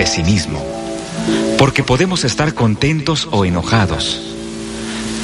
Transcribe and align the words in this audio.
pesimismo, 0.00 0.64
porque 1.58 1.84
podemos 1.84 2.24
estar 2.24 2.54
contentos 2.54 3.28
o 3.32 3.44
enojados, 3.44 4.18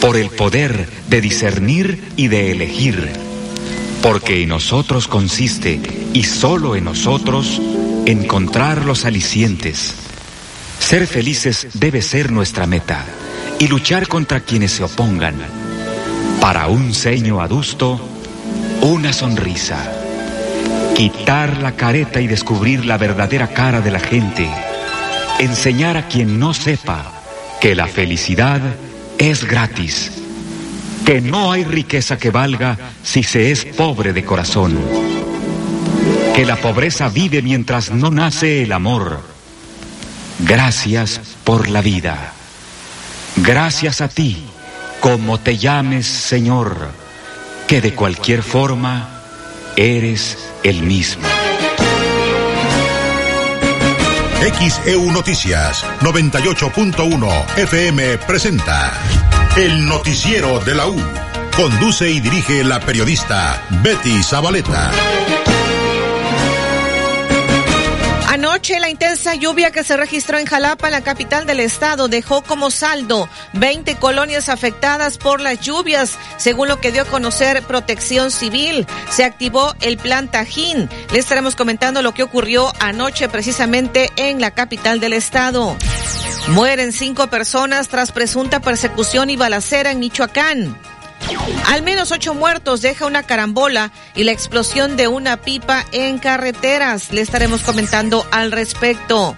por 0.03 0.19
el 0.19 0.29
poder 0.29 0.87
de 1.09 1.23
discernir 1.23 2.13
y 2.15 2.29
de 2.29 2.53
elegir, 2.53 3.11
porque 4.03 4.43
en 4.43 4.51
nosotros 4.51 5.09
consiste, 5.09 5.81
y 6.13 6.25
solo 6.25 6.77
en 6.77 6.85
nosotros, 6.85 7.59
encontrar 8.05 8.85
los 8.85 9.07
alicientes. 9.07 9.95
Ser 10.79 11.07
felices 11.07 11.69
debe 11.73 12.03
ser 12.03 12.31
nuestra 12.31 12.67
meta 12.67 13.03
y 13.59 13.69
luchar 13.69 14.09
contra 14.09 14.41
quienes 14.41 14.73
se 14.73 14.85
opongan. 14.85 15.37
Para 16.39 16.67
un 16.67 16.93
ceño 16.93 17.41
adusto, 17.41 17.99
una 18.83 19.15
sonrisa. 19.15 19.91
Quitar 20.95 21.63
la 21.63 21.73
careta 21.73 22.21
y 22.21 22.27
descubrir 22.27 22.85
la 22.85 22.99
verdadera 22.99 23.49
cara 23.49 23.81
de 23.81 23.91
la 23.91 24.01
gente. 24.01 24.51
Enseñar 25.39 25.99
a 25.99 26.09
quien 26.09 26.39
no 26.39 26.55
sepa 26.55 27.13
que 27.61 27.75
la 27.75 27.87
felicidad 27.87 28.61
es 29.19 29.45
gratis. 29.45 30.13
Que 31.05 31.21
no 31.21 31.53
hay 31.53 31.65
riqueza 31.65 32.17
que 32.17 32.31
valga 32.31 32.79
si 33.03 33.23
se 33.23 33.51
es 33.51 33.67
pobre 33.67 34.15
de 34.15 34.25
corazón. 34.25 34.79
Que 36.35 36.47
la 36.47 36.57
pobreza 36.57 37.11
vive 37.11 37.43
mientras 37.43 37.91
no 37.91 38.11
nace 38.11 38.63
el 38.63 38.73
amor. 38.73 39.21
Gracias 40.39 41.21
por 41.45 41.69
la 41.69 41.83
vida. 41.83 42.33
Gracias 43.37 44.01
a 44.01 44.09
ti, 44.09 44.43
como 45.01 45.39
te 45.39 45.59
llames 45.59 46.07
Señor, 46.07 46.89
que 47.69 47.83
de 47.83 47.95
cualquier 47.95 48.43
forma 48.43 49.23
eres 49.77 50.39
el 50.63 50.83
mismo. 50.83 51.36
XEU 54.41 55.11
Noticias 55.13 55.85
98.1 56.01 57.59
FM 57.59 58.19
presenta 58.19 58.93
El 59.57 59.87
Noticiero 59.87 60.61
de 60.61 60.75
la 60.75 60.87
U. 60.87 60.97
Conduce 61.57 62.11
y 62.11 62.21
dirige 62.21 62.63
la 62.63 62.79
periodista 62.81 63.63
Betty 63.83 64.23
Zabaleta. 64.23 64.93
Anoche 68.47 68.79
la 68.79 68.89
intensa 68.89 69.35
lluvia 69.35 69.73
que 69.73 69.83
se 69.83 69.97
registró 69.97 70.39
en 70.39 70.47
Jalapa, 70.47 70.89
la 70.89 71.01
capital 71.01 71.47
del 71.47 71.59
estado, 71.59 72.07
dejó 72.07 72.43
como 72.43 72.71
saldo 72.71 73.29
20 73.55 73.97
colonias 73.97 74.49
afectadas 74.49 75.19
por 75.19 75.41
las 75.41 75.61
lluvias, 75.61 76.17
según 76.37 76.69
lo 76.69 76.81
que 76.81 76.93
dio 76.93 77.03
a 77.03 77.07
conocer 77.07 77.65
Protección 77.65 78.31
Civil. 78.31 78.87
Se 79.11 79.25
activó 79.25 79.75
el 79.81 79.99
plan 79.99 80.31
Tajín. 80.31 80.89
Le 81.11 81.19
estaremos 81.19 81.57
comentando 81.57 82.03
lo 82.03 82.15
que 82.15 82.23
ocurrió 82.23 82.73
anoche 82.79 83.29
precisamente 83.29 84.13
en 84.15 84.41
la 84.41 84.53
capital 84.53 85.01
del 85.01 85.15
estado. 85.15 85.77
Mueren 86.47 86.93
cinco 86.93 87.27
personas 87.27 87.89
tras 87.89 88.13
presunta 88.13 88.61
persecución 88.61 89.29
y 89.29 89.37
balacera 89.37 89.91
en 89.91 89.99
Michoacán. 89.99 90.79
Al 91.67 91.83
menos 91.83 92.13
ocho 92.13 92.35
muertos 92.35 92.83
deja 92.83 93.07
una 93.07 93.25
carambola 93.25 93.91
y 94.15 94.25
la 94.25 94.33
explosión 94.33 94.97
de 94.97 95.09
una 95.09 95.37
pipa 95.37 95.85
en 95.93 96.19
carreteras. 96.19 97.13
Le 97.13 97.21
estaremos 97.21 97.63
comentando 97.63 98.27
al 98.31 98.53
respecto. 98.53 99.37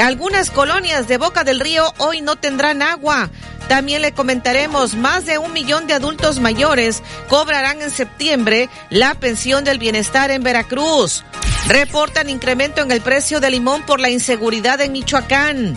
Algunas 0.00 0.50
colonias 0.50 1.08
de 1.08 1.18
Boca 1.18 1.44
del 1.44 1.60
Río 1.60 1.92
hoy 1.98 2.20
no 2.20 2.36
tendrán 2.36 2.82
agua. 2.82 3.30
También 3.68 4.02
le 4.02 4.12
comentaremos, 4.12 4.94
más 4.94 5.24
de 5.24 5.38
un 5.38 5.52
millón 5.52 5.86
de 5.86 5.94
adultos 5.94 6.38
mayores 6.38 7.02
cobrarán 7.28 7.80
en 7.80 7.90
septiembre 7.90 8.68
la 8.90 9.14
pensión 9.14 9.64
del 9.64 9.78
bienestar 9.78 10.30
en 10.30 10.42
Veracruz. 10.42 11.24
Reportan 11.68 12.28
incremento 12.28 12.82
en 12.82 12.90
el 12.90 13.00
precio 13.00 13.40
del 13.40 13.52
limón 13.52 13.82
por 13.86 13.98
la 13.98 14.10
inseguridad 14.10 14.80
en 14.80 14.92
Michoacán. 14.92 15.76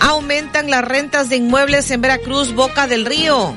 Aumentan 0.00 0.70
las 0.70 0.82
rentas 0.82 1.28
de 1.28 1.36
inmuebles 1.36 1.90
en 1.90 2.00
Veracruz, 2.00 2.54
Boca 2.54 2.86
del 2.86 3.04
Río. 3.04 3.54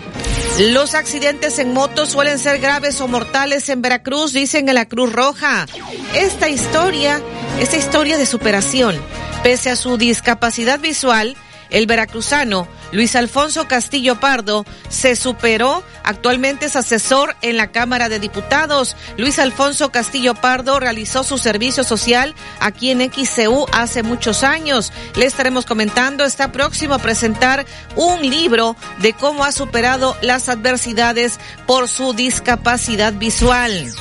Los 0.59 0.93
accidentes 0.93 1.57
en 1.59 1.73
moto 1.73 2.05
suelen 2.05 2.37
ser 2.37 2.59
graves 2.59 2.99
o 2.99 3.07
mortales 3.07 3.69
en 3.69 3.81
Veracruz, 3.81 4.33
dicen 4.33 4.67
en 4.67 4.75
la 4.75 4.85
Cruz 4.85 5.11
Roja. 5.13 5.65
Esta 6.13 6.49
historia, 6.49 7.21
esta 7.61 7.77
historia 7.77 8.17
de 8.17 8.25
superación, 8.25 8.99
pese 9.41 9.69
a 9.69 9.77
su 9.77 9.97
discapacidad 9.97 10.79
visual, 10.79 11.37
el 11.69 11.85
veracruzano 11.85 12.67
Luis 12.91 13.15
Alfonso 13.15 13.67
Castillo 13.67 14.19
Pardo 14.19 14.65
se 14.89 15.15
superó. 15.15 15.83
Actualmente 16.03 16.65
es 16.65 16.75
asesor 16.75 17.35
en 17.41 17.57
la 17.57 17.71
Cámara 17.71 18.09
de 18.09 18.19
Diputados. 18.19 18.95
Luis 19.17 19.37
Alfonso 19.37 19.91
Castillo 19.91 20.33
Pardo 20.33 20.79
realizó 20.79 21.23
su 21.23 21.37
servicio 21.37 21.83
social 21.83 22.33
aquí 22.59 22.89
en 22.89 23.01
XCU 23.11 23.67
hace 23.71 24.01
muchos 24.01 24.43
años. 24.43 24.91
Le 25.15 25.25
estaremos 25.25 25.65
comentando, 25.65 26.25
está 26.25 26.51
próximo 26.51 26.95
a 26.95 26.99
presentar 26.99 27.65
un 27.95 28.27
libro 28.27 28.75
de 28.99 29.13
cómo 29.13 29.43
ha 29.43 29.51
superado 29.51 30.17
las 30.21 30.49
adversidades 30.49 31.39
por 31.67 31.87
su 31.87 32.13
discapacidad 32.13 33.13
visual. 33.13 33.93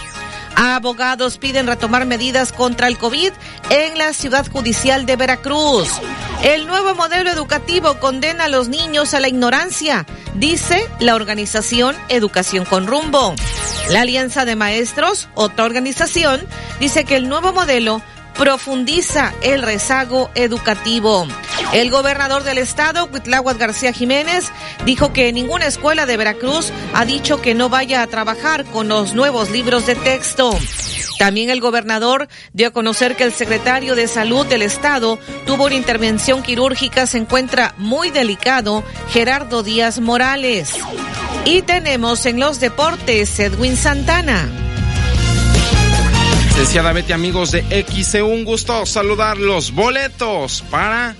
Abogados 0.60 1.38
piden 1.38 1.68
retomar 1.68 2.04
medidas 2.04 2.50
contra 2.50 2.88
el 2.88 2.98
COVID 2.98 3.30
en 3.70 3.96
la 3.96 4.12
ciudad 4.12 4.44
judicial 4.50 5.06
de 5.06 5.14
Veracruz. 5.14 5.88
El 6.42 6.66
nuevo 6.66 6.96
modelo 6.96 7.30
educativo 7.30 8.00
condena 8.00 8.46
a 8.46 8.48
los 8.48 8.68
niños 8.68 9.14
a 9.14 9.20
la 9.20 9.28
ignorancia, 9.28 10.04
dice 10.34 10.90
la 10.98 11.14
organización 11.14 11.94
Educación 12.08 12.64
con 12.64 12.88
Rumbo. 12.88 13.36
La 13.90 14.00
Alianza 14.00 14.44
de 14.44 14.56
Maestros, 14.56 15.28
otra 15.36 15.64
organización, 15.64 16.44
dice 16.80 17.04
que 17.04 17.14
el 17.14 17.28
nuevo 17.28 17.52
modelo 17.52 18.02
profundiza 18.38 19.34
el 19.42 19.62
rezago 19.62 20.30
educativo. 20.34 21.26
El 21.72 21.90
gobernador 21.90 22.44
del 22.44 22.58
estado, 22.58 23.08
Huitláhuac 23.12 23.58
García 23.58 23.92
Jiménez, 23.92 24.50
dijo 24.86 25.12
que 25.12 25.32
ninguna 25.32 25.66
escuela 25.66 26.06
de 26.06 26.16
Veracruz 26.16 26.72
ha 26.94 27.04
dicho 27.04 27.42
que 27.42 27.54
no 27.54 27.68
vaya 27.68 28.00
a 28.00 28.06
trabajar 28.06 28.64
con 28.64 28.88
los 28.88 29.12
nuevos 29.12 29.50
libros 29.50 29.86
de 29.86 29.96
texto. 29.96 30.56
También 31.18 31.50
el 31.50 31.60
gobernador 31.60 32.28
dio 32.52 32.68
a 32.68 32.72
conocer 32.72 33.16
que 33.16 33.24
el 33.24 33.32
secretario 33.32 33.96
de 33.96 34.06
Salud 34.06 34.46
del 34.46 34.62
Estado 34.62 35.18
tuvo 35.44 35.66
una 35.66 35.74
intervención 35.74 36.42
quirúrgica, 36.44 37.06
se 37.06 37.18
encuentra 37.18 37.74
muy 37.76 38.10
delicado, 38.10 38.84
Gerardo 39.10 39.64
Díaz 39.64 39.98
Morales. 39.98 40.74
Y 41.44 41.62
tenemos 41.62 42.24
en 42.24 42.38
los 42.38 42.60
deportes 42.60 43.38
Edwin 43.40 43.76
Santana. 43.76 44.67
Licenciada 46.58 46.92
Betty, 46.92 47.12
amigos 47.12 47.52
de 47.52 47.62
XC, 47.86 48.20
un 48.20 48.44
gusto 48.44 48.84
saludarlos. 48.84 49.70
Boletos 49.70 50.64
para 50.68 51.14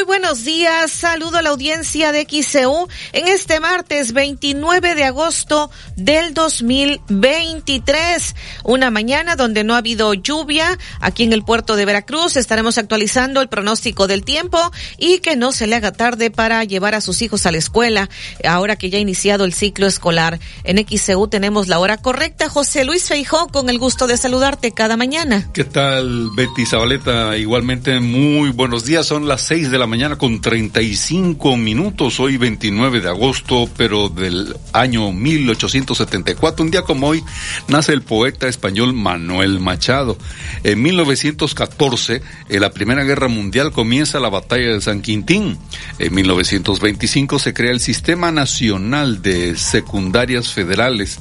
Buenos 0.10 0.44
días. 0.44 0.92
Saludo 0.92 1.38
a 1.38 1.44
la 1.44 1.52
audiencia 1.52 2.12
de 2.12 2.26
XCU 2.28 2.88
en 3.14 3.28
este 3.28 3.60
martes 3.60 4.12
29 4.12 4.96
de 4.96 5.04
agosto 5.04 5.70
del 5.98 6.34
2023. 6.34 8.36
Una 8.64 8.90
mañana 8.90 9.36
donde 9.36 9.64
no 9.64 9.76
ha 9.76 9.78
habido 9.78 10.16
lluvia 10.16 10.80
aquí 11.00 11.22
en 11.22 11.32
el 11.32 11.44
puerto 11.44 11.76
de 11.76 11.86
Veracruz. 11.86 12.38
Estaremos 12.38 12.80
actualizando 12.80 13.40
el 13.40 13.50
pronóstico 13.50 14.08
del 14.08 14.26
tiempo 14.26 14.58
y 14.98 15.20
que 15.20 15.36
no 15.36 15.52
se 15.52 15.68
le 15.68 15.76
haga 15.76 15.92
tarde 15.92 16.32
para 16.32 16.64
llevar 16.64 16.96
a 16.96 17.02
sus 17.02 17.22
hijos 17.22 17.46
a 17.46 17.52
la 17.52 17.60
escuela 17.60 18.10
ahora 18.44 18.78
que 18.78 18.90
ya 18.90 18.98
ha 18.98 19.02
iniciado 19.02 19.46
el 19.46 19.54
ciclo 19.54 19.86
escolar. 19.86 20.40
En 20.64 20.80
XCU 20.80 21.28
tenemos 21.28 21.68
la 21.68 21.78
hora 21.78 21.98
correcta. 21.98 22.50
José 22.50 22.84
Luis 22.84 23.08
Feijó, 23.08 23.50
con 23.50 23.70
el 23.70 23.78
gusto 23.78 24.08
de 24.08 24.18
saludarte 24.18 24.72
cada 24.72 24.98
mañana. 24.98 25.52
¿Qué 25.54 25.66
tal, 25.66 26.32
Betty 26.36 26.66
Zabaleta? 26.66 27.38
Igualmente, 27.38 28.00
muy 28.00 28.50
buenos 28.50 28.86
días. 28.86 29.06
Son 29.06 29.28
las 29.28 29.44
seis 29.44 29.70
de 29.70 29.78
la 29.78 29.86
mañana 29.86 29.99
con 30.00 30.40
35 30.40 31.58
minutos, 31.58 32.22
hoy 32.22 32.38
29 32.38 33.02
de 33.02 33.10
agosto, 33.10 33.70
pero 33.76 34.08
del 34.08 34.56
año 34.72 35.12
1874. 35.12 36.64
Un 36.64 36.72
día 36.72 36.84
como 36.84 37.08
hoy 37.08 37.22
nace 37.68 37.92
el 37.92 38.02
poeta 38.02 38.48
español 38.48 38.94
Manuel 38.94 39.60
Machado. 39.60 40.18
En 40.64 40.82
1914, 40.82 42.22
en 42.48 42.62
la 42.62 42.72
Primera 42.72 43.04
Guerra 43.04 43.28
Mundial, 43.28 43.74
comienza 43.74 44.22
la 44.22 44.30
batalla 44.30 44.74
de 44.74 44.80
San 44.80 45.02
Quintín. 45.02 45.58
En 46.00 46.16
1925 46.16 47.38
se 47.38 47.54
crea 47.54 47.72
el 47.72 47.82
Sistema 47.82 48.32
Nacional 48.32 49.22
de 49.22 49.58
Secundarias 49.58 50.54
Federales. 50.54 51.20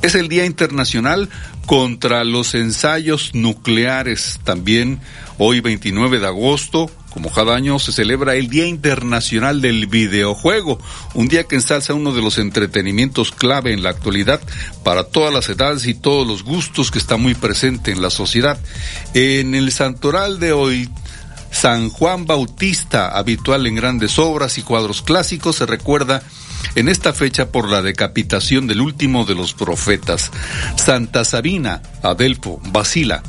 Es 0.00 0.14
el 0.14 0.28
Día 0.28 0.46
Internacional 0.46 1.28
contra 1.66 2.24
los 2.24 2.54
ensayos 2.54 3.34
nucleares. 3.34 4.40
También 4.44 5.00
hoy 5.36 5.60
29 5.60 6.20
de 6.20 6.26
agosto 6.26 6.90
como 7.14 7.30
cada 7.30 7.54
año 7.54 7.78
se 7.78 7.92
celebra 7.92 8.34
el 8.34 8.48
Día 8.48 8.66
Internacional 8.66 9.60
del 9.60 9.86
Videojuego, 9.86 10.80
un 11.14 11.28
día 11.28 11.44
que 11.44 11.54
ensalza 11.54 11.94
uno 11.94 12.12
de 12.12 12.20
los 12.20 12.38
entretenimientos 12.38 13.30
clave 13.30 13.72
en 13.72 13.84
la 13.84 13.90
actualidad 13.90 14.40
para 14.82 15.04
todas 15.04 15.32
las 15.32 15.48
edades 15.48 15.86
y 15.86 15.94
todos 15.94 16.26
los 16.26 16.42
gustos 16.42 16.90
que 16.90 16.98
está 16.98 17.16
muy 17.16 17.36
presente 17.36 17.92
en 17.92 18.02
la 18.02 18.10
sociedad. 18.10 18.58
En 19.14 19.54
el 19.54 19.70
santoral 19.70 20.40
de 20.40 20.52
hoy, 20.52 20.90
San 21.52 21.88
Juan 21.88 22.26
Bautista, 22.26 23.16
habitual 23.16 23.68
en 23.68 23.76
grandes 23.76 24.18
obras 24.18 24.58
y 24.58 24.62
cuadros 24.62 25.00
clásicos, 25.00 25.54
se 25.54 25.66
recuerda 25.66 26.20
en 26.74 26.88
esta 26.88 27.12
fecha 27.12 27.52
por 27.52 27.68
la 27.68 27.80
decapitación 27.80 28.66
del 28.66 28.80
último 28.80 29.24
de 29.24 29.36
los 29.36 29.54
profetas. 29.54 30.32
Santa 30.74 31.24
Sabina, 31.24 31.80
Adelfo, 32.02 32.60
Basila, 32.72 33.22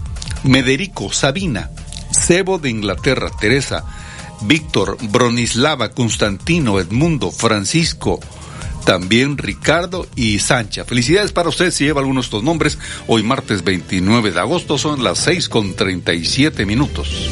Mederico, 0.43 1.13
Sabina, 1.13 1.69
Sebo 2.15 2.57
de 2.57 2.69
Inglaterra, 2.69 3.29
Teresa, 3.39 3.85
Víctor, 4.41 4.97
Bronislava, 5.09 5.89
Constantino, 5.91 6.79
Edmundo, 6.79 7.31
Francisco, 7.31 8.19
también 8.85 9.37
Ricardo 9.37 10.07
y 10.15 10.39
Sancha. 10.39 10.85
Felicidades 10.85 11.31
para 11.31 11.49
usted 11.49 11.71
si 11.71 11.85
lleva 11.85 12.01
algunos 12.01 12.25
de 12.25 12.27
estos 12.27 12.43
nombres. 12.43 12.77
Hoy 13.07 13.23
martes 13.23 13.63
29 13.63 14.31
de 14.31 14.39
agosto 14.39 14.77
son 14.77 15.03
las 15.03 15.19
6 15.19 15.49
con 15.49 15.73
37 15.73 16.65
minutos. 16.65 17.29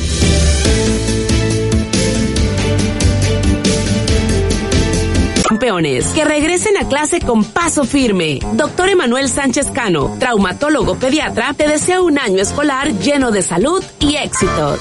Campeones, 5.54 6.08
que 6.16 6.26
regresen 6.26 6.78
a 6.78 6.88
clase 6.88 7.22
con 7.22 7.44
paso 7.44 7.84
firme. 7.84 8.40
Doctor 8.54 8.90
Emanuel 8.90 9.30
Sánchez 9.30 9.70
Cano, 9.70 10.16
traumatólogo 10.20 10.96
pediatra, 10.96 11.54
te 11.54 11.68
desea 11.68 12.02
un 12.02 12.18
año 12.18 12.42
escolar 12.42 12.92
lleno 12.94 13.30
de 13.30 13.44
salud 13.44 13.84
y 14.00 14.16
éxitos. 14.16 14.80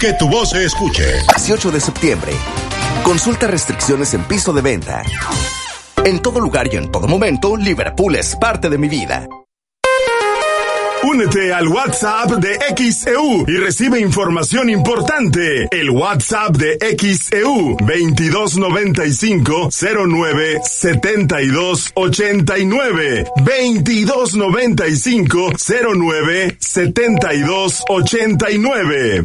Que 0.00 0.14
tu 0.14 0.26
voz 0.30 0.48
se 0.48 0.64
escuche. 0.64 1.04
18 1.36 1.70
de 1.70 1.80
septiembre. 1.80 2.32
Consulta 3.04 3.46
restricciones 3.46 4.14
en 4.14 4.24
piso 4.24 4.54
de 4.54 4.62
venta. 4.62 5.02
En 6.02 6.22
todo 6.22 6.40
lugar 6.40 6.72
y 6.72 6.78
en 6.78 6.90
todo 6.90 7.06
momento, 7.06 7.58
Liverpool 7.58 8.16
es 8.16 8.36
parte 8.36 8.70
de 8.70 8.78
mi 8.78 8.88
vida. 8.88 9.28
Únete 11.02 11.52
al 11.52 11.68
WhatsApp 11.68 12.30
de 12.32 12.58
XEU 12.76 13.44
y 13.48 13.56
recibe 13.56 14.00
información 14.00 14.68
importante. 14.68 15.66
El 15.70 15.88
WhatsApp 15.90 16.56
de 16.56 16.76
XEU 16.98 17.76
2295 17.78 19.70
09 20.06 20.60
72 20.62 21.92
89 21.94 23.24
2295 23.36 25.52
09 25.96 26.56
72 26.58 27.84
89. 27.88 29.24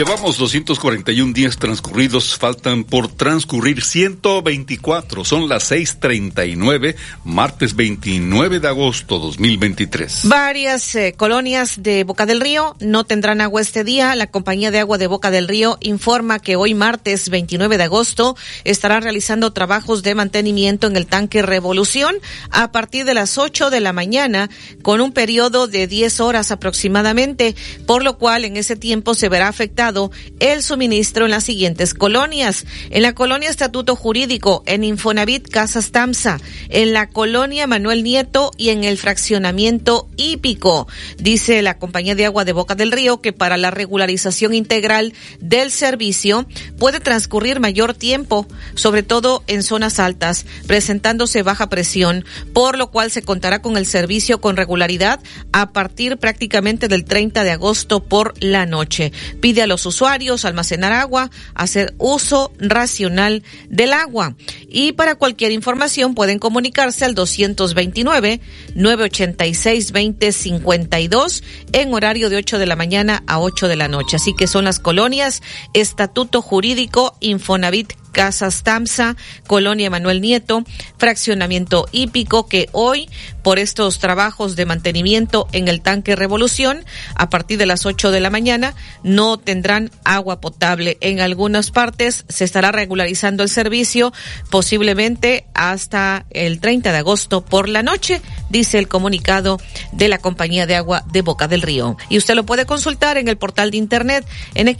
Llevamos 0.00 0.38
241 0.38 1.34
días 1.34 1.58
transcurridos, 1.58 2.38
faltan 2.38 2.84
por 2.84 3.08
transcurrir 3.08 3.84
124, 3.84 5.26
son 5.26 5.46
las 5.46 5.70
6.39, 5.70 6.96
martes 7.22 7.76
29 7.76 8.60
de 8.60 8.68
agosto 8.68 9.18
2023. 9.18 10.22
Varias 10.24 10.94
eh, 10.94 11.12
colonias 11.14 11.82
de 11.82 12.04
Boca 12.04 12.24
del 12.24 12.40
Río 12.40 12.76
no 12.80 13.04
tendrán 13.04 13.42
agua 13.42 13.60
este 13.60 13.84
día. 13.84 14.14
La 14.14 14.28
compañía 14.28 14.70
de 14.70 14.78
agua 14.78 14.96
de 14.96 15.06
Boca 15.06 15.30
del 15.30 15.48
Río 15.48 15.76
informa 15.82 16.38
que 16.38 16.56
hoy 16.56 16.72
martes 16.72 17.28
29 17.28 17.76
de 17.76 17.84
agosto 17.84 18.38
estará 18.64 19.00
realizando 19.00 19.52
trabajos 19.52 20.02
de 20.02 20.14
mantenimiento 20.14 20.86
en 20.86 20.96
el 20.96 21.08
tanque 21.08 21.42
Revolución 21.42 22.16
a 22.50 22.72
partir 22.72 23.04
de 23.04 23.12
las 23.12 23.36
8 23.36 23.68
de 23.68 23.80
la 23.80 23.92
mañana 23.92 24.48
con 24.80 25.02
un 25.02 25.12
periodo 25.12 25.66
de 25.66 25.86
10 25.86 26.20
horas 26.20 26.52
aproximadamente, 26.52 27.54
por 27.84 28.02
lo 28.02 28.16
cual 28.16 28.46
en 28.46 28.56
ese 28.56 28.76
tiempo 28.76 29.12
se 29.12 29.28
verá 29.28 29.48
afectado 29.48 29.89
el 30.38 30.62
suministro 30.62 31.24
en 31.24 31.32
las 31.32 31.44
siguientes 31.44 31.94
colonias. 31.94 32.64
En 32.90 33.02
la 33.02 33.14
colonia 33.14 33.50
Estatuto 33.50 33.96
Jurídico, 33.96 34.62
en 34.66 34.84
Infonavit 34.84 35.48
Casas 35.48 35.90
Tamsa, 35.90 36.38
en 36.68 36.92
la 36.92 37.08
colonia 37.08 37.66
Manuel 37.66 38.04
Nieto 38.04 38.52
y 38.56 38.70
en 38.70 38.84
el 38.84 38.98
fraccionamiento 38.98 40.08
hípico. 40.16 40.86
Dice 41.18 41.62
la 41.62 41.78
compañía 41.78 42.14
de 42.14 42.26
agua 42.26 42.44
de 42.44 42.52
Boca 42.52 42.74
del 42.74 42.92
Río 42.92 43.20
que 43.20 43.32
para 43.32 43.56
la 43.56 43.70
regularización 43.70 44.54
integral 44.54 45.12
del 45.40 45.70
servicio 45.70 46.46
puede 46.78 47.00
transcurrir 47.00 47.60
mayor 47.60 47.94
tiempo, 47.94 48.46
sobre 48.74 49.02
todo 49.02 49.42
en 49.46 49.62
zonas 49.62 49.98
altas, 49.98 50.46
presentándose 50.66 51.42
baja 51.42 51.68
presión, 51.68 52.24
por 52.52 52.78
lo 52.78 52.90
cual 52.90 53.10
se 53.10 53.22
contará 53.22 53.62
con 53.62 53.76
el 53.76 53.86
servicio 53.86 54.40
con 54.40 54.56
regularidad 54.56 55.20
a 55.52 55.72
partir 55.72 56.16
prácticamente 56.18 56.88
del 56.88 57.04
30 57.04 57.44
de 57.44 57.50
agosto 57.50 58.04
por 58.04 58.34
la 58.40 58.66
noche. 58.66 59.12
Pide 59.40 59.62
a 59.62 59.66
los 59.70 59.86
usuarios 59.86 60.44
almacenar 60.44 60.92
agua, 60.92 61.30
hacer 61.54 61.94
uso 61.96 62.52
racional 62.58 63.42
del 63.70 63.94
agua. 63.94 64.34
Y 64.68 64.92
para 64.92 65.14
cualquier 65.14 65.52
información 65.52 66.14
pueden 66.14 66.38
comunicarse 66.38 67.06
al 67.06 67.14
229 67.14 68.40
986 68.74 69.92
2052 69.92 71.42
en 71.72 71.94
horario 71.94 72.28
de 72.28 72.36
8 72.36 72.58
de 72.58 72.66
la 72.66 72.76
mañana 72.76 73.22
a 73.26 73.40
8 73.40 73.68
de 73.68 73.76
la 73.76 73.88
noche. 73.88 74.16
Así 74.16 74.34
que 74.34 74.46
son 74.46 74.64
las 74.64 74.78
colonias 74.78 75.40
Estatuto 75.72 76.42
Jurídico 76.42 77.16
Infonavit 77.20 77.94
Casas 78.12 78.62
Tamsa, 78.62 79.16
Colonia 79.46 79.90
Manuel 79.90 80.20
Nieto, 80.20 80.64
Fraccionamiento 80.98 81.86
Hípico, 81.92 82.46
que 82.46 82.68
hoy, 82.72 83.08
por 83.42 83.58
estos 83.58 83.98
trabajos 83.98 84.56
de 84.56 84.66
mantenimiento 84.66 85.46
en 85.52 85.68
el 85.68 85.80
tanque 85.82 86.16
Revolución, 86.16 86.84
a 87.14 87.30
partir 87.30 87.58
de 87.58 87.66
las 87.66 87.86
8 87.86 88.10
de 88.10 88.20
la 88.20 88.30
mañana, 88.30 88.74
no 89.02 89.38
tendrán 89.38 89.90
agua 90.04 90.40
potable. 90.40 90.98
En 91.00 91.20
algunas 91.20 91.70
partes 91.70 92.24
se 92.28 92.44
estará 92.44 92.72
regularizando 92.72 93.42
el 93.42 93.48
servicio, 93.48 94.12
posiblemente 94.50 95.46
hasta 95.54 96.26
el 96.30 96.60
30 96.60 96.92
de 96.92 96.98
agosto 96.98 97.44
por 97.44 97.68
la 97.68 97.82
noche, 97.82 98.22
dice 98.48 98.78
el 98.78 98.88
comunicado 98.88 99.60
de 99.92 100.08
la 100.08 100.18
Compañía 100.18 100.66
de 100.66 100.76
Agua 100.76 101.04
de 101.12 101.22
Boca 101.22 101.48
del 101.48 101.62
Río. 101.62 101.96
Y 102.08 102.18
usted 102.18 102.34
lo 102.34 102.44
puede 102.44 102.66
consultar 102.66 103.18
en 103.18 103.28
el 103.28 103.36
portal 103.36 103.70
de 103.70 103.76
internet 103.76 104.26
en. 104.54 104.70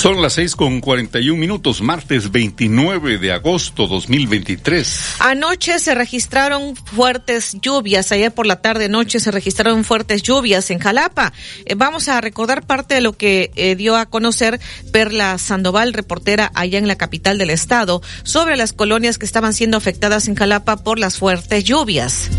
Son 0.00 0.22
las 0.22 0.32
seis 0.32 0.56
con 0.56 0.80
cuarenta 0.80 1.20
y 1.20 1.28
un 1.28 1.38
minutos, 1.38 1.82
martes 1.82 2.32
29 2.32 3.18
de 3.18 3.32
agosto 3.32 3.86
2023. 3.86 5.16
Anoche 5.18 5.78
se 5.78 5.94
registraron 5.94 6.74
fuertes 6.74 7.58
lluvias, 7.60 8.10
ayer 8.10 8.32
por 8.32 8.46
la 8.46 8.62
tarde 8.62 8.88
noche 8.88 9.20
se 9.20 9.30
registraron 9.30 9.84
fuertes 9.84 10.22
lluvias 10.22 10.70
en 10.70 10.78
Jalapa. 10.78 11.34
Eh, 11.66 11.74
vamos 11.74 12.08
a 12.08 12.18
recordar 12.22 12.66
parte 12.66 12.94
de 12.94 13.02
lo 13.02 13.12
que 13.12 13.50
eh, 13.56 13.76
dio 13.76 13.94
a 13.94 14.06
conocer 14.06 14.58
Perla 14.90 15.36
Sandoval, 15.36 15.92
reportera 15.92 16.50
allá 16.54 16.78
en 16.78 16.88
la 16.88 16.96
capital 16.96 17.36
del 17.36 17.50
estado, 17.50 18.00
sobre 18.22 18.56
las 18.56 18.72
colonias 18.72 19.18
que 19.18 19.26
estaban 19.26 19.52
siendo 19.52 19.76
afectadas 19.76 20.28
en 20.28 20.34
Jalapa 20.34 20.78
por 20.78 20.98
las 20.98 21.18
fuertes 21.18 21.64
lluvias. 21.64 22.30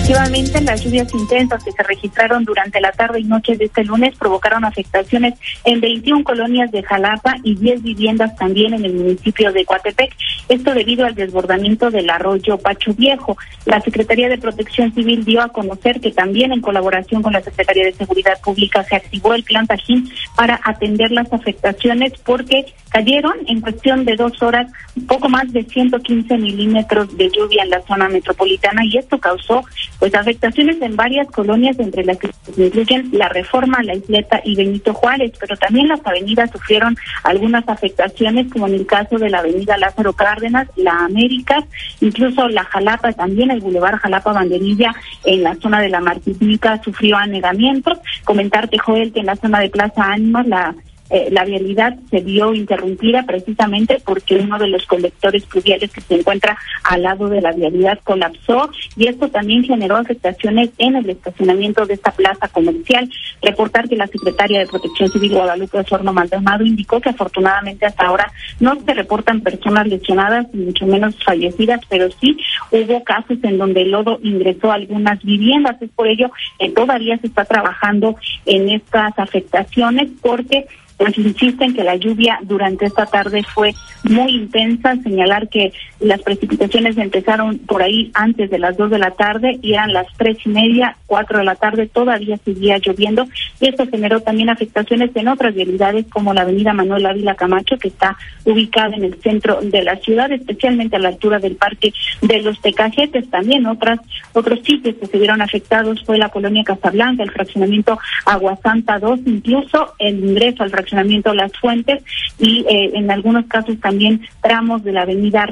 Efectivamente, 0.00 0.62
las 0.62 0.82
lluvias 0.82 1.12
intensas 1.12 1.62
que 1.62 1.72
se 1.72 1.82
registraron 1.82 2.44
durante 2.46 2.80
la 2.80 2.90
tarde 2.90 3.20
y 3.20 3.24
noche 3.24 3.56
de 3.56 3.66
este 3.66 3.84
lunes 3.84 4.16
provocaron 4.16 4.64
afectaciones 4.64 5.34
en 5.64 5.82
21 5.82 6.24
colonias 6.24 6.72
de 6.72 6.82
Jalapa 6.82 7.36
y 7.44 7.54
10 7.54 7.82
viviendas 7.82 8.34
también 8.34 8.72
en 8.72 8.86
el 8.86 8.94
municipio 8.94 9.52
de 9.52 9.66
Coatepec. 9.66 10.16
Esto 10.48 10.72
debido 10.72 11.04
al 11.04 11.14
desbordamiento 11.14 11.90
del 11.90 12.08
arroyo 12.08 12.56
Pacho 12.56 12.94
Viejo. 12.94 13.36
La 13.66 13.82
Secretaría 13.82 14.30
de 14.30 14.38
Protección 14.38 14.92
Civil 14.94 15.22
dio 15.24 15.42
a 15.42 15.48
conocer 15.48 16.00
que 16.00 16.10
también 16.12 16.52
en 16.52 16.62
colaboración 16.62 17.22
con 17.22 17.34
la 17.34 17.42
Secretaría 17.42 17.84
de 17.84 17.92
Seguridad 17.92 18.40
Pública 18.40 18.82
se 18.84 18.96
activó 18.96 19.34
el 19.34 19.44
plan 19.44 19.66
Tajín 19.66 20.10
para 20.34 20.58
atender 20.64 21.12
las 21.12 21.30
afectaciones 21.30 22.14
porque 22.24 22.64
cayeron 22.88 23.34
en 23.46 23.60
cuestión 23.60 24.04
de 24.06 24.16
dos 24.16 24.42
horas 24.42 24.72
poco 25.06 25.28
más 25.28 25.52
de 25.52 25.62
115 25.62 26.38
milímetros 26.38 27.16
de 27.16 27.30
lluvia 27.30 27.62
en 27.62 27.70
la 27.70 27.82
zona 27.82 28.08
metropolitana 28.08 28.84
y 28.84 28.96
esto 28.96 29.18
causó 29.18 29.62
pues 30.00 30.14
afectaciones 30.14 30.80
en 30.80 30.96
varias 30.96 31.28
colonias 31.28 31.78
entre 31.78 32.04
las 32.04 32.16
que 32.16 32.30
se 32.54 32.66
incluyen 32.66 33.10
la 33.12 33.28
Reforma, 33.28 33.82
la 33.82 33.94
Isleta 33.94 34.40
y 34.44 34.56
Benito 34.56 34.94
Juárez, 34.94 35.32
pero 35.38 35.56
también 35.56 35.88
las 35.88 36.04
avenidas 36.04 36.50
sufrieron 36.50 36.96
algunas 37.22 37.68
afectaciones 37.68 38.50
como 38.50 38.66
en 38.66 38.74
el 38.74 38.86
caso 38.86 39.18
de 39.18 39.30
la 39.30 39.40
avenida 39.40 39.76
Lázaro 39.76 40.14
Cárdenas, 40.14 40.68
la 40.76 41.04
América, 41.04 41.64
incluso 42.00 42.48
la 42.48 42.64
Jalapa, 42.64 43.12
también 43.12 43.50
el 43.50 43.60
Boulevard 43.60 43.98
Jalapa 43.98 44.32
Banderilla 44.32 44.94
en 45.24 45.42
la 45.42 45.54
zona 45.56 45.80
de 45.80 45.90
la 45.90 46.00
Martinica 46.00 46.80
sufrió 46.82 47.16
anegamientos. 47.16 47.98
Comentarte 48.24 48.78
Joel 48.78 49.12
que 49.12 49.20
en 49.20 49.26
la 49.26 49.36
zona 49.36 49.60
de 49.60 49.68
Plaza 49.68 50.02
Ánimas 50.04 50.46
la 50.46 50.74
eh, 51.10 51.28
la 51.30 51.44
vialidad 51.44 51.96
se 52.08 52.20
vio 52.20 52.54
interrumpida 52.54 53.24
precisamente 53.24 54.00
porque 54.04 54.36
uno 54.36 54.58
de 54.58 54.68
los 54.68 54.86
colectores 54.86 55.44
pluviales 55.44 55.90
que 55.90 56.00
se 56.00 56.14
encuentra 56.14 56.56
al 56.84 57.02
lado 57.02 57.28
de 57.28 57.40
la 57.40 57.52
vialidad 57.52 57.98
colapsó 58.04 58.70
y 58.96 59.08
esto 59.08 59.28
también 59.28 59.64
generó 59.64 59.96
afectaciones 59.96 60.70
en 60.78 60.96
el 60.96 61.10
estacionamiento 61.10 61.84
de 61.86 61.94
esta 61.94 62.12
plaza 62.12 62.48
comercial. 62.48 63.10
Reportar 63.42 63.88
que 63.88 63.96
la 63.96 64.06
secretaria 64.06 64.60
de 64.60 64.66
Protección 64.66 65.10
Civil 65.10 65.34
Guadalupe 65.34 65.78
Osorno 65.78 66.12
Maldonado 66.12 66.64
indicó 66.64 67.00
que 67.00 67.10
afortunadamente 67.10 67.86
hasta 67.86 68.06
ahora 68.06 68.32
no 68.60 68.78
se 68.80 68.94
reportan 68.94 69.40
personas 69.40 69.86
lesionadas 69.88 70.46
ni 70.52 70.66
mucho 70.66 70.86
menos 70.86 71.16
fallecidas, 71.24 71.80
pero 71.88 72.08
sí 72.20 72.36
hubo 72.70 73.02
casos 73.02 73.38
en 73.42 73.58
donde 73.58 73.82
el 73.82 73.90
lodo 73.90 74.20
ingresó 74.22 74.70
a 74.70 74.74
algunas 74.74 75.22
viviendas. 75.22 75.80
Es 75.82 75.90
por 75.90 76.06
ello 76.06 76.30
que 76.58 76.70
todavía 76.70 77.18
se 77.18 77.26
está 77.26 77.44
trabajando 77.44 78.16
en 78.46 78.68
estas 78.70 79.18
afectaciones 79.18 80.08
porque 80.22 80.66
pues 81.00 81.16
insisten 81.16 81.72
que 81.72 81.82
la 81.82 81.96
lluvia 81.96 82.38
durante 82.42 82.84
esta 82.84 83.06
tarde 83.06 83.42
fue 83.42 83.74
muy 84.04 84.32
intensa, 84.32 84.96
señalar 84.96 85.48
que 85.48 85.72
las 86.00 86.22
precipitaciones 86.22 86.96
empezaron 86.96 87.58
por 87.58 87.82
ahí 87.82 88.10
antes 88.14 88.50
de 88.50 88.58
las 88.58 88.76
dos 88.76 88.90
de 88.90 88.98
la 88.98 89.10
tarde 89.12 89.58
y 89.62 89.74
eran 89.74 89.92
las 89.92 90.06
tres 90.16 90.38
y 90.44 90.48
media, 90.48 90.96
cuatro 91.06 91.38
de 91.38 91.44
la 91.44 91.56
tarde, 91.56 91.86
todavía 91.86 92.38
seguía 92.38 92.78
lloviendo 92.78 93.26
y 93.60 93.68
esto 93.68 93.86
generó 93.86 94.20
también 94.20 94.48
afectaciones 94.48 95.10
en 95.14 95.28
otras 95.28 95.54
vialidades 95.54 96.06
como 96.10 96.32
la 96.32 96.42
avenida 96.42 96.72
Manuel 96.72 97.06
Ávila 97.06 97.34
Camacho 97.34 97.78
que 97.78 97.88
está 97.88 98.16
ubicada 98.44 98.96
en 98.96 99.04
el 99.04 99.14
centro 99.20 99.60
de 99.60 99.82
la 99.82 99.96
ciudad, 99.96 100.32
especialmente 100.32 100.96
a 100.96 101.00
la 101.00 101.08
altura 101.08 101.38
del 101.38 101.56
parque 101.56 101.92
de 102.22 102.42
los 102.42 102.60
Tecajetes, 102.60 103.28
también 103.30 103.66
otras 103.66 104.00
otros 104.32 104.60
sitios 104.64 104.96
que 104.96 105.06
se 105.06 105.18
vieron 105.18 105.42
afectados 105.42 106.02
fue 106.04 106.18
la 106.18 106.30
colonia 106.30 106.64
Casablanca, 106.64 107.22
el 107.22 107.30
fraccionamiento 107.30 107.98
Aguasanta 108.24 108.98
2, 108.98 109.20
incluso 109.26 109.92
el 109.98 110.24
ingreso 110.24 110.62
al 110.62 110.70
fraccionamiento 110.70 111.34
las 111.34 111.52
Fuentes 111.60 112.02
y 112.38 112.64
eh, 112.68 112.92
en 112.94 113.10
algunos 113.10 113.46
casos 113.46 113.78
también 113.80 114.20
tramos 114.42 114.82
de 114.82 114.92
la 114.92 115.02
avenida 115.02 115.46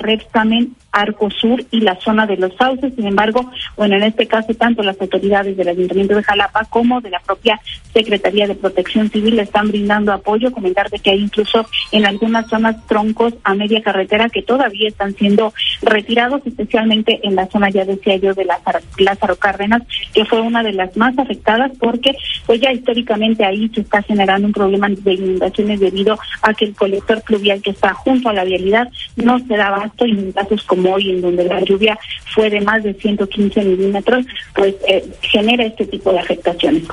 Arco 0.92 1.30
Sur 1.30 1.64
y 1.70 1.80
la 1.80 1.96
zona 2.00 2.26
de 2.26 2.36
los 2.36 2.54
sauces. 2.56 2.94
Sin 2.94 3.06
embargo, 3.06 3.50
bueno, 3.76 3.96
en 3.96 4.02
este 4.04 4.26
caso 4.26 4.54
tanto 4.54 4.82
las 4.82 5.00
autoridades 5.00 5.56
del 5.56 5.68
Ayuntamiento 5.68 6.14
de 6.14 6.22
Jalapa 6.22 6.64
como 6.70 7.00
de 7.00 7.10
la 7.10 7.20
propia 7.20 7.60
Secretaría 7.92 8.46
de 8.46 8.54
Protección 8.54 9.10
Civil 9.10 9.38
están 9.38 9.68
brindando 9.68 10.12
apoyo. 10.12 10.52
Comentar 10.52 10.90
de 10.90 10.98
que 10.98 11.10
hay 11.10 11.20
incluso 11.20 11.66
en 11.92 12.06
algunas 12.06 12.48
zonas 12.48 12.76
troncos 12.86 13.34
a 13.44 13.54
media 13.54 13.82
carretera 13.82 14.28
que 14.28 14.42
todavía 14.42 14.88
están 14.88 15.14
siendo 15.14 15.52
retirados, 15.82 16.42
especialmente 16.46 17.20
en 17.22 17.34
la 17.34 17.46
zona, 17.46 17.70
ya 17.70 17.84
decía 17.84 18.16
yo, 18.16 18.34
de 18.34 18.44
Lázaro, 18.44 18.80
Lázaro 18.98 19.36
Cárdenas, 19.36 19.82
que 20.12 20.24
fue 20.24 20.40
una 20.40 20.62
de 20.62 20.72
las 20.72 20.96
más 20.96 21.18
afectadas 21.18 21.72
porque 21.78 22.14
pues 22.46 22.60
ya 22.60 22.72
históricamente 22.72 23.44
ahí 23.44 23.68
se 23.74 23.82
está 23.82 24.02
generando 24.02 24.46
un 24.46 24.52
problema 24.52 24.88
de 24.88 25.14
inundaciones 25.14 25.80
debido 25.80 26.18
a 26.42 26.54
que 26.54 26.66
el 26.66 26.74
colector 26.74 27.22
pluvial 27.22 27.62
que 27.62 27.70
está 27.70 27.94
junto 27.94 28.28
a 28.28 28.32
la 28.32 28.44
vialidad 28.44 28.88
no 29.16 29.38
se 29.40 29.56
da 29.56 29.68
abasto 29.68 30.06
y 30.06 30.27
casos 30.32 30.62
como 30.64 30.94
hoy, 30.94 31.10
en 31.10 31.20
donde 31.20 31.44
la 31.44 31.60
lluvia 31.60 31.98
fue 32.34 32.50
de 32.50 32.60
más 32.60 32.82
de 32.82 32.94
115 32.94 33.62
milímetros, 33.62 34.26
pues 34.54 34.74
eh, 34.86 35.04
genera 35.22 35.64
este 35.64 35.86
tipo 35.86 36.12
de 36.12 36.20
afectaciones. 36.20 36.84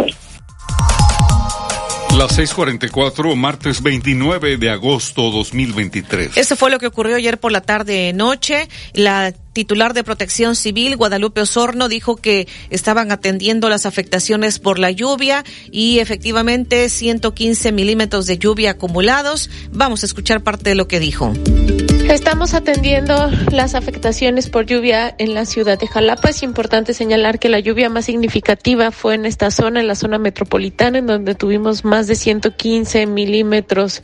Las 2.18 2.40
6:44, 2.40 3.36
martes 3.36 3.84
29 3.84 4.56
de 4.56 4.70
agosto 4.70 5.32
2023. 5.32 6.38
Eso 6.38 6.56
fue 6.56 6.72
lo 6.72 6.80
que 6.80 6.88
ocurrió 6.88 7.18
ayer 7.18 7.38
por 7.40 7.52
la 7.52 7.60
tarde 7.60 8.14
noche. 8.14 8.70
La 8.94 9.34
titular 9.56 9.94
de 9.94 10.04
Protección 10.04 10.54
Civil, 10.54 10.98
Guadalupe 10.98 11.40
Osorno, 11.40 11.88
dijo 11.88 12.18
que 12.18 12.46
estaban 12.70 13.10
atendiendo 13.12 13.70
las 13.70 13.86
afectaciones 13.86 14.60
por 14.60 14.78
la 14.78 14.92
lluvia 14.92 15.46
y 15.72 16.00
efectivamente 16.00 16.90
115 16.90 17.72
milímetros 17.72 18.28
de 18.28 18.38
lluvia 18.38 18.72
acumulados. 18.72 19.50
Vamos 19.72 20.04
a 20.04 20.08
escuchar 20.08 20.44
parte 20.44 20.72
de 20.72 20.76
lo 20.76 20.90
que 20.90 21.00
dijo. 21.00 21.32
Estamos 22.10 22.54
atendiendo 22.54 23.32
las 23.52 23.76
afectaciones 23.76 24.50
por 24.50 24.66
lluvia 24.66 25.16
en 25.18 25.34
la 25.34 25.46
ciudad 25.46 25.80
de 25.80 25.88
Jalapa. 25.88 26.30
Es 26.30 26.44
importante 26.44 26.94
señalar 26.94 27.40
que 27.40 27.50
la 27.50 27.60
lluvia 27.60 27.90
más 27.90 28.06
significativa 28.06 28.92
fue 28.92 29.16
en 29.16 29.26
esta 29.26 29.50
zona, 29.52 29.80
en 29.80 29.88
la 29.88 29.96
zona 29.96 30.20
metropolitana, 30.20 31.00
en 31.00 31.08
donde 31.08 31.34
tuvimos 31.34 31.84
más 31.84 32.08
de 32.08 32.16
115 32.16 33.08
milímetros 33.08 34.04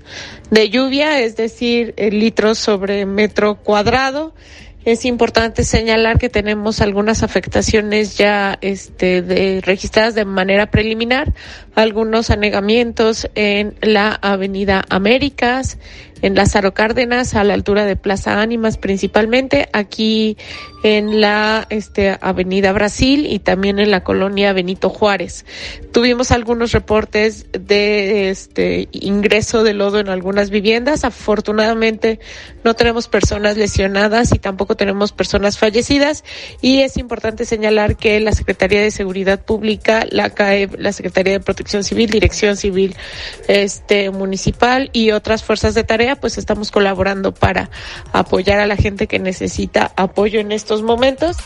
de 0.50 0.70
lluvia, 0.70 1.20
es 1.20 1.36
decir, 1.36 1.94
litros 1.98 2.58
sobre 2.58 3.06
metro 3.06 3.56
cuadrado. 3.56 4.34
Es 4.84 5.06
importante 5.06 5.64
señalar 5.64 6.18
que 6.18 6.30
tenemos 6.30 6.82
algunas 6.82 7.22
afectaciones 7.22 8.18
ya 8.18 8.58
este, 8.62 9.22
de, 9.22 9.62
registradas 9.64 10.16
de 10.16 10.26
manera 10.26 10.72
preliminar, 10.72 11.34
algunos 11.76 12.32
anegamientos 12.32 13.30
en 13.36 13.76
la 13.82 14.18
Avenida 14.24 14.84
Américas, 14.90 15.78
en 16.22 16.36
Lázaro 16.36 16.74
Cárdenas, 16.74 17.36
a 17.36 17.44
la 17.44 17.54
altura 17.54 17.86
de 17.86 17.96
Plaza 17.96 18.42
Ánimas 18.42 18.78
principalmente, 18.78 19.70
aquí 19.74 20.38
en 20.84 21.22
la 21.22 21.68
este, 21.70 22.18
Avenida 22.22 22.72
Brasil 22.74 23.28
y 23.30 23.40
también 23.40 23.80
en 23.80 23.92
la 23.92 24.04
colonia 24.04 24.54
Benito 24.54 24.90
Juárez. 24.90 25.46
Tuvimos 25.92 26.32
algunos 26.32 26.72
reportes 26.72 27.46
de 27.52 28.30
este 28.30 28.88
ingreso 28.92 29.64
de 29.64 29.74
lodo 29.74 30.00
en 30.00 30.10
algunas 30.10 30.50
viviendas. 30.50 31.04
Afortunadamente 31.04 32.20
no 32.64 32.76
tenemos 32.76 33.08
personas 33.08 33.58
lesionadas 33.58 34.34
y 34.34 34.40
tampoco 34.40 34.76
tenemos 34.76 35.12
personas 35.12 35.58
fallecidas. 35.58 36.24
Y 36.62 36.82
es 36.82 36.98
importante 36.98 37.46
señalar 37.46 37.98
que 37.98 38.20
la 38.20 38.32
Secretaría 38.32 38.82
de 38.82 38.92
Seguridad 38.92 39.44
Pública, 39.44 40.06
la 40.10 40.30
CAEB, 40.30 40.80
la 40.80 40.94
Secretaría 40.94 41.34
de 41.34 41.40
Protección 41.40 41.84
Civil, 41.84 42.10
Dirección 42.10 42.58
Civil 42.58 42.96
este, 43.48 44.10
Municipal 44.10 44.90
y 44.94 45.12
otras 45.12 45.44
fuerzas 45.44 45.76
de 45.76 45.84
tarea, 45.84 46.11
pues 46.16 46.38
estamos 46.38 46.72
colaborando 46.72 47.34
para 47.34 47.70
apoyar 48.14 48.60
a 48.60 48.68
la 48.68 48.78
gente 48.78 49.08
que 49.08 49.20
necesita 49.20 49.92
apoyo 49.96 50.40
en 50.40 50.52
esto 50.52 50.72
momentos. 50.82 51.38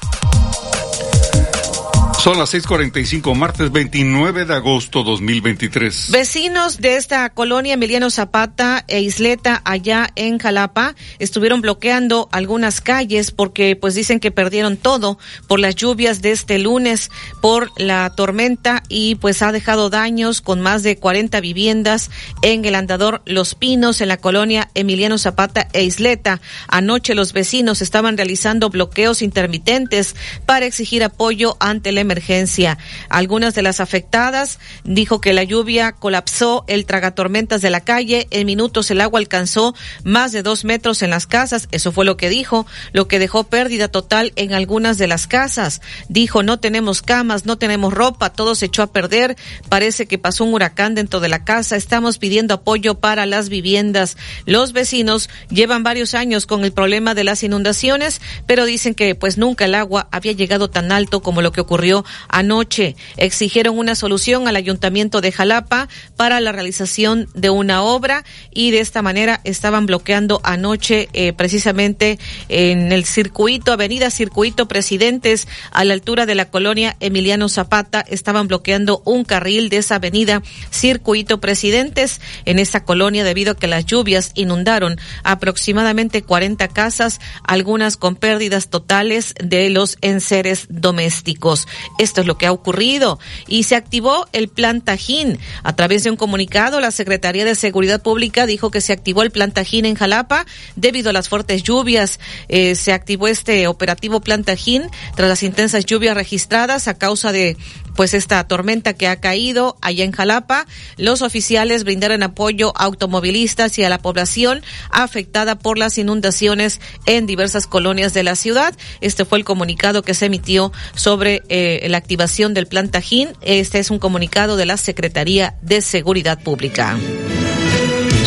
Son 2.25 2.39
las 2.39 2.55
6:45, 2.55 3.36
martes 3.36 3.72
29 3.72 4.46
de 4.46 4.55
agosto 4.55 5.03
2023. 5.03 6.10
Vecinos 6.10 6.79
de 6.79 6.96
esta 6.96 7.29
colonia 7.29 7.75
Emiliano 7.75 8.10
Zapata 8.10 8.84
e 8.88 9.01
Isleta 9.01 9.62
allá 9.63 10.10
en 10.15 10.39
Jalapa 10.39 10.96
estuvieron 11.20 11.62
bloqueando 11.62 12.27
algunas 12.32 12.82
calles 12.82 13.29
porque 13.29 13.75
pues 13.75 13.94
dicen 13.94 14.20
que 14.20 14.32
perdieron 14.32 14.75
todo 14.75 15.20
por 15.48 15.60
las 15.60 15.75
lluvias 15.75 16.24
de 16.24 16.32
este 16.32 16.58
lunes, 16.58 17.12
por 17.44 17.70
la 17.79 18.10
tormenta 18.15 18.82
y 18.89 19.13
pues 19.13 19.44
ha 19.44 19.51
dejado 19.51 19.91
daños 19.91 20.41
con 20.41 20.62
más 20.62 20.82
de 20.82 20.98
40 20.98 21.39
viviendas 21.41 22.10
en 22.41 22.65
el 22.65 22.74
andador 22.74 23.22
Los 23.25 23.53
Pinos 23.53 24.01
en 24.01 24.08
la 24.08 24.17
colonia 24.17 24.72
Emiliano 24.74 25.20
Zapata 25.20 25.67
e 25.74 25.84
Isleta. 25.84 26.41
Anoche 26.70 27.13
los 27.13 27.34
vecinos 27.34 27.84
estaban 27.84 28.17
realizando 28.17 28.72
bloqueos 28.72 29.22
intermitentes 29.22 30.15
para 30.48 30.65
exigir 30.65 31.03
apoyo 31.03 31.55
ante 31.60 31.91
la 31.91 32.01
emergencia 32.01 32.15
emergencia. 32.16 32.78
Algunas 33.10 33.56
de 33.56 33.62
las 33.62 33.80
afectadas 33.80 34.60
dijo 34.84 35.20
que 35.20 35.34
la 35.34 35.44
lluvia 35.44 35.92
colapsó 35.92 36.64
el 36.68 36.86
tragatormentas 36.86 37.62
de 37.62 37.70
la 37.70 37.82
calle. 37.82 38.28
En 38.32 38.46
minutos 38.46 38.90
el 38.90 39.02
agua 39.02 39.20
alcanzó 39.20 39.76
más 40.04 40.32
de 40.32 40.42
dos 40.42 40.64
metros 40.64 41.02
en 41.02 41.10
las 41.10 41.28
casas. 41.28 41.68
Eso 41.72 41.92
fue 41.92 42.06
lo 42.06 42.16
que 42.16 42.30
dijo, 42.30 42.66
lo 42.94 43.08
que 43.08 43.20
dejó 43.20 43.44
pérdida 43.44 43.90
total 43.90 44.32
en 44.38 44.54
algunas 44.54 44.98
de 44.98 45.08
las 45.08 45.28
casas. 45.28 45.82
Dijo, 46.08 46.42
no 46.42 46.60
tenemos 46.60 47.02
camas, 47.02 47.46
no 47.46 47.58
tenemos 47.58 47.94
ropa, 47.94 48.32
todo 48.32 48.56
se 48.56 48.68
echó 48.68 48.82
a 48.82 48.94
perder. 48.94 49.36
Parece 49.68 50.06
que 50.06 50.18
pasó 50.18 50.46
un 50.46 50.54
huracán 50.54 50.96
dentro 50.96 51.20
de 51.20 51.30
la 51.30 51.44
casa. 51.44 51.76
Estamos 51.76 52.18
pidiendo 52.18 52.54
apoyo 52.54 52.96
para 52.96 53.26
las 53.26 53.50
viviendas. 53.50 54.16
Los 54.46 54.72
vecinos 54.72 55.30
llevan 55.50 55.84
varios 55.84 56.14
años 56.14 56.46
con 56.46 56.64
el 56.64 56.72
problema 56.72 57.14
de 57.14 57.26
las 57.26 57.44
inundaciones, 57.44 58.22
pero 58.48 58.66
dicen 58.66 58.96
que 58.96 59.16
pues 59.16 59.38
nunca 59.38 59.66
el 59.66 59.76
agua 59.76 60.08
había 60.12 60.32
llegado 60.32 60.70
tan 60.70 60.94
alto 60.94 61.22
como 61.22 61.42
lo 61.42 61.52
que 61.52 61.62
ocurrió 61.62 62.05
anoche. 62.28 62.96
Exigieron 63.18 63.78
una 63.78 63.96
solución 63.96 64.48
al 64.48 64.56
ayuntamiento 64.56 65.22
de 65.22 65.32
Jalapa 65.32 65.88
para 66.16 66.40
la 66.40 66.52
realización 66.52 67.28
de 67.34 67.50
una 67.50 67.84
obra 67.84 68.24
y 68.52 68.72
de 68.72 68.80
esta 68.80 69.02
manera 69.02 69.42
estaban 69.44 69.86
bloqueando 69.86 70.42
anoche 70.44 71.10
eh, 71.14 71.34
precisamente 71.34 72.20
en 72.50 72.92
el 72.92 73.06
circuito, 73.06 73.72
avenida 73.72 74.10
Circuito 74.10 74.68
Presidentes, 74.68 75.48
a 75.72 75.84
la 75.84 75.94
altura 75.94 76.26
de 76.26 76.36
la 76.36 76.50
colonia 76.50 76.96
Emiliano 77.00 77.50
Zapata, 77.50 78.04
estaban 78.08 78.48
bloqueando 78.48 79.02
un 79.06 79.24
carril 79.24 79.70
de 79.70 79.78
esa 79.78 79.96
avenida 79.96 80.42
Circuito 80.72 81.40
Presidentes 81.40 82.22
en 82.46 82.60
esa 82.60 82.84
colonia 82.84 83.24
debido 83.24 83.54
a 83.54 83.58
que 83.58 83.68
las 83.68 83.86
lluvias 83.86 84.32
inundaron 84.36 84.98
aproximadamente 85.24 86.22
40 86.22 86.68
casas, 86.70 87.20
algunas 87.44 87.98
con 87.98 88.16
pérdidas 88.16 88.70
totales 88.70 89.34
de 89.44 89.70
los 89.70 89.98
enseres 90.02 90.68
domésticos. 90.70 91.68
Esto 91.98 92.22
es 92.22 92.28
lo 92.28 92.38
que 92.38 92.46
ha 92.46 92.52
ocurrido 92.52 93.20
y 93.48 93.64
se 93.64 93.75
activó 93.75 94.28
el 94.34 94.48
plan 94.50 94.82
Tajín. 94.82 95.40
A 95.64 95.75
través 95.75 96.04
de 96.04 96.10
un 96.10 96.18
comunicado, 96.18 96.80
la 96.80 96.92
Secretaría 96.92 97.46
de 97.46 97.56
Seguridad 97.56 98.02
Pública 98.02 98.46
dijo 98.46 98.72
que 98.72 98.82
se 98.82 98.94
activó 98.94 99.24
el 99.24 99.32
plan 99.32 99.52
Tajín 99.52 99.86
en 99.86 99.96
Jalapa 99.96 100.46
debido 100.75 101.10
a 101.10 101.14
las 101.14 101.30
fuertes 101.30 101.64
lluvias. 101.64 102.20
Eh, 102.50 102.75
se 102.75 102.94
activó 102.94 103.28
este 103.28 103.68
operativo 103.68 104.20
plan 104.20 104.44
Tajín 104.44 104.84
tras 105.16 105.30
las 105.30 105.44
intensas 105.44 105.86
lluvias 105.86 106.16
registradas 106.16 106.88
a 106.88 106.96
causa 106.96 107.32
de 107.32 107.58
pues 107.96 108.14
esta 108.14 108.46
tormenta 108.48 108.94
que 108.94 109.08
ha 109.08 109.20
caído 109.20 109.78
allá 109.82 110.04
en 110.04 110.12
Jalapa. 110.12 110.66
Los 110.98 111.22
oficiales 111.22 111.84
brindaron 111.84 112.24
apoyo 112.24 112.74
a 112.75 112.84
automovilistas 112.84 113.78
y 113.78 113.84
a 113.84 113.90
la 113.90 114.00
población 114.00 114.64
afectada 114.92 115.58
por 115.58 115.78
las 115.78 115.98
inundaciones 115.98 116.82
en 117.06 117.25
diversas 117.25 117.68
colonias 117.68 118.14
de 118.14 118.24
la 118.24 118.36
ciudad. 118.36 118.75
Este 119.02 119.25
fue 119.25 119.38
el 119.38 119.46
comunicado 119.46 120.04
que 120.04 120.14
se 120.14 120.28
emitió 120.28 120.72
sobre 120.96 121.44
eh, 121.50 121.86
la 121.90 121.98
activación 121.98 122.54
del 122.54 122.68
plan 122.68 122.90
Tajín. 122.90 123.30
Este 123.42 123.80
es 123.80 123.90
un 123.90 124.00
comunicado 124.00 124.58
de 124.58 124.66
la 124.66 124.78
Secretaría 124.78 125.56
de 125.62 125.82
Seguridad 125.82 126.42
Pública. 126.42 126.98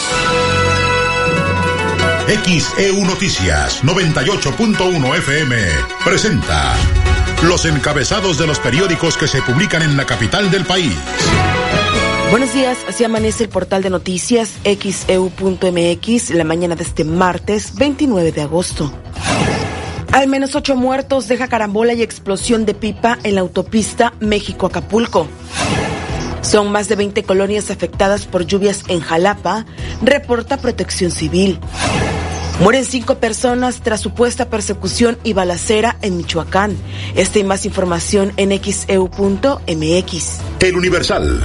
XEU 2.44 3.02
Noticias 3.02 3.82
98.1 3.82 5.16
FM 5.16 5.56
presenta 6.04 6.74
los 7.44 7.64
encabezados 7.64 8.36
de 8.36 8.46
los 8.46 8.58
periódicos 8.58 9.16
que 9.16 9.26
se 9.26 9.40
publican 9.40 9.80
en 9.80 9.96
la 9.96 10.04
capital 10.04 10.50
del 10.50 10.66
país. 10.66 10.92
Buenos 12.30 12.52
días, 12.52 12.76
así 12.86 13.02
amanece 13.02 13.44
el 13.44 13.48
portal 13.48 13.82
de 13.82 13.88
noticias 13.88 14.52
xeu.mx 14.64 16.30
la 16.30 16.44
mañana 16.44 16.76
de 16.76 16.82
este 16.82 17.04
martes 17.04 17.74
29 17.74 18.32
de 18.32 18.42
agosto. 18.42 18.92
Al 20.12 20.28
menos 20.28 20.54
ocho 20.54 20.76
muertos 20.76 21.28
deja 21.28 21.48
carambola 21.48 21.92
y 21.92 22.02
explosión 22.02 22.64
de 22.64 22.74
pipa 22.74 23.18
en 23.22 23.34
la 23.34 23.42
autopista 23.42 24.14
México-Acapulco. 24.20 25.28
Son 26.40 26.70
más 26.70 26.88
de 26.88 26.96
20 26.96 27.24
colonias 27.24 27.70
afectadas 27.70 28.26
por 28.26 28.46
lluvias 28.46 28.84
en 28.88 29.00
Jalapa, 29.00 29.66
reporta 30.02 30.58
Protección 30.58 31.10
Civil. 31.10 31.58
Mueren 32.60 32.84
cinco 32.84 33.16
personas 33.16 33.82
tras 33.82 34.00
supuesta 34.00 34.48
persecución 34.48 35.18
y 35.24 35.34
balacera 35.34 35.98
en 36.00 36.16
Michoacán. 36.16 36.76
Esta 37.14 37.38
y 37.38 37.44
más 37.44 37.66
información 37.66 38.32
en 38.36 38.50
xeu.mx. 38.50 40.38
El 40.60 40.76
Universal. 40.76 41.42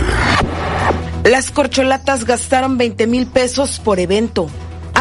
Las 1.26 1.52
corcholatas 1.52 2.26
gastaron 2.26 2.78
20 2.78 3.08
mil 3.08 3.28
pesos 3.28 3.80
por 3.80 4.00
evento 4.00 4.48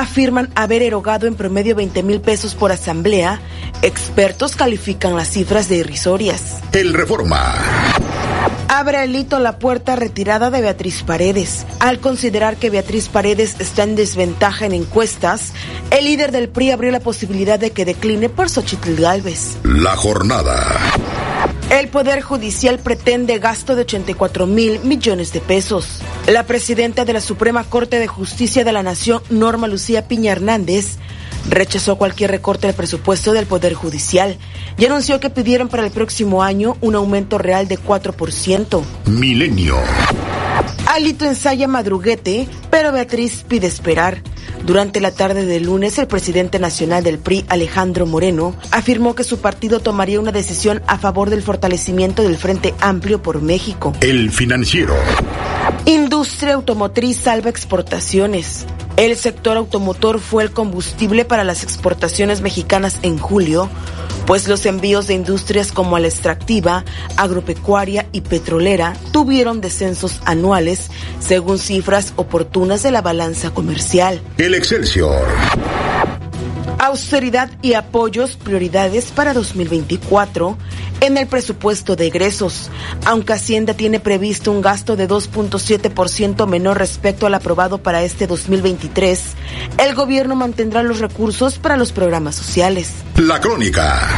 afirman 0.00 0.50
haber 0.54 0.82
erogado 0.82 1.26
en 1.26 1.34
promedio 1.34 1.74
20 1.74 2.02
mil 2.02 2.20
pesos 2.20 2.54
por 2.54 2.72
asamblea, 2.72 3.40
expertos 3.82 4.56
califican 4.56 5.16
las 5.16 5.28
cifras 5.28 5.68
de 5.68 5.76
irrisorias. 5.76 6.60
El 6.72 6.94
Reforma. 6.94 7.54
Abre 8.68 9.02
el 9.02 9.14
hito 9.16 9.38
la 9.38 9.58
puerta 9.58 9.96
retirada 9.96 10.50
de 10.50 10.60
Beatriz 10.60 11.02
Paredes. 11.02 11.66
Al 11.80 11.98
considerar 11.98 12.56
que 12.56 12.70
Beatriz 12.70 13.08
Paredes 13.08 13.56
está 13.58 13.82
en 13.82 13.96
desventaja 13.96 14.64
en 14.64 14.72
encuestas, 14.72 15.52
el 15.90 16.04
líder 16.04 16.32
del 16.32 16.48
PRI 16.48 16.70
abrió 16.70 16.90
la 16.90 17.00
posibilidad 17.00 17.58
de 17.58 17.72
que 17.72 17.84
decline 17.84 18.28
por 18.28 18.48
Xochitl 18.48 18.94
Galvez. 18.94 19.58
La 19.64 19.96
jornada. 19.96 20.89
El 21.70 21.88
Poder 21.88 22.20
Judicial 22.20 22.78
pretende 22.78 23.38
gasto 23.38 23.76
de 23.76 23.82
84 23.82 24.46
mil 24.46 24.80
millones 24.80 25.32
de 25.32 25.40
pesos. 25.40 26.00
La 26.26 26.44
presidenta 26.44 27.04
de 27.04 27.12
la 27.12 27.20
Suprema 27.20 27.64
Corte 27.64 27.98
de 27.98 28.06
Justicia 28.06 28.64
de 28.64 28.72
la 28.72 28.82
Nación, 28.82 29.22
Norma 29.30 29.68
Lucía 29.68 30.08
Piña 30.08 30.32
Hernández, 30.32 30.96
rechazó 31.48 31.96
cualquier 31.96 32.30
recorte 32.30 32.66
del 32.66 32.76
presupuesto 32.76 33.32
del 33.32 33.46
Poder 33.46 33.74
Judicial 33.74 34.36
y 34.76 34.84
anunció 34.84 35.20
que 35.20 35.30
pidieron 35.30 35.68
para 35.68 35.84
el 35.84 35.90
próximo 35.90 36.42
año 36.42 36.76
un 36.80 36.94
aumento 36.94 37.38
real 37.38 37.68
de 37.68 37.78
4%. 37.78 38.82
Milenio. 39.06 39.76
Alito 40.86 41.24
ensaya 41.24 41.68
madruguete, 41.68 42.48
pero 42.70 42.92
Beatriz 42.92 43.44
pide 43.46 43.68
esperar. 43.68 44.22
Durante 44.64 45.00
la 45.00 45.10
tarde 45.10 45.46
del 45.46 45.64
lunes, 45.64 45.98
el 45.98 46.06
presidente 46.06 46.58
nacional 46.58 47.02
del 47.02 47.18
PRI, 47.18 47.44
Alejandro 47.48 48.06
Moreno, 48.06 48.54
afirmó 48.70 49.14
que 49.14 49.24
su 49.24 49.38
partido 49.38 49.80
tomaría 49.80 50.20
una 50.20 50.32
decisión 50.32 50.82
a 50.86 50.98
favor 50.98 51.30
del 51.30 51.42
fortalecimiento 51.42 52.22
del 52.22 52.36
Frente 52.36 52.74
Amplio 52.80 53.22
por 53.22 53.40
México. 53.42 53.94
El 54.00 54.30
financiero. 54.30 54.94
Industria 55.86 56.54
automotriz 56.54 57.16
salva 57.16 57.50
exportaciones. 57.50 58.66
El 58.96 59.16
sector 59.16 59.56
automotor 59.56 60.20
fue 60.20 60.42
el 60.42 60.50
combustible 60.50 61.24
para 61.24 61.44
las 61.44 61.62
exportaciones 61.62 62.42
mexicanas 62.42 62.98
en 63.02 63.18
julio, 63.18 63.70
pues 64.30 64.46
los 64.46 64.64
envíos 64.64 65.08
de 65.08 65.14
industrias 65.14 65.72
como 65.72 65.98
la 65.98 66.06
extractiva, 66.06 66.84
agropecuaria 67.16 68.06
y 68.12 68.20
petrolera 68.20 68.94
tuvieron 69.10 69.60
descensos 69.60 70.20
anuales 70.24 70.88
según 71.18 71.58
cifras 71.58 72.12
oportunas 72.14 72.84
de 72.84 72.92
la 72.92 73.02
balanza 73.02 73.50
comercial. 73.50 74.22
El 74.38 74.54
Excelsior. 74.54 75.26
Austeridad 76.82 77.50
y 77.60 77.74
apoyos, 77.74 78.36
prioridades 78.36 79.12
para 79.12 79.34
2024 79.34 80.56
en 81.02 81.18
el 81.18 81.26
presupuesto 81.26 81.94
de 81.94 82.06
egresos. 82.06 82.70
Aunque 83.04 83.34
Hacienda 83.34 83.74
tiene 83.74 84.00
previsto 84.00 84.50
un 84.50 84.62
gasto 84.62 84.96
de 84.96 85.06
2.7% 85.06 86.46
menor 86.46 86.78
respecto 86.78 87.26
al 87.26 87.34
aprobado 87.34 87.82
para 87.82 88.02
este 88.02 88.26
2023, 88.26 89.34
el 89.76 89.94
gobierno 89.94 90.36
mantendrá 90.36 90.82
los 90.82 91.00
recursos 91.00 91.58
para 91.58 91.76
los 91.76 91.92
programas 91.92 92.34
sociales. 92.34 92.92
La 93.16 93.38
crónica. 93.42 94.08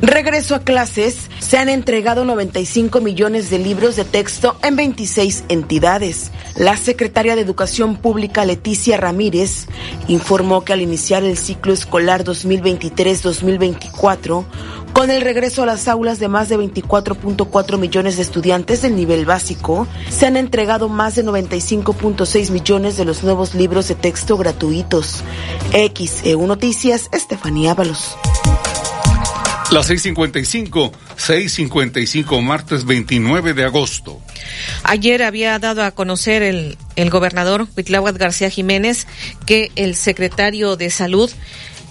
Regreso 0.00 0.54
a 0.54 0.60
clases, 0.60 1.28
se 1.40 1.58
han 1.58 1.68
entregado 1.68 2.24
95 2.24 3.00
millones 3.00 3.50
de 3.50 3.58
libros 3.58 3.96
de 3.96 4.04
texto 4.04 4.56
en 4.62 4.76
26 4.76 5.46
entidades. 5.48 6.30
La 6.54 6.76
secretaria 6.76 7.34
de 7.34 7.42
Educación 7.42 7.96
Pública 7.96 8.44
Leticia 8.44 8.96
Ramírez 8.96 9.66
informó 10.06 10.64
que 10.64 10.72
al 10.72 10.82
iniciar 10.82 11.24
el 11.24 11.36
ciclo 11.36 11.72
escolar 11.72 12.22
2023-2024, 12.22 14.44
con 14.92 15.10
el 15.10 15.20
regreso 15.20 15.64
a 15.64 15.66
las 15.66 15.88
aulas 15.88 16.20
de 16.20 16.28
más 16.28 16.48
de 16.48 16.58
24.4 16.58 17.76
millones 17.76 18.14
de 18.16 18.22
estudiantes 18.22 18.82
del 18.82 18.94
nivel 18.94 19.26
básico, 19.26 19.88
se 20.10 20.26
han 20.26 20.36
entregado 20.36 20.88
más 20.88 21.16
de 21.16 21.24
95.6 21.24 22.52
millones 22.52 22.96
de 22.96 23.04
los 23.04 23.24
nuevos 23.24 23.56
libros 23.56 23.88
de 23.88 23.96
texto 23.96 24.36
gratuitos. 24.36 25.24
XEU 25.72 26.46
Noticias, 26.46 27.08
Estefanía 27.10 27.72
Ábalos. 27.72 28.16
Las 29.70 29.90
6.55, 29.90 30.92
6.55, 31.18 32.40
martes 32.40 32.86
29 32.86 33.52
de 33.52 33.64
agosto. 33.64 34.18
Ayer 34.82 35.22
había 35.22 35.58
dado 35.58 35.84
a 35.84 35.90
conocer 35.90 36.42
el, 36.42 36.78
el 36.96 37.10
gobernador 37.10 37.68
Huitláhuac 37.76 38.16
García 38.16 38.48
Jiménez 38.48 39.06
que 39.44 39.70
el 39.76 39.94
secretario 39.94 40.76
de 40.76 40.88
Salud 40.88 41.30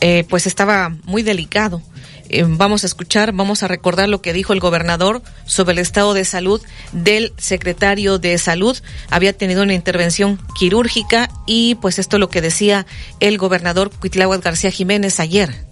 eh, 0.01 0.25
pues 0.27 0.47
estaba 0.47 0.95
muy 1.03 1.21
delicado. 1.21 1.83
Eh, 2.29 2.45
vamos 2.47 2.83
a 2.83 2.87
escuchar, 2.87 3.31
vamos 3.31 3.61
a 3.61 3.67
recordar 3.67 4.09
lo 4.09 4.21
que 4.23 4.33
dijo 4.33 4.53
el 4.53 4.59
gobernador 4.59 5.21
sobre 5.45 5.73
el 5.73 5.79
estado 5.79 6.15
de 6.15 6.25
salud 6.25 6.61
del 6.91 7.31
secretario 7.37 8.17
de 8.17 8.37
salud. 8.39 8.75
Había 9.11 9.33
tenido 9.33 9.61
una 9.61 9.75
intervención 9.75 10.39
quirúrgica 10.57 11.29
y 11.45 11.75
pues 11.75 11.99
esto 11.99 12.17
es 12.17 12.19
lo 12.19 12.29
que 12.29 12.41
decía 12.41 12.87
el 13.19 13.37
gobernador 13.37 13.91
Huitláhuac 14.01 14.43
García 14.43 14.71
Jiménez 14.71 15.19
ayer. 15.19 15.66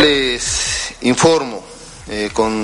Les 0.00 0.94
informo 1.00 1.60
eh, 2.08 2.30
con 2.32 2.62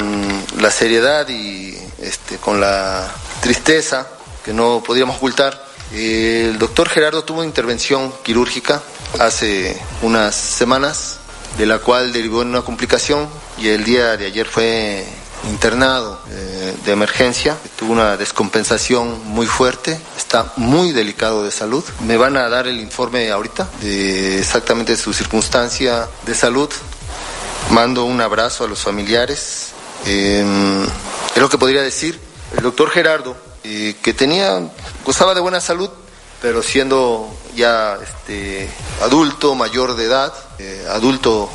la 0.61 0.71
seriedad 0.71 1.29
y 1.29 1.77
este, 2.01 2.37
con 2.37 2.61
la 2.61 3.13
tristeza 3.41 4.07
que 4.45 4.53
no 4.53 4.83
podríamos 4.85 5.17
ocultar. 5.17 5.65
El 5.93 6.59
doctor 6.59 6.89
Gerardo 6.89 7.25
tuvo 7.25 7.43
intervención 7.43 8.13
quirúrgica 8.23 8.83
hace 9.19 9.77
unas 10.03 10.35
semanas, 10.35 11.19
de 11.59 11.67
la 11.67 11.79
cual 11.79 12.13
derivó 12.13 12.43
en 12.43 12.49
una 12.49 12.63
complicación 12.63 13.29
y 13.59 13.69
el 13.69 13.85
día 13.85 14.17
de 14.17 14.27
ayer 14.27 14.47
fue 14.47 15.05
internado 15.51 16.21
eh, 16.31 16.75
de 16.85 16.93
emergencia, 16.93 17.57
tuvo 17.77 17.93
una 17.93 18.17
descompensación 18.17 19.23
muy 19.27 19.47
fuerte, 19.47 19.99
está 20.17 20.53
muy 20.57 20.93
delicado 20.93 21.45
de 21.45 21.51
salud. 21.51 21.85
Me 22.07 22.17
van 22.17 22.37
a 22.37 22.49
dar 22.49 22.67
el 22.67 22.81
informe 22.81 23.31
ahorita 23.31 23.69
de 23.81 24.39
exactamente 24.39 24.97
su 24.97 25.13
circunstancia 25.13 26.09
de 26.27 26.35
salud. 26.35 26.71
Mando 27.71 28.05
un 28.05 28.21
abrazo 28.21 28.65
a 28.65 28.69
los 28.69 28.81
familiares. 28.81 29.73
Eh, 30.07 30.87
es 31.35 31.41
lo 31.41 31.49
que 31.49 31.59
podría 31.59 31.83
decir. 31.83 32.21
El 32.57 32.63
doctor 32.63 32.91
Gerardo, 32.91 33.37
eh, 33.65 33.97
que 34.03 34.15
tenía, 34.15 34.61
gozaba 35.05 35.35
de 35.35 35.41
buena 35.41 35.61
salud, 35.61 35.91
pero 36.41 36.63
siendo 36.63 37.35
ya 37.57 37.99
este, 38.01 38.69
adulto, 39.03 39.55
mayor 39.55 39.97
de 39.97 40.05
edad, 40.05 40.33
eh, 40.59 40.87
adulto, 40.91 41.51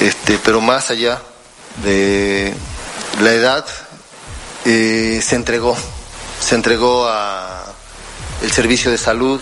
este, 0.00 0.40
pero 0.44 0.60
más 0.60 0.90
allá 0.90 1.22
de 1.84 2.54
la 3.20 3.32
edad, 3.32 3.64
eh, 4.64 5.20
se 5.22 5.36
entregó, 5.36 5.76
se 6.40 6.56
entregó 6.56 7.06
a 7.06 7.64
el 8.42 8.50
servicio 8.50 8.90
de 8.90 8.98
salud. 8.98 9.40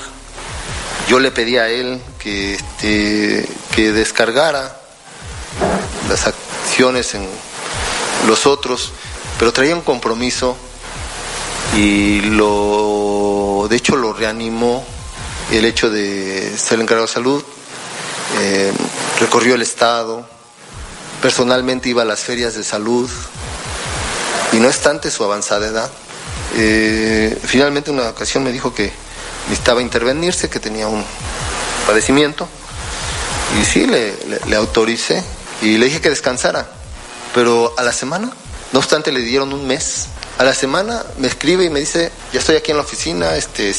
Yo 1.09 1.19
le 1.19 1.31
pedí 1.31 1.57
a 1.57 1.69
él 1.69 2.03
que, 2.19 2.55
este, 2.55 3.49
que 3.75 3.93
descargara 3.93 4.84
las 6.15 6.29
acciones 6.29 7.13
en 7.17 7.27
los 8.29 8.47
otros, 8.47 8.93
pero 9.37 9.53
traía 9.53 9.75
un 9.75 9.81
compromiso 9.81 10.57
y 11.77 12.21
lo, 12.21 13.67
de 13.69 13.75
hecho 13.75 13.97
lo 13.97 14.13
reanimó 14.13 14.87
el 15.51 15.65
hecho 15.65 15.91
de 15.91 16.57
ser 16.57 16.79
encargado 16.79 17.09
de 17.09 17.13
salud, 17.13 17.43
eh, 18.39 18.73
recorrió 19.19 19.57
el 19.57 19.63
estado, 19.63 20.25
personalmente 21.21 21.89
iba 21.89 22.03
a 22.03 22.05
las 22.05 22.21
ferias 22.21 22.55
de 22.55 22.63
salud 22.63 23.11
y 24.53 24.59
no 24.59 24.69
obstante 24.69 25.11
su 25.11 25.25
avanzada 25.25 25.67
edad, 25.67 25.91
eh, 26.55 27.37
finalmente 27.45 27.91
una 27.91 28.11
ocasión 28.11 28.45
me 28.45 28.53
dijo 28.53 28.73
que 28.73 28.93
necesitaba 29.49 29.83
intervenirse, 29.83 30.49
que 30.49 30.61
tenía 30.61 30.87
un 30.87 31.05
padecimiento 31.89 32.49
y 33.61 33.65
sí, 33.65 33.89
le 33.89 34.57
autoricé 34.57 35.25
y 35.65 35.79
le 35.79 35.87
dije 35.87 36.01
que 36.01 36.11
descansara, 36.11 36.67
pero 37.35 37.75
a 37.77 37.83
la 37.83 37.93
semana, 37.93 38.31
no 38.73 38.79
obstante 38.79 39.11
le 39.11 39.21
dieron 39.21 39.53
un 39.53 39.67
mes 39.67 40.09
a 40.39 40.43
la 40.43 40.55
semana 40.55 41.05
me 41.19 41.29
escribe 41.29 41.65
y 41.65 41.71
me 41.71 41.79
dice, 41.79 42.11
ya 42.33 42.41
estoy 42.41 42.57
aquí 42.57 42.73
en 42.73 42.77
la 42.77 42.83
oficina, 42.83 43.37
este, 43.37 43.73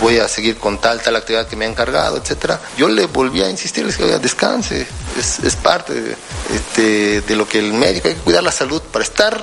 voy 0.00 0.18
a 0.18 0.28
seguir 0.28 0.58
con 0.58 0.78
tal, 0.78 1.00
tal 1.00 1.16
actividad 1.16 1.46
que 1.46 1.56
me 1.56 1.64
ha 1.64 1.68
encargado, 1.68 2.18
etcétera. 2.18 2.60
Yo 2.76 2.88
le 2.88 3.06
volví 3.06 3.42
a 3.42 3.48
insistir, 3.48 3.86
le 3.86 3.92
dije, 3.92 4.18
descanse, 4.18 4.86
es, 5.18 5.38
es 5.38 5.56
parte 5.56 5.94
de, 5.94 6.16
este, 6.54 7.22
de 7.22 7.36
lo 7.36 7.48
que 7.48 7.60
el 7.60 7.72
médico, 7.72 8.08
hay 8.08 8.14
que 8.14 8.20
cuidar 8.20 8.42
la 8.42 8.52
salud. 8.52 8.82
Para 8.82 9.04
estar 9.04 9.40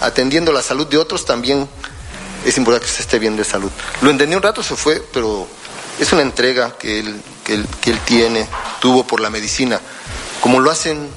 atendiendo 0.00 0.52
la 0.52 0.62
salud 0.62 0.88
de 0.88 0.96
otros 0.96 1.24
también 1.24 1.68
es 2.44 2.58
importante 2.58 2.86
que 2.86 2.92
se 2.92 3.02
esté 3.02 3.20
bien 3.20 3.36
de 3.36 3.44
salud. 3.44 3.70
Lo 4.00 4.10
entendí 4.10 4.34
un 4.34 4.42
rato, 4.42 4.64
se 4.64 4.74
fue, 4.74 5.00
pero 5.12 5.46
es 6.00 6.12
una 6.12 6.22
entrega 6.22 6.76
que 6.76 6.98
él, 6.98 7.22
que 7.44 7.54
él, 7.54 7.66
que 7.80 7.90
él 7.90 8.00
tiene, 8.00 8.48
tuvo 8.80 9.06
por 9.06 9.20
la 9.20 9.30
medicina, 9.30 9.80
como 10.40 10.58
lo 10.58 10.72
hacen 10.72 11.08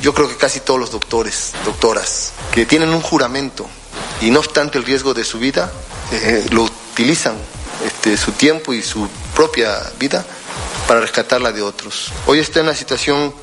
yo 0.00 0.14
creo 0.14 0.28
que 0.28 0.36
casi 0.36 0.60
todos 0.60 0.80
los 0.80 0.90
doctores, 0.90 1.52
doctoras, 1.64 2.32
que 2.52 2.66
tienen 2.66 2.90
un 2.90 3.00
juramento 3.00 3.66
y 4.20 4.30
no 4.30 4.40
obstante 4.40 4.78
el 4.78 4.84
riesgo 4.84 5.14
de 5.14 5.24
su 5.24 5.38
vida, 5.38 5.70
eh, 6.12 6.46
lo 6.50 6.64
utilizan 6.64 7.36
este, 7.84 8.16
su 8.16 8.32
tiempo 8.32 8.72
y 8.72 8.82
su 8.82 9.08
propia 9.34 9.78
vida 9.98 10.24
para 10.86 11.00
rescatarla 11.00 11.52
de 11.52 11.62
otros. 11.62 12.10
Hoy 12.26 12.38
está 12.38 12.60
en 12.60 12.66
una 12.66 12.74
situación 12.74 13.34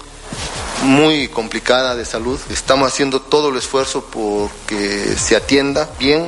muy 0.84 1.28
complicada 1.28 1.96
de 1.96 2.06
salud. 2.06 2.40
Estamos 2.50 2.92
haciendo 2.92 3.22
todo 3.22 3.50
el 3.50 3.58
esfuerzo 3.58 4.04
por 4.06 4.50
que 4.68 5.16
se 5.18 5.36
atienda 5.36 5.90
bien 6.00 6.28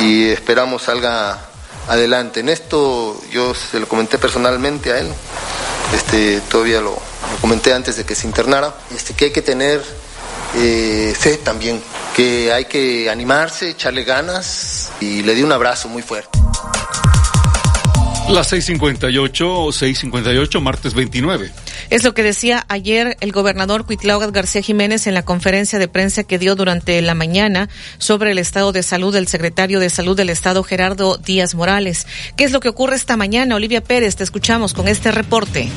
y 0.00 0.28
esperamos 0.28 0.82
salga 0.82 1.50
adelante. 1.88 2.40
En 2.40 2.48
esto 2.48 3.20
yo 3.30 3.54
se 3.54 3.80
lo 3.80 3.88
comenté 3.88 4.18
personalmente 4.18 4.92
a 4.92 4.98
él, 4.98 5.08
este, 5.94 6.40
todavía 6.42 6.80
lo, 6.80 7.00
lo 7.30 7.36
comenté 7.40 7.72
antes 7.72 7.96
de 7.96 8.04
que 8.04 8.14
se 8.14 8.26
internara, 8.26 8.74
este, 8.94 9.14
que 9.14 9.26
hay 9.26 9.32
que 9.32 9.42
tener 9.42 9.82
eh, 10.56 11.14
fe 11.18 11.36
también, 11.38 11.80
que 12.16 12.52
hay 12.52 12.64
que 12.64 13.08
animarse, 13.10 13.70
echarle 13.70 14.04
ganas 14.04 14.90
y 15.00 15.22
le 15.22 15.34
di 15.34 15.42
un 15.42 15.52
abrazo 15.52 15.88
muy 15.88 16.02
fuerte. 16.02 16.38
Las 18.28 18.52
6:58, 18.52 19.72
6:58, 19.72 20.60
martes 20.60 20.94
29. 20.94 21.50
Es 21.90 22.04
lo 22.04 22.14
que 22.14 22.22
decía 22.22 22.64
ayer 22.68 23.16
el 23.20 23.32
gobernador 23.32 23.84
Cuitlaugat 23.84 24.30
García 24.30 24.62
Jiménez 24.62 25.08
en 25.08 25.14
la 25.14 25.24
conferencia 25.24 25.80
de 25.80 25.88
prensa 25.88 26.22
que 26.22 26.38
dio 26.38 26.54
durante 26.54 27.02
la 27.02 27.14
mañana 27.14 27.68
sobre 27.98 28.30
el 28.30 28.38
estado 28.38 28.70
de 28.70 28.84
salud 28.84 29.12
del 29.12 29.26
secretario 29.26 29.80
de 29.80 29.90
Salud 29.90 30.16
del 30.16 30.30
Estado, 30.30 30.62
Gerardo 30.62 31.16
Díaz 31.16 31.56
Morales. 31.56 32.06
¿Qué 32.36 32.44
es 32.44 32.52
lo 32.52 32.60
que 32.60 32.68
ocurre 32.68 32.94
esta 32.94 33.16
mañana? 33.16 33.56
Olivia 33.56 33.82
Pérez, 33.82 34.14
te 34.14 34.22
escuchamos 34.22 34.74
con 34.74 34.86
este 34.86 35.10
reporte. 35.10 35.68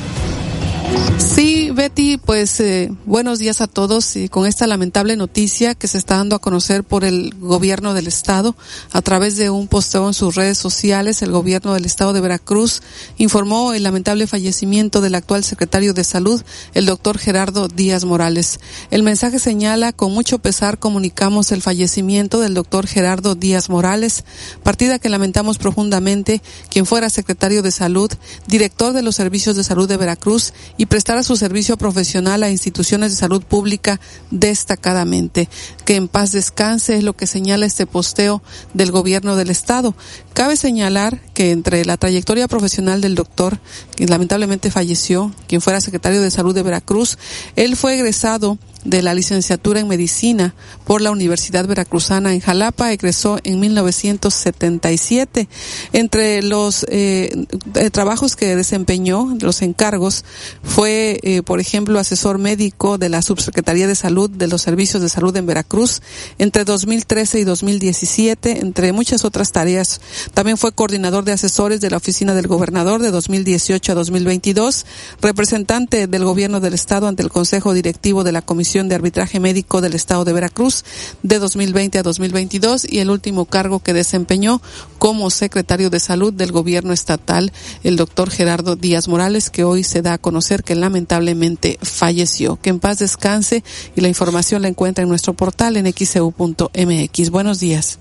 Sí, 1.18 1.63
Betty, 1.74 2.18
pues 2.18 2.60
eh, 2.60 2.92
buenos 3.04 3.40
días 3.40 3.60
a 3.60 3.66
todos 3.66 4.14
y 4.14 4.28
con 4.28 4.46
esta 4.46 4.68
lamentable 4.68 5.16
noticia 5.16 5.74
que 5.74 5.88
se 5.88 5.98
está 5.98 6.18
dando 6.18 6.36
a 6.36 6.38
conocer 6.38 6.84
por 6.84 7.04
el 7.04 7.34
gobierno 7.34 7.94
del 7.94 8.06
estado 8.06 8.54
a 8.92 9.02
través 9.02 9.36
de 9.36 9.50
un 9.50 9.66
posteo 9.66 10.06
en 10.06 10.14
sus 10.14 10.36
redes 10.36 10.56
sociales, 10.56 11.22
el 11.22 11.32
gobierno 11.32 11.74
del 11.74 11.84
estado 11.84 12.12
de 12.12 12.20
Veracruz 12.20 12.80
informó 13.18 13.72
el 13.72 13.82
lamentable 13.82 14.28
fallecimiento 14.28 15.00
del 15.00 15.16
actual 15.16 15.42
secretario 15.42 15.94
de 15.94 16.04
salud, 16.04 16.42
el 16.74 16.86
doctor 16.86 17.18
Gerardo 17.18 17.66
Díaz 17.66 18.04
Morales. 18.04 18.60
El 18.92 19.02
mensaje 19.02 19.40
señala 19.40 19.92
con 19.92 20.12
mucho 20.12 20.38
pesar 20.38 20.78
comunicamos 20.78 21.50
el 21.50 21.62
fallecimiento 21.62 22.38
del 22.38 22.54
doctor 22.54 22.86
Gerardo 22.86 23.34
Díaz 23.34 23.68
Morales, 23.68 24.24
partida 24.62 25.00
que 25.00 25.08
lamentamos 25.08 25.58
profundamente, 25.58 26.40
quien 26.70 26.86
fuera 26.86 27.10
secretario 27.10 27.62
de 27.62 27.72
salud, 27.72 28.10
director 28.46 28.92
de 28.92 29.02
los 29.02 29.16
servicios 29.16 29.56
de 29.56 29.64
salud 29.64 29.88
de 29.88 29.96
Veracruz 29.96 30.52
y 30.76 30.86
prestara 30.86 31.24
su 31.24 31.36
profesional 31.76 32.42
a 32.42 32.50
instituciones 32.50 33.10
de 33.10 33.16
salud 33.16 33.42
pública 33.42 34.00
destacadamente. 34.30 35.48
Que 35.84 35.96
en 35.96 36.08
paz 36.08 36.32
descanse 36.32 36.96
es 36.96 37.02
lo 37.02 37.14
que 37.14 37.26
señala 37.26 37.66
este 37.66 37.86
posteo 37.86 38.42
del 38.74 38.92
gobierno 38.92 39.36
del 39.36 39.50
estado. 39.50 39.94
Cabe 40.34 40.56
señalar 40.56 41.20
que 41.32 41.50
entre 41.50 41.84
la 41.84 41.96
trayectoria 41.96 42.48
profesional 42.48 43.00
del 43.00 43.14
doctor, 43.14 43.58
que 43.96 44.06
lamentablemente 44.06 44.70
falleció, 44.70 45.32
quien 45.48 45.60
fuera 45.60 45.80
secretario 45.80 46.20
de 46.20 46.30
salud 46.30 46.54
de 46.54 46.62
Veracruz, 46.62 47.18
él 47.56 47.76
fue 47.76 47.94
egresado 47.94 48.58
de 48.84 49.02
la 49.02 49.14
licenciatura 49.14 49.80
en 49.80 49.88
medicina 49.88 50.54
por 50.84 51.00
la 51.00 51.10
Universidad 51.10 51.66
Veracruzana 51.66 52.34
en 52.34 52.40
Jalapa, 52.40 52.92
egresó 52.92 53.38
en 53.42 53.58
1977. 53.60 55.48
Entre 55.92 56.42
los 56.42 56.84
eh, 56.88 57.46
trabajos 57.92 58.36
que 58.36 58.54
desempeñó, 58.54 59.36
los 59.40 59.62
encargos, 59.62 60.24
fue, 60.62 61.18
eh, 61.22 61.42
por 61.42 61.60
ejemplo, 61.60 61.98
asesor 61.98 62.38
médico 62.38 62.98
de 62.98 63.08
la 63.08 63.22
Subsecretaría 63.22 63.86
de 63.86 63.94
Salud 63.94 64.30
de 64.30 64.48
los 64.48 64.62
Servicios 64.62 65.02
de 65.02 65.08
Salud 65.08 65.34
en 65.36 65.46
Veracruz 65.46 66.02
entre 66.38 66.64
2013 66.64 67.40
y 67.40 67.44
2017, 67.44 68.60
entre 68.60 68.92
muchas 68.92 69.24
otras 69.24 69.52
tareas. 69.52 70.00
También 70.34 70.58
fue 70.58 70.72
coordinador 70.72 71.24
de 71.24 71.32
asesores 71.32 71.80
de 71.80 71.90
la 71.90 71.96
Oficina 71.96 72.34
del 72.34 72.46
Gobernador 72.46 73.00
de 73.00 73.10
2018 73.10 73.92
a 73.92 73.94
2022, 73.94 74.84
representante 75.22 76.06
del 76.06 76.24
Gobierno 76.24 76.60
del 76.60 76.74
Estado 76.74 77.08
ante 77.08 77.22
el 77.22 77.30
Consejo 77.30 77.72
Directivo 77.72 78.24
de 78.24 78.32
la 78.32 78.42
Comisión 78.42 78.73
de 78.74 78.94
Arbitraje 78.96 79.38
Médico 79.38 79.80
del 79.80 79.94
Estado 79.94 80.24
de 80.24 80.32
Veracruz 80.32 80.84
de 81.22 81.38
2020 81.38 81.98
a 81.98 82.02
2022 82.02 82.84
y 82.90 82.98
el 82.98 83.08
último 83.08 83.44
cargo 83.44 83.78
que 83.78 83.92
desempeñó 83.92 84.60
como 84.98 85.30
secretario 85.30 85.90
de 85.90 86.00
Salud 86.00 86.32
del 86.32 86.50
Gobierno 86.50 86.92
Estatal, 86.92 87.52
el 87.84 87.94
doctor 87.94 88.30
Gerardo 88.30 88.74
Díaz 88.74 89.06
Morales, 89.06 89.50
que 89.50 89.62
hoy 89.62 89.84
se 89.84 90.02
da 90.02 90.14
a 90.14 90.18
conocer 90.18 90.64
que 90.64 90.74
lamentablemente 90.74 91.78
falleció. 91.82 92.56
Que 92.56 92.70
en 92.70 92.80
paz 92.80 92.98
descanse 92.98 93.62
y 93.94 94.00
la 94.00 94.08
información 94.08 94.62
la 94.62 94.68
encuentra 94.68 95.04
en 95.04 95.08
nuestro 95.08 95.34
portal 95.34 95.76
en 95.76 95.86
xcu.mx. 95.86 97.30
Buenos 97.30 97.60
días. 97.60 98.00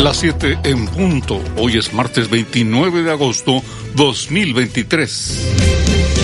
Las 0.00 0.16
7 0.16 0.58
en 0.64 0.88
punto. 0.88 1.40
Hoy 1.56 1.78
es 1.78 1.94
martes 1.94 2.28
29 2.28 3.04
de 3.04 3.12
agosto 3.12 3.62
2023. 3.94 6.21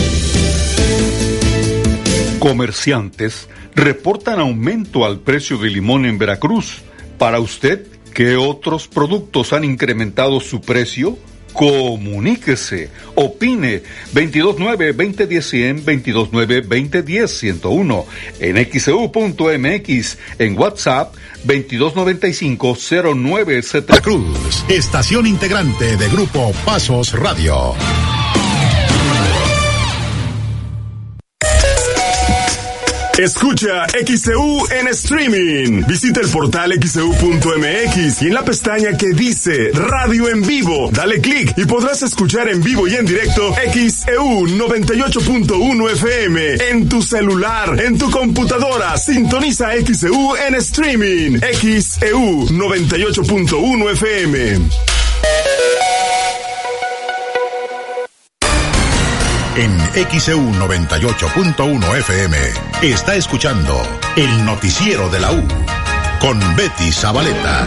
Comerciantes 2.48 3.48
reportan 3.74 4.40
aumento 4.40 5.04
al 5.04 5.20
precio 5.20 5.58
del 5.58 5.74
limón 5.74 6.06
en 6.06 6.16
Veracruz. 6.16 6.78
Para 7.18 7.40
usted, 7.40 7.86
¿qué 8.14 8.36
otros 8.36 8.88
productos 8.88 9.52
han 9.52 9.64
incrementado 9.64 10.40
su 10.40 10.62
precio? 10.62 11.18
Comuníquese, 11.52 12.88
opine 13.16 13.82
229-2010-100, 14.14 15.84
229-2010-101, 15.84 18.06
en 18.40 18.56
xeu.mx, 18.80 20.18
e 20.38 20.46
en 20.46 20.58
WhatsApp 20.58 21.14
2295-0970. 21.46 24.00
Cruz, 24.00 24.64
estación 24.70 25.26
integrante 25.26 25.98
de 25.98 26.08
Grupo 26.08 26.54
Pasos 26.64 27.12
Radio. 27.12 27.74
Escucha 33.18 33.84
XCU 33.88 34.64
en 34.70 34.86
streaming. 34.86 35.82
Visita 35.88 36.20
el 36.20 36.28
portal 36.28 36.72
xcu.mx 36.72 38.22
y 38.22 38.26
en 38.28 38.34
la 38.34 38.44
pestaña 38.44 38.96
que 38.96 39.08
dice 39.08 39.72
Radio 39.72 40.28
en 40.28 40.42
vivo, 40.42 40.88
dale 40.92 41.20
clic 41.20 41.52
y 41.56 41.64
podrás 41.64 42.00
escuchar 42.04 42.48
en 42.48 42.62
vivo 42.62 42.86
y 42.86 42.94
en 42.94 43.04
directo 43.04 43.52
XEU 43.72 44.46
98.1 44.46 45.90
FM 45.94 46.70
en 46.70 46.88
tu 46.88 47.02
celular, 47.02 47.80
en 47.80 47.98
tu 47.98 48.08
computadora. 48.08 48.96
Sintoniza 48.96 49.70
XEU 49.84 50.36
en 50.36 50.54
streaming. 50.54 51.40
XEU 51.40 52.46
98.1 52.46 53.92
FM. 53.94 54.97
En 59.58 59.76
XEU 60.20 60.38
98.1 60.52 61.98
FM 61.98 62.36
está 62.82 63.16
escuchando 63.16 63.76
el 64.14 64.44
noticiero 64.44 65.10
de 65.10 65.18
la 65.18 65.32
U 65.32 65.42
con 66.20 66.38
Betty 66.54 66.92
Zabaleta. 66.92 67.66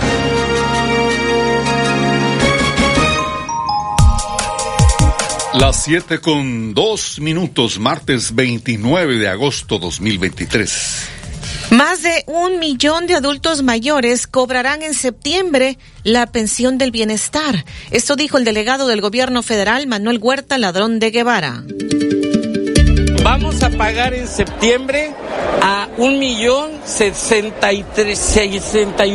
Las 5.54 5.84
7 5.84 6.20
con 6.20 6.74
2 6.74 7.20
minutos, 7.20 7.78
martes 7.78 8.34
29 8.36 9.18
de 9.18 9.28
agosto 9.28 9.78
2023. 9.78 11.21
Más 11.72 12.04
de 12.04 12.26
un 12.28 12.60
millón 12.60 13.08
de 13.08 13.16
adultos 13.16 13.64
mayores 13.64 14.28
cobrarán 14.28 14.84
en 14.84 14.94
septiembre 14.94 15.78
la 16.04 16.28
pensión 16.28 16.78
del 16.78 16.92
bienestar. 16.92 17.64
Esto 17.92 18.18
dijo 18.18 18.38
el 18.38 18.44
delegado 18.44 18.88
del 18.88 19.00
gobierno 19.00 19.42
federal, 19.42 19.88
Manuel 19.88 20.20
Huerta 20.22 20.58
Ladrón 20.58 21.00
de 21.00 21.12
Guevara. 21.12 21.64
Vamos 23.24 23.64
a 23.64 23.70
pagar 23.70 24.14
en 24.14 24.28
septiembre 24.28 25.14
a 25.62 25.88
un 25.98 26.20
millón 26.20 26.72
sesenta 26.84 27.72
y 27.72 27.86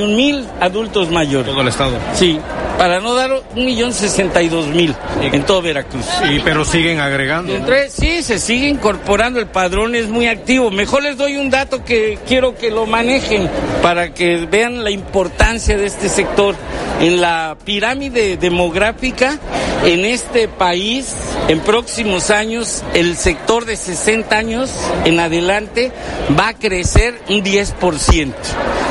un 0.01 0.17
mil 0.17 0.47
adultos 0.59 1.11
mayores. 1.11 1.53
Todo 1.53 1.61
el 1.61 1.69
estado. 1.69 1.99
Sí, 2.15 2.41
para 2.79 3.01
no 3.01 3.15
dar 3.15 3.31
un 3.55 3.65
millón 3.65 3.93
sesenta 3.93 4.43
y 4.43 4.49
dos 4.49 4.67
mil 4.67 4.95
en 5.21 5.43
todo 5.45 5.63
Veracruz. 5.63 6.05
Sí, 6.23 6.41
pero 6.45 6.65
siguen 6.65 7.01
agregando. 7.01 7.53
sí, 7.89 8.23
se 8.23 8.39
sigue 8.39 8.69
incorporando, 8.69 9.41
el 9.41 9.47
padrón 9.47 9.95
es 9.95 10.09
muy 10.09 10.27
activo. 10.27 10.71
Mejor 10.71 11.03
les 11.03 11.17
doy 11.17 11.37
un 11.37 11.51
dato 11.51 11.85
que 11.85 12.19
quiero 12.27 12.57
que 12.57 12.71
lo 12.71 12.87
manejen 12.87 13.49
para 13.83 14.13
que 14.13 14.47
vean 14.47 14.85
la 14.85 14.91
importancia 14.91 15.77
de 15.77 15.87
este 15.87 16.09
sector. 16.09 16.55
En 17.01 17.21
la 17.21 17.59
pirámide 17.65 18.39
demográfica 18.39 19.39
en 19.85 20.05
este 20.05 20.49
país, 20.49 21.15
en 21.49 21.61
próximos 21.61 22.31
años, 22.31 22.83
el 22.95 23.17
sector 23.17 23.67
de 23.67 23.77
60 23.77 24.37
años 24.37 24.71
en 25.05 25.21
adelante 25.21 25.93
va 26.39 26.49
a 26.49 26.55
crecer 26.55 27.21
un 27.29 27.45
10%, 27.45 28.33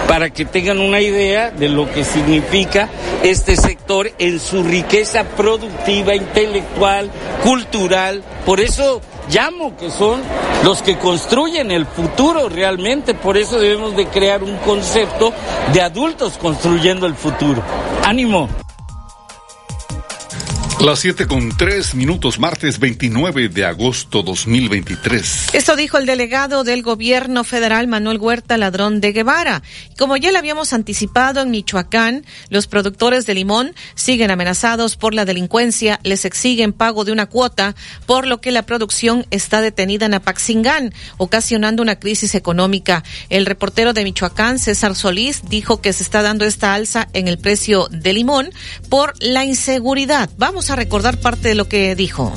para 0.08 0.30
que 0.30 0.46
tengan 0.46 0.80
una 0.80 1.02
idea 1.02 1.50
de 1.50 1.70
lo 1.70 1.92
que 1.92 2.04
significa 2.04 2.90
este 3.24 3.56
sector 3.56 3.75
en 4.18 4.40
su 4.40 4.64
riqueza 4.64 5.24
productiva, 5.24 6.16
intelectual, 6.16 7.12
cultural. 7.44 8.24
Por 8.46 8.60
eso 8.60 9.02
llamo 9.30 9.76
que 9.78 9.90
son 9.92 10.22
los 10.64 10.82
que 10.82 10.98
construyen 10.98 11.72
el 11.72 11.86
futuro 11.86 12.50
realmente. 12.50 13.14
Por 13.14 13.38
eso 13.38 13.60
debemos 13.60 13.96
de 13.96 14.08
crear 14.08 14.44
un 14.44 14.58
concepto 14.58 15.34
de 15.74 15.82
adultos 15.82 16.38
construyendo 16.38 17.06
el 17.06 17.16
futuro. 17.16 17.62
Ánimo. 18.04 18.65
Las 20.84 21.00
7 21.00 21.26
con 21.26 21.56
3 21.56 21.96
minutos, 21.96 22.38
martes 22.38 22.80
29 22.80 23.48
de 23.48 23.66
agosto 23.66 24.22
2023. 24.22 25.54
Esto 25.54 25.78
dijo 25.78 25.98
el 25.98 26.06
delegado 26.06 26.66
del 26.66 26.84
gobierno 26.84 27.46
federal 27.46 27.88
Manuel 27.88 28.20
Huerta 28.20 28.58
Ladrón 28.58 29.00
de 29.00 29.14
Guevara. 29.14 29.64
Como 29.98 30.18
ya 30.18 30.32
le 30.34 30.38
habíamos 30.38 30.74
anticipado 30.74 31.42
en 31.42 31.50
Michoacán, 31.50 32.26
los 32.50 32.68
productores 32.68 33.26
de 33.26 33.34
limón 33.34 33.74
siguen 33.96 34.32
amenazados 34.32 34.98
por 34.98 35.14
la 35.14 35.24
delincuencia, 35.24 36.02
les 36.04 36.26
exigen 36.26 36.74
pago 36.74 37.06
de 37.06 37.14
una 37.14 37.28
cuota, 37.28 37.74
por 38.06 38.28
lo 38.28 38.42
que 38.42 38.52
la 38.52 38.66
producción 38.66 39.26
está 39.32 39.62
detenida 39.62 40.06
en 40.06 40.14
Apaxingán, 40.14 40.94
ocasionando 41.18 41.82
una 41.82 42.00
crisis 42.00 42.36
económica. 42.36 43.04
El 43.30 43.46
reportero 43.46 43.94
de 43.94 44.04
Michoacán, 44.04 44.60
César 44.60 44.94
Solís, 44.94 45.44
dijo 45.50 45.82
que 45.82 45.94
se 45.94 46.04
está 46.04 46.22
dando 46.22 46.44
esta 46.44 46.74
alza 46.74 47.08
en 47.14 47.30
el 47.30 47.40
precio 47.40 47.88
de 47.90 48.12
limón 48.12 48.50
por 48.90 49.14
la 49.24 49.46
inseguridad. 49.46 50.30
Vamos 50.38 50.65
a 50.70 50.76
recordar 50.76 51.20
parte 51.20 51.50
de 51.50 51.56
lo 51.56 51.68
que 51.68 51.96
dijo. 51.96 52.32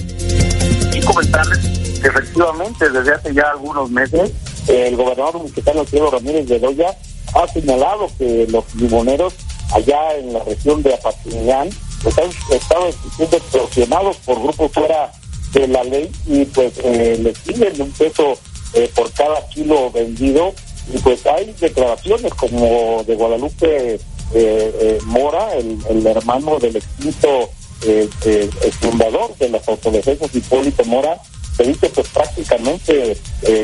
Y 0.94 1.00
comentarles 1.00 1.58
que 1.58 2.08
efectivamente 2.08 2.90
desde 2.90 3.14
hace 3.14 3.34
ya 3.34 3.50
algunos 3.50 3.90
meses 3.90 4.32
el 4.68 4.96
gobernador 4.96 5.38
municipal 5.38 5.78
Alfredo 5.78 6.10
Ramírez 6.10 6.46
de 6.46 6.58
Doya 6.58 6.96
ha 7.34 7.48
señalado 7.48 8.10
que 8.18 8.46
los 8.50 8.64
limoneros 8.74 9.34
allá 9.72 10.16
en 10.16 10.32
la 10.32 10.44
región 10.44 10.82
de 10.82 10.94
Apatzingán 10.94 11.68
están, 12.04 12.30
estado 12.50 12.90
siendo 13.16 13.36
extorsionados 13.36 14.16
por 14.18 14.40
grupos 14.40 14.72
fuera 14.72 15.12
de 15.52 15.68
la 15.68 15.82
ley 15.84 16.10
y 16.26 16.44
pues 16.46 16.74
eh, 16.84 17.18
le 17.20 17.34
siguen 17.34 17.80
un 17.80 17.90
peso 17.92 18.38
eh, 18.74 18.90
por 18.94 19.10
cada 19.12 19.46
kilo 19.48 19.90
vendido 19.90 20.52
y 20.92 20.98
pues 20.98 21.26
hay 21.26 21.54
declaraciones 21.60 22.32
como 22.34 23.02
de 23.06 23.14
Guadalupe 23.14 23.94
eh, 23.94 24.00
eh, 24.34 24.98
Mora, 25.06 25.54
el, 25.54 25.78
el, 25.88 26.06
hermano 26.06 26.58
del 26.58 26.76
extinto 26.76 27.50
eh, 27.86 28.50
fundador 28.80 29.36
de 29.38 29.48
las 29.50 29.68
autodefensas 29.68 30.34
Hipólito 30.34 30.84
Mora, 30.84 31.20
que 31.56 31.64
dice 31.64 31.88
pues 31.88 32.08
prácticamente 32.08 33.16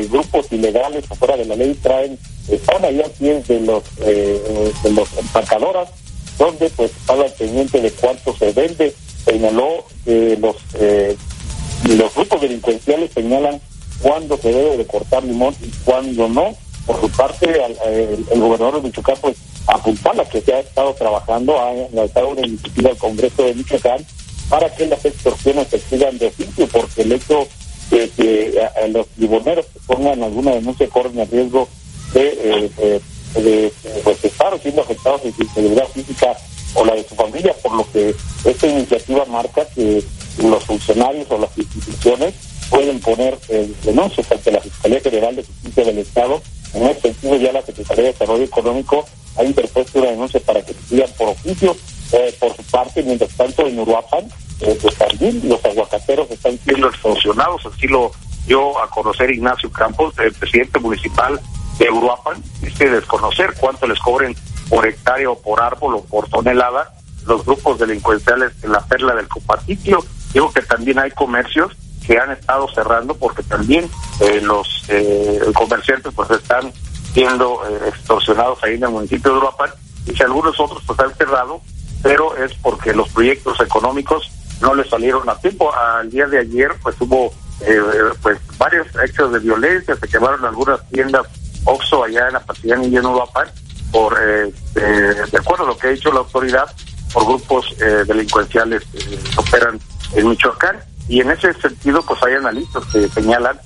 grupos 0.09 0.47
ilegales 0.51 1.05
afuera 1.09 1.37
de 1.37 1.45
la 1.45 1.55
ley 1.55 1.73
traen, 1.81 2.19
están 2.49 2.83
ahí 2.83 3.01
a 3.01 3.07
pies 3.07 3.47
de 3.47 3.61
los 3.61 3.83
de 3.95 4.91
los 4.91 5.17
empacadoras, 5.17 5.89
donde 6.37 6.69
pues 6.71 6.91
estaba 6.91 7.25
pendiente 7.25 7.79
de 7.79 7.91
cuánto 7.91 8.35
se 8.35 8.51
vende, 8.51 8.93
señaló 9.25 9.85
que 10.03 10.37
los 10.41 10.57
los 11.83 12.13
grupos 12.13 12.41
delincuenciales 12.41 13.11
señalan 13.13 13.61
cuándo 14.01 14.37
se 14.37 14.51
debe 14.51 14.77
de 14.77 14.85
cortar 14.85 15.23
limón 15.23 15.55
y 15.61 15.69
cuándo 15.83 16.27
no. 16.27 16.55
Por 16.85 17.01
su 17.01 17.09
parte, 17.09 17.47
el, 17.85 18.39
gobernador 18.39 18.75
de 18.75 18.81
Michoacán 18.81 19.17
pues 19.21 19.37
apuntala 19.67 20.25
que 20.25 20.41
se 20.41 20.53
ha 20.53 20.59
estado 20.59 20.93
trabajando, 20.93 21.59
ha 21.59 21.73
lanzado 21.91 22.29
una 22.29 22.45
iniciativa 22.45 22.91
al 22.91 22.97
Congreso 22.97 23.43
de 23.43 23.53
Michoacán 23.55 24.05
para 24.49 24.73
que 24.73 24.85
las 24.87 25.03
extorsiones 25.03 25.67
se 25.67 25.79
sigan 25.79 26.17
de 26.17 26.27
oficio, 26.27 26.67
porque 26.67 27.01
el 27.01 27.11
hecho 27.13 27.47
de 27.89 28.09
que 28.09 28.69
los 28.89 29.07
limoneros 29.17 29.65
pongan 29.87 30.21
alguna 30.23 30.51
denuncia 30.51 30.87
corren 30.89 31.19
el 31.19 31.29
riesgo 31.29 31.67
de, 32.13 32.69
eh, 32.77 33.01
de, 33.41 33.73
pues, 34.03 34.23
estar 34.23 34.59
siendo 34.61 34.81
afectados 34.81 35.21
en 35.25 35.35
su 35.35 35.43
integridad 35.43 35.87
física 35.87 36.37
o 36.75 36.85
la 36.85 36.95
de 36.95 37.07
su 37.07 37.15
familia, 37.15 37.53
por 37.61 37.73
lo 37.73 37.91
que 37.91 38.13
esta 38.43 38.67
iniciativa 38.67 39.25
marca 39.25 39.65
que 39.73 40.03
los 40.37 40.63
funcionarios 40.63 41.27
o 41.29 41.37
las 41.37 41.57
instituciones 41.57 42.33
pueden 42.69 42.99
poner 42.99 43.37
eh, 43.49 43.71
denuncias 43.83 44.31
ante 44.31 44.51
la 44.51 44.59
Fiscalía 44.59 44.99
General 44.99 45.35
de 45.35 45.43
Justicia 45.43 45.85
del 45.85 45.99
Estado. 45.99 46.41
En 46.73 46.83
ese 46.87 47.01
sentido, 47.01 47.35
ya 47.37 47.53
la 47.53 47.61
Secretaría 47.61 48.05
de 48.05 48.11
Desarrollo 48.11 48.43
Económico 48.43 49.05
ha 49.37 49.43
interpuesto 49.43 49.99
una 49.99 50.11
denuncia 50.11 50.39
para 50.41 50.61
que 50.63 50.73
sigan 50.87 51.09
por 51.17 51.29
oficio. 51.29 51.75
Eh, 52.11 52.35
por 52.39 52.55
su 52.55 52.63
parte, 52.63 53.01
mientras 53.03 53.31
tanto, 53.31 53.65
en 53.67 53.79
Uruapan, 53.79 54.25
eh, 54.61 54.77
pues 54.81 54.95
también 54.95 55.41
los 55.49 55.63
aguacateros 55.65 56.29
están 56.29 56.57
siendo 56.59 56.87
extorsionados, 56.87 57.65
así 57.65 57.87
lo 57.87 58.11
dio 58.45 58.79
a 58.79 58.89
conocer 58.89 59.31
Ignacio 59.31 59.71
Campos, 59.71 60.13
el 60.19 60.31
presidente 60.33 60.79
municipal 60.79 61.39
de 61.79 61.89
Uruapan, 61.89 62.41
este 62.61 62.89
desconocer 62.89 63.53
cuánto 63.59 63.87
les 63.87 63.99
cobren 63.99 64.35
por 64.69 64.87
hectárea 64.87 65.29
o 65.29 65.39
por 65.39 65.61
árbol 65.61 65.95
o 65.95 66.01
por 66.03 66.29
tonelada 66.29 66.93
los 67.25 67.43
grupos 67.43 67.79
delincuenciales 67.79 68.51
en 68.63 68.71
la 68.71 68.81
perla 68.81 69.15
del 69.15 69.27
Copatitio. 69.27 70.05
Digo 70.33 70.51
que 70.51 70.61
también 70.61 70.99
hay 70.99 71.11
comercios 71.11 71.73
que 72.05 72.17
han 72.17 72.31
estado 72.31 72.67
cerrando 72.73 73.15
porque 73.15 73.43
también 73.43 73.89
eh, 74.19 74.39
los 74.41 74.85
eh, 74.89 75.39
comerciantes 75.53 76.13
pues 76.13 76.29
están 76.29 76.71
siendo 77.15 77.61
eh, 77.65 77.87
extorsionados 77.87 78.61
ahí 78.61 78.73
en 78.73 78.83
el 78.83 78.89
municipio 78.89 79.31
de 79.31 79.37
Uruapan 79.37 79.69
y 80.05 80.13
que 80.13 80.23
algunos 80.23 80.59
otros 80.59 80.83
pues 80.85 80.99
han 80.99 81.15
cerrado, 81.15 81.61
pero 82.03 82.35
es 82.35 82.53
porque 82.55 82.93
los 82.93 83.07
proyectos 83.07 83.57
económicos 83.61 84.29
no 84.59 84.75
les 84.75 84.89
salieron 84.89 85.27
a 85.29 85.37
tiempo. 85.37 85.73
Al 85.73 86.11
día 86.11 86.27
de 86.27 86.39
ayer 86.39 86.71
pues 86.83 86.97
hubo 86.99 87.33
pues 88.21 88.37
varios 88.57 88.85
hechos 89.01 89.31
de 89.31 89.39
violencia, 89.39 89.95
se 89.95 90.07
quemaron 90.09 90.43
algunas 90.43 90.85
tiendas 90.89 91.25
Oxxo 91.63 92.03
allá 92.03 92.27
en 92.27 92.33
la 92.33 92.41
Pastillana 92.41 92.83
y 92.85 92.97
en 92.97 93.05
Uruapan 93.05 93.47
por 93.93 94.13
de 94.19 95.37
acuerdo 95.39 95.63
a 95.63 95.67
lo 95.67 95.77
que 95.77 95.87
ha 95.87 95.91
dicho 95.91 96.11
la 96.11 96.19
autoridad 96.19 96.69
por 97.13 97.25
grupos 97.25 97.73
delincuenciales 98.05 98.83
que 98.91 99.17
operan 99.37 99.79
en 100.15 100.29
Michoacán 100.29 100.79
y 101.07 101.21
en 101.21 101.31
ese 101.31 101.53
sentido 101.53 102.01
pues 102.01 102.21
hay 102.23 102.33
analistas 102.33 102.83
que 102.91 103.07
señalan 103.07 103.57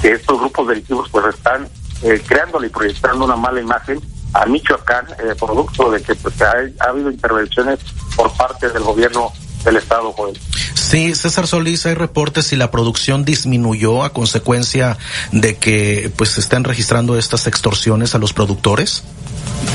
que 0.00 0.12
estos 0.12 0.38
grupos 0.38 0.68
delictivos 0.68 1.08
pues 1.10 1.34
están 1.34 1.68
eh, 2.02 2.22
creándole 2.26 2.66
y 2.68 2.70
proyectando 2.70 3.24
una 3.24 3.36
mala 3.36 3.60
imagen 3.60 4.00
a 4.32 4.46
Michoacán, 4.46 5.06
eh, 5.18 5.34
producto 5.38 5.90
de 5.90 6.02
que 6.02 6.14
pues 6.14 6.34
ha, 6.42 6.54
habido 6.88 7.10
intervenciones 7.10 7.78
por 8.14 8.32
parte 8.36 8.68
del 8.68 8.82
gobierno 8.82 9.32
del 9.64 9.76
estado, 9.76 10.12
Joel. 10.12 10.38
Sí, 10.74 11.14
César 11.14 11.46
Solís, 11.46 11.86
hay 11.86 11.94
reportes 11.94 12.46
si 12.46 12.56
la 12.56 12.70
producción 12.70 13.24
disminuyó 13.24 14.04
a 14.04 14.12
consecuencia 14.12 14.98
de 15.32 15.56
que 15.56 16.12
pues 16.16 16.30
se 16.30 16.40
están 16.40 16.64
registrando 16.64 17.18
estas 17.18 17.46
extorsiones 17.46 18.14
a 18.14 18.18
los 18.18 18.32
productores. 18.32 19.02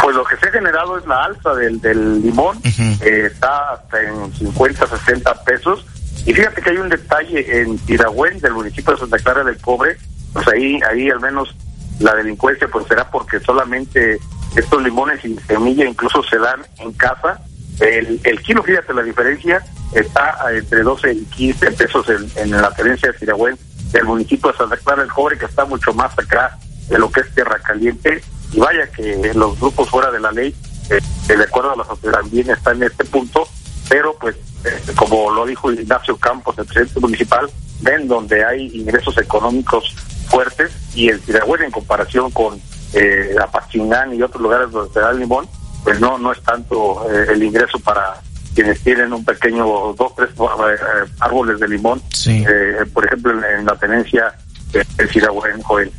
Pues 0.01 0.15
lo 0.15 0.23
que 0.23 0.37
se 0.37 0.47
ha 0.47 0.51
generado 0.51 0.97
es 0.97 1.05
la 1.05 1.23
alza 1.23 1.53
del, 1.55 1.81
del 1.81 2.21
limón, 2.21 2.61
eh, 2.63 3.29
está 3.31 3.73
hasta 3.73 4.01
en 4.01 4.33
50, 4.33 4.87
60 4.87 5.43
pesos, 5.43 5.85
y 6.25 6.33
fíjate 6.33 6.61
que 6.61 6.69
hay 6.69 6.77
un 6.77 6.89
detalle 6.89 7.61
en 7.61 7.77
Tiragüen, 7.79 8.39
del 8.39 8.53
municipio 8.53 8.93
de 8.93 8.99
Santa 8.99 9.17
Clara 9.17 9.43
del 9.43 9.57
Cobre, 9.57 9.97
pues 10.33 10.47
ahí, 10.47 10.79
ahí 10.89 11.09
al 11.09 11.19
menos 11.19 11.53
la 12.01 12.15
delincuencia 12.15 12.67
pues 12.67 12.87
será 12.87 13.09
porque 13.09 13.39
solamente 13.39 14.19
estos 14.55 14.81
limones 14.81 15.21
sin 15.21 15.39
semilla 15.45 15.85
incluso 15.85 16.23
se 16.23 16.37
dan 16.37 16.61
en 16.79 16.91
casa. 16.93 17.41
El, 17.79 18.19
el 18.23 18.41
kilo, 18.41 18.63
fíjate 18.63 18.93
la 18.93 19.03
diferencia, 19.03 19.63
está 19.93 20.37
entre 20.55 20.83
12 20.83 21.13
y 21.13 21.25
15 21.25 21.71
pesos 21.71 22.05
en, 22.35 22.51
la 22.51 22.71
tenencia 22.71 23.11
de 23.11 23.17
Tiragüen 23.17 23.57
del 23.91 24.05
municipio 24.05 24.51
de 24.51 24.57
Santa 24.57 24.77
Clara 24.77 25.01
del 25.01 25.11
Cobre, 25.11 25.37
que 25.37 25.45
está 25.45 25.65
mucho 25.65 25.93
más 25.93 26.17
acá 26.17 26.57
de 26.89 26.97
lo 26.97 27.11
que 27.11 27.21
es 27.21 27.33
Tierra 27.33 27.59
Caliente. 27.59 28.21
Y 28.53 28.59
vaya 28.59 28.87
que 28.91 29.33
los 29.33 29.59
grupos 29.59 29.89
fuera 29.89 30.11
de 30.11 30.19
la 30.19 30.31
ley, 30.31 30.53
eh, 30.89 31.01
de 31.27 31.43
acuerdo 31.43 31.71
a 31.71 31.77
la 31.77 31.85
sociedad, 31.85 32.19
también 32.19 32.49
están 32.49 32.77
en 32.77 32.83
este 32.83 33.05
punto, 33.05 33.47
pero 33.89 34.15
pues 34.19 34.35
este, 34.63 34.93
como 34.93 35.31
lo 35.31 35.45
dijo 35.45 35.71
Ignacio 35.71 36.17
Campos, 36.17 36.57
el 36.57 36.65
presidente 36.65 36.99
municipal, 36.99 37.49
ven 37.81 38.07
donde 38.07 38.43
hay 38.45 38.67
ingresos 38.73 39.17
económicos 39.17 39.95
fuertes 40.27 40.71
y 40.93 41.09
el 41.09 41.19
Tiragüen 41.21 41.63
en 41.63 41.71
comparación 41.71 42.31
con 42.31 42.59
eh, 42.93 43.35
Apachingán 43.41 44.13
y 44.13 44.21
otros 44.21 44.41
lugares 44.41 44.71
donde 44.71 44.93
se 44.93 44.99
da 44.99 45.11
el 45.11 45.19
limón, 45.19 45.47
pues 45.83 45.99
no 45.99 46.17
no 46.17 46.31
es 46.31 46.41
tanto 46.41 47.05
eh, 47.11 47.27
el 47.29 47.43
ingreso 47.43 47.79
para 47.79 48.21
quienes 48.53 48.81
tienen 48.81 49.13
un 49.13 49.23
pequeño, 49.23 49.65
dos, 49.93 50.15
tres 50.15 50.29
eh, 50.31 51.11
árboles 51.19 51.59
de 51.59 51.67
limón, 51.67 52.01
eh, 52.27 52.85
por 52.93 53.05
ejemplo 53.05 53.31
en, 53.31 53.65
la 53.65 53.75
tenencia 53.75 54.33
del 54.71 55.09
Tiragüen, 55.09 55.61
Joel. 55.61 55.91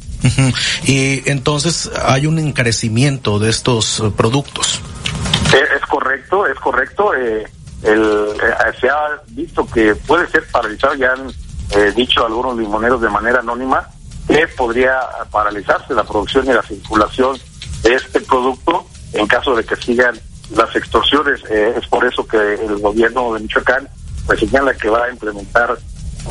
Y 0.84 1.28
entonces 1.28 1.90
hay 2.04 2.26
un 2.26 2.38
encarecimiento 2.38 3.38
de 3.38 3.50
estos 3.50 4.02
productos. 4.16 4.80
Es 5.52 5.86
correcto, 5.86 6.46
es 6.46 6.58
correcto. 6.58 7.14
Eh, 7.14 7.46
el, 7.82 8.28
eh, 8.42 8.72
se 8.80 8.88
ha 8.88 9.20
visto 9.28 9.66
que 9.66 9.94
puede 9.94 10.26
ser 10.28 10.44
paralizado, 10.50 10.94
ya 10.94 11.12
han 11.12 11.28
eh, 11.76 11.92
dicho 11.94 12.24
algunos 12.24 12.56
limoneros 12.56 13.00
de 13.00 13.10
manera 13.10 13.40
anónima, 13.40 13.86
que 14.28 14.46
podría 14.48 14.98
paralizarse 15.30 15.94
la 15.94 16.04
producción 16.04 16.46
y 16.46 16.52
la 16.52 16.62
circulación 16.62 17.38
de 17.82 17.94
este 17.94 18.20
producto 18.20 18.86
en 19.12 19.26
caso 19.26 19.54
de 19.54 19.64
que 19.64 19.76
sigan 19.76 20.18
las 20.54 20.74
extorsiones. 20.76 21.40
Eh, 21.50 21.74
es 21.76 21.86
por 21.88 22.04
eso 22.04 22.26
que 22.26 22.54
el 22.54 22.78
gobierno 22.78 23.34
de 23.34 23.40
Michoacán 23.40 23.88
pues 24.26 24.40
señala 24.40 24.74
que 24.74 24.88
va 24.88 25.04
a 25.04 25.10
implementar 25.10 25.76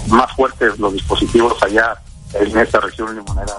más 0.08 0.32
fuertes 0.34 0.80
los 0.80 0.94
dispositivos 0.94 1.62
allá 1.62 1.96
en 2.34 2.58
esta 2.58 2.80
región 2.80 3.14
limonera. 3.16 3.54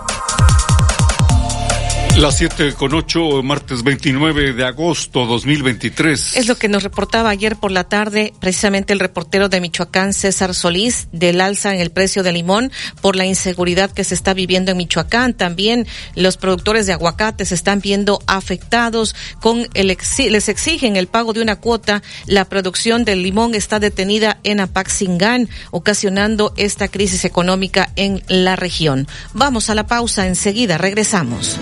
Las 2.18 2.37
7 2.37 2.75
con 2.75 2.92
8, 2.94 3.42
martes 3.42 3.83
29 3.83 4.53
de 4.53 4.64
agosto 4.66 5.25
2023. 5.25 6.37
Es 6.37 6.46
lo 6.46 6.57
que 6.57 6.68
nos 6.68 6.83
reportaba 6.83 7.31
ayer 7.31 7.57
por 7.57 7.72
la 7.72 7.85
tarde 7.85 8.35
precisamente 8.38 8.92
el 8.92 9.01
reportero 9.01 9.48
de 9.48 9.62
Michoacán, 9.62 10.12
César 10.12 10.55
Solís, 10.55 11.09
del 11.12 11.40
alza 11.40 11.75
en 11.75 11.81
el 11.81 11.90
precio 11.90 12.22
del 12.22 12.35
limón 12.35 12.70
por 13.01 13.16
la 13.16 13.25
inseguridad 13.25 13.90
que 13.90 14.05
se 14.05 14.14
está 14.14 14.35
viviendo 14.35 14.70
en 14.70 14.77
Michoacán. 14.77 15.33
También 15.33 15.87
los 16.14 16.37
productores 16.37 16.87
de 16.87 16.92
aguacate 16.92 17.46
se 17.46 17.55
están 17.55 17.81
viendo 17.81 18.20
afectados 18.27 19.16
con 19.40 19.66
el 19.72 19.88
les 19.88 20.48
exigen 20.48 20.96
el 20.96 21.07
pago 21.07 21.33
de 21.33 21.40
una 21.40 21.57
cuota. 21.57 22.03
La 22.27 22.44
producción 22.44 23.05
del 23.05 23.22
limón 23.22 23.55
está 23.55 23.81
detenida 23.81 24.38
en 24.44 24.61
Apaxingán, 24.61 25.48
ocasionando 25.70 26.53
esta 26.59 26.88
crisis 26.88 27.25
económica 27.25 27.90
en 27.96 28.22
la 28.29 28.55
región. 28.55 29.09
Vamos 29.33 29.70
a 29.70 29.75
la 29.75 29.87
pausa, 29.87 30.27
enseguida 30.27 30.77
regresamos. 30.77 31.59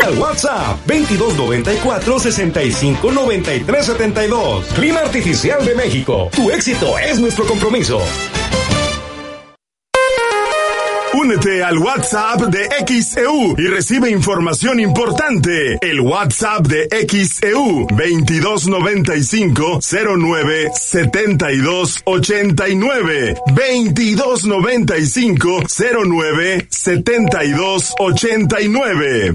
Al 0.00 0.18
WhatsApp 0.18 0.78
2294 0.86 2.18
65 2.18 3.12
93 3.12 3.86
72. 3.86 4.66
Clima 4.74 5.00
Artificial 5.00 5.64
de 5.64 5.74
México. 5.74 6.30
Tu 6.34 6.50
éxito 6.50 6.98
es 6.98 7.18
nuestro 7.20 7.44
compromiso. 7.46 8.00
Únete 11.14 11.62
al 11.62 11.78
WhatsApp 11.78 12.40
de 12.42 12.68
XEU 12.86 13.54
y 13.58 13.66
recibe 13.66 14.10
información 14.10 14.80
importante. 14.80 15.78
El 15.82 16.00
WhatsApp 16.00 16.66
de 16.66 16.88
XEU 17.06 17.86
2295 17.90 19.80
09 20.16 20.70
72 20.74 22.00
89 22.04 23.34
2295 23.54 25.62
09 26.06 26.66
72 26.70 27.94
89. 27.98 29.34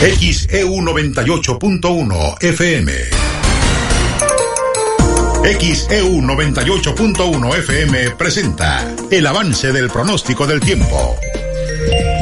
XEU 0.00 0.80
98.1 0.80 2.36
FM. 2.40 2.92
XEU 5.56 6.20
98.1 6.20 7.56
FM 7.56 8.10
presenta 8.10 8.94
el 9.10 9.26
avance 9.26 9.72
del 9.72 9.88
pronóstico 9.88 10.46
del 10.46 10.60
tiempo. 10.60 11.18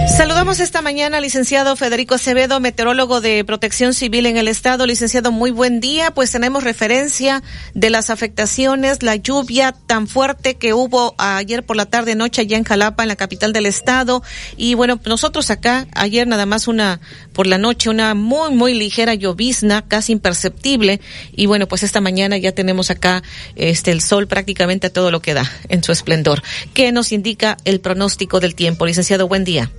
Saludamos 0.06 0.60
esta 0.60 0.82
mañana 0.82 1.16
al 1.16 1.24
licenciado 1.24 1.74
Federico 1.74 2.14
Acevedo, 2.14 2.60
meteorólogo 2.60 3.20
de 3.20 3.44
Protección 3.44 3.92
Civil 3.92 4.26
en 4.26 4.36
el 4.36 4.46
Estado. 4.46 4.86
Licenciado, 4.86 5.32
muy 5.32 5.50
buen 5.50 5.80
día. 5.80 6.12
Pues 6.12 6.30
tenemos 6.30 6.62
referencia 6.62 7.42
de 7.74 7.90
las 7.90 8.08
afectaciones, 8.08 9.02
la 9.02 9.16
lluvia 9.16 9.72
tan 9.72 10.06
fuerte 10.06 10.54
que 10.54 10.72
hubo 10.72 11.14
ayer 11.18 11.66
por 11.66 11.76
la 11.76 11.86
tarde 11.86 12.14
noche 12.14 12.42
allá 12.42 12.56
en 12.56 12.62
Jalapa, 12.64 13.02
en 13.02 13.08
la 13.08 13.16
capital 13.16 13.52
del 13.52 13.66
Estado. 13.66 14.22
Y 14.56 14.74
bueno, 14.74 15.00
nosotros 15.04 15.50
acá, 15.50 15.86
ayer 15.92 16.26
nada 16.26 16.46
más 16.46 16.68
una, 16.68 17.00
por 17.32 17.48
la 17.48 17.58
noche, 17.58 17.90
una 17.90 18.14
muy, 18.14 18.54
muy 18.54 18.74
ligera 18.74 19.12
llovizna, 19.14 19.82
casi 19.82 20.12
imperceptible. 20.12 21.00
Y 21.32 21.46
bueno, 21.46 21.66
pues 21.66 21.82
esta 21.82 22.00
mañana 22.00 22.36
ya 22.36 22.52
tenemos 22.52 22.90
acá, 22.90 23.22
este, 23.56 23.90
el 23.90 24.00
sol 24.00 24.28
prácticamente 24.28 24.86
a 24.86 24.92
todo 24.92 25.10
lo 25.10 25.20
que 25.20 25.34
da 25.34 25.50
en 25.68 25.82
su 25.82 25.90
esplendor. 25.90 26.42
¿Qué 26.74 26.92
nos 26.92 27.10
indica 27.10 27.56
el 27.64 27.80
pronóstico 27.80 28.38
del 28.38 28.54
tiempo? 28.54 28.86
Licenciado, 28.86 29.26
buen 29.26 29.44
día. 29.44 29.70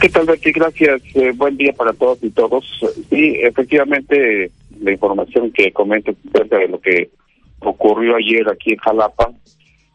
¿Qué 0.00 0.08
tal, 0.08 0.24
Betty? 0.24 0.50
Gracias. 0.52 1.02
Eh, 1.14 1.32
buen 1.36 1.58
día 1.58 1.74
para 1.74 1.92
todos 1.92 2.24
y 2.24 2.30
todos. 2.30 2.64
Sí, 3.10 3.36
efectivamente, 3.42 4.50
la 4.80 4.92
información 4.92 5.52
que 5.52 5.70
comento 5.72 6.12
acerca 6.32 6.56
de 6.56 6.68
lo 6.68 6.80
que 6.80 7.10
ocurrió 7.58 8.16
ayer 8.16 8.48
aquí 8.48 8.72
en 8.72 8.78
Jalapa, 8.78 9.30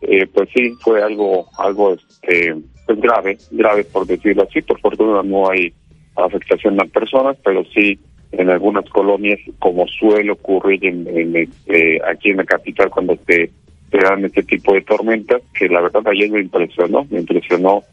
eh, 0.01 0.27
pues 0.31 0.47
sí, 0.55 0.73
fue 0.81 1.01
algo 1.01 1.47
algo 1.57 1.95
este, 1.95 2.55
pues 2.85 3.01
grave, 3.01 3.39
grave 3.49 3.83
por 3.85 4.05
decirlo 4.05 4.43
así. 4.43 4.61
Por 4.61 4.79
fortuna 4.79 5.23
no 5.23 5.49
hay 5.49 5.73
afectación 6.15 6.79
a 6.79 6.85
personas, 6.85 7.35
pero 7.43 7.65
sí 7.73 7.97
en 8.31 8.51
algunas 8.51 8.87
colonias, 8.91 9.39
como 9.57 9.87
suele 9.87 10.29
ocurrir 10.29 10.85
en, 10.85 11.35
eh, 11.65 11.99
aquí 12.07 12.29
en 12.29 12.37
la 12.37 12.43
capital 12.43 12.91
cuando 12.91 13.17
se, 13.25 13.49
se 13.89 13.97
dan 13.97 14.23
este 14.23 14.43
tipo 14.43 14.71
de 14.75 14.81
tormentas, 14.81 15.41
que 15.57 15.67
la 15.67 15.81
verdad 15.81 16.07
ayer 16.09 16.29
me 16.29 16.41
impresionó, 16.41 17.07
me 17.09 17.21
impresionó 17.21 17.83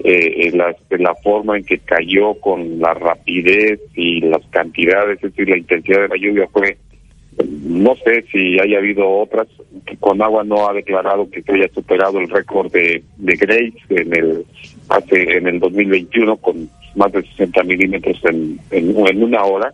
eh, 0.00 0.50
la, 0.54 0.74
la 0.90 1.14
forma 1.16 1.56
en 1.56 1.64
que 1.64 1.78
cayó 1.78 2.34
con 2.34 2.80
la 2.80 2.94
rapidez 2.94 3.80
y 3.94 4.20
las 4.20 4.44
cantidades, 4.46 5.16
es 5.16 5.30
decir, 5.30 5.48
la 5.48 5.58
intensidad 5.58 6.02
de 6.02 6.08
la 6.08 6.16
lluvia 6.16 6.48
fue, 6.48 6.76
no 7.46 7.94
sé 7.96 8.22
si 8.30 8.58
haya 8.58 8.78
habido 8.78 9.08
otras, 9.08 9.48
con 10.00 10.20
agua 10.20 10.44
no 10.44 10.68
ha 10.68 10.72
declarado 10.72 11.30
que 11.30 11.42
se 11.42 11.52
haya 11.52 11.68
superado 11.72 12.18
el 12.18 12.28
récord 12.28 12.70
de, 12.72 13.02
de 13.16 13.36
Grace 13.36 13.72
en 13.90 14.14
el 14.14 14.46
hace 14.88 15.36
en 15.36 15.46
el 15.46 15.60
2021 15.60 16.36
con 16.36 16.68
más 16.94 17.12
de 17.12 17.22
60 17.22 17.62
milímetros 17.62 18.20
en, 18.24 18.58
en, 18.70 19.22
una 19.22 19.44
hora, 19.44 19.72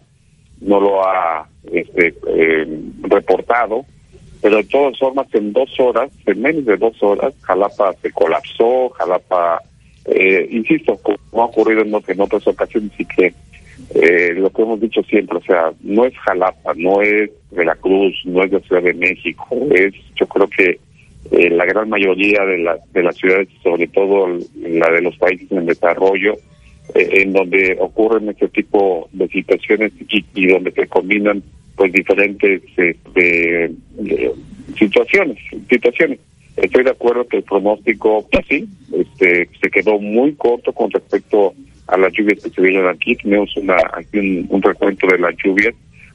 no 0.61 0.81
lo 0.81 1.05
ha 1.05 1.49
este, 1.73 2.15
eh, 2.29 2.67
reportado, 3.03 3.85
pero 4.41 4.59
de 4.59 4.65
todas 4.65 4.99
formas 4.99 5.27
en 5.35 5.53
dos 5.53 5.69
horas, 5.81 6.11
en 6.27 6.41
menos 6.41 6.65
de 6.65 6.77
dos 6.77 7.03
horas, 7.03 7.35
Jalapa 7.43 7.93
se 7.95 8.13
colapsó, 8.13 8.91
Jalapa 8.91 9.61
eh, 10.11 10.49
insisto, 10.51 10.99
como 11.03 11.43
ha 11.43 11.47
ocurrido 11.47 11.83
en, 11.83 12.21
otras 12.21 12.47
ocasiones 12.47 12.93
y 12.99 13.05
que 13.05 13.33
eh, 13.95 14.35
lo 14.35 14.51
que 14.51 14.63
hemos 14.63 14.81
dicho 14.81 15.03
siempre, 15.03 15.39
o 15.39 15.43
sea, 15.43 15.73
no 15.83 16.05
es 16.05 16.17
Jalapa, 16.19 16.73
no 16.77 17.01
es 17.01 17.31
Veracruz, 17.51 18.15
no 18.25 18.43
es 18.43 18.53
la 18.53 18.61
Ciudad 18.61 18.83
de 18.83 18.95
México, 18.95 19.47
es 19.71 19.95
yo 20.17 20.27
creo 20.27 20.49
que 20.49 20.79
eh, 21.31 21.51
la 21.51 21.67
gran 21.67 21.89
mayoría 21.89 22.45
de, 22.45 22.59
la, 22.59 22.79
de 22.93 23.03
las 23.03 23.17
ciudades, 23.17 23.49
sobre 23.63 23.87
todo 23.89 24.29
la 24.57 24.91
de 24.91 25.03
los 25.03 25.17
países 25.17 25.51
en 25.53 25.67
desarrollo, 25.67 26.35
eh, 26.95 27.09
en 27.23 27.33
donde 27.33 27.77
ocurren 27.81 28.31
este 28.31 28.49
tipo 28.49 29.09
de 29.13 29.29
situaciones 29.29 29.93
y, 30.35 30.47
donde 30.47 30.73
se 30.73 30.87
combinan 30.87 31.43
pues 31.77 31.93
diferentes 31.93 32.63
este, 32.77 33.71
situaciones, 34.79 35.39
situaciones. 35.69 36.19
Estoy 36.63 36.83
de 36.85 36.91
acuerdo 36.91 37.27
que 37.29 37.39
el 37.39 37.43
pronóstico, 37.45 38.27
pues 38.31 38.45
sí, 38.49 38.69
este, 38.93 39.49
se 39.61 39.71
quedó 39.71 39.99
muy 40.01 40.35
corto 40.35 40.73
con 40.73 40.91
respecto 40.91 41.55
a 41.87 41.97
las 41.97 42.13
lluvias 42.13 42.43
que 42.43 42.51
se 42.51 42.61
vienen 42.61 42.87
aquí. 42.87 43.15
Tenemos 43.17 43.57
una, 43.57 43.77
aquí 43.93 44.47
un, 44.49 44.63
recuento 44.63 45.07
de 45.07 45.19
las 45.19 45.37
lluvias. 45.37 45.75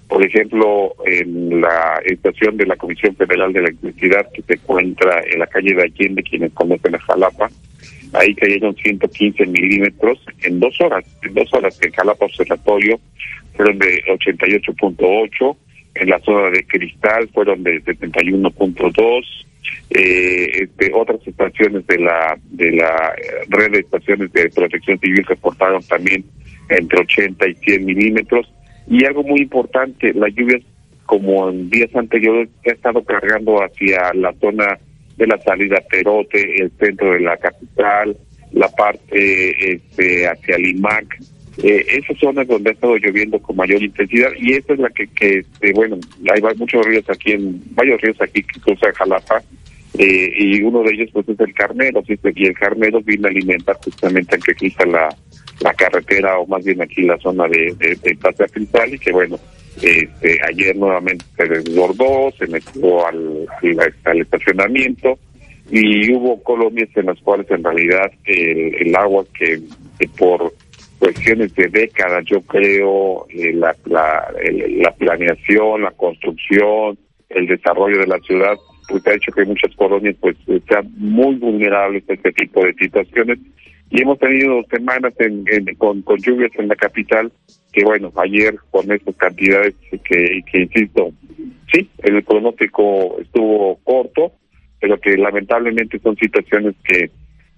Por 0.09 0.23
ejemplo, 0.25 0.93
en 1.05 1.61
la 1.61 2.01
estación 2.05 2.57
de 2.57 2.65
la 2.65 2.75
Comisión 2.75 3.15
Federal 3.15 3.53
de 3.53 3.59
Electricidad 3.59 4.29
que 4.33 4.41
se 4.41 4.55
encuentra 4.55 5.21
en 5.31 5.39
la 5.39 5.47
calle 5.47 5.73
de 5.73 5.83
Allende, 5.83 6.23
quienes 6.23 6.51
conocen 6.51 6.95
a 6.95 6.99
Jalapa, 6.99 7.49
ahí 8.11 8.35
cayeron 8.35 8.75
115 8.75 9.45
milímetros 9.45 10.19
en 10.41 10.59
dos 10.59 10.79
horas. 10.81 11.05
En 11.23 11.33
dos 11.33 11.51
horas 11.53 11.79
en 11.81 11.91
Jalapa 11.93 12.25
Observatorio 12.25 12.99
fueron 13.55 13.79
de 13.79 14.03
88.8, 14.07 15.55
en 15.95 16.09
la 16.09 16.19
zona 16.19 16.49
de 16.49 16.65
Cristal 16.65 17.29
fueron 17.33 17.63
de 17.63 17.81
71.2, 17.83 19.45
eh, 19.89 20.63
este, 20.63 20.91
otras 20.93 21.19
estaciones 21.25 21.85
de 21.87 21.99
la 21.99 22.37
de 22.51 22.71
la 22.71 23.13
red 23.49 23.71
de 23.71 23.79
estaciones 23.79 24.31
de 24.33 24.49
protección 24.49 24.99
civil 24.99 25.25
reportaron 25.25 25.81
también 25.83 26.25
entre 26.69 26.99
80 26.99 27.47
y 27.47 27.55
100 27.55 27.85
milímetros. 27.85 28.51
Y 28.87 29.05
algo 29.05 29.23
muy 29.23 29.41
importante 29.41 30.13
las 30.13 30.33
lluvias 30.33 30.61
como 31.05 31.49
en 31.49 31.69
días 31.69 31.93
anteriores 31.95 32.49
ha 32.65 32.71
estado 32.71 33.03
cargando 33.03 33.63
hacia 33.63 34.13
la 34.13 34.33
zona 34.39 34.77
de 35.17 35.27
la 35.27 35.37
salida 35.39 35.81
Perote 35.89 36.61
el 36.61 36.71
centro 36.79 37.13
de 37.13 37.19
la 37.19 37.37
capital 37.37 38.17
la 38.53 38.67
parte 38.69 39.73
este, 39.73 40.27
hacia 40.27 40.57
Limac 40.57 41.17
eh, 41.57 41.85
esas 41.87 42.17
zonas 42.17 42.47
donde 42.47 42.71
ha 42.71 42.73
estado 42.73 42.97
lloviendo 42.97 43.39
con 43.39 43.55
mayor 43.55 43.83
intensidad 43.83 44.29
y 44.39 44.53
esa 44.53 44.73
es 44.73 44.79
la 44.79 44.89
que, 44.89 45.07
que 45.07 45.39
este, 45.39 45.71
bueno, 45.73 45.99
hay 46.33 46.41
muchos 46.57 46.85
ríos 46.85 47.07
aquí, 47.09 47.33
en 47.33 47.61
varios 47.75 48.01
ríos 48.01 48.19
aquí 48.21 48.41
que 48.41 48.59
cruzan 48.59 48.91
Jalapa 48.93 49.43
eh, 49.99 50.33
y 50.35 50.61
uno 50.63 50.81
de 50.81 50.93
ellos 50.93 51.09
pues 51.13 51.29
es 51.29 51.39
el 51.39 51.53
Carmelo, 51.53 52.03
y 52.07 52.45
el 52.47 52.57
Carmelo 52.57 53.01
viene 53.01 53.27
a 53.27 53.31
alimentar 53.31 53.77
justamente 53.83 54.35
al 54.35 54.43
que 54.43 54.55
cruza 54.55 54.85
la, 54.85 55.09
la 55.61 55.73
carretera 55.75 56.39
o 56.39 56.47
más 56.47 56.63
bien 56.63 56.81
aquí 56.81 57.03
la 57.03 57.19
zona 57.19 57.47
de, 57.47 57.75
de, 57.77 57.95
de 58.01 58.15
Plaza 58.15 58.45
Principal 58.47 58.91
y 58.91 58.97
que 58.97 59.11
bueno, 59.11 59.39
este, 59.79 60.39
ayer 60.47 60.75
nuevamente 60.75 61.25
se 61.37 61.47
desbordó, 61.47 62.31
se 62.37 62.47
metió 62.47 63.05
al, 63.05 63.47
al, 64.05 64.21
estacionamiento 64.21 65.19
y 65.69 66.11
hubo 66.11 66.41
colonias 66.41 66.89
en 66.95 67.05
las 67.07 67.19
cuales 67.19 67.49
en 67.51 67.63
realidad 67.63 68.11
el, 68.25 68.75
el 68.75 68.95
agua 68.95 69.23
que 69.37 69.61
por 70.17 70.51
cuestiones 71.03 71.53
de 71.55 71.67
décadas, 71.67 72.23
yo 72.25 72.41
creo, 72.43 73.25
eh, 73.29 73.51
la, 73.53 73.75
la, 73.85 74.33
la 74.79 74.91
planeación, 74.93 75.81
la 75.81 75.91
construcción, 75.91 76.97
el 77.27 77.45
desarrollo 77.47 77.99
de 77.99 78.07
la 78.07 78.19
ciudad, 78.19 78.55
pues 78.87 79.05
ha 79.07 79.13
hecho 79.13 79.33
que 79.33 79.43
muchas 79.43 79.75
colonias 79.75 80.15
pues 80.21 80.37
sean 80.69 80.93
muy 80.95 81.35
vulnerables 81.35 82.09
a 82.09 82.13
este 82.13 82.31
tipo 82.31 82.63
de 82.63 82.73
situaciones. 82.75 83.37
Y 83.89 84.01
hemos 84.01 84.17
tenido 84.17 84.63
semanas 84.71 85.13
en, 85.19 85.43
con, 85.77 86.01
con 86.03 86.17
lluvias 86.19 86.51
en 86.57 86.69
la 86.69 86.75
capital, 86.75 87.31
que 87.73 87.83
bueno, 87.83 88.09
ayer 88.15 88.55
con 88.71 88.89
estas 88.89 89.15
cantidades 89.17 89.75
que, 90.05 90.41
que 90.49 90.61
insisto, 90.61 91.11
sí, 91.73 91.89
el 92.03 92.23
pronóstico 92.23 93.19
estuvo 93.19 93.77
corto, 93.83 94.31
pero 94.79 94.97
que 95.01 95.17
lamentablemente 95.17 95.99
son 95.99 96.15
situaciones 96.15 96.75
que 96.85 97.11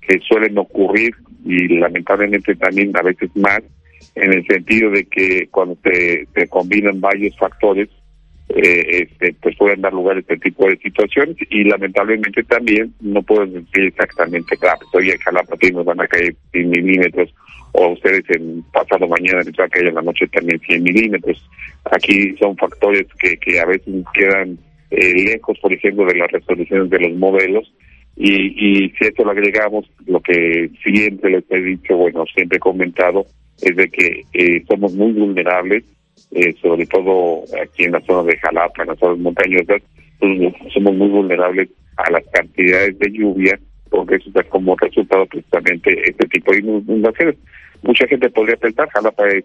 que 0.07 0.19
suelen 0.19 0.57
ocurrir 0.57 1.15
y 1.45 1.67
lamentablemente 1.77 2.55
también 2.55 2.91
a 2.97 3.03
veces 3.03 3.29
más 3.35 3.61
en 4.15 4.33
el 4.33 4.45
sentido 4.47 4.89
de 4.89 5.05
que 5.05 5.47
cuando 5.51 5.77
se, 5.83 6.27
se 6.33 6.47
combinan 6.47 6.99
varios 6.99 7.37
factores 7.37 7.89
eh, 8.49 9.07
este, 9.09 9.35
pues 9.41 9.55
pueden 9.57 9.81
dar 9.81 9.91
lugar 9.91 10.17
a 10.17 10.19
este 10.19 10.37
tipo 10.37 10.67
de 10.67 10.77
situaciones 10.77 11.35
y 11.49 11.63
lamentablemente 11.63 12.43
también 12.43 12.93
no 13.01 13.23
pueden 13.23 13.53
decir 13.53 13.85
exactamente, 13.85 14.55
claro, 14.57 14.79
pues 14.79 15.03
hoy 15.03 15.11
en 15.11 15.17
Jalapa 15.17 15.55
nos 15.73 15.85
van 15.85 16.01
a 16.01 16.07
caer 16.07 16.35
100 16.51 16.69
milímetros 16.69 17.33
o 17.71 17.89
ustedes 17.89 18.23
en 18.29 18.63
pasado 18.71 19.07
mañana 19.07 19.41
les 19.41 19.55
van 19.55 19.65
a 19.65 19.69
caer 19.69 19.87
en 19.87 19.95
la 19.95 20.01
noche 20.03 20.27
también 20.27 20.59
100 20.59 20.83
milímetros. 20.83 21.49
Aquí 21.91 22.35
son 22.37 22.55
factores 22.55 23.07
que, 23.19 23.35
que 23.37 23.59
a 23.59 23.65
veces 23.65 24.05
quedan 24.13 24.59
eh, 24.91 25.13
lejos, 25.25 25.57
por 25.59 25.73
ejemplo, 25.73 26.05
de 26.05 26.15
las 26.15 26.31
resoluciones 26.31 26.89
de 26.91 26.99
los 26.99 27.13
modelos 27.17 27.73
y, 28.15 28.85
y 28.85 28.89
si 28.91 29.07
esto 29.07 29.25
lo 29.25 29.31
agregamos, 29.31 29.89
lo 30.05 30.21
que 30.21 30.69
siempre 30.83 31.31
les 31.31 31.43
he 31.49 31.59
dicho, 31.59 31.97
bueno, 31.97 32.25
siempre 32.33 32.57
he 32.57 32.59
comentado, 32.59 33.25
es 33.61 33.75
de 33.75 33.89
que 33.89 34.23
eh, 34.33 34.63
somos 34.67 34.93
muy 34.93 35.11
vulnerables, 35.13 35.83
eh, 36.31 36.53
sobre 36.61 36.85
todo 36.85 37.43
aquí 37.61 37.83
en 37.83 37.91
la 37.91 38.01
zona 38.01 38.23
de 38.23 38.37
Jalapa, 38.37 38.83
en 38.83 38.89
las 38.89 38.99
zonas 38.99 39.19
montañosas, 39.19 39.81
somos 40.73 40.95
muy 40.95 41.09
vulnerables 41.09 41.69
a 41.97 42.09
las 42.11 42.25
cantidades 42.31 42.97
de 42.99 43.11
lluvia, 43.11 43.59
porque 43.89 44.15
eso 44.15 44.29
da 44.31 44.43
como 44.43 44.75
resultado 44.77 45.25
precisamente 45.25 46.09
este 46.09 46.27
tipo 46.27 46.51
de 46.51 46.59
inundaciones. 46.59 47.35
Mucha 47.83 48.07
gente 48.07 48.29
podría 48.29 48.55
pensar, 48.55 48.89
Jalapa 48.89 49.27
es, 49.27 49.43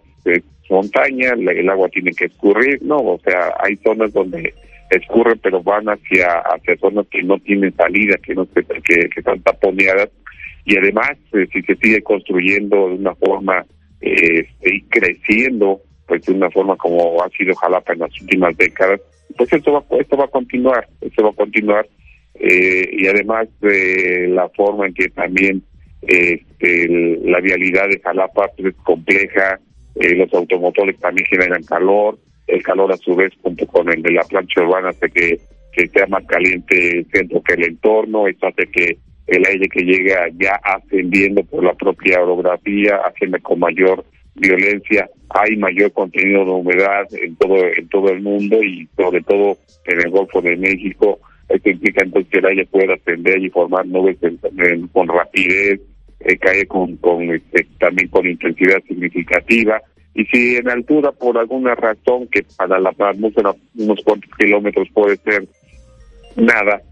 montaña, 0.71 1.33
el 1.33 1.69
agua 1.69 1.89
tiene 1.89 2.13
que 2.13 2.27
escurrir, 2.27 2.81
no, 2.83 2.99
o 2.99 3.21
sea, 3.25 3.53
hay 3.59 3.77
zonas 3.79 4.13
donde 4.13 4.55
escurren, 4.91 5.39
pero 5.43 5.63
van 5.63 5.87
hacia, 5.87 6.41
hacia 6.41 6.77
zonas 6.77 7.07
que 7.09 7.23
no 7.23 7.39
tienen 7.39 7.75
salida, 7.75 8.17
que 8.19 8.35
no 8.35 8.47
que, 8.53 8.63
que 8.63 9.21
están 9.21 9.41
taponeadas. 9.43 10.11
Y 10.65 10.77
además, 10.77 11.13
eh, 11.33 11.47
si 11.53 11.63
se 11.63 11.77
sigue 11.77 12.03
construyendo 12.03 12.89
de 12.89 12.95
una 12.95 13.15
forma 13.15 13.65
eh, 14.01 14.47
y 14.63 14.83
creciendo 14.83 15.81
pues 16.07 16.23
de 16.27 16.33
una 16.33 16.51
forma 16.51 16.77
como 16.77 17.23
ha 17.23 17.29
sido 17.31 17.55
Jalapa 17.55 17.93
en 17.93 18.01
las 18.01 18.21
últimas 18.21 18.57
décadas, 18.57 19.01
pues 19.37 19.53
esto 19.53 19.73
va, 19.73 19.85
esto 20.01 20.17
va 20.17 20.25
a 20.25 20.29
continuar, 20.29 20.89
esto 21.01 21.23
va 21.23 21.31
a 21.31 21.35
continuar 21.35 21.87
eh, 22.35 22.89
y 22.93 23.07
además 23.07 23.49
de 23.61 24.27
la 24.29 24.49
forma 24.49 24.87
en 24.87 24.95
que 24.95 25.09
también 25.11 25.63
este, 26.03 26.89
la 27.23 27.41
vialidad 27.41 27.89
de 27.89 28.01
Jalapa 28.01 28.49
pues, 28.57 28.75
es 28.75 28.81
compleja, 28.83 29.61
eh, 29.97 30.15
los 30.17 30.33
automotores 30.33 30.99
también 30.99 31.27
generan 31.27 31.63
calor, 31.63 32.19
el 32.51 32.63
calor 32.63 32.93
a 32.93 32.97
su 32.97 33.15
vez 33.15 33.33
junto 33.43 33.67
con 33.67 33.91
el 33.93 34.03
de 34.03 34.13
la 34.13 34.23
plancha 34.23 34.63
urbana 34.63 34.91
hace 34.91 35.09
que, 35.11 35.39
que 35.73 35.89
sea 35.89 36.07
más 36.07 36.25
caliente 36.27 36.99
el 36.99 37.07
centro 37.07 37.43
que 37.43 37.55
el 37.55 37.65
entorno, 37.65 38.27
esto 38.27 38.49
hace 38.49 38.67
que 38.71 38.99
el 39.27 39.47
aire 39.47 39.69
que 39.69 39.83
llega 39.83 40.29
ya 40.39 40.61
ascendiendo 40.65 41.45
por 41.45 41.63
la 41.63 41.75
propia 41.75 42.21
orografía, 42.21 42.97
haciendo 43.05 43.39
con 43.43 43.61
mayor 43.61 44.05
violencia, 44.35 45.09
hay 45.29 45.57
mayor 45.57 45.93
contenido 45.93 46.45
de 46.45 46.51
humedad 46.51 47.07
en 47.13 47.37
todo 47.37 47.57
en 47.57 47.89
todo 47.89 48.11
el 48.11 48.21
mundo 48.23 48.63
y 48.63 48.89
sobre 48.97 49.23
todo 49.23 49.57
en 49.87 50.01
el 50.01 50.11
Golfo 50.11 50.41
de 50.43 50.57
México. 50.57 51.21
Esto 51.49 51.71
implica 51.71 52.05
entonces 52.05 52.31
que 52.31 52.39
el 52.39 52.47
aire 52.47 52.67
pueda 52.67 52.95
ascender 52.95 53.39
y 53.43 53.51
formar 53.51 53.87
nubes 53.87 54.19
con 54.93 55.09
rapidez, 55.09 55.81
eh, 56.21 56.37
cae 56.39 56.67
con, 56.67 56.97
con 56.97 57.23
este, 57.31 57.67
también 57.79 58.09
con 58.09 58.27
intensidad 58.27 58.83
significativa. 58.87 59.81
Y 60.15 60.25
si 60.27 60.57
en 60.57 60.69
altura, 60.69 61.13
por 61.13 61.39
alguna 61.39 61.75
razón 61.75 62.27
que 62.29 62.45
para 62.57 62.79
la 62.81 62.91
atmósfera 62.91 63.53
unos 63.77 64.01
cuantos 64.05 64.31
kilómetros 64.39 64.89
puede 64.93 65.17
ser 65.19 65.47
nada, 66.37 66.83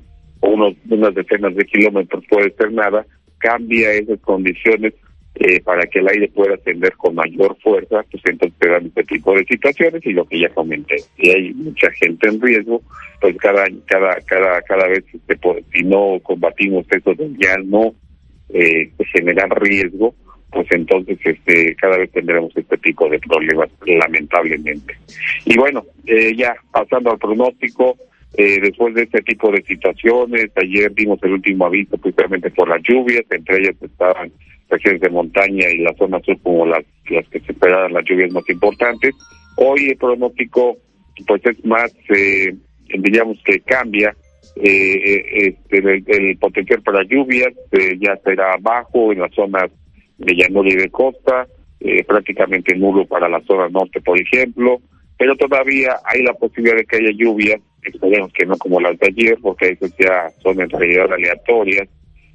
o 0.41 0.51
unos, 0.51 0.75
unas 0.89 1.15
decenas 1.15 1.55
de 1.55 1.65
kilómetros 1.65 2.25
puede 2.29 2.53
ser 2.53 2.73
nada, 2.73 3.05
cambia 3.39 3.93
esas 3.93 4.21
condiciones 4.21 4.95
eh, 5.41 5.61
para 5.61 5.87
que 5.87 6.01
el 6.01 6.09
aire 6.09 6.29
pueda 6.29 6.55
ascender 6.55 6.95
con 6.97 7.15
mayor 7.15 7.57
fuerza, 7.63 8.05
pues 8.11 8.23
entonces 8.27 8.59
te 8.59 8.69
dan 8.69 8.87
este 8.87 9.05
tipo 9.05 9.35
de 9.35 9.45
situaciones 9.45 10.05
y 10.05 10.13
lo 10.13 10.25
que 10.25 10.41
ya 10.41 10.49
comenté, 10.49 10.97
si 11.17 11.31
hay 11.31 11.55
mucha 11.55 11.89
gente 11.93 12.29
en 12.29 12.41
riesgo, 12.41 12.83
pues 13.21 13.37
cada 13.37 13.65
cada 13.87 14.21
cada 14.23 14.61
cada 14.63 14.89
vez 14.89 15.05
este, 15.13 15.39
si 15.73 15.85
no 15.85 16.19
combatimos 16.25 16.87
eso 16.91 17.15
ya 17.39 17.57
no 17.65 17.95
eh, 18.49 18.91
generar 19.13 19.49
riesgo, 19.63 20.13
pues 20.51 20.67
entonces 20.71 21.19
este 21.23 21.75
cada 21.77 21.99
vez 21.99 22.11
tendremos 22.11 22.57
este 22.57 22.77
tipo 22.79 23.09
de 23.09 23.19
problemas 23.19 23.69
lamentablemente. 23.87 24.97
Y 25.45 25.57
bueno, 25.57 25.85
eh, 26.07 26.35
ya 26.37 26.55
pasando 26.73 27.11
al 27.11 27.19
pronóstico, 27.19 27.97
eh, 28.37 28.61
después 28.61 28.95
de 28.95 29.03
este 29.03 29.23
tipo 29.23 29.51
de 29.51 29.63
situaciones, 29.63 30.51
ayer 30.57 30.91
vimos 30.93 31.19
el 31.23 31.33
último 31.33 31.67
aviso 31.67 31.97
precisamente 31.97 32.51
por 32.51 32.69
las 32.69 32.83
lluvias, 32.83 33.25
entre 33.31 33.59
ellas 33.59 33.77
estaban 33.81 34.31
regiones 34.69 35.01
de 35.01 35.09
montaña 35.09 35.69
y 35.71 35.79
la 35.79 35.95
zona 35.95 36.21
sur 36.21 36.37
como 36.43 36.67
las, 36.67 36.85
las 37.09 37.27
que 37.29 37.41
se 37.41 37.53
esperaban 37.53 37.93
las 37.95 38.05
lluvias 38.05 38.31
más 38.33 38.49
importantes. 38.49 39.15
Hoy 39.57 39.89
el 39.89 39.97
pronóstico 39.97 40.77
pues 41.27 41.45
es 41.47 41.65
más, 41.65 41.93
eh, 42.15 42.55
diríamos 42.99 43.39
que 43.45 43.61
cambia, 43.61 44.15
eh, 44.57 45.57
este, 45.67 45.79
el, 45.79 46.37
potencial 46.39 46.83
para 46.83 47.03
lluvias 47.05 47.55
ya 47.99 48.17
será 48.25 48.57
bajo 48.61 49.13
en 49.13 49.21
las 49.21 49.33
zonas 49.35 49.71
de 50.19 50.35
llanura 50.35 50.69
y 50.69 50.77
de 50.77 50.91
costa, 50.91 51.47
prácticamente 52.07 52.75
nulo 52.77 53.07
para 53.07 53.29
la 53.29 53.41
zona 53.43 53.69
norte, 53.69 54.01
por 54.01 54.21
ejemplo, 54.21 54.81
pero 55.19 55.37
todavía 55.37 55.97
hay 56.05 56.23
la 56.23 56.33
posibilidad 56.35 56.77
de 56.77 56.85
que 56.85 56.97
haya 56.97 57.11
lluvias, 57.11 57.61
esperemos 57.83 58.33
que 58.33 58.47
no 58.47 58.57
como 58.57 58.81
las 58.81 58.99
de 58.99 59.09
ayer, 59.09 59.37
porque 59.43 59.71
esas 59.71 59.93
ya 59.99 60.31
son 60.43 60.61
en 60.61 60.71
realidad 60.71 61.13
aleatorias. 61.13 61.89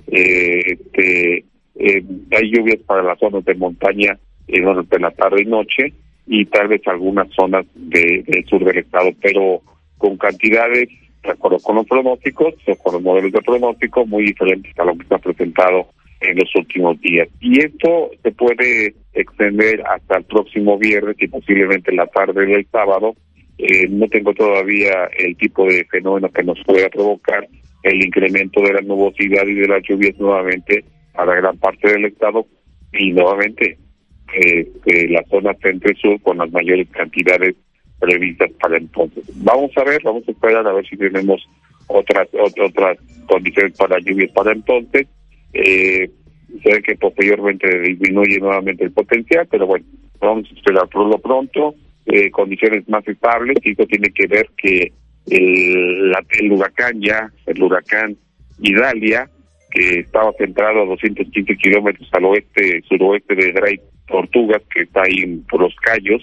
Eh, 0.07 0.59
este, 0.65 1.45
eh, 1.75 2.03
hay 2.31 2.51
lluvias 2.51 2.79
para 2.85 3.03
las 3.03 3.17
zonas 3.19 3.45
de 3.45 3.55
montaña 3.55 4.17
en 4.47 4.87
de 4.89 4.99
la 4.99 5.11
tarde 5.11 5.43
y 5.43 5.45
noche 5.45 5.93
y 6.27 6.45
tal 6.45 6.67
vez 6.67 6.81
algunas 6.87 7.29
zonas 7.33 7.65
de, 7.73 8.45
sur 8.49 8.63
del 8.65 8.79
estado, 8.79 9.11
pero 9.21 9.61
con 9.97 10.17
cantidades, 10.17 10.89
de 11.23 11.31
acuerdo 11.31 11.59
con 11.59 11.77
los 11.77 11.87
pronósticos 11.87 12.53
o 12.67 12.75
con 12.75 12.95
los 12.95 13.01
modelos 13.01 13.31
de 13.31 13.41
pronóstico, 13.41 14.05
muy 14.05 14.25
diferentes 14.25 14.77
a 14.77 14.83
lo 14.83 14.97
que 14.97 15.07
se 15.07 15.15
ha 15.15 15.19
presentado 15.19 15.87
en 16.23 16.37
los 16.37 16.49
últimos 16.55 16.99
días. 17.01 17.27
Y 17.39 17.59
esto 17.59 18.11
se 18.23 18.31
puede 18.31 18.95
extender 19.13 19.83
hasta 19.85 20.17
el 20.17 20.23
próximo 20.23 20.77
viernes 20.77 21.15
y 21.19 21.27
posiblemente 21.27 21.91
la 21.93 22.07
tarde 22.07 22.45
del 22.45 22.65
sábado. 22.71 23.15
Eh, 23.57 23.87
no 23.89 24.07
tengo 24.07 24.33
todavía 24.33 25.09
el 25.17 25.35
tipo 25.37 25.65
de 25.65 25.85
fenómeno 25.85 26.29
que 26.31 26.43
nos 26.43 26.57
pueda 26.65 26.89
provocar 26.89 27.47
el 27.83 28.03
incremento 28.03 28.61
de 28.61 28.73
la 28.73 28.81
nubosidad 28.81 29.45
y 29.45 29.53
de 29.53 29.67
las 29.67 29.83
lluvias 29.83 30.17
nuevamente 30.17 30.83
a 31.13 31.25
la 31.25 31.35
gran 31.35 31.57
parte 31.57 31.91
del 31.91 32.05
estado 32.05 32.47
y 32.93 33.11
nuevamente 33.11 33.77
eh, 34.33 34.67
la 35.09 35.23
zona 35.29 35.53
centro-sur 35.61 36.19
con 36.21 36.37
las 36.37 36.51
mayores 36.51 36.87
cantidades 36.89 37.55
previstas 37.99 38.49
para 38.59 38.77
entonces. 38.77 39.23
Vamos 39.43 39.71
a 39.77 39.83
ver, 39.83 40.01
vamos 40.03 40.23
a 40.27 40.31
esperar 40.31 40.65
a 40.65 40.73
ver 40.73 40.87
si 40.87 40.97
tenemos 40.97 41.47
otras 41.87 42.27
otras 42.33 42.97
condiciones 43.27 43.77
para 43.77 43.99
lluvias 43.99 44.31
para 44.31 44.53
entonces 44.53 45.07
eh, 45.53 46.09
se 46.61 46.73
ve 46.73 46.81
que 46.81 46.95
posteriormente 46.95 47.67
disminuye 47.79 48.39
nuevamente 48.39 48.83
el 48.83 48.91
potencial, 48.91 49.47
pero 49.49 49.67
bueno, 49.67 49.85
vamos 50.19 50.49
a 50.49 50.55
esperar 50.55 50.87
por 50.89 51.07
lo 51.07 51.17
pronto 51.17 51.75
eh, 52.05 52.29
condiciones 52.31 52.87
más 52.89 53.07
estables 53.07 53.57
y 53.63 53.71
eso 53.71 53.85
tiene 53.85 54.11
que 54.11 54.27
ver 54.27 54.49
que 54.57 54.91
el, 55.29 56.13
el 56.39 56.51
huracán 56.51 57.01
ya, 57.01 57.31
el 57.45 57.63
huracán 57.63 58.17
Idalia, 58.59 59.29
que 59.71 59.99
estaba 59.99 60.31
centrado 60.37 60.83
a 60.83 60.85
215 60.85 61.55
kilómetros 61.55 62.07
al 62.11 62.25
oeste, 62.25 62.81
suroeste 62.87 63.35
de 63.35 63.51
Drake 63.51 63.81
Tortugas, 64.07 64.61
que 64.73 64.81
está 64.81 65.01
ahí 65.03 65.37
por 65.49 65.61
los 65.61 65.75
Cayos, 65.77 66.21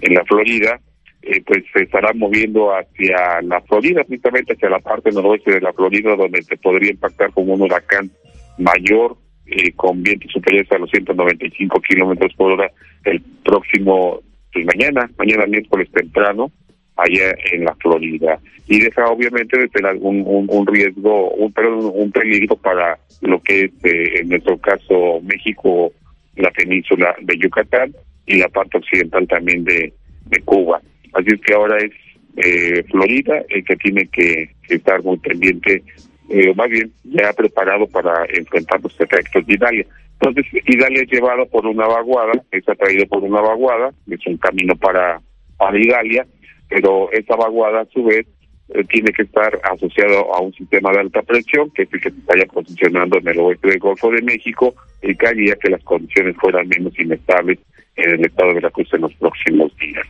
en 0.00 0.14
la 0.14 0.24
Florida, 0.24 0.80
eh, 1.22 1.42
pues 1.44 1.64
se 1.72 1.82
estará 1.82 2.12
moviendo 2.14 2.70
hacia 2.70 3.42
la 3.42 3.60
Florida, 3.62 4.04
justamente 4.08 4.54
hacia 4.54 4.70
la 4.70 4.78
parte 4.78 5.10
noroeste 5.10 5.52
de 5.52 5.60
la 5.60 5.72
Florida, 5.72 6.16
donde 6.16 6.42
se 6.42 6.56
podría 6.56 6.92
impactar 6.92 7.32
como 7.32 7.54
un 7.54 7.62
huracán 7.62 8.10
mayor 8.58 9.16
eh, 9.46 9.72
con 9.72 10.02
vientos 10.02 10.30
superiores 10.32 10.70
a 10.72 10.78
los 10.78 10.90
195 10.90 11.80
kilómetros 11.80 12.34
por 12.34 12.52
hora 12.52 12.70
el 13.04 13.20
próximo, 13.44 14.20
pues 14.52 14.66
mañana, 14.66 15.10
mañana 15.16 15.46
miércoles 15.46 15.90
temprano, 15.90 16.50
allá 16.96 17.34
en 17.52 17.64
la 17.64 17.74
Florida. 17.76 18.38
Y 18.66 18.80
deja 18.80 19.06
obviamente 19.06 19.58
de 19.58 19.68
tener 19.68 19.96
un, 20.00 20.22
un, 20.26 20.66
riesgo, 20.66 21.30
un, 21.30 21.52
perdón, 21.52 21.90
un 21.94 22.12
peligro 22.12 22.56
para 22.56 22.98
lo 23.22 23.40
que 23.40 23.64
es, 23.64 23.70
eh, 23.84 24.20
en 24.20 24.28
nuestro 24.28 24.58
caso, 24.58 25.20
México, 25.22 25.92
la 26.36 26.50
península 26.50 27.16
de 27.22 27.38
Yucatán 27.38 27.94
y 28.26 28.36
la 28.36 28.48
parte 28.48 28.76
occidental 28.76 29.26
también 29.26 29.64
de, 29.64 29.92
de 30.26 30.40
Cuba. 30.42 30.82
Así 31.14 31.28
es 31.32 31.40
que 31.40 31.54
ahora 31.54 31.78
es 31.78 31.92
eh, 32.36 32.84
Florida 32.90 33.42
el 33.48 33.64
que 33.64 33.76
tiene 33.76 34.06
que 34.08 34.50
estar 34.68 35.02
muy 35.02 35.16
pendiente 35.18 35.82
eh, 36.28 36.54
más 36.54 36.68
bien 36.68 36.92
ya 37.04 37.32
preparado 37.32 37.86
para 37.86 38.24
enfrentar 38.32 38.80
los 38.82 38.98
efectos 39.00 39.46
de 39.46 39.54
Italia. 39.54 39.86
Entonces, 40.20 40.46
Italia 40.66 41.02
es 41.02 41.10
llevado 41.10 41.46
por 41.46 41.66
una 41.66 41.86
vaguada, 41.86 42.32
es 42.50 42.68
atraído 42.68 43.06
por 43.06 43.22
una 43.22 43.40
vaguada, 43.40 43.92
es 44.10 44.26
un 44.26 44.36
camino 44.36 44.74
para, 44.76 45.20
para 45.56 45.78
Italia, 45.78 46.26
pero 46.68 47.10
esa 47.12 47.36
vaguada 47.36 47.82
a 47.82 47.86
su 47.86 48.04
vez 48.04 48.26
eh, 48.70 48.84
tiene 48.84 49.12
que 49.12 49.22
estar 49.22 49.58
asociado 49.62 50.34
a 50.34 50.40
un 50.40 50.52
sistema 50.52 50.92
de 50.92 51.00
alta 51.00 51.22
presión, 51.22 51.70
que 51.70 51.82
es 51.82 51.88
que 51.88 51.98
se 51.98 52.08
está 52.08 52.34
posicionando 52.52 53.18
en 53.18 53.28
el 53.28 53.38
oeste 53.40 53.68
del 53.68 53.78
Golfo 53.78 54.10
de 54.10 54.22
México, 54.22 54.74
y 55.02 55.14
que 55.14 55.26
haría 55.26 55.56
que 55.56 55.70
las 55.70 55.82
condiciones 55.84 56.36
fueran 56.36 56.68
menos 56.68 56.98
inestables 56.98 57.58
en 57.96 58.10
el 58.10 58.24
estado 58.26 58.48
de 58.48 58.54
Veracruz 58.56 58.92
en 58.92 59.02
los 59.02 59.14
próximos 59.14 59.76
días. 59.76 60.06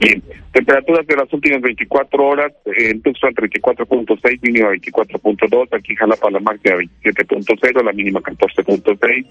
Bien, 0.00 0.20
temperaturas 0.52 1.06
de 1.06 1.16
las 1.16 1.32
últimas 1.32 1.60
24 1.60 2.26
horas, 2.26 2.52
en 2.64 3.00
Tucson 3.02 3.32
34.6, 3.34 4.38
mínima 4.42 4.70
24.2, 4.70 5.68
aquí 5.70 5.92
en 5.92 5.96
Jalapa 5.96 6.30
la 6.30 6.40
máxima 6.40 6.76
27.0, 6.76 7.84
la 7.84 7.92
mínima 7.92 8.20
14.6, 8.20 9.26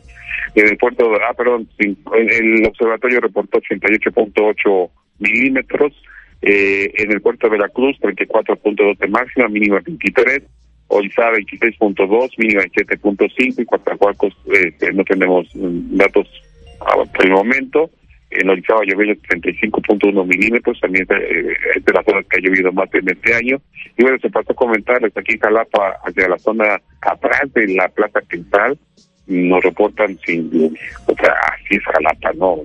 en 0.56 0.68
el 0.68 0.78
puerto, 0.78 1.12
ah, 1.16 1.34
perdón, 1.34 1.68
el 1.78 2.66
observatorio 2.66 3.20
reportó 3.20 3.60
88.8 3.60 4.90
milímetros, 5.20 5.94
eh, 6.42 6.92
en 6.96 7.12
el 7.12 7.22
puerto 7.22 7.48
de 7.48 7.58
Veracruz 7.58 7.98
34.2 8.00 8.98
de 8.98 9.08
máxima, 9.08 9.48
mínima 9.48 9.80
23, 9.86 10.44
Orizaba 10.88 11.38
26.2, 11.38 12.32
mínima 12.38 12.64
7.5 12.64 13.62
y 13.62 13.66
Coatzacoalcos 13.66 14.34
eh, 14.54 14.74
no 14.94 15.04
tenemos 15.06 15.48
mm, 15.56 15.98
datos 15.98 16.28
hasta 16.80 17.24
el 17.24 17.32
momento 17.32 17.90
en 18.32 18.50
Orizaba 18.50 18.82
llovió 18.86 19.14
35.1 19.14 20.26
milímetros, 20.26 20.80
también 20.80 21.06
eh, 21.10 21.54
es 21.76 21.84
de 21.84 21.94
las 21.94 22.06
zonas 22.06 22.26
que 22.28 22.38
ha 22.38 22.42
llovido 22.42 22.72
más 22.72 22.90
en 22.94 23.10
este 23.10 23.34
año. 23.34 23.62
Y 23.98 24.04
bueno, 24.04 24.18
se 24.20 24.30
pasó 24.30 24.54
a 24.54 24.56
comentarles 24.56 25.16
aquí 25.16 25.34
en 25.34 25.40
Jalapa, 25.40 25.98
hacia 26.06 26.30
la 26.30 26.40
zona 26.40 26.82
atrás 27.02 27.54
de 27.54 27.68
la 27.76 27.90
Plaza 27.90 28.22
Quintal, 28.30 28.80
nos 29.28 29.64
reportan 29.64 30.18
sin. 30.26 30.50
O 31.08 31.16
sea, 31.16 31.34
así 31.54 31.76
es 31.76 31.84
Jalapa, 31.84 32.32
¿no? 32.34 32.60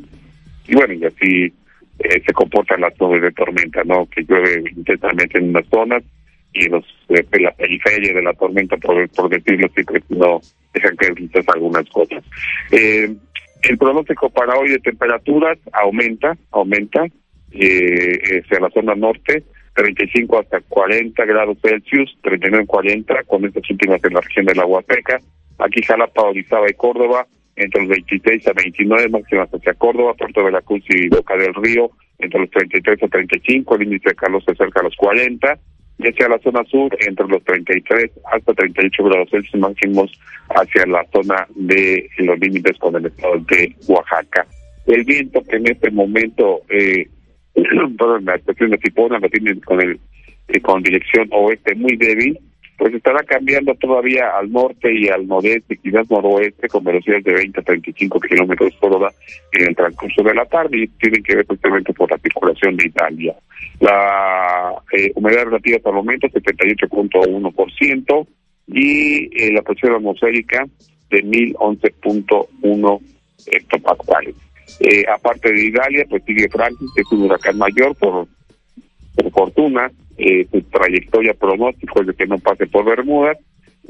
Y 0.68 0.74
bueno, 0.76 0.94
y 0.94 1.04
así 1.04 1.52
eh, 1.98 2.22
se 2.24 2.32
comportan 2.32 2.80
las 2.80 2.98
nubes 3.00 3.22
de 3.22 3.32
tormenta, 3.32 3.82
¿no? 3.84 4.06
Que 4.06 4.22
llueve 4.22 4.64
intensamente 4.74 5.38
en 5.38 5.50
unas 5.50 5.66
zonas 5.68 6.02
y 6.52 6.68
los 6.68 6.84
eh, 7.08 7.24
la 7.40 7.54
de 7.58 8.22
la 8.22 8.32
tormenta, 8.34 8.76
por, 8.78 9.28
decirlo 9.28 9.66
así, 9.66 9.84
pues 9.84 10.02
no 10.08 10.40
dejan 10.72 10.96
que 10.96 11.14
quizás 11.14 11.48
algunas 11.48 11.88
cosas. 11.90 12.22
Eh, 12.72 13.14
El 13.62 13.78
pronóstico 13.78 14.30
para 14.30 14.56
hoy 14.56 14.70
de 14.70 14.78
temperaturas 14.78 15.58
aumenta, 15.72 16.36
aumenta 16.52 17.04
eh, 17.52 18.40
hacia 18.42 18.60
la 18.60 18.70
zona 18.70 18.94
norte, 18.94 19.44
35 19.74 20.38
hasta 20.38 20.60
40 20.60 21.24
grados 21.24 21.58
Celsius, 21.60 22.16
39 22.22 22.66
40, 22.66 23.22
con 23.24 23.44
estas 23.44 23.68
últimas 23.70 24.02
en 24.04 24.14
la 24.14 24.20
región 24.20 24.46
de 24.46 24.54
la 24.54 24.66
Huasteca. 24.66 25.20
Aquí 25.58 25.82
Jalapa, 25.82 26.22
Orizaba 26.22 26.70
y 26.70 26.74
Córdoba, 26.74 27.26
entre 27.56 27.80
los 27.82 27.90
26 27.90 28.46
a 28.48 28.52
29, 28.52 29.08
máximas 29.08 29.48
hacia 29.52 29.74
Córdoba, 29.74 30.14
Puerto 30.14 30.44
de 30.44 30.52
la 30.52 30.62
Cruz 30.62 30.84
y 30.88 31.08
Boca 31.08 31.36
del 31.36 31.54
Río, 31.54 31.90
entre 32.18 32.40
los 32.40 32.50
33 32.50 33.02
a 33.02 33.08
35, 33.08 33.74
el 33.74 33.82
índice 33.82 34.10
de 34.10 34.14
calor 34.14 34.42
se 34.44 34.52
acerca 34.52 34.80
a 34.80 34.84
los 34.84 34.96
40, 34.96 35.58
y 35.98 36.08
hacia 36.08 36.28
la 36.28 36.38
zona 36.38 36.62
sur, 36.64 36.94
entre 37.06 37.26
los 37.26 37.42
33 37.44 38.10
hasta 38.32 38.52
38 38.52 39.04
grados 39.04 39.30
Celsius 39.30 39.60
máximos 39.60 40.12
hacia 40.50 40.86
la 40.86 41.04
zona 41.12 41.46
de 41.54 42.08
los 42.18 42.38
límites 42.38 42.76
con 42.78 42.94
el 42.96 43.06
estado 43.06 43.38
de 43.48 43.74
Oaxaca. 43.88 44.46
El 44.86 45.04
viento 45.04 45.42
que 45.42 45.56
en 45.56 45.70
este 45.70 45.90
momento, 45.90 46.60
eh, 46.68 47.08
la 48.22 48.34
estación 48.34 48.70
de 48.70 48.78
Cipona 48.78 49.18
lo 49.18 49.28
tienen 49.28 49.60
con, 49.60 49.80
el, 49.80 49.98
eh, 50.48 50.60
con 50.60 50.82
dirección 50.82 51.28
oeste 51.32 51.74
muy 51.74 51.96
débil, 51.96 52.38
pues 52.76 52.92
estará 52.94 53.22
cambiando 53.24 53.74
todavía 53.74 54.36
al 54.36 54.52
norte 54.52 54.92
y 54.92 55.08
al 55.08 55.26
nordeste, 55.26 55.78
quizás 55.78 56.10
noroeste, 56.10 56.68
con 56.68 56.84
velocidades 56.84 57.24
de 57.24 57.32
20 57.34 57.60
a 57.60 57.64
35 57.64 58.20
kilómetros 58.20 58.74
por 58.74 58.94
hora 58.94 59.10
en 59.52 59.68
el 59.68 59.76
transcurso 59.76 60.22
de 60.22 60.34
la 60.34 60.44
tarde 60.44 60.78
y 60.78 60.88
tienen 60.88 61.22
que 61.22 61.36
ver 61.36 61.46
precisamente 61.46 61.94
por 61.94 62.10
la 62.10 62.18
circulación 62.18 62.76
de 62.76 62.86
Italia. 62.86 63.34
La 63.80 64.74
eh, 64.92 65.10
humedad 65.14 65.44
relativa 65.44 65.78
hasta 65.78 65.88
el 65.88 65.96
momento 65.96 66.26
78.1% 66.28 68.26
y 68.68 69.24
eh, 69.42 69.52
la 69.52 69.62
presión 69.62 69.94
atmosférica 69.94 70.66
de 71.10 71.24
1011.1 71.24 73.00
hectopascales. 73.46 74.34
Eh, 74.80 75.04
aparte 75.08 75.52
de 75.52 75.66
Italia, 75.66 76.04
pues 76.10 76.22
sigue 76.24 76.48
Francis, 76.48 76.90
que 76.94 77.02
es 77.02 77.12
un 77.12 77.22
huracán 77.22 77.56
mayor 77.56 77.94
por, 77.96 78.26
por 79.14 79.30
fortuna, 79.30 79.90
eh, 80.18 80.46
su 80.50 80.62
trayectoria 80.62 81.34
pronóstico 81.34 82.00
es 82.00 82.08
de 82.08 82.14
que 82.14 82.26
no 82.26 82.38
pase 82.38 82.66
por 82.66 82.84
Bermudas, 82.84 83.36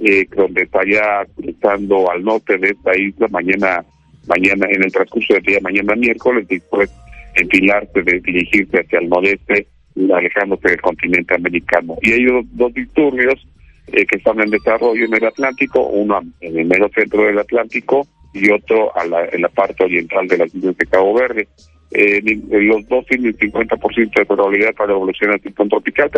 eh, 0.02 0.26
donde 0.34 0.62
estaría 0.62 1.24
cruzando 1.36 2.10
al 2.10 2.22
norte 2.24 2.58
de 2.58 2.68
esta 2.68 2.96
isla 2.98 3.28
mañana, 3.28 3.84
mañana 4.26 4.66
en 4.70 4.84
el 4.84 4.92
transcurso 4.92 5.34
del 5.34 5.42
día 5.42 5.58
mañana 5.62 5.94
miércoles, 5.94 6.46
después 6.48 6.90
enfilarse, 7.34 8.02
de 8.02 8.20
dirigirse 8.20 8.80
hacia 8.80 8.98
el 8.98 9.08
noreste, 9.08 9.66
alejándose 10.12 10.68
del 10.68 10.80
continente 10.80 11.34
americano. 11.34 11.96
Y 12.02 12.12
hay 12.12 12.26
dos, 12.52 12.74
disturbios 12.74 13.46
eh, 13.88 14.04
que 14.06 14.16
están 14.16 14.40
en 14.40 14.50
desarrollo 14.50 15.04
en 15.04 15.14
el 15.14 15.24
Atlántico, 15.24 15.86
uno 15.86 16.20
en 16.40 16.58
el 16.58 16.66
medio 16.66 16.88
centro 16.94 17.24
del 17.24 17.38
Atlántico 17.38 18.06
y 18.32 18.50
otro 18.50 18.94
a 18.96 19.06
la, 19.06 19.26
en 19.26 19.42
la 19.42 19.48
parte 19.48 19.84
oriental 19.84 20.26
de 20.28 20.38
las 20.38 20.54
islas 20.54 20.76
de 20.76 20.86
Cabo 20.86 21.14
Verde 21.14 21.48
eh, 21.93 22.20
los 22.51 22.89
dos 22.89 23.07
tienen 23.07 23.37
50% 23.37 24.18
de 24.18 24.26
probabilidad 24.26 24.74
para 24.74 24.93
evolucionar 24.93 25.41
ciclón 25.41 25.68
tropical. 25.68 26.11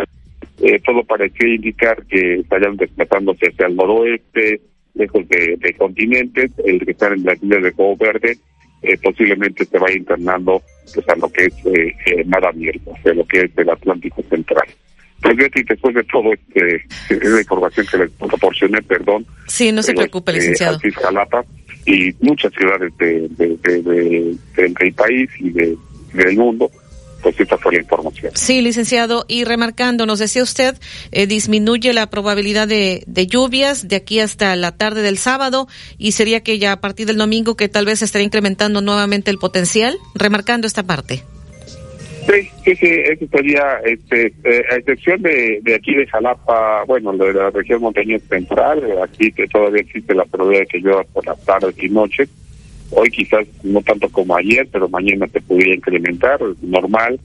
Eh, 0.61 0.81
todo 0.85 1.05
parecía 1.05 1.55
indicar 1.55 2.05
que 2.07 2.41
estarían 2.41 2.77
desplazándose 2.77 3.47
hacia 3.47 3.67
el 3.67 3.77
noroeste, 3.77 4.61
lejos 4.95 5.29
de, 5.29 5.75
continentes, 5.79 6.51
el 6.65 6.85
que 6.85 6.91
está 6.91 7.09
en 7.09 7.25
la 7.25 7.35
isla 7.35 7.61
de 7.61 7.73
Cabo 7.73 7.97
Verde, 7.97 8.37
eh, 8.83 8.99
posiblemente 9.03 9.65
se 9.65 9.79
vaya 9.79 9.97
internando 9.97 10.63
pues, 10.95 11.09
a 11.09 11.17
lo 11.17 11.29
que 11.31 11.47
es 11.47 11.55
eh, 11.67 11.95
eh, 12.07 12.25
mar 12.25 12.45
abierto, 12.47 12.93
a 13.05 13.15
lo 13.15 13.25
que 13.27 13.41
es 13.41 13.51
el 13.57 13.71
Atlántico 13.71 14.23
Central. 14.29 14.67
Pues 15.21 15.37
Betty, 15.37 15.63
después 15.65 15.95
de 15.95 16.05
todo 16.05 16.33
este, 16.33 16.85
la 17.29 17.41
información 17.41 17.87
que 17.91 17.99
les 17.99 18.11
proporcioné, 18.13 18.81
perdón. 18.83 19.27
Sí, 19.47 19.73
no 19.73 19.83
se 19.83 19.95
preocupe, 19.95 20.33
eh, 20.33 20.35
licenciado 20.37 20.79
y 21.89 22.15
muchas 22.21 22.53
ciudades 22.53 22.93
de, 22.99 23.29
del 24.57 24.95
país 24.95 25.31
y 25.41 25.51
de, 25.51 25.77
del 26.13 26.37
mundo 26.37 26.71
pues 27.23 27.41
esta 27.41 27.59
fue 27.59 27.73
la 27.73 27.81
información. 27.81 28.31
Sí, 28.37 28.63
licenciado, 28.63 29.25
y 29.27 29.43
remarcando, 29.43 30.07
nos 30.07 30.21
decía 30.21 30.41
usted, 30.41 30.77
eh, 31.11 31.27
disminuye 31.27 31.93
la 31.93 32.09
probabilidad 32.11 32.69
de, 32.69 33.03
de, 33.09 33.27
lluvias 33.27 33.89
de 33.89 33.97
aquí 33.97 34.21
hasta 34.21 34.55
la 34.55 34.71
tarde 34.71 35.03
del 35.03 35.19
sábado 35.19 35.67
y 35.99 36.13
sería 36.13 36.45
que 36.45 36.61
ya 36.61 36.71
a 36.71 36.81
partir 36.81 37.09
del 37.09 37.17
domingo 37.17 37.57
que 37.57 37.69
tal 37.69 37.87
vez 37.87 38.03
estaría 38.03 38.25
incrementando 38.25 38.83
nuevamente 38.83 39.33
el 39.33 39.39
potencial, 39.39 39.99
remarcando 40.15 40.69
esta 40.69 40.85
parte. 40.85 41.25
Sí, 42.29 42.47
sí, 42.63 42.77
sí, 42.77 42.87
eso 42.87 43.27
sería, 43.33 43.81
este, 43.87 44.27
eh, 44.45 44.63
a 44.71 44.77
excepción 44.77 45.23
de, 45.23 45.63
aquí 45.75 45.95
de 45.95 46.07
Jalapa, 46.09 46.85
bueno, 46.85 47.17
de 47.17 47.33
la 47.33 47.49
región 47.49 47.81
montaña 47.81 48.19
central, 48.19 48.85
eh, 48.85 48.97
aquí 49.03 49.33
que 49.33 49.47
todavía 49.47 49.81
existe 49.81 50.15
la 50.15 50.27
probabilidad 50.27 50.65
de 50.65 50.67
que 50.67 50.79
llueva 50.79 51.05
por 51.05 51.25
las 51.27 51.43
tardes 51.47 51.75
y 51.83 51.89
noches. 51.89 52.29
Hoy 52.91 53.09
quizás 53.11 53.47
no 53.63 53.81
tanto 53.81 54.11
como 54.11 54.37
ayer, 54.37 54.69
pero 54.71 54.91
mañana 54.91 55.27
se 55.29 55.41
podría 55.41 55.75
incrementar, 55.75 56.39
normal, 56.61 57.19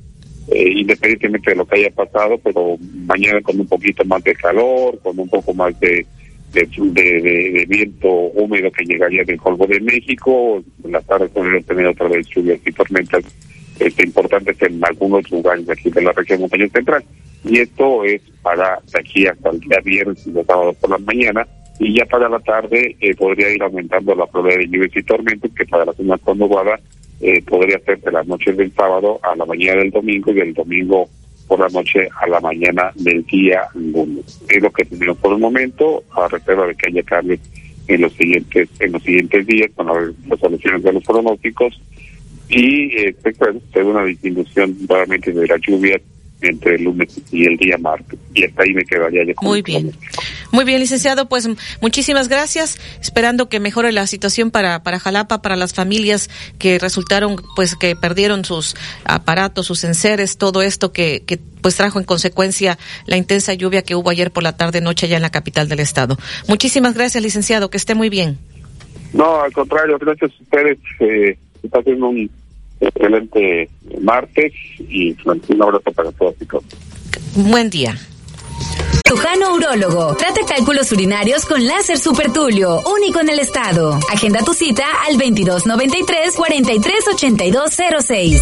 eh, 0.48 0.72
independientemente 0.74 1.52
de 1.52 1.58
lo 1.58 1.66
que 1.66 1.80
haya 1.80 1.92
pasado, 1.92 2.38
pero 2.38 2.78
mañana 3.06 3.42
con 3.42 3.60
un 3.60 3.68
poquito 3.68 4.06
más 4.06 4.24
de 4.24 4.36
calor, 4.36 4.98
con 5.04 5.20
un 5.20 5.28
poco 5.28 5.54
más 5.54 5.78
de, 5.82 6.06
de, 6.54 6.66
de, 6.66 7.66
viento 7.68 8.08
húmedo 8.08 8.72
que 8.72 8.86
llegaría 8.86 9.26
del 9.26 9.36
Golfo 9.36 9.68
de 9.68 9.82
México, 9.82 10.64
en 10.82 10.92
la 10.94 11.02
tarde 11.02 11.28
podría 11.28 11.60
tener 11.60 11.88
otra 11.88 12.08
vez 12.08 12.26
lluvias 12.30 12.62
y 12.66 12.72
tormentas 12.72 13.26
este, 13.80 14.04
importantes 14.04 14.62
en 14.62 14.84
algunos 14.84 15.30
lugares 15.32 15.70
aquí 15.70 15.90
de 15.90 16.02
la 16.02 16.12
región 16.12 16.42
montaña 16.42 16.68
central. 16.70 17.04
Y 17.44 17.60
esto 17.60 18.04
es 18.04 18.22
para 18.42 18.80
de 18.92 19.00
aquí 19.00 19.28
hasta 19.28 19.50
el 19.50 19.60
día 19.60 19.80
viernes 19.84 20.26
y 20.26 20.32
los 20.32 20.46
sábados 20.46 20.76
por 20.78 20.92
la 20.92 20.98
mañana. 21.00 21.48
Y 21.80 21.98
ya 21.98 22.06
para 22.06 22.30
la 22.30 22.40
tarde 22.40 22.96
eh, 23.00 23.16
podría 23.16 23.50
ir 23.50 23.62
aumentando 23.64 24.16
la 24.16 24.28
probabilidad 24.28 24.60
de 24.60 24.78
lluvias 24.78 24.96
y 24.96 25.04
tormentas, 25.04 25.52
que 25.52 25.66
para 25.66 25.86
la 25.86 25.94
zona 25.94 26.18
conurbada 26.20 26.80
eh, 27.20 27.42
podría 27.42 27.80
ser 27.80 28.00
de 28.00 28.12
las 28.12 28.28
noches 28.28 28.56
del 28.56 28.72
sábado 28.74 29.20
a 29.24 29.36
la 29.36 29.46
mañana 29.46 29.82
del 29.82 29.92
domingo 29.92 30.32
y 30.32 30.36
del 30.36 30.54
domingo 30.54 31.10
por 31.48 31.60
la 31.60 31.68
noche 31.70 32.08
a 32.22 32.28
la 32.28 32.40
mañana 32.40 32.92
del 32.96 33.26
día 33.26 33.64
lunes. 33.74 34.42
Es 34.48 34.62
lo 34.62 34.72
que 34.72 34.86
tenemos 34.86 35.18
por 35.18 35.34
el 35.34 35.40
momento, 35.40 36.04
a 36.16 36.28
reserva 36.28 36.68
de 36.68 36.76
que 36.76 36.90
haya 36.90 37.04
cambios 37.04 37.40
en 37.88 38.02
los 38.02 38.14
siguientes 38.14 38.70
en 38.80 38.94
los 38.94 39.04
siguientes 39.04 39.46
días 39.46 39.70
con 39.76 39.88
las 39.88 39.98
resoluciones 40.30 40.84
de 40.84 40.94
los 40.94 41.04
pronósticos 41.04 41.82
y 42.50 42.96
eh, 42.98 43.16
se 43.74 43.84
una 43.84 44.04
disminución 44.06 44.78
nuevamente 44.88 45.32
de 45.32 45.48
la 45.48 45.58
lluvia 45.58 46.00
entre 46.48 46.76
el 46.76 46.84
lunes 46.84 47.10
y 47.32 47.46
el 47.46 47.58
día 47.58 47.78
martes. 47.78 48.20
Y 48.34 48.44
hasta 48.44 48.64
ahí 48.64 48.74
me 48.74 48.84
quedaría. 48.84 49.24
Muy 49.42 49.62
bien. 49.62 49.92
Muy 50.52 50.66
bien, 50.66 50.80
licenciado, 50.80 51.30
pues 51.30 51.50
muchísimas 51.82 52.28
gracias. 52.28 52.78
Esperando 53.02 53.50
que 53.50 53.60
mejore 53.60 53.92
la 53.92 54.08
situación 54.08 54.52
para, 54.52 54.84
para 54.84 55.00
Jalapa, 55.00 55.42
para 55.42 55.56
las 55.56 55.74
familias 55.74 56.30
que 56.60 56.80
resultaron, 56.80 57.38
pues 57.56 57.76
que 57.76 57.96
perdieron 57.96 58.46
sus 58.46 58.76
aparatos, 59.06 59.66
sus 59.66 59.84
enseres, 59.84 60.38
todo 60.38 60.62
esto 60.62 60.92
que, 60.92 61.24
que 61.26 61.40
pues 61.62 61.76
trajo 61.76 62.00
en 62.00 62.06
consecuencia 62.06 62.78
la 63.06 63.18
intensa 63.18 63.54
lluvia 63.54 63.82
que 63.82 63.96
hubo 63.96 64.10
ayer 64.10 64.32
por 64.32 64.44
la 64.44 64.58
tarde 64.58 64.82
noche 64.82 65.06
allá 65.06 65.16
en 65.16 65.22
la 65.22 65.32
capital 65.32 65.70
del 65.70 65.80
estado. 65.80 66.18
Muchísimas 66.48 66.94
gracias, 66.94 67.24
licenciado, 67.24 67.70
que 67.70 67.78
esté 67.78 67.96
muy 67.96 68.10
bien. 68.10 68.38
No, 69.14 69.42
al 69.42 69.54
contrario, 69.54 69.98
gracias 70.00 70.32
a 70.32 70.44
ustedes. 70.44 70.78
Eh, 71.00 71.38
está 71.64 71.80
haciendo 71.80 72.10
un 72.10 72.30
excelente 72.80 73.70
martes 74.02 74.54
y 74.80 75.16
un 75.26 75.62
abrazo 75.62 75.92
para 75.92 76.12
todos 76.12 76.36
y 76.40 76.46
todos. 76.46 76.64
Buen 77.36 77.70
día. 77.70 77.96
Cirujano 79.06 79.54
Urólogo. 79.54 80.16
Trata 80.16 80.42
cálculos 80.48 80.92
urinarios 80.92 81.46
con 81.46 81.68
láser 81.68 82.00
supertulio, 82.00 82.82
único 82.98 83.20
en 83.20 83.30
el 83.30 83.40
estado. 83.40 84.00
Agenda 84.12 84.40
tu 84.44 84.54
cita 84.54 84.86
al 85.08 85.18
2293 85.18 86.36
438206. 86.36 88.42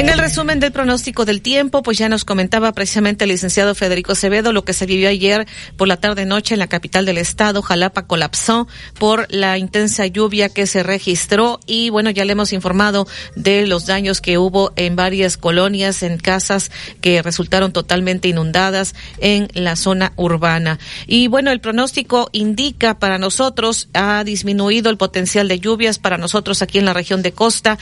En 0.00 0.08
el 0.08 0.18
resumen 0.18 0.60
del 0.60 0.72
pronóstico 0.72 1.26
del 1.26 1.42
tiempo, 1.42 1.82
pues 1.82 1.98
ya 1.98 2.08
nos 2.08 2.24
comentaba 2.24 2.72
precisamente 2.72 3.24
el 3.24 3.30
licenciado 3.32 3.74
Federico 3.74 4.12
Acevedo 4.12 4.50
lo 4.50 4.64
que 4.64 4.72
se 4.72 4.86
vivió 4.86 5.10
ayer 5.10 5.46
por 5.76 5.88
la 5.88 5.98
tarde-noche 5.98 6.54
en 6.54 6.58
la 6.58 6.68
capital 6.68 7.04
del 7.04 7.18
estado. 7.18 7.60
Jalapa 7.60 8.06
colapsó 8.06 8.66
por 8.98 9.26
la 9.28 9.58
intensa 9.58 10.06
lluvia 10.06 10.48
que 10.48 10.66
se 10.66 10.82
registró 10.82 11.60
y 11.66 11.90
bueno, 11.90 12.08
ya 12.08 12.24
le 12.24 12.32
hemos 12.32 12.54
informado 12.54 13.06
de 13.36 13.66
los 13.66 13.84
daños 13.84 14.22
que 14.22 14.38
hubo 14.38 14.72
en 14.76 14.96
varias 14.96 15.36
colonias, 15.36 16.02
en 16.02 16.16
casas 16.16 16.70
que 17.02 17.20
resultaron 17.20 17.74
totalmente 17.74 18.28
inundadas 18.28 18.94
en 19.18 19.48
la 19.52 19.76
zona 19.76 20.14
urbana. 20.16 20.78
Y 21.06 21.28
bueno, 21.28 21.50
el 21.50 21.60
pronóstico 21.60 22.30
indica 22.32 22.98
para 22.98 23.18
nosotros, 23.18 23.90
ha 23.92 24.24
disminuido 24.24 24.88
el 24.88 24.96
potencial 24.96 25.46
de 25.46 25.60
lluvias 25.60 25.98
para 25.98 26.16
nosotros 26.16 26.62
aquí 26.62 26.78
en 26.78 26.86
la 26.86 26.94
región 26.94 27.20
de 27.20 27.32
costa 27.32 27.78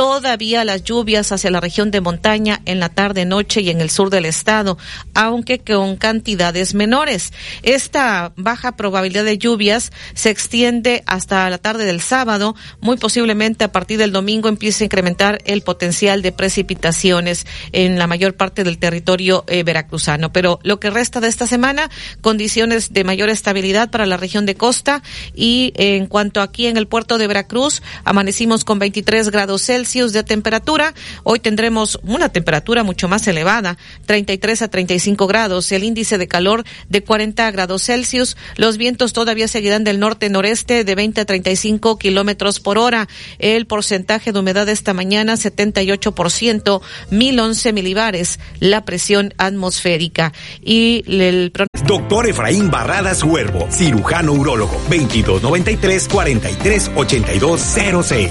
todavía 0.00 0.64
las 0.64 0.82
lluvias 0.82 1.30
hacia 1.30 1.50
la 1.50 1.60
región 1.60 1.90
de 1.90 2.00
montaña 2.00 2.62
en 2.64 2.80
la 2.80 2.88
tarde, 2.88 3.26
noche 3.26 3.60
y 3.60 3.68
en 3.68 3.82
el 3.82 3.90
sur 3.90 4.08
del 4.08 4.24
estado, 4.24 4.78
aunque 5.12 5.58
con 5.58 5.96
cantidades 5.96 6.72
menores. 6.72 7.34
Esta 7.62 8.32
baja 8.34 8.76
probabilidad 8.76 9.26
de 9.26 9.36
lluvias 9.36 9.92
se 10.14 10.30
extiende 10.30 11.02
hasta 11.04 11.50
la 11.50 11.58
tarde 11.58 11.84
del 11.84 12.00
sábado, 12.00 12.56
muy 12.80 12.96
posiblemente 12.96 13.64
a 13.64 13.72
partir 13.72 13.98
del 13.98 14.10
domingo 14.10 14.48
empiece 14.48 14.84
a 14.84 14.86
incrementar 14.86 15.38
el 15.44 15.60
potencial 15.60 16.22
de 16.22 16.32
precipitaciones 16.32 17.46
en 17.72 17.98
la 17.98 18.06
mayor 18.06 18.32
parte 18.32 18.64
del 18.64 18.78
territorio 18.78 19.44
eh, 19.48 19.64
veracruzano. 19.64 20.32
Pero 20.32 20.60
lo 20.62 20.80
que 20.80 20.88
resta 20.88 21.20
de 21.20 21.28
esta 21.28 21.46
semana, 21.46 21.90
condiciones 22.22 22.94
de 22.94 23.04
mayor 23.04 23.28
estabilidad 23.28 23.90
para 23.90 24.06
la 24.06 24.16
región 24.16 24.46
de 24.46 24.54
costa 24.54 25.02
y 25.34 25.74
en 25.76 26.06
cuanto 26.06 26.40
aquí 26.40 26.68
en 26.68 26.78
el 26.78 26.86
puerto 26.86 27.18
de 27.18 27.26
Veracruz, 27.26 27.82
amanecimos 28.04 28.64
con 28.64 28.78
23 28.78 29.28
grados 29.28 29.66
Celsius 29.66 29.89
de 29.90 30.22
temperatura. 30.22 30.94
Hoy 31.24 31.40
tendremos 31.40 31.98
una 32.04 32.28
temperatura 32.28 32.84
mucho 32.84 33.08
más 33.08 33.26
elevada, 33.26 33.76
33 34.06 34.62
a 34.62 34.68
35 34.68 35.26
grados, 35.26 35.72
el 35.72 35.82
índice 35.82 36.16
de 36.16 36.28
calor 36.28 36.62
de 36.88 37.02
40 37.02 37.50
grados 37.50 37.82
Celsius. 37.82 38.36
Los 38.56 38.76
vientos 38.76 39.12
todavía 39.12 39.48
seguirán 39.48 39.82
del 39.82 39.98
norte-noreste 39.98 40.84
de 40.84 40.94
20 40.94 41.22
a 41.22 41.24
35 41.24 41.98
kilómetros 41.98 42.60
por 42.60 42.78
hora. 42.78 43.08
El 43.40 43.66
porcentaje 43.66 44.30
de 44.30 44.38
humedad 44.38 44.68
esta 44.68 44.94
mañana, 44.94 45.34
78%, 45.34 46.80
1011 47.10 47.72
milibares, 47.72 48.38
la 48.60 48.84
presión 48.84 49.34
atmosférica. 49.38 50.32
Y 50.62 51.02
el 51.08 51.52
Doctor 51.84 52.28
Efraín 52.28 52.70
Barradas 52.70 53.24
Huervo, 53.24 53.66
cirujano 53.72 54.34
urólogo, 54.34 54.74
2293 54.88 56.08
438206. 56.08 58.30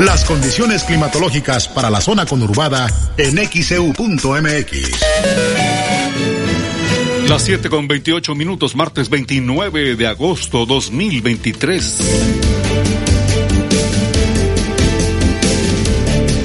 Las 0.00 0.24
condiciones 0.24 0.84
climatológicas 0.84 1.66
para 1.66 1.90
la 1.90 2.00
zona 2.00 2.24
conurbada 2.24 2.86
en 3.16 3.36
xeu.mx. 3.36 5.00
Las 7.28 7.42
7 7.42 7.68
con 7.68 7.88
28 7.88 8.34
minutos, 8.36 8.76
martes 8.76 9.10
29 9.10 9.96
de 9.96 10.06
agosto 10.06 10.66
2023. 10.66 11.98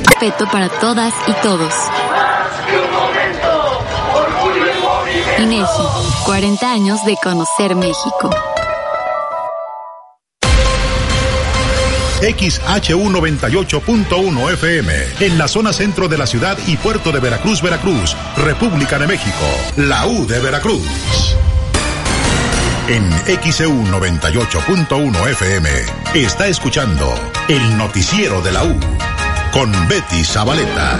Respeto 0.03 0.45
para 0.51 0.69
todas 0.69 1.13
y 1.27 1.33
todos. 1.43 1.73
INEGI, 5.37 5.65
40 6.25 6.71
años 6.71 7.05
de 7.05 7.15
conocer 7.23 7.75
México. 7.75 8.31
XHU98.1 12.23 14.53
FM, 14.53 14.93
en 15.19 15.37
la 15.37 15.49
zona 15.49 15.73
centro 15.73 16.07
de 16.07 16.17
la 16.17 16.25
ciudad 16.25 16.57
y 16.67 16.77
puerto 16.77 17.11
de 17.11 17.19
Veracruz, 17.19 17.61
Veracruz, 17.61 18.15
República 18.37 18.97
de 18.97 19.07
México, 19.07 19.43
la 19.75 20.07
U 20.07 20.25
de 20.25 20.39
Veracruz. 20.39 20.87
En 22.87 23.11
XEU 23.51 23.83
98.1 23.85 25.29
FM 25.31 25.69
está 26.13 26.47
escuchando 26.47 27.13
el 27.49 27.77
noticiero 27.77 28.41
de 28.41 28.53
la 28.53 28.63
U 28.63 28.79
con 29.51 29.69
Betty 29.87 30.23
Zabaleta. 30.23 30.97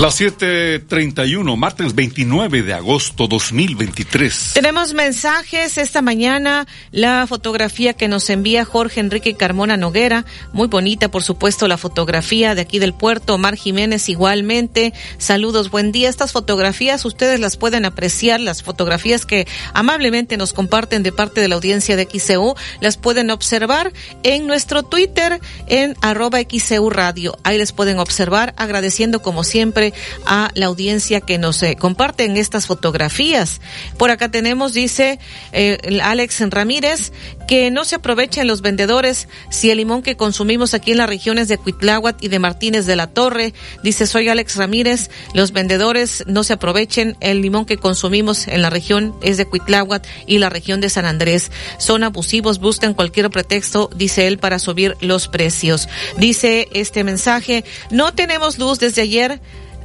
Las 0.00 0.18
7:31, 0.18 1.56
martes 1.58 1.94
29 1.94 2.62
de 2.62 2.72
agosto 2.72 3.26
2023. 3.26 4.52
Tenemos 4.54 4.94
mensajes 4.94 5.76
esta 5.76 6.00
mañana. 6.00 6.66
La 6.90 7.26
fotografía 7.26 7.92
que 7.92 8.08
nos 8.08 8.30
envía 8.30 8.64
Jorge 8.64 9.00
Enrique 9.00 9.34
Carmona 9.34 9.76
Noguera, 9.76 10.24
muy 10.54 10.68
bonita, 10.68 11.10
por 11.10 11.22
supuesto, 11.22 11.68
la 11.68 11.76
fotografía 11.76 12.54
de 12.54 12.62
aquí 12.62 12.78
del 12.78 12.94
puerto. 12.94 13.36
Mar 13.36 13.56
Jiménez 13.56 14.08
igualmente. 14.08 14.94
Saludos, 15.18 15.70
buen 15.70 15.92
día. 15.92 16.08
Estas 16.08 16.32
fotografías 16.32 17.04
ustedes 17.04 17.38
las 17.38 17.58
pueden 17.58 17.84
apreciar, 17.84 18.40
las 18.40 18.62
fotografías 18.62 19.26
que 19.26 19.46
amablemente 19.74 20.38
nos 20.38 20.54
comparten 20.54 21.02
de 21.02 21.12
parte 21.12 21.42
de 21.42 21.48
la 21.48 21.56
audiencia 21.56 21.96
de 21.96 22.08
XCU, 22.10 22.54
las 22.80 22.96
pueden 22.96 23.28
observar 23.28 23.92
en 24.22 24.46
nuestro 24.46 24.82
Twitter 24.82 25.40
en 25.66 25.94
arroba 26.00 26.38
XCU 26.40 26.88
Radio. 26.88 27.36
Ahí 27.44 27.58
les 27.58 27.72
pueden 27.72 27.98
observar, 27.98 28.54
agradeciendo 28.56 29.20
como 29.20 29.44
siempre 29.44 29.89
a 30.26 30.50
la 30.54 30.66
audiencia 30.66 31.20
que 31.20 31.38
nos 31.38 31.62
eh, 31.62 31.76
comparten 31.76 32.36
estas 32.36 32.66
fotografías. 32.66 33.60
Por 33.98 34.10
acá 34.10 34.30
tenemos, 34.30 34.72
dice 34.72 35.18
eh, 35.52 36.00
Alex 36.02 36.40
Ramírez, 36.50 37.12
que 37.46 37.70
no 37.70 37.84
se 37.84 37.96
aprovechen 37.96 38.46
los 38.46 38.62
vendedores 38.62 39.28
si 39.50 39.70
el 39.70 39.78
limón 39.78 40.02
que 40.02 40.16
consumimos 40.16 40.74
aquí 40.74 40.92
en 40.92 40.98
las 40.98 41.08
regiones 41.08 41.48
de 41.48 41.58
Cuitláhuac 41.58 42.16
y 42.22 42.28
de 42.28 42.38
Martínez 42.38 42.86
de 42.86 42.96
la 42.96 43.08
Torre, 43.08 43.54
dice 43.82 44.06
soy 44.06 44.28
Alex 44.28 44.56
Ramírez, 44.56 45.10
los 45.34 45.52
vendedores 45.52 46.24
no 46.26 46.44
se 46.44 46.52
aprovechen, 46.52 47.16
el 47.20 47.42
limón 47.42 47.66
que 47.66 47.76
consumimos 47.76 48.46
en 48.46 48.62
la 48.62 48.70
región 48.70 49.14
es 49.22 49.36
de 49.36 49.46
Cuitláhuac 49.46 50.06
y 50.26 50.38
la 50.38 50.48
región 50.48 50.80
de 50.80 50.90
San 50.90 51.06
Andrés. 51.06 51.50
Son 51.78 52.04
abusivos, 52.04 52.60
buscan 52.60 52.94
cualquier 52.94 53.30
pretexto, 53.30 53.90
dice 53.94 54.26
él, 54.26 54.38
para 54.38 54.58
subir 54.58 54.96
los 55.00 55.28
precios. 55.28 55.88
Dice 56.18 56.68
este 56.72 57.04
mensaje, 57.04 57.64
no 57.90 58.14
tenemos 58.14 58.58
luz 58.58 58.78
desde 58.78 59.02
ayer 59.02 59.40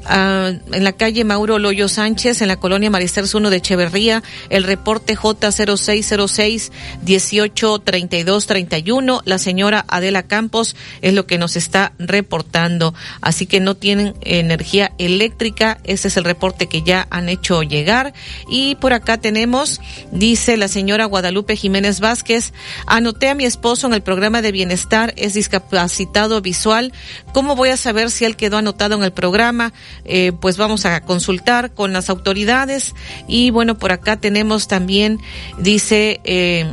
Ah, 0.07 0.51
en 0.71 0.83
la 0.83 0.91
calle 0.91 1.23
Mauro 1.23 1.57
Loyo 1.57 1.87
Sánchez, 1.87 2.41
en 2.41 2.47
la 2.47 2.57
colonia 2.57 2.91
Maristers 2.91 3.33
1 3.33 3.49
de 3.49 3.57
Echeverría, 3.57 4.21
el 4.49 4.63
reporte 4.63 5.17
J0606 5.17 6.71
183231. 7.03 9.23
La 9.25 9.39
señora 9.39 9.83
Adela 9.87 10.21
Campos 10.23 10.75
es 11.01 11.13
lo 11.13 11.25
que 11.25 11.39
nos 11.39 11.55
está 11.55 11.93
reportando. 11.97 12.93
Así 13.21 13.47
que 13.47 13.59
no 13.59 13.75
tienen 13.75 14.13
energía 14.21 14.91
eléctrica. 14.99 15.79
Ese 15.83 16.09
es 16.09 16.17
el 16.17 16.23
reporte 16.23 16.67
que 16.67 16.83
ya 16.83 17.07
han 17.09 17.27
hecho 17.27 17.63
llegar. 17.63 18.13
Y 18.47 18.75
por 18.75 18.93
acá 18.93 19.17
tenemos, 19.17 19.81
dice 20.11 20.57
la 20.57 20.67
señora 20.67 21.05
Guadalupe 21.05 21.55
Jiménez 21.55 21.99
Vázquez, 21.99 22.53
anoté 22.85 23.29
a 23.29 23.35
mi 23.35 23.45
esposo 23.45 23.87
en 23.87 23.93
el 23.93 24.03
programa 24.03 24.43
de 24.43 24.51
bienestar, 24.51 25.13
es 25.17 25.33
discapacitado 25.33 26.41
visual. 26.41 26.93
¿Cómo 27.33 27.55
voy 27.55 27.69
a 27.69 27.77
saber 27.77 28.11
si 28.11 28.25
él 28.25 28.35
quedó 28.35 28.57
anotado 28.57 28.95
en 28.95 29.03
el 29.03 29.11
programa? 29.11 29.73
Eh, 30.03 30.31
pues 30.39 30.57
vamos 30.57 30.85
a 30.85 31.01
consultar 31.01 31.73
con 31.73 31.93
las 31.93 32.09
autoridades. 32.09 32.93
Y 33.27 33.51
bueno, 33.51 33.77
por 33.77 33.91
acá 33.91 34.17
tenemos 34.17 34.67
también, 34.67 35.19
dice, 35.57 36.19
eh, 36.23 36.71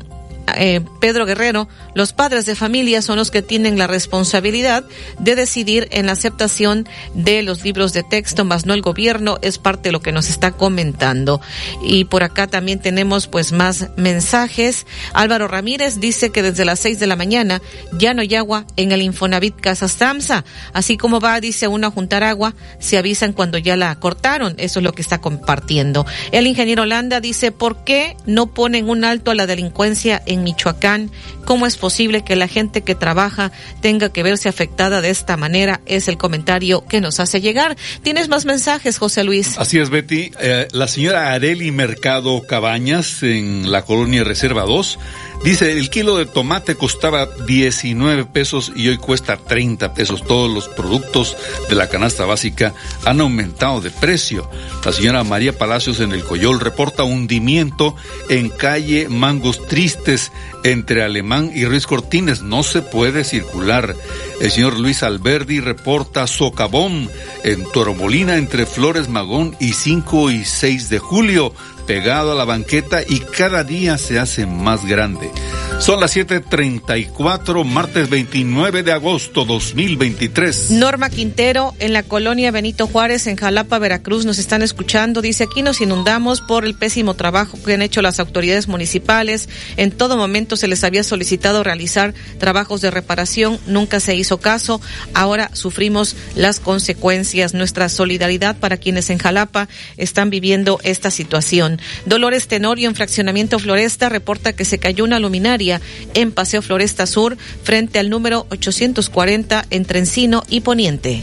eh, 0.56 0.80
Pedro 1.00 1.24
Guerrero, 1.26 1.68
los 1.94 2.12
padres 2.12 2.46
de 2.46 2.54
familia 2.54 3.02
son 3.02 3.16
los 3.16 3.30
que 3.30 3.42
tienen 3.42 3.78
la 3.78 3.86
responsabilidad 3.86 4.84
de 5.18 5.34
decidir 5.34 5.88
en 5.90 6.06
la 6.06 6.12
aceptación 6.12 6.88
de 7.14 7.42
los 7.42 7.62
libros 7.64 7.92
de 7.92 8.02
texto, 8.02 8.44
más 8.44 8.66
no 8.66 8.74
el 8.74 8.82
gobierno, 8.82 9.38
es 9.42 9.58
parte 9.58 9.88
de 9.88 9.92
lo 9.92 10.00
que 10.00 10.12
nos 10.12 10.28
está 10.28 10.52
comentando. 10.52 11.40
Y 11.82 12.04
por 12.04 12.22
acá 12.22 12.46
también 12.46 12.80
tenemos 12.80 13.26
pues 13.26 13.52
más 13.52 13.88
mensajes. 13.96 14.86
Álvaro 15.12 15.48
Ramírez 15.48 16.00
dice 16.00 16.30
que 16.30 16.42
desde 16.42 16.64
las 16.64 16.80
seis 16.80 16.98
de 16.98 17.06
la 17.06 17.16
mañana 17.16 17.60
ya 17.98 18.14
no 18.14 18.22
hay 18.22 18.34
agua 18.34 18.66
en 18.76 18.92
el 18.92 19.02
Infonavit 19.02 19.60
Casas 19.60 19.96
Tamsa. 19.96 20.44
Así 20.72 20.96
como 20.96 21.20
va, 21.20 21.40
dice 21.40 21.68
uno 21.68 21.88
a 21.88 21.90
juntar 21.90 22.24
agua, 22.24 22.54
se 22.78 22.98
avisan 22.98 23.32
cuando 23.32 23.58
ya 23.58 23.76
la 23.76 23.94
cortaron. 23.96 24.54
Eso 24.58 24.80
es 24.80 24.84
lo 24.84 24.92
que 24.92 25.02
está 25.02 25.18
compartiendo. 25.18 26.06
El 26.30 26.46
ingeniero 26.46 26.86
Landa 26.86 27.20
dice, 27.20 27.52
¿por 27.52 27.84
qué 27.84 28.16
no 28.26 28.46
ponen 28.46 28.88
un 28.88 29.04
alto 29.04 29.30
a 29.30 29.34
la 29.34 29.46
delincuencia 29.46 30.22
en 30.26 30.42
Michoacán? 30.42 31.10
¿Cómo 31.44 31.66
es 31.66 31.76
posible 31.82 32.22
que 32.22 32.36
la 32.36 32.46
gente 32.46 32.82
que 32.82 32.94
trabaja 32.94 33.50
tenga 33.80 34.12
que 34.12 34.22
verse 34.22 34.48
afectada 34.48 35.00
de 35.00 35.10
esta 35.10 35.36
manera? 35.36 35.80
Es 35.84 36.06
el 36.06 36.16
comentario 36.16 36.86
que 36.86 37.00
nos 37.00 37.18
hace 37.18 37.40
llegar. 37.40 37.76
¿Tienes 38.04 38.28
más 38.28 38.44
mensajes, 38.44 38.98
José 38.98 39.24
Luis? 39.24 39.58
Así 39.58 39.80
es, 39.80 39.90
Betty. 39.90 40.30
Eh, 40.40 40.68
la 40.70 40.86
señora 40.86 41.32
Areli 41.32 41.72
Mercado 41.72 42.40
Cabañas, 42.46 43.24
en 43.24 43.72
la 43.72 43.82
colonia 43.82 44.22
Reserva 44.22 44.62
2, 44.62 44.96
Dice, 45.44 45.72
el 45.72 45.90
kilo 45.90 46.18
de 46.18 46.26
tomate 46.26 46.76
costaba 46.76 47.26
19 47.26 48.26
pesos 48.26 48.72
y 48.76 48.88
hoy 48.88 48.96
cuesta 48.98 49.36
30 49.36 49.92
pesos. 49.92 50.22
Todos 50.22 50.48
los 50.48 50.68
productos 50.68 51.36
de 51.68 51.74
la 51.74 51.88
canasta 51.88 52.24
básica 52.24 52.74
han 53.04 53.20
aumentado 53.20 53.80
de 53.80 53.90
precio. 53.90 54.48
La 54.84 54.92
señora 54.92 55.24
María 55.24 55.58
Palacios 55.58 55.98
en 55.98 56.12
el 56.12 56.22
Coyol 56.22 56.60
reporta 56.60 57.02
hundimiento 57.02 57.96
en 58.28 58.50
calle 58.50 59.08
Mangos 59.08 59.66
Tristes 59.66 60.30
entre 60.62 61.02
Alemán 61.02 61.50
y 61.52 61.64
Ruiz 61.64 61.88
Cortines. 61.88 62.42
No 62.42 62.62
se 62.62 62.80
puede 62.80 63.24
circular. 63.24 63.96
El 64.40 64.50
señor 64.50 64.78
Luis 64.78 65.02
Alberdi 65.02 65.58
reporta 65.58 66.28
socavón 66.28 67.10
en 67.42 67.64
Toromolina 67.72 68.36
entre 68.36 68.64
Flores 68.64 69.08
Magón 69.08 69.56
y 69.58 69.72
5 69.72 70.30
y 70.30 70.44
6 70.44 70.88
de 70.88 71.00
julio. 71.00 71.52
Pegado 71.86 72.32
a 72.32 72.34
la 72.34 72.44
banqueta 72.44 73.00
y 73.06 73.20
cada 73.20 73.64
día 73.64 73.98
se 73.98 74.18
hace 74.18 74.46
más 74.46 74.84
grande. 74.86 75.30
Son 75.78 75.98
las 75.98 76.14
7:34, 76.14 77.64
martes 77.64 78.08
29 78.08 78.84
de 78.84 78.92
agosto 78.92 79.44
2023. 79.44 80.70
Norma 80.70 81.10
Quintero, 81.10 81.74
en 81.80 81.92
la 81.92 82.04
colonia 82.04 82.52
Benito 82.52 82.86
Juárez, 82.86 83.26
en 83.26 83.34
Jalapa, 83.34 83.80
Veracruz, 83.80 84.24
nos 84.24 84.38
están 84.38 84.62
escuchando. 84.62 85.20
Dice: 85.22 85.44
aquí 85.44 85.62
nos 85.62 85.80
inundamos 85.80 86.40
por 86.40 86.64
el 86.64 86.74
pésimo 86.74 87.14
trabajo 87.14 87.58
que 87.64 87.74
han 87.74 87.82
hecho 87.82 88.00
las 88.00 88.20
autoridades 88.20 88.68
municipales. 88.68 89.48
En 89.76 89.90
todo 89.90 90.16
momento 90.16 90.56
se 90.56 90.68
les 90.68 90.84
había 90.84 91.02
solicitado 91.02 91.64
realizar 91.64 92.14
trabajos 92.38 92.80
de 92.80 92.92
reparación, 92.92 93.58
nunca 93.66 93.98
se 93.98 94.14
hizo 94.14 94.38
caso. 94.38 94.80
Ahora 95.14 95.50
sufrimos 95.52 96.14
las 96.36 96.60
consecuencias. 96.60 97.54
Nuestra 97.54 97.88
solidaridad 97.88 98.56
para 98.56 98.76
quienes 98.76 99.10
en 99.10 99.18
Jalapa 99.18 99.68
están 99.96 100.30
viviendo 100.30 100.78
esta 100.84 101.10
situación. 101.10 101.71
Dolores 102.06 102.48
Tenorio, 102.48 102.88
en 102.88 102.94
Fraccionamiento 102.94 103.58
Floresta, 103.58 104.08
reporta 104.08 104.52
que 104.52 104.64
se 104.64 104.78
cayó 104.78 105.04
una 105.04 105.18
luminaria 105.18 105.80
en 106.14 106.32
Paseo 106.32 106.62
Floresta 106.62 107.06
Sur 107.06 107.36
frente 107.62 107.98
al 107.98 108.10
número 108.10 108.46
840 108.50 109.66
entre 109.70 109.98
Encino 110.00 110.42
y 110.48 110.60
Poniente. 110.60 111.22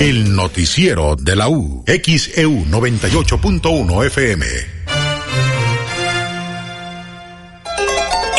El 0.00 0.34
noticiero 0.34 1.14
de 1.14 1.36
la 1.36 1.48
U, 1.48 1.84
XEU 1.86 2.64
98.1 2.66 4.06
FM. 4.06 4.77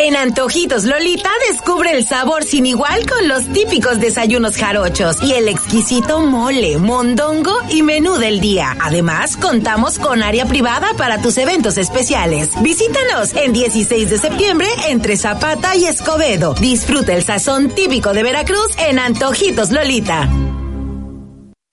En 0.09 0.15
Antojitos 0.15 0.85
Lolita 0.85 1.29
descubre 1.51 1.91
el 1.91 2.03
sabor 2.03 2.43
sin 2.43 2.65
igual 2.65 3.05
con 3.07 3.27
los 3.27 3.45
típicos 3.53 3.99
desayunos 3.99 4.57
jarochos 4.57 5.21
y 5.21 5.33
el 5.33 5.47
exquisito 5.47 6.21
mole, 6.21 6.79
mondongo 6.79 7.55
y 7.69 7.83
menú 7.83 8.17
del 8.17 8.39
día. 8.39 8.75
Además, 8.81 9.37
contamos 9.37 9.99
con 9.99 10.23
área 10.23 10.47
privada 10.47 10.95
para 10.97 11.21
tus 11.21 11.37
eventos 11.37 11.77
especiales. 11.77 12.49
Visítanos 12.63 13.35
en 13.35 13.53
16 13.53 14.09
de 14.09 14.17
septiembre 14.17 14.67
entre 14.87 15.15
Zapata 15.15 15.75
y 15.75 15.85
Escobedo. 15.85 16.55
Disfruta 16.55 17.13
el 17.13 17.23
sazón 17.23 17.69
típico 17.69 18.11
de 18.11 18.23
Veracruz 18.23 18.71
en 18.79 18.97
Antojitos 18.97 19.69
Lolita. 19.69 20.27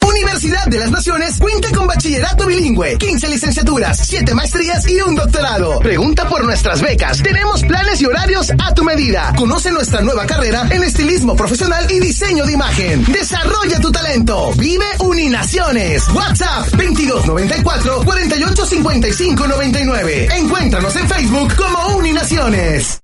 Universidad 0.06 0.66
de 0.66 0.78
las 0.78 0.90
Naciones 0.90 1.38
cuenta 1.38 1.70
con 1.72 1.86
bachillerato 1.86 2.46
bilingüe, 2.46 2.98
15 2.98 3.28
licenciaturas, 3.28 3.98
7 4.06 4.34
maestrías 4.34 4.88
y 4.88 5.00
un 5.00 5.14
doctorado. 5.14 5.78
Pregunta 5.80 6.28
por 6.28 6.44
nuestras 6.44 6.80
becas. 6.80 7.22
Tenemos 7.22 7.62
planes 7.62 8.00
y 8.00 8.06
horarios 8.06 8.52
a 8.58 8.74
tu 8.74 8.84
medida. 8.84 9.32
Conoce 9.36 9.70
nuestra 9.70 10.00
nueva 10.00 10.26
carrera 10.26 10.66
en 10.70 10.82
estilismo 10.82 11.36
profesional 11.36 11.86
y 11.90 12.00
diseño 12.00 12.44
de 12.44 12.52
imagen. 12.52 13.04
Desarrolla 13.12 13.80
tu 13.80 13.92
talento. 13.92 14.52
Vive 14.56 14.86
Uninaciones. 15.00 16.08
WhatsApp 16.08 16.68
2294 16.70 18.02
485599. 18.04 20.28
Encuéntranos 20.36 20.96
en 20.96 21.08
Facebook 21.08 21.54
como 21.56 21.96
Uninaciones. 21.96 23.00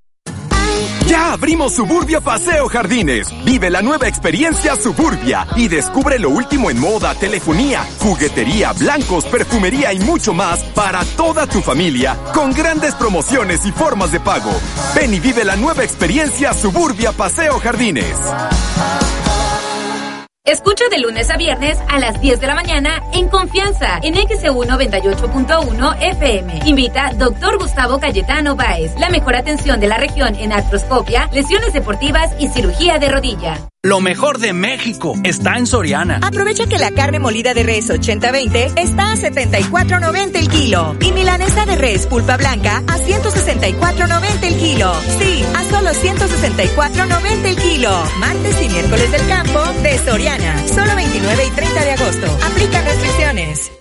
Ya 1.06 1.32
abrimos 1.32 1.74
Suburbia 1.74 2.20
Paseo 2.20 2.68
Jardines. 2.68 3.28
Vive 3.44 3.70
la 3.70 3.82
nueva 3.82 4.08
experiencia 4.08 4.76
Suburbia 4.76 5.46
y 5.56 5.68
descubre 5.68 6.18
lo 6.18 6.30
último 6.30 6.70
en 6.70 6.78
moda, 6.78 7.14
telefonía, 7.14 7.84
juguetería, 7.98 8.72
blancos, 8.72 9.24
perfumería 9.26 9.92
y 9.92 9.98
mucho 10.00 10.32
más 10.32 10.60
para 10.74 11.04
toda 11.16 11.46
tu 11.46 11.60
familia 11.60 12.16
con 12.34 12.52
grandes 12.52 12.94
promociones 12.94 13.66
y 13.66 13.72
formas 13.72 14.12
de 14.12 14.20
pago. 14.20 14.52
Ven 14.94 15.12
y 15.12 15.20
vive 15.20 15.44
la 15.44 15.56
nueva 15.56 15.84
experiencia 15.84 16.54
Suburbia 16.54 17.12
Paseo 17.12 17.58
Jardines. 17.58 18.16
Escucha 20.44 20.88
de 20.90 20.98
lunes 20.98 21.30
a 21.30 21.36
viernes 21.36 21.78
a 21.88 22.00
las 22.00 22.20
10 22.20 22.40
de 22.40 22.48
la 22.48 22.56
mañana 22.56 23.00
en 23.14 23.28
Confianza 23.28 24.00
en 24.02 24.14
XEU 24.16 24.64
98.1 24.64 25.96
FM. 26.00 26.62
Invita 26.66 27.12
Dr. 27.16 27.58
Gustavo 27.58 28.00
Cayetano 28.00 28.56
Báez. 28.56 28.92
La 28.98 29.08
mejor 29.08 29.36
atención 29.36 29.78
de 29.78 29.86
la 29.86 29.98
región 29.98 30.34
en 30.34 30.52
artroscopia, 30.52 31.30
lesiones 31.32 31.72
deportivas 31.72 32.34
y 32.40 32.48
cirugía 32.48 32.98
de 32.98 33.08
rodilla. 33.08 33.71
Lo 33.84 34.00
mejor 34.00 34.38
de 34.38 34.52
México 34.52 35.14
está 35.24 35.58
en 35.58 35.66
Soriana. 35.66 36.20
Aprovecha 36.22 36.68
que 36.68 36.78
la 36.78 36.92
carne 36.92 37.18
molida 37.18 37.52
de 37.52 37.64
res 37.64 37.90
80-20 37.90 38.74
está 38.78 39.10
a 39.10 39.16
74.90 39.16 40.36
el 40.36 40.48
kilo. 40.48 40.94
Y 41.00 41.10
milanesa 41.10 41.66
de 41.66 41.74
res 41.74 42.06
pulpa 42.06 42.36
blanca 42.36 42.76
a 42.86 42.96
164.90 42.96 44.44
el 44.44 44.56
kilo. 44.56 44.94
Sí, 45.18 45.44
a 45.56 45.64
solo 45.64 45.90
164.90 45.90 47.44
el 47.44 47.56
kilo. 47.56 48.04
Martes 48.20 48.62
y 48.62 48.68
miércoles 48.68 49.10
del 49.10 49.26
campo 49.26 49.64
de 49.82 49.98
Soriana. 49.98 50.68
Solo 50.68 50.94
29 50.94 51.44
y 51.44 51.50
30 51.50 51.84
de 51.84 51.90
agosto. 51.90 52.38
Aplica 52.46 52.82
restricciones. 52.82 53.72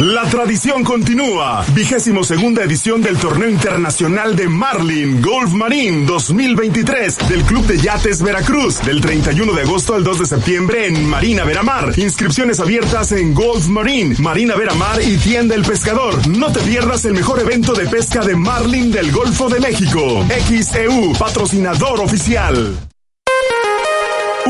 La 0.01 0.22
tradición 0.30 0.82
continúa. 0.82 1.62
Vigésimo 1.74 2.24
segunda 2.24 2.64
edición 2.64 3.03
del 3.03 3.18
Torneo 3.18 3.51
Internacional 3.51 4.34
de 4.34 4.48
Marlin 4.48 5.20
Golf 5.20 5.53
Marine 5.53 6.07
2023 6.07 7.28
del 7.28 7.42
Club 7.42 7.66
de 7.66 7.76
Yates 7.76 8.22
Veracruz 8.22 8.80
del 8.80 9.03
31 9.03 9.53
de 9.53 9.61
agosto 9.61 9.94
al 9.94 10.03
2 10.03 10.20
de 10.20 10.24
septiembre 10.24 10.86
en 10.86 11.07
Marina 11.07 11.44
Veramar. 11.44 11.98
Inscripciones 11.98 12.61
abiertas 12.61 13.12
en 13.12 13.34
Golf 13.34 13.66
Marine, 13.66 14.16
Marina 14.20 14.57
Veramar 14.57 15.03
y 15.03 15.18
Tienda 15.18 15.55
El 15.55 15.66
Pescador. 15.66 16.26
No 16.28 16.51
te 16.51 16.61
pierdas 16.61 17.05
el 17.05 17.12
mejor 17.12 17.38
evento 17.38 17.74
de 17.74 17.86
pesca 17.86 18.24
de 18.24 18.36
Marlin 18.36 18.90
del 18.90 19.12
Golfo 19.12 19.51
de 19.51 19.61
México. 19.61 20.24
XEU, 20.48 21.12
patrocinador 21.18 22.01
oficial. 22.01 22.89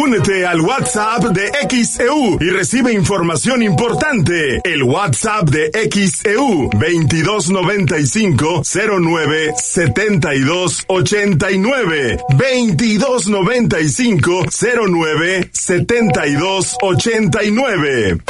Únete 0.02 0.46
al 0.46 0.62
WhatsApp 0.62 1.24
de 1.24 1.52
XEU 1.68 2.38
y 2.40 2.48
recibe 2.48 2.90
información 2.90 3.62
importante. 3.62 4.62
El 4.64 4.82
WhatsApp 4.82 5.50
de 5.50 5.70
XEU 5.92 6.70
2295 6.72 8.62
09 8.64 9.52
72 9.56 10.84
89 10.86 12.18
2295 12.30 14.44
09 14.88 15.50
72 15.52 16.76
89. 16.80 18.20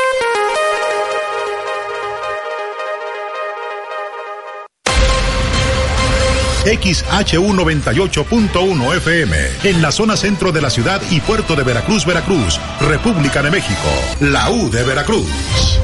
XHU 6.64 7.54
98.1 7.54 8.96
FM, 8.96 9.36
en 9.64 9.80
la 9.80 9.90
zona 9.90 10.14
centro 10.16 10.52
de 10.52 10.60
la 10.60 10.68
ciudad 10.68 11.00
y 11.10 11.20
puerto 11.20 11.56
de 11.56 11.62
Veracruz, 11.62 12.04
Veracruz, 12.04 12.60
República 12.80 13.42
de 13.42 13.50
México, 13.50 13.88
la 14.20 14.50
U 14.50 14.70
de 14.70 14.82
Veracruz. 14.82 15.80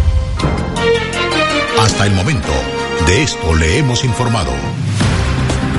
Hasta 1.81 2.07
el 2.07 2.13
momento, 2.13 2.53
de 3.07 3.23
esto 3.23 3.55
le 3.55 3.79
hemos 3.79 4.05
informado. 4.05 4.53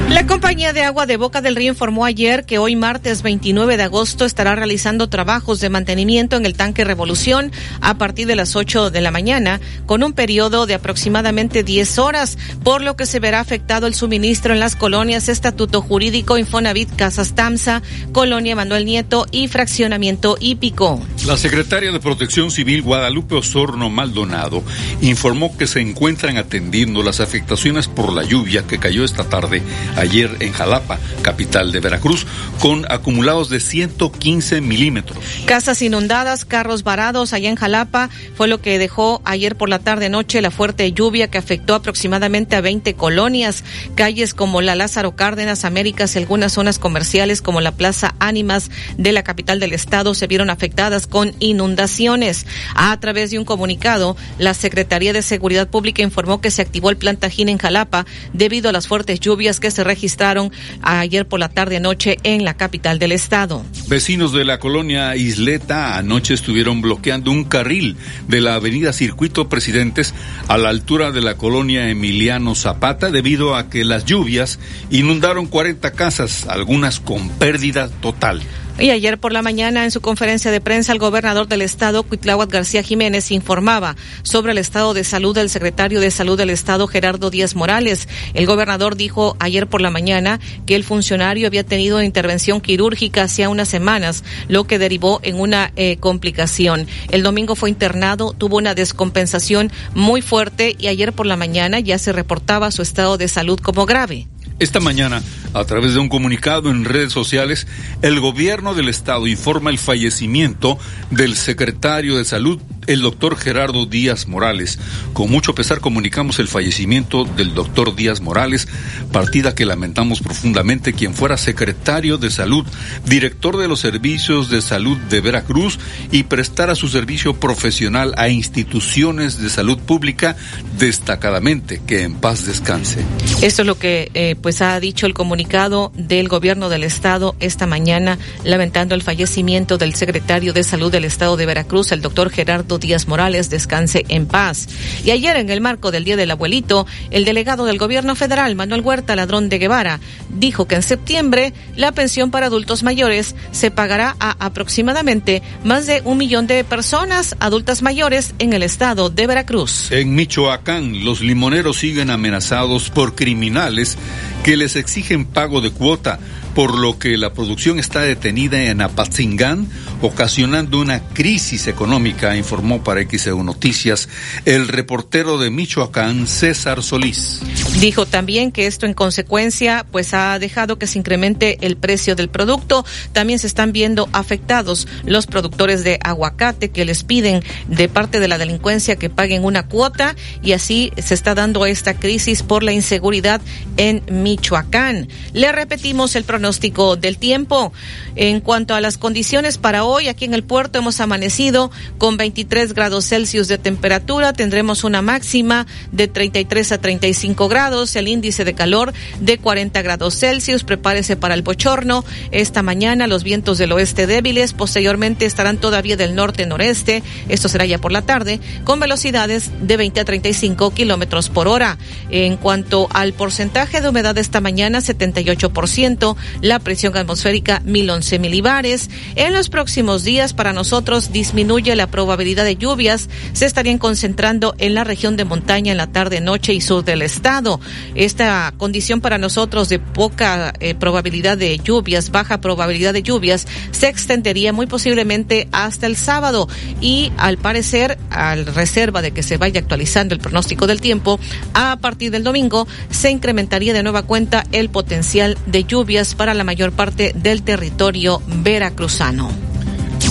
La 0.09 0.25
compañía 0.25 0.71
de 0.71 0.83
agua 0.83 1.05
de 1.05 1.17
Boca 1.17 1.41
del 1.41 1.57
Río 1.57 1.73
informó 1.73 2.05
ayer 2.05 2.45
que 2.45 2.59
hoy 2.59 2.77
martes 2.77 3.23
29 3.23 3.75
de 3.75 3.83
agosto 3.83 4.23
estará 4.23 4.55
realizando 4.55 5.09
trabajos 5.09 5.59
de 5.59 5.69
mantenimiento 5.69 6.37
en 6.37 6.45
el 6.45 6.55
tanque 6.55 6.85
Revolución 6.85 7.51
a 7.81 7.97
partir 7.97 8.25
de 8.25 8.37
las 8.37 8.55
8 8.55 8.89
de 8.89 9.01
la 9.01 9.11
mañana 9.11 9.59
con 9.85 10.03
un 10.03 10.13
periodo 10.13 10.65
de 10.65 10.75
aproximadamente 10.75 11.61
10 11.61 11.99
horas, 11.99 12.37
por 12.63 12.81
lo 12.81 12.95
que 12.95 13.05
se 13.05 13.19
verá 13.19 13.41
afectado 13.41 13.85
el 13.85 13.95
suministro 13.95 14.53
en 14.53 14.61
las 14.61 14.77
colonias 14.77 15.27
Estatuto 15.27 15.81
Jurídico 15.81 16.37
Infonavit 16.37 16.95
Casas 16.95 17.35
Tamsa, 17.35 17.81
Colonia 18.13 18.55
Manuel 18.55 18.85
Nieto 18.85 19.25
y 19.31 19.49
Fraccionamiento 19.49 20.37
Hípico. 20.39 21.01
La 21.25 21.35
secretaria 21.35 21.91
de 21.91 21.99
Protección 21.99 22.49
Civil 22.49 22.81
Guadalupe 22.81 23.35
Osorno 23.35 23.89
Maldonado 23.89 24.63
informó 25.01 25.55
que 25.57 25.67
se 25.67 25.81
encuentran 25.81 26.37
atendiendo 26.37 27.03
las 27.03 27.19
afectaciones 27.19 27.89
por 27.89 28.13
la 28.13 28.23
lluvia 28.23 28.63
que 28.65 28.79
cayó 28.79 29.03
esta 29.03 29.25
tarde 29.25 29.61
ayer 29.97 30.37
en 30.39 30.53
Jalapa, 30.53 30.99
capital 31.21 31.71
de 31.71 31.79
Veracruz, 31.79 32.25
con 32.59 32.85
acumulados 32.89 33.49
de 33.49 33.59
115 33.59 34.61
milímetros. 34.61 35.17
Casas 35.45 35.81
inundadas, 35.81 36.45
carros 36.45 36.83
varados 36.83 37.33
allá 37.33 37.49
en 37.49 37.55
Jalapa 37.55 38.09
fue 38.35 38.47
lo 38.47 38.61
que 38.61 38.79
dejó 38.79 39.21
ayer 39.25 39.55
por 39.55 39.69
la 39.69 39.79
tarde 39.79 40.09
noche 40.09 40.41
la 40.41 40.51
fuerte 40.51 40.91
lluvia 40.91 41.29
que 41.29 41.37
afectó 41.37 41.75
aproximadamente 41.75 42.55
a 42.55 42.61
20 42.61 42.93
colonias, 42.95 43.63
calles 43.95 44.33
como 44.33 44.61
la 44.61 44.75
Lázaro 44.75 45.15
Cárdenas, 45.15 45.65
Américas 45.65 46.15
y 46.15 46.19
algunas 46.19 46.53
zonas 46.53 46.79
comerciales 46.79 47.41
como 47.41 47.61
la 47.61 47.71
Plaza 47.71 48.15
Ánimas 48.19 48.69
de 48.97 49.11
la 49.11 49.23
capital 49.23 49.59
del 49.59 49.73
estado 49.73 50.13
se 50.13 50.27
vieron 50.27 50.49
afectadas 50.49 51.07
con 51.07 51.33
inundaciones. 51.39 52.45
A 52.75 52.97
través 52.99 53.31
de 53.31 53.39
un 53.39 53.45
comunicado, 53.45 54.15
la 54.37 54.53
Secretaría 54.53 55.13
de 55.13 55.21
Seguridad 55.21 55.67
Pública 55.67 56.01
informó 56.01 56.41
que 56.41 56.51
se 56.51 56.61
activó 56.61 56.89
el 56.89 56.97
plan 56.97 57.17
Tajín 57.17 57.49
en 57.49 57.57
Jalapa 57.57 58.05
debido 58.33 58.69
a 58.69 58.73
las 58.73 58.87
fuertes 58.87 59.19
lluvias 59.19 59.59
que 59.59 59.71
se 59.71 59.83
registraron 59.87 60.51
ayer 60.83 61.27
por 61.27 61.39
la 61.39 61.49
tarde 61.49 61.79
noche 61.79 62.17
en 62.23 62.45
la 62.45 62.55
capital 62.55 62.99
del 62.99 63.11
estado. 63.11 63.65
Vecinos 63.87 64.33
de 64.33 64.45
la 64.45 64.59
colonia 64.59 65.15
Isleta 65.15 65.97
anoche 65.97 66.33
estuvieron 66.33 66.81
bloqueando 66.81 67.31
un 67.31 67.43
carril 67.43 67.97
de 68.27 68.41
la 68.41 68.55
avenida 68.55 68.93
Circuito 68.93 69.49
Presidentes 69.49 70.13
a 70.47 70.57
la 70.57 70.69
altura 70.69 71.11
de 71.11 71.21
la 71.21 71.35
colonia 71.35 71.89
Emiliano 71.89 72.53
Zapata 72.53 73.09
debido 73.09 73.55
a 73.55 73.69
que 73.69 73.83
las 73.83 74.05
lluvias 74.05 74.59
inundaron 74.89 75.47
40 75.47 75.91
casas, 75.91 76.45
algunas 76.47 76.99
con 76.99 77.29
pérdida 77.29 77.89
total. 77.89 78.41
Y 78.79 78.91
ayer 78.91 79.17
por 79.17 79.33
la 79.33 79.41
mañana, 79.41 79.85
en 79.85 79.91
su 79.91 80.01
conferencia 80.01 80.51
de 80.51 80.61
prensa, 80.61 80.91
el 80.91 80.99
gobernador 80.99 81.47
del 81.47 81.63
estado, 81.63 82.03
Cuitláhuac 82.03 82.51
García 82.51 82.83
Jiménez, 82.83 83.31
informaba 83.31 83.95
sobre 84.21 84.51
el 84.51 84.59
estado 84.59 84.93
de 84.93 85.03
salud 85.03 85.33
del 85.33 85.49
secretario 85.49 85.99
de 85.99 86.11
Salud 86.11 86.37
del 86.37 86.51
estado, 86.51 86.87
Gerardo 86.87 87.31
Díaz 87.31 87.55
Morales. 87.55 88.07
El 88.35 88.45
gobernador 88.45 88.95
dijo 88.95 89.35
ayer 89.39 89.65
por 89.65 89.81
la 89.81 89.89
mañana 89.89 90.39
que 90.67 90.75
el 90.75 90.83
funcionario 90.83 91.47
había 91.47 91.63
tenido 91.63 91.97
una 91.97 92.05
intervención 92.05 92.61
quirúrgica 92.61 93.23
hacía 93.23 93.49
unas 93.49 93.67
semanas, 93.67 94.23
lo 94.47 94.67
que 94.67 94.77
derivó 94.77 95.21
en 95.23 95.39
una 95.39 95.71
eh, 95.75 95.97
complicación. 95.97 96.85
El 97.09 97.23
domingo 97.23 97.55
fue 97.55 97.71
internado, 97.71 98.33
tuvo 98.37 98.57
una 98.57 98.75
descompensación 98.75 99.71
muy 99.95 100.21
fuerte 100.21 100.75
y 100.77 100.85
ayer 100.85 101.13
por 101.13 101.25
la 101.25 101.35
mañana 101.35 101.79
ya 101.79 101.97
se 101.97 102.11
reportaba 102.11 102.69
su 102.69 102.83
estado 102.83 103.17
de 103.17 103.27
salud 103.27 103.59
como 103.59 103.87
grave. 103.87 104.27
Esta 104.59 104.79
mañana, 104.79 105.21
a 105.53 105.65
través 105.65 105.93
de 105.93 105.99
un 105.99 106.09
comunicado 106.09 106.71
en 106.71 106.83
redes 106.83 107.13
sociales, 107.13 107.67
el 108.01 108.19
gobierno 108.19 108.73
del 108.73 108.89
estado 108.89 109.27
informa 109.27 109.69
el 109.69 109.77
fallecimiento 109.77 110.79
del 111.11 111.35
secretario 111.35 112.17
de 112.17 112.25
salud, 112.25 112.59
el 112.87 113.01
doctor 113.01 113.37
Gerardo 113.37 113.85
Díaz 113.85 114.27
Morales. 114.27 114.79
Con 115.13 115.29
mucho 115.29 115.53
pesar 115.53 115.79
comunicamos 115.79 116.39
el 116.39 116.47
fallecimiento 116.47 117.23
del 117.23 117.53
doctor 117.53 117.95
Díaz 117.95 118.19
Morales, 118.19 118.67
partida 119.11 119.53
que 119.53 119.65
lamentamos 119.65 120.21
profundamente, 120.21 120.93
quien 120.93 121.13
fuera 121.13 121.37
secretario 121.37 122.17
de 122.17 122.31
salud, 122.31 122.65
director 123.05 123.57
de 123.57 123.67
los 123.67 123.79
servicios 123.79 124.49
de 124.49 124.63
salud 124.63 124.97
de 124.97 125.21
Veracruz 125.21 125.77
y 126.11 126.23
prestara 126.23 126.73
su 126.73 126.87
servicio 126.87 127.35
profesional 127.35 128.15
a 128.17 128.29
instituciones 128.29 129.39
de 129.39 129.51
salud 129.51 129.77
pública 129.77 130.35
destacadamente. 130.79 131.81
Que 131.85 132.01
en 132.01 132.15
paz 132.15 132.47
descanse. 132.47 133.05
Esto 133.41 133.61
es 133.61 133.67
lo 133.67 133.77
que 133.77 134.09
eh, 134.13 134.35
pues 134.46 134.46
ha 134.61 134.79
dicho 134.79 135.05
el 135.05 135.13
comunicado 135.13 135.91
del 135.93 136.29
gobierno 136.29 136.69
del 136.69 136.83
estado 136.83 137.35
esta 137.39 137.67
mañana, 137.67 138.17
lamentando 138.43 138.95
el 138.95 139.03
fallecimiento 139.03 139.77
del 139.77 139.93
secretario 139.93 140.53
de 140.53 140.63
salud 140.63 140.91
del 140.91 141.03
estado 141.05 141.35
de 141.35 141.45
Veracruz, 141.45 141.91
el 141.91 142.01
doctor 142.01 142.29
Gerardo 142.29 142.77
Díaz 142.77 143.07
Morales, 143.07 143.49
descanse 143.49 144.05
en 144.07 144.25
paz. 144.25 144.67
Y 145.03 145.11
ayer, 145.11 145.35
en 145.35 145.49
el 145.49 145.59
marco 145.59 145.91
del 145.91 146.05
Día 146.05 146.15
del 146.15 146.31
Abuelito, 146.31 146.87
el 147.11 147.25
delegado 147.25 147.65
del 147.65 147.77
gobierno 147.77 148.15
federal, 148.15 148.55
Manuel 148.55 148.81
Huerta 148.81 149.17
Ladrón 149.17 149.49
de 149.49 149.59
Guevara, 149.59 149.99
dijo 150.29 150.65
que 150.65 150.75
en 150.75 150.83
septiembre 150.83 151.53
la 151.75 151.91
pensión 151.91 152.31
para 152.31 152.45
adultos 152.45 152.83
mayores 152.83 153.35
se 153.51 153.69
pagará 153.69 154.15
a 154.19 154.37
aproximadamente 154.39 155.43
más 155.65 155.85
de 155.87 156.01
un 156.05 156.17
millón 156.17 156.47
de 156.47 156.63
personas 156.63 157.35
adultas 157.39 157.81
mayores 157.81 158.33
en 158.39 158.53
el 158.53 158.63
estado 158.63 159.09
de 159.09 159.27
Veracruz. 159.27 159.91
En 159.91 160.15
Michoacán, 160.15 161.03
los 161.03 161.21
limoneros 161.21 161.77
siguen 161.77 162.09
amenazados 162.09 162.89
por 162.89 163.15
criminales 163.15 163.97
que 164.43 164.57
les 164.57 164.75
exigen 164.75 165.25
pago 165.25 165.61
de 165.61 165.71
cuota, 165.71 166.19
por 166.57 166.75
lo 166.75 166.97
que 166.97 167.17
la 167.17 167.33
producción 167.33 167.77
está 167.77 168.01
detenida 168.01 168.63
en 168.63 168.81
Apatzingán, 168.81 169.69
ocasionando 170.01 170.79
una 170.79 171.01
crisis 171.01 171.67
económica, 171.67 172.35
informó 172.35 172.83
para 172.83 173.07
XEU 173.07 173.43
Noticias 173.43 174.09
el 174.43 174.67
reportero 174.67 175.37
de 175.37 175.51
Michoacán, 175.51 176.25
César 176.25 176.81
Solís. 176.81 177.41
Dijo 177.79 178.07
también 178.07 178.51
que 178.51 178.65
esto 178.65 178.87
en 178.87 178.95
consecuencia 178.95 179.85
pues 179.91 180.15
ha 180.15 180.39
dejado 180.39 180.79
que 180.79 180.87
se 180.87 180.97
incremente 180.97 181.59
el 181.61 181.77
precio 181.77 182.15
del 182.15 182.27
producto. 182.27 182.83
También 183.13 183.37
se 183.37 183.45
están 183.45 183.71
viendo 183.71 184.09
afectados 184.11 184.87
los 185.05 185.27
productores 185.27 185.83
de 185.83 185.99
aguacate 186.03 186.69
que 186.69 186.85
les 186.85 187.03
piden 187.03 187.43
de 187.67 187.87
parte 187.87 188.19
de 188.19 188.27
la 188.27 188.39
delincuencia 188.39 188.95
que 188.95 189.11
paguen 189.11 189.45
una 189.45 189.67
cuota 189.67 190.15
y 190.41 190.53
así 190.53 190.91
se 190.97 191.13
está 191.13 191.35
dando 191.35 191.67
esta 191.67 191.93
crisis 191.93 192.41
por 192.41 192.63
la 192.63 192.73
inseguridad 192.73 193.41
en 193.77 194.01
Michoacán. 194.09 195.07
Le 195.33 195.51
repetimos 195.51 196.15
el 196.15 196.23
pronóstico 196.23 196.46
del 196.47 197.17
tiempo. 197.17 197.73
En 198.15 198.39
cuanto 198.39 198.73
a 198.73 198.79
las 198.79 198.97
condiciones 198.97 199.57
para 199.57 199.83
hoy, 199.83 200.07
aquí 200.07 200.23
en 200.23 200.33
el 200.33 200.43
puerto 200.43 200.79
hemos 200.79 201.01
amanecido 201.01 201.71
con 201.97 202.15
23 202.15 202.73
grados 202.73 203.05
Celsius 203.05 203.49
de 203.49 203.57
temperatura. 203.57 204.31
Tendremos 204.31 204.85
una 204.85 205.01
máxima 205.01 205.67
de 205.91 206.07
33 206.07 206.71
a 206.71 206.77
35 206.77 207.49
grados, 207.49 207.95
el 207.97 208.07
índice 208.07 208.45
de 208.45 208.53
calor 208.53 208.93
de 209.19 209.37
40 209.37 209.81
grados 209.81 210.17
Celsius. 210.17 210.63
Prepárese 210.63 211.17
para 211.17 211.33
el 211.33 211.41
bochorno. 211.41 212.05
Esta 212.31 212.63
mañana 212.63 213.07
los 213.07 213.23
vientos 213.23 213.57
del 213.57 213.73
oeste 213.73 214.07
débiles, 214.07 214.53
posteriormente 214.53 215.25
estarán 215.25 215.57
todavía 215.57 215.97
del 215.97 216.15
norte-noreste. 216.15 217.03
Esto 217.27 217.49
será 217.49 217.65
ya 217.65 217.77
por 217.77 217.91
la 217.91 218.03
tarde, 218.03 218.39
con 218.63 218.79
velocidades 218.79 219.51
de 219.61 219.75
20 219.75 219.99
a 219.99 220.05
35 220.05 220.71
kilómetros 220.73 221.29
por 221.29 221.49
hora. 221.49 221.77
En 222.09 222.37
cuanto 222.37 222.87
al 222.93 223.11
porcentaje 223.11 223.81
de 223.81 223.89
humedad 223.89 224.17
esta 224.17 224.39
mañana, 224.39 224.79
78%. 224.79 226.15
La 226.41 226.59
presión 226.59 226.95
atmosférica, 226.97 227.61
1011 227.65 228.19
milibares. 228.19 228.89
En 229.15 229.33
los 229.33 229.49
próximos 229.49 230.03
días, 230.03 230.33
para 230.33 230.53
nosotros, 230.53 231.11
disminuye 231.11 231.75
la 231.75 231.87
probabilidad 231.87 232.43
de 232.43 232.55
lluvias. 232.55 233.09
Se 233.33 233.45
estarían 233.45 233.77
concentrando 233.77 234.55
en 234.57 234.73
la 234.73 234.83
región 234.83 235.17
de 235.17 235.25
montaña 235.25 235.71
en 235.71 235.77
la 235.77 235.87
tarde, 235.87 236.21
noche 236.21 236.53
y 236.53 236.61
sur 236.61 236.83
del 236.83 237.01
estado. 237.01 237.59
Esta 237.95 238.53
condición 238.57 239.01
para 239.01 239.17
nosotros 239.17 239.69
de 239.69 239.79
poca 239.79 240.53
eh, 240.59 240.75
probabilidad 240.75 241.37
de 241.37 241.57
lluvias, 241.57 242.11
baja 242.11 242.41
probabilidad 242.41 242.93
de 242.93 243.03
lluvias, 243.03 243.47
se 243.71 243.87
extendería 243.87 244.53
muy 244.53 244.67
posiblemente 244.67 245.47
hasta 245.51 245.87
el 245.87 245.95
sábado 245.95 246.47
y 246.81 247.11
al 247.17 247.37
parecer, 247.37 247.97
al 248.09 248.45
reserva 248.45 249.01
de 249.01 249.11
que 249.11 249.23
se 249.23 249.37
vaya 249.37 249.59
actualizando 249.59 250.13
el 250.13 250.21
pronóstico 250.21 250.67
del 250.67 250.81
tiempo, 250.81 251.19
a 251.53 251.77
partir 251.77 252.11
del 252.11 252.23
domingo 252.23 252.67
se 252.89 253.11
incrementaría 253.11 253.73
de 253.73 253.83
nueva 253.83 254.03
cuenta 254.03 254.43
el 254.51 254.69
potencial 254.69 255.37
de 255.45 255.63
lluvias 255.63 256.15
para 256.15 256.26
la 256.33 256.43
mayor 256.43 256.71
parte 256.71 257.13
del 257.15 257.43
territorio 257.43 258.21
veracruzano. 258.27 259.56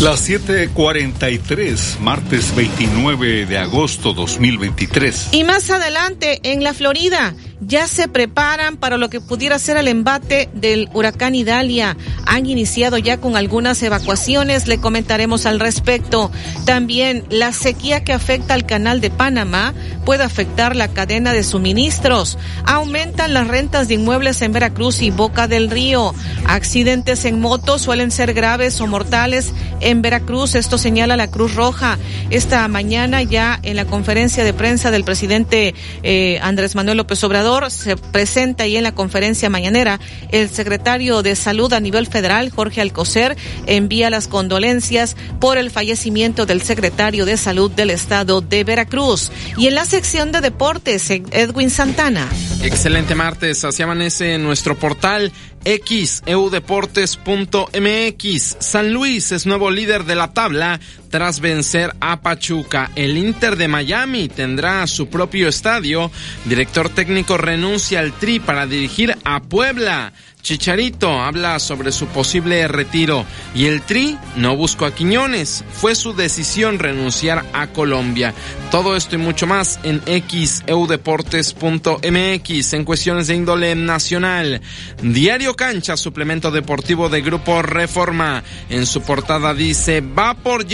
Las 0.00 0.28
7:43, 0.28 2.00
martes 2.00 2.54
29 2.54 3.46
de 3.46 3.56
agosto 3.56 4.12
2023. 4.12 5.28
Y 5.32 5.42
más 5.42 5.70
adelante, 5.70 6.40
en 6.42 6.62
la 6.62 6.74
Florida, 6.74 7.34
ya 7.60 7.88
se 7.88 8.06
preparan 8.06 8.76
para 8.76 8.98
lo 8.98 9.08
que 9.08 9.22
pudiera 9.22 9.58
ser 9.58 9.78
el 9.78 9.88
embate 9.88 10.50
del 10.52 10.90
huracán 10.92 11.34
Idalia. 11.34 11.96
Han 12.26 12.44
iniciado 12.44 12.98
ya 12.98 13.18
con 13.18 13.36
algunas 13.36 13.82
evacuaciones, 13.82 14.68
le 14.68 14.78
comentaremos 14.78 15.46
al 15.46 15.60
respecto. 15.60 16.30
También 16.66 17.24
la 17.30 17.52
sequía 17.52 18.04
que 18.04 18.12
afecta 18.12 18.52
al 18.52 18.66
canal 18.66 19.00
de 19.00 19.08
Panamá 19.10 19.72
puede 20.04 20.24
afectar 20.24 20.76
la 20.76 20.88
cadena 20.88 21.32
de 21.32 21.42
suministros. 21.42 22.36
Aumentan 22.66 23.32
las 23.32 23.48
rentas 23.48 23.88
de 23.88 23.94
inmuebles 23.94 24.42
en 24.42 24.52
Veracruz 24.52 25.00
y 25.00 25.10
Boca 25.10 25.48
del 25.48 25.70
Río. 25.70 26.14
Accidentes 26.46 27.24
en 27.24 27.40
moto 27.40 27.78
suelen 27.78 28.10
ser 28.10 28.34
graves 28.34 28.80
o 28.82 28.86
mortales 28.86 29.54
en 29.86 30.02
Veracruz. 30.02 30.56
Esto 30.56 30.78
señala 30.78 31.16
la 31.16 31.30
Cruz 31.30 31.54
Roja. 31.54 31.96
Esta 32.30 32.66
mañana 32.66 33.22
ya 33.22 33.58
en 33.62 33.76
la 33.76 33.84
conferencia 33.84 34.42
de 34.42 34.52
prensa 34.52 34.90
del 34.90 35.04
presidente 35.04 35.74
eh, 36.02 36.38
Andrés 36.42 36.74
Manuel 36.74 36.96
López 36.96 37.22
Obrador 37.22 37.70
se 37.70 37.96
presenta 37.96 38.64
ahí 38.64 38.76
en 38.76 38.82
la 38.82 38.94
conferencia 38.94 39.48
mañanera. 39.48 40.00
El 40.32 40.50
secretario 40.50 41.22
de 41.22 41.36
Salud 41.36 41.72
a 41.72 41.80
nivel 41.80 42.08
federal, 42.08 42.50
Jorge 42.50 42.80
Alcocer, 42.80 43.36
envía 43.66 44.10
las 44.10 44.26
condolencias 44.26 45.16
por 45.40 45.56
el 45.56 45.70
fallecimiento 45.70 46.46
del 46.46 46.62
secretario 46.62 47.24
de 47.24 47.36
Salud 47.36 47.70
del 47.70 47.90
Estado 47.90 48.40
de 48.40 48.64
Veracruz. 48.64 49.30
Y 49.56 49.68
en 49.68 49.76
la 49.76 49.84
sección 49.84 50.32
de 50.32 50.40
deportes, 50.40 51.10
Edwin 51.10 51.70
Santana. 51.70 52.28
Excelente 52.62 53.14
martes, 53.14 53.64
así 53.64 53.84
amanece 53.84 54.36
nuestro 54.38 54.76
portal 54.76 55.32
xeudeportes.mx. 55.66 58.56
San 58.60 58.92
Luis 58.92 59.32
es 59.32 59.46
nuevo 59.46 59.70
líder 59.70 60.04
de 60.04 60.14
la 60.14 60.32
tabla 60.32 60.78
tras 61.08 61.40
vencer 61.40 61.94
a 62.00 62.20
Pachuca. 62.20 62.90
El 62.94 63.16
Inter 63.16 63.56
de 63.56 63.68
Miami 63.68 64.28
tendrá 64.28 64.86
su 64.86 65.08
propio 65.08 65.48
estadio. 65.48 66.10
Director 66.44 66.88
técnico 66.88 67.38
renuncia 67.38 68.00
al 68.00 68.12
Tri 68.12 68.40
para 68.40 68.66
dirigir 68.66 69.16
a 69.24 69.40
Puebla. 69.40 70.12
Chicharito 70.46 71.10
habla 71.10 71.58
sobre 71.58 71.90
su 71.90 72.06
posible 72.06 72.68
retiro 72.68 73.26
y 73.52 73.64
el 73.64 73.82
Tri 73.82 74.16
no 74.36 74.54
buscó 74.54 74.84
a 74.84 74.94
Quiñones. 74.94 75.64
Fue 75.72 75.96
su 75.96 76.14
decisión 76.14 76.78
renunciar 76.78 77.44
a 77.52 77.66
Colombia. 77.66 78.32
Todo 78.70 78.94
esto 78.94 79.16
y 79.16 79.18
mucho 79.18 79.48
más 79.48 79.80
en 79.82 80.00
xeudeportes.mx 80.06 82.72
en 82.74 82.84
cuestiones 82.84 83.26
de 83.26 83.34
índole 83.34 83.74
nacional. 83.74 84.60
Diario 85.02 85.56
Cancha, 85.56 85.96
suplemento 85.96 86.52
deportivo 86.52 87.08
de 87.08 87.22
Grupo 87.22 87.60
Reforma. 87.62 88.44
En 88.68 88.86
su 88.86 89.02
portada 89.02 89.52
dice, 89.52 90.00
va 90.00 90.34
por 90.34 90.64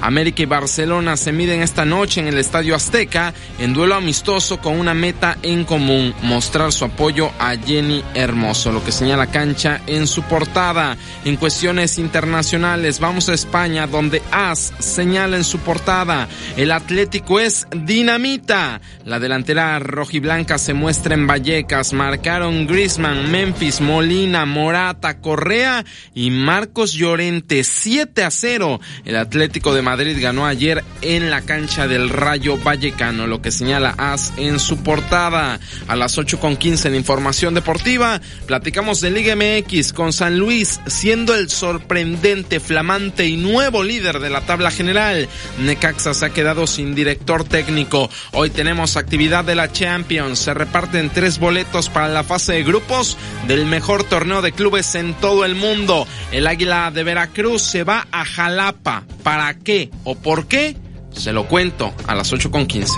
América 0.00 0.42
y 0.42 0.46
Barcelona 0.46 1.16
se 1.16 1.32
miden 1.32 1.62
esta 1.62 1.84
noche 1.84 2.20
en 2.20 2.28
el 2.28 2.38
Estadio 2.38 2.74
Azteca 2.74 3.32
en 3.58 3.72
duelo 3.72 3.94
amistoso 3.94 4.60
con 4.60 4.78
una 4.78 4.94
meta 4.94 5.38
en 5.42 5.64
común, 5.64 6.14
mostrar 6.22 6.72
su 6.72 6.84
apoyo 6.84 7.30
a 7.38 7.56
Jenny 7.56 8.02
Hermoso 8.14 8.72
lo 8.72 8.84
que 8.84 8.92
señala 8.92 9.28
Cancha 9.28 9.80
en 9.86 10.06
su 10.06 10.22
portada. 10.22 10.96
En 11.24 11.36
cuestiones 11.36 11.98
internacionales, 11.98 13.00
vamos 13.00 13.28
a 13.28 13.34
España, 13.34 13.86
donde 13.86 14.22
AS 14.30 14.72
señala 14.78 15.36
en 15.36 15.44
su 15.44 15.58
portada, 15.60 16.28
el 16.56 16.72
Atlético 16.72 17.40
es 17.40 17.66
dinamita. 17.74 18.80
La 19.04 19.18
delantera 19.18 19.78
rojiblanca 19.78 20.58
se 20.58 20.74
muestra 20.74 21.14
en 21.14 21.26
Vallecas, 21.26 21.92
marcaron 21.92 22.66
Grisman, 22.66 23.30
Memphis, 23.30 23.80
Molina, 23.80 24.44
Morata, 24.44 25.18
Correa 25.20 25.84
y 26.14 26.30
Marcos 26.30 26.92
Llorente, 26.92 27.64
7 27.64 28.22
a 28.24 28.30
0. 28.30 28.80
El 29.04 29.16
Atlético 29.22 29.72
de 29.72 29.82
Madrid 29.82 30.18
ganó 30.20 30.46
ayer 30.46 30.84
en 31.00 31.30
la 31.30 31.42
cancha 31.42 31.88
del 31.88 32.10
Rayo 32.10 32.58
Vallecano, 32.58 33.26
lo 33.26 33.40
que 33.40 33.50
señala 33.50 33.94
AS 33.96 34.32
en 34.36 34.58
su 34.58 34.82
portada. 34.82 35.58
A 35.88 35.96
las 35.96 36.18
8 36.18 36.38
con 36.38 36.56
15 36.56 36.88
en 36.88 36.94
información 36.94 37.54
deportiva, 37.54 38.20
Platicamos 38.46 39.00
de 39.00 39.10
Liga 39.10 39.34
MX 39.36 39.92
con 39.92 40.12
San 40.12 40.38
Luis 40.38 40.80
siendo 40.86 41.34
el 41.34 41.48
sorprendente, 41.48 42.60
flamante 42.60 43.26
y 43.26 43.36
nuevo 43.36 43.82
líder 43.82 44.18
de 44.18 44.30
la 44.30 44.42
tabla 44.42 44.70
general. 44.70 45.28
Necaxa 45.58 46.14
se 46.14 46.26
ha 46.26 46.30
quedado 46.30 46.66
sin 46.66 46.94
director 46.94 47.44
técnico. 47.44 48.10
Hoy 48.32 48.50
tenemos 48.50 48.96
actividad 48.96 49.44
de 49.44 49.54
la 49.54 49.70
Champions. 49.70 50.38
Se 50.38 50.54
reparten 50.54 51.10
tres 51.10 51.38
boletos 51.38 51.88
para 51.88 52.08
la 52.08 52.24
fase 52.24 52.54
de 52.54 52.64
grupos 52.64 53.16
del 53.46 53.66
mejor 53.66 54.04
torneo 54.04 54.42
de 54.42 54.52
clubes 54.52 54.94
en 54.94 55.14
todo 55.14 55.44
el 55.44 55.54
mundo. 55.54 56.06
El 56.32 56.46
Águila 56.46 56.90
de 56.90 57.04
Veracruz 57.04 57.62
se 57.62 57.84
va 57.84 58.06
a 58.10 58.24
Jalapa. 58.24 59.04
¿Para 59.22 59.54
qué 59.54 59.90
o 60.04 60.14
por 60.14 60.46
qué? 60.46 60.76
Se 61.12 61.32
lo 61.32 61.46
cuento 61.46 61.92
a 62.06 62.14
las 62.14 62.32
8 62.32 62.50
con 62.50 62.66
15. 62.66 62.94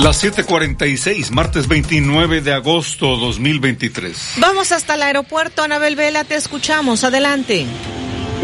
Las 0.00 0.22
7:46, 0.22 1.30
martes 1.30 1.68
29 1.68 2.40
de 2.40 2.52
agosto 2.52 3.16
2023. 3.16 4.34
Vamos 4.38 4.72
hasta 4.72 4.94
el 4.94 5.02
aeropuerto, 5.02 5.62
Anabel 5.62 5.94
Vela, 5.94 6.24
te 6.24 6.34
escuchamos. 6.34 7.04
Adelante. 7.04 7.64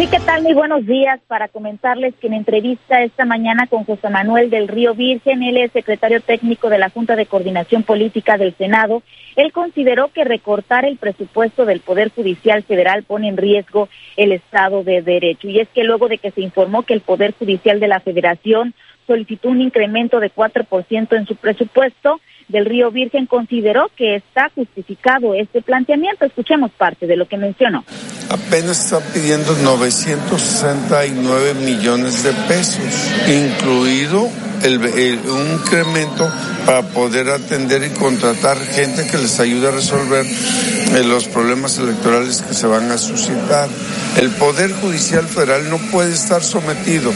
Sí, 0.01 0.07
¿qué 0.07 0.19
tal? 0.21 0.43
Muy 0.43 0.55
buenos 0.55 0.87
días. 0.87 1.21
Para 1.27 1.49
comentarles 1.49 2.15
que 2.15 2.29
en 2.29 2.33
entrevista 2.33 3.03
esta 3.03 3.27
mañana 3.27 3.67
con 3.67 3.85
José 3.85 4.09
Manuel 4.09 4.49
del 4.49 4.67
Río 4.67 4.95
Virgen, 4.95 5.43
él 5.43 5.59
es 5.59 5.73
secretario 5.73 6.23
técnico 6.23 6.71
de 6.71 6.79
la 6.79 6.89
Junta 6.89 7.17
de 7.17 7.27
Coordinación 7.27 7.83
Política 7.83 8.39
del 8.39 8.55
Senado, 8.57 9.03
él 9.37 9.53
consideró 9.53 10.09
que 10.09 10.25
recortar 10.25 10.87
el 10.87 10.97
presupuesto 10.97 11.67
del 11.67 11.81
Poder 11.81 12.11
Judicial 12.15 12.63
Federal 12.63 13.03
pone 13.03 13.29
en 13.29 13.37
riesgo 13.37 13.91
el 14.17 14.33
Estado 14.33 14.83
de 14.85 15.03
Derecho. 15.03 15.49
Y 15.49 15.61
es 15.61 15.69
que 15.69 15.85
luego 15.85 16.09
de 16.09 16.17
que 16.17 16.31
se 16.31 16.41
informó 16.41 16.83
que 16.83 16.95
el 16.95 17.03
Poder 17.03 17.35
Judicial 17.39 17.79
de 17.79 17.89
la 17.89 18.01
Federación 18.01 18.73
solicitó 19.11 19.49
un 19.49 19.61
incremento 19.61 20.21
de 20.21 20.31
4% 20.33 21.17
en 21.17 21.27
su 21.27 21.35
presupuesto, 21.35 22.21
del 22.47 22.65
Río 22.65 22.93
Virgen 22.93 23.27
consideró 23.27 23.91
que 23.97 24.15
está 24.15 24.53
justificado 24.55 25.35
este 25.35 25.63
planteamiento. 25.63 26.25
Escuchemos 26.25 26.71
parte 26.71 27.09
de 27.09 27.17
lo 27.17 27.27
que 27.27 27.37
mencionó. 27.37 27.85
Apenas 28.29 28.85
está 28.85 29.01
pidiendo 29.13 29.53
969 29.65 31.55
millones 31.55 32.23
de 32.23 32.33
pesos, 32.47 33.11
incluido 33.27 34.29
el, 34.63 34.79
un 34.79 35.53
incremento 35.55 36.31
para 36.67 36.83
poder 36.83 37.31
atender 37.31 37.83
y 37.83 37.91
contratar 37.91 38.59
gente 38.59 39.07
que 39.09 39.19
les 39.19 39.41
ayude 39.41 39.69
a 39.69 39.73
resolver 39.73 40.25
eh, 40.27 41.03
los 41.05 41.27
problemas 41.27 41.79
electorales 41.79 42.43
que 42.43 42.55
se 42.55 42.67
van 42.67 42.91
a 42.93 42.99
suscitar. 42.99 43.69
El 44.21 44.31
Poder 44.31 44.73
Judicial 44.73 45.27
Federal 45.27 45.69
no 45.71 45.79
puede 45.91 46.13
estar 46.13 46.43
sometido 46.43 47.13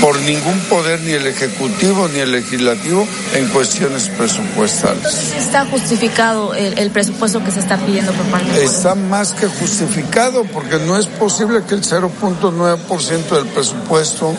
por 0.00 0.18
ningún 0.22 0.58
poder, 0.68 0.87
ni 0.96 1.12
el 1.12 1.26
Ejecutivo 1.26 2.08
ni 2.08 2.20
el 2.20 2.32
Legislativo, 2.32 3.06
en 3.34 3.48
cuestiones 3.48 4.08
presupuestales. 4.08 5.34
¿Está 5.36 5.66
justificado 5.66 6.54
el, 6.54 6.90
presupuesto 6.90 7.44
que 7.44 7.50
se 7.50 7.60
está 7.60 7.76
pidiendo 7.76 8.12
por 8.12 8.24
parte 8.26 8.50
del 8.52 8.62
Está 8.62 8.94
más 8.94 9.34
que 9.34 9.46
justificado, 9.46 10.44
porque 10.44 10.78
no 10.78 10.96
es 10.98 11.06
posible 11.06 11.62
que 11.68 11.74
el 11.74 11.82
0.9% 11.82 13.28
del 13.28 13.46
presupuesto 13.46 14.34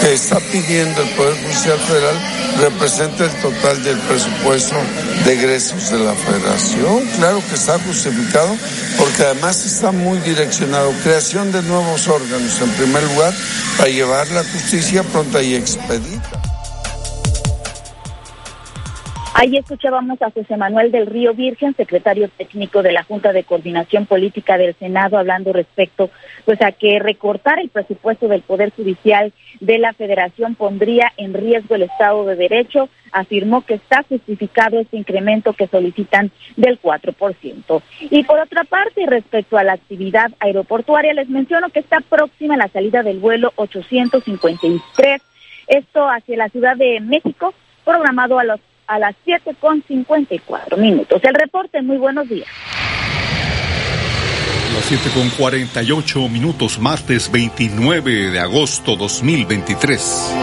que 0.00 0.12
está 0.12 0.38
pidiendo 0.38 1.02
el 1.02 1.08
Poder 1.10 1.34
Judicial 1.42 1.78
Federal 1.78 2.14
represente 2.60 3.24
el 3.24 3.32
total 3.40 3.82
del 3.82 3.98
presupuesto 3.98 4.76
de 5.24 5.32
egresos 5.32 5.90
de 5.90 5.98
la 5.98 6.14
Federación. 6.14 7.00
Claro 7.16 7.42
que 7.48 7.54
está 7.54 7.78
justificado, 7.80 8.56
porque 8.98 9.24
además 9.24 9.64
está 9.64 9.90
muy 9.90 10.18
direccionado. 10.18 10.92
Creación 11.02 11.50
de 11.50 11.62
nuevos 11.62 12.06
órganos, 12.08 12.60
en 12.60 12.70
primer 12.70 13.02
lugar, 13.04 13.34
para 13.76 13.90
llevar 13.90 14.30
la 14.30 14.44
justicia 14.44 15.02
pronta 15.02 15.42
y 15.42 15.54
Ahí 19.34 19.56
escuchábamos 19.56 20.20
a 20.20 20.30
José 20.30 20.56
Manuel 20.56 20.92
del 20.92 21.06
Río 21.06 21.34
Virgen, 21.34 21.74
secretario 21.74 22.28
técnico 22.28 22.82
de 22.82 22.92
la 22.92 23.02
Junta 23.04 23.32
de 23.32 23.44
Coordinación 23.44 24.06
Política 24.06 24.58
del 24.58 24.74
Senado, 24.74 25.16
hablando 25.16 25.52
respecto 25.52 26.10
pues 26.44 26.60
a 26.62 26.72
que 26.72 26.98
recortar 26.98 27.60
el 27.60 27.68
presupuesto 27.68 28.28
del 28.28 28.42
Poder 28.42 28.72
Judicial 28.72 29.32
de 29.60 29.78
la 29.78 29.92
Federación 29.92 30.54
pondría 30.54 31.12
en 31.16 31.32
riesgo 31.32 31.76
el 31.76 31.82
Estado 31.82 32.24
de 32.26 32.36
Derecho. 32.36 32.88
Afirmó 33.12 33.62
que 33.62 33.74
está 33.74 34.04
justificado 34.08 34.80
este 34.80 34.96
incremento 34.96 35.52
que 35.52 35.68
solicitan 35.68 36.30
del 36.56 36.80
4%. 36.80 37.82
Y 38.10 38.24
por 38.24 38.38
otra 38.40 38.64
parte, 38.64 39.06
respecto 39.06 39.56
a 39.56 39.64
la 39.64 39.74
actividad 39.74 40.30
aeroportuaria, 40.40 41.14
les 41.14 41.28
menciono 41.28 41.70
que 41.70 41.80
está 41.80 42.00
próxima 42.00 42.56
la 42.56 42.68
salida 42.68 43.02
del 43.02 43.18
vuelo 43.18 43.52
853, 43.56 45.22
esto 45.66 46.08
hacia 46.08 46.36
la 46.36 46.48
Ciudad 46.48 46.76
de 46.76 47.00
México, 47.00 47.54
programado 47.84 48.38
a 48.38 48.44
los 48.44 48.60
a 48.86 48.98
las 48.98 49.14
7 49.24 49.56
con 49.58 49.82
54 49.86 50.76
minutos. 50.76 51.22
El 51.24 51.34
reporte, 51.34 51.80
muy 51.80 51.96
buenos 51.96 52.28
días. 52.28 52.48
Las 54.74 54.84
7 54.84 55.10
con 55.14 55.28
48 55.30 56.28
minutos, 56.28 56.78
martes 56.78 57.30
29 57.30 58.30
de 58.30 58.40
agosto 58.40 58.96
2023. 58.96 60.34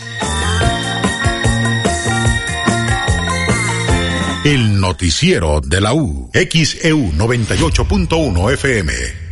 El 4.44 4.78
noticiero 4.78 5.62
de 5.62 5.80
la 5.80 5.94
U, 5.94 6.30
XEU 6.34 7.12
98.1 7.12 8.52
FM. 8.52 9.23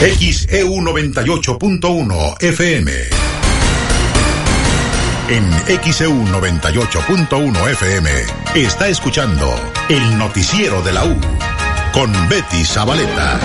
XEU 0.00 0.80
98.1 0.80 2.42
FM. 2.42 3.39
En 5.30 5.48
XEU 5.92 6.12
98.1 6.24 7.70
FM 7.70 8.10
está 8.56 8.88
escuchando 8.88 9.48
el 9.88 10.18
noticiero 10.18 10.82
de 10.82 10.92
la 10.92 11.04
U 11.04 11.16
con 11.92 12.12
Betty 12.28 12.64
Zabaleta. 12.64 13.38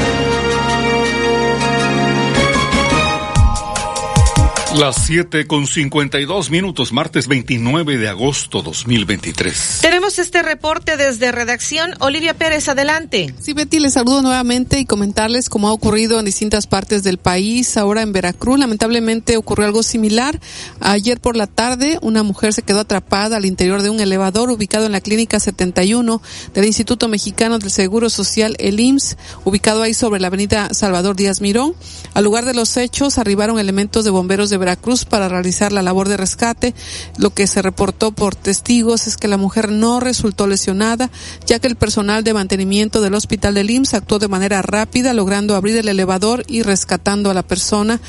Las 4.79 5.05
7 5.05 5.47
con 5.47 5.67
52 5.67 6.49
minutos, 6.49 6.91
martes 6.91 7.29
29 7.29 7.97
de 7.97 8.09
agosto 8.09 8.61
2023. 8.61 9.79
Tenemos 9.81 10.19
este 10.19 10.43
reporte 10.43 10.97
desde 10.97 11.31
redacción. 11.31 11.93
Olivia 12.01 12.33
Pérez, 12.33 12.67
adelante. 12.67 13.33
Sí, 13.39 13.53
Betty, 13.53 13.79
les 13.79 13.93
saludo 13.93 14.21
nuevamente 14.21 14.77
y 14.77 14.85
comentarles 14.85 15.47
cómo 15.47 15.69
ha 15.69 15.71
ocurrido 15.71 16.19
en 16.19 16.25
distintas 16.25 16.67
partes 16.67 17.03
del 17.03 17.19
país. 17.19 17.77
Ahora 17.77 18.01
en 18.01 18.11
Veracruz, 18.11 18.59
lamentablemente 18.59 19.37
ocurrió 19.37 19.65
algo 19.65 19.81
similar. 19.81 20.41
Ayer 20.81 21.21
por 21.21 21.37
la 21.37 21.47
tarde, 21.47 21.97
una 22.01 22.23
mujer 22.23 22.51
se 22.51 22.61
quedó 22.61 22.81
atrapada 22.81 23.37
al 23.37 23.45
interior 23.45 23.81
de 23.81 23.89
un 23.89 24.01
elevador 24.01 24.49
ubicado 24.49 24.87
en 24.87 24.91
la 24.91 24.99
clínica 24.99 25.39
71 25.39 26.21
del 26.53 26.65
Instituto 26.65 27.07
Mexicano 27.07 27.59
del 27.59 27.71
Seguro 27.71 28.09
Social, 28.09 28.57
el 28.59 28.77
IMSS, 28.81 29.15
ubicado 29.45 29.83
ahí 29.83 29.93
sobre 29.93 30.19
la 30.19 30.27
avenida 30.27 30.73
Salvador 30.73 31.15
Díaz 31.15 31.39
Mirón. 31.39 31.75
Al 32.13 32.25
lugar 32.25 32.43
de 32.43 32.53
los 32.53 32.75
hechos 32.75 33.17
arribaron 33.17 33.57
elementos 33.57 34.03
de 34.03 34.11
bomberos 34.11 34.49
de 34.49 34.64
Veracruz 34.65 35.05
para 35.05 35.29
realizar 35.29 35.71
la 35.71 35.83
labor 35.83 36.09
de 36.09 36.17
rescate. 36.17 36.73
Lo 37.17 37.29
que 37.29 37.45
se 37.45 37.61
reportó 37.61 38.11
por 38.11 38.35
testigos 38.35 39.05
es 39.05 39.15
que 39.15 39.27
la 39.27 39.37
mujer 39.37 39.71
no 39.71 39.99
resultó 39.99 40.47
lesionada, 40.47 41.11
ya 41.45 41.59
que 41.59 41.67
el 41.67 41.75
personal 41.75 42.23
de 42.23 42.33
mantenimiento 42.33 42.99
del 42.99 43.13
hospital 43.13 43.53
del 43.53 43.69
IMSS 43.69 43.93
actuó 43.93 44.17
de 44.17 44.27
manera 44.27 44.61
rápida, 44.61 45.13
logrando 45.13 45.55
abrir 45.55 45.77
el 45.77 45.87
elevador 45.87 46.43
y 46.47 46.63
rescatando 46.63 47.29
a 47.29 47.35
la 47.35 47.43
persona 47.43 48.01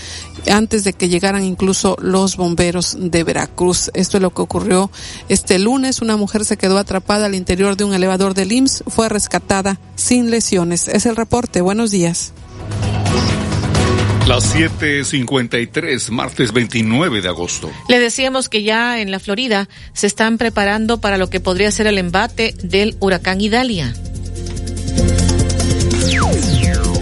antes 0.51 0.85
de 0.85 0.95
que 0.95 1.09
llegaran 1.09 1.45
incluso 1.45 1.97
los 2.01 2.37
bomberos 2.37 2.97
de 2.99 3.23
Veracruz. 3.23 3.91
Esto 3.93 4.17
es 4.17 4.23
lo 4.23 4.33
que 4.33 4.43
ocurrió 4.43 4.91
este 5.29 5.59
lunes. 5.59 6.01
Una 6.01 6.17
mujer 6.17 6.45
se 6.45 6.57
quedó 6.57 6.79
atrapada 6.79 7.27
al 7.27 7.35
interior 7.35 7.77
de 7.77 7.85
un 7.85 7.93
elevador 7.93 8.33
del 8.33 8.53
IMSS, 8.53 8.85
fue 8.87 9.09
rescatada 9.09 9.79
sin 9.95 10.31
lesiones. 10.31 10.89
Es 10.89 11.05
el 11.05 11.17
reporte. 11.17 11.61
Buenos 11.61 11.91
días. 11.91 12.33
Las 14.27 14.57
7:53, 14.57 16.11
martes 16.11 16.53
29 16.53 17.23
de 17.23 17.29
agosto. 17.29 17.71
Le 17.89 18.01
decíamos 18.01 18.49
que 18.49 18.65
ya 18.65 19.01
en 19.01 19.13
la 19.13 19.21
Florida 19.21 19.69
se 19.93 20.09
están 20.09 20.37
preparando 20.37 21.01
para 21.01 21.17
lo 21.17 21.31
que 21.31 21.39
podría 21.39 21.71
ser 21.71 21.87
el 21.87 21.97
embate 21.97 22.53
del 22.61 22.97
huracán 22.99 23.41
Idalia. 23.41 23.95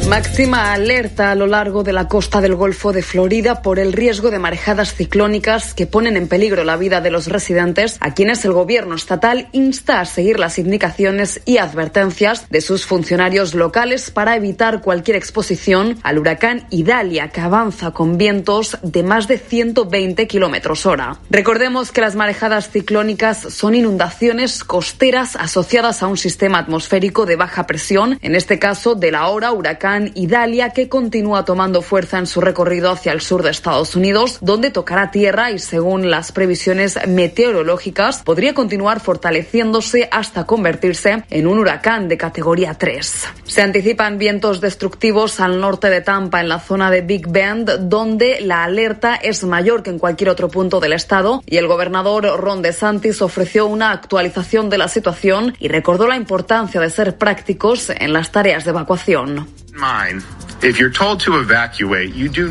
Máxima 0.08 0.74
alerta 0.74 1.30
a 1.30 1.34
lo 1.34 1.46
largo 1.46 1.82
de 1.82 1.94
la 1.94 2.08
costa 2.08 2.42
del 2.42 2.54
Golfo 2.54 2.92
de 2.92 3.00
Florida 3.00 3.62
por 3.62 3.78
el 3.78 3.94
riesgo 3.94 4.30
de 4.30 4.38
marejadas 4.38 4.94
ciclónicas 4.94 5.72
que 5.72 5.86
ponen 5.86 6.18
en 6.18 6.28
peligro 6.28 6.62
la 6.62 6.76
vida 6.76 7.00
de 7.00 7.10
los 7.10 7.26
residentes, 7.26 7.96
a 8.00 8.12
quienes 8.12 8.44
el 8.44 8.52
gobierno 8.52 8.96
estatal 8.96 9.48
insta 9.52 10.00
a 10.00 10.04
seguir 10.04 10.38
las 10.38 10.58
indicaciones 10.58 11.40
y 11.46 11.56
advertencias 11.56 12.50
de 12.50 12.60
sus 12.60 12.84
funcionarios 12.84 13.54
locales 13.54 14.10
para 14.10 14.36
evitar 14.36 14.82
cualquier 14.82 15.16
exposición 15.16 15.96
al 16.02 16.18
huracán 16.18 16.66
Idalia, 16.68 17.28
que 17.28 17.40
avanza 17.40 17.92
con 17.92 18.18
vientos 18.18 18.76
de 18.82 19.02
más 19.02 19.26
de 19.26 19.38
120 19.38 20.26
kilómetros 20.26 20.84
hora. 20.84 21.16
Recordemos 21.30 21.92
que 21.92 22.02
las 22.02 22.14
marejadas 22.14 22.68
ciclónicas 22.68 23.38
son 23.38 23.74
inundaciones 23.74 24.64
costeras 24.64 25.34
asociadas 25.34 26.02
a 26.02 26.08
un 26.08 26.18
sistema 26.18 26.58
atmosférico 26.58 27.24
de 27.24 27.36
baja 27.36 27.66
presión, 27.66 28.18
en 28.20 28.34
este 28.34 28.58
caso 28.58 28.94
del 28.94 29.14
ahora 29.14 29.50
huracán 29.52 29.93
Idalia, 30.14 30.70
que 30.70 30.88
continúa 30.88 31.44
tomando 31.44 31.82
fuerza 31.82 32.18
en 32.18 32.26
su 32.26 32.40
recorrido 32.40 32.90
hacia 32.90 33.12
el 33.12 33.20
sur 33.20 33.42
de 33.42 33.50
Estados 33.50 33.96
Unidos, 33.96 34.38
donde 34.40 34.70
tocará 34.70 35.10
tierra 35.10 35.50
y, 35.50 35.58
según 35.58 36.10
las 36.10 36.32
previsiones 36.32 36.98
meteorológicas, 37.06 38.22
podría 38.22 38.54
continuar 38.54 39.00
fortaleciéndose 39.00 40.08
hasta 40.10 40.44
convertirse 40.44 41.24
en 41.30 41.46
un 41.46 41.58
huracán 41.58 42.08
de 42.08 42.16
categoría 42.16 42.74
3. 42.74 43.26
Se 43.44 43.62
anticipan 43.62 44.18
vientos 44.18 44.60
destructivos 44.60 45.40
al 45.40 45.60
norte 45.60 45.90
de 45.90 46.00
Tampa, 46.00 46.40
en 46.40 46.48
la 46.48 46.60
zona 46.60 46.90
de 46.90 47.02
Big 47.02 47.28
Bend, 47.28 47.88
donde 47.88 48.40
la 48.40 48.64
alerta 48.64 49.14
es 49.14 49.44
mayor 49.44 49.82
que 49.82 49.90
en 49.90 49.98
cualquier 49.98 50.30
otro 50.30 50.48
punto 50.48 50.80
del 50.80 50.92
estado, 50.92 51.42
y 51.46 51.56
el 51.56 51.66
gobernador 51.66 52.24
Ron 52.40 52.62
DeSantis 52.62 53.22
ofreció 53.22 53.66
una 53.66 53.92
actualización 53.92 54.70
de 54.70 54.78
la 54.78 54.88
situación 54.88 55.54
y 55.58 55.68
recordó 55.68 56.06
la 56.06 56.16
importancia 56.16 56.80
de 56.80 56.90
ser 56.90 57.16
prácticos 57.16 57.90
en 57.90 58.12
las 58.12 58.32
tareas 58.32 58.64
de 58.64 58.70
evacuación. 58.70 59.63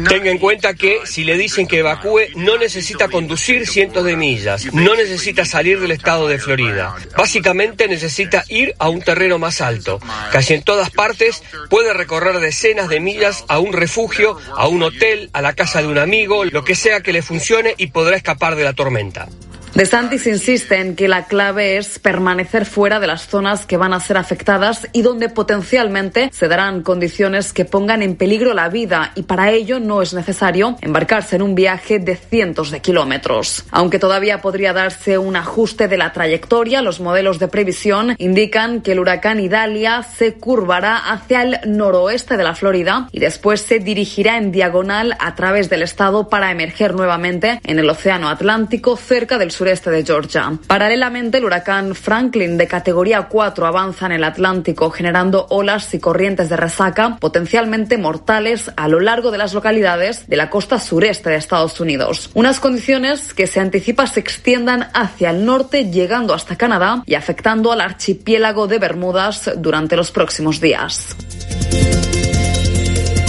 Tenga 0.08 0.30
en 0.30 0.38
cuenta 0.38 0.74
que 0.76 1.00
si 1.06 1.24
le 1.24 1.36
dicen 1.36 1.68
que 1.68 1.80
evacúe, 1.80 2.22
no 2.36 2.58
necesita 2.58 3.08
conducir 3.08 3.66
cientos 3.66 4.06
de 4.06 4.16
millas, 4.16 4.72
no 4.74 4.96
necesita 4.96 5.46
salir 5.46 5.80
del 5.80 5.92
estado 5.92 6.28
de 6.28 6.38
Florida. 6.38 6.96
Básicamente 7.18 7.88
necesita 7.88 8.44
ir 8.50 8.76
a 8.78 8.90
un 8.90 9.02
terreno 9.02 9.40
más 9.40 9.62
alto. 9.62 10.00
Casi 10.32 10.54
en 10.54 10.64
todas 10.64 10.92
partes 10.92 11.42
puede 11.70 11.94
recorrer 11.94 12.40
decenas 12.40 12.88
de 12.88 13.00
millas 13.00 13.46
a 13.48 13.60
un 13.60 13.74
refugio, 13.74 14.38
a 14.56 14.68
un 14.68 14.84
hotel, 14.84 15.30
a 15.34 15.42
la 15.42 15.54
casa 15.54 15.82
de 15.82 15.88
un 15.88 15.98
amigo, 15.98 16.46
lo 16.46 16.64
que 16.64 16.76
sea 16.76 17.02
que 17.02 17.14
le 17.14 17.22
funcione 17.22 17.74
y 17.78 17.88
podrá 17.88 18.16
escapar 18.16 18.56
de 18.56 18.64
la 18.64 18.74
tormenta. 18.74 19.28
De 19.76 19.88
Santis 19.88 20.28
insiste 20.28 20.80
en 20.80 20.96
que 20.96 21.08
la 21.08 21.26
clave 21.26 21.78
es 21.78 21.98
permanecer 21.98 22.68
fuera 22.68 23.00
de 23.00 23.08
las 23.08 23.26
zonas 23.26 23.66
que 23.66 23.76
van 23.76 23.92
a 23.92 24.00
ser 24.00 24.18
afectadas 24.18 24.88
y 24.94 25.02
donde 25.02 25.30
potencialmente 25.30 26.30
se 26.32 26.48
darán 26.48 26.84
condiciones 26.84 27.54
que 27.54 27.66
pongan 27.66 28.04
en 28.04 28.16
peligro 28.16 28.54
la 28.54 28.70
vida 28.70 29.14
y 29.16 29.24
para 29.24 29.50
ello 29.50 29.80
no 29.80 30.04
es 30.04 30.14
necesario 30.14 30.78
embarcarse 30.82 31.38
en 31.38 31.42
un 31.42 31.56
viaje 31.56 31.98
de 31.98 32.16
cientos 32.16 32.70
de 32.70 32.82
kilómetros. 32.82 33.66
Aunque 33.72 33.98
todavía 33.98 34.42
podría 34.42 34.74
darse 34.74 35.18
un 35.18 35.36
ajuste 35.36 35.88
de 35.88 35.98
la 35.98 36.14
trayectoria, 36.14 36.84
los 36.84 37.00
modelos 37.00 37.40
de 37.40 37.48
previsión 37.48 38.14
indican 38.20 38.82
que 38.82 38.92
el 38.92 39.00
huracán 39.00 39.40
Idalia 39.40 40.04
se 40.04 40.36
curvará 40.36 40.98
hacia 40.98 41.42
el 41.42 41.58
noroeste 41.66 42.38
de 42.38 42.44
la 42.44 42.54
Florida 42.54 43.08
y 43.12 43.20
después 43.20 43.62
se 43.62 43.80
dirigirá 43.80 44.38
en 44.38 44.52
diagonal 44.52 45.16
a 45.18 45.34
través 45.34 45.68
del 45.72 45.82
estado 45.82 46.30
para 46.30 46.52
emerger 46.52 46.94
nuevamente 46.94 47.60
en 47.64 47.80
el 47.80 47.90
Océano 47.90 48.30
Atlántico 48.30 48.98
cerca 48.98 49.40
del 49.40 49.50
sur 49.50 49.63
de 49.64 50.04
Georgia. 50.06 50.52
Paralelamente, 50.68 51.38
el 51.38 51.46
huracán 51.46 51.96
Franklin 51.96 52.58
de 52.58 52.68
categoría 52.68 53.24
4 53.24 53.66
avanza 53.66 54.06
en 54.06 54.12
el 54.12 54.24
Atlántico, 54.24 54.90
generando 54.90 55.48
olas 55.50 55.94
y 55.94 56.00
corrientes 56.00 56.50
de 56.50 56.58
resaca 56.58 57.18
potencialmente 57.20 57.98
mortales 57.98 58.72
a 58.76 58.88
lo 58.88 59.00
largo 59.00 59.32
de 59.32 59.38
las 59.38 59.54
localidades 59.54 60.28
de 60.28 60.36
la 60.36 60.50
costa 60.50 60.80
sureste 60.80 61.30
de 61.30 61.38
Estados 61.38 61.80
Unidos. 61.80 62.30
Unas 62.34 62.60
condiciones 62.60 63.34
que 63.34 63.48
se 63.48 63.60
anticipa 63.60 64.06
se 64.06 64.20
extiendan 64.20 64.90
hacia 64.94 65.30
el 65.30 65.46
norte, 65.46 65.90
llegando 65.90 66.34
hasta 66.34 66.58
Canadá 66.58 67.04
y 67.06 67.16
afectando 67.16 67.72
al 67.72 67.82
archipiélago 67.82 68.68
de 68.68 68.80
Bermudas 68.80 69.52
durante 69.58 69.96
los 69.96 70.12
próximos 70.12 70.60
días. 70.60 71.16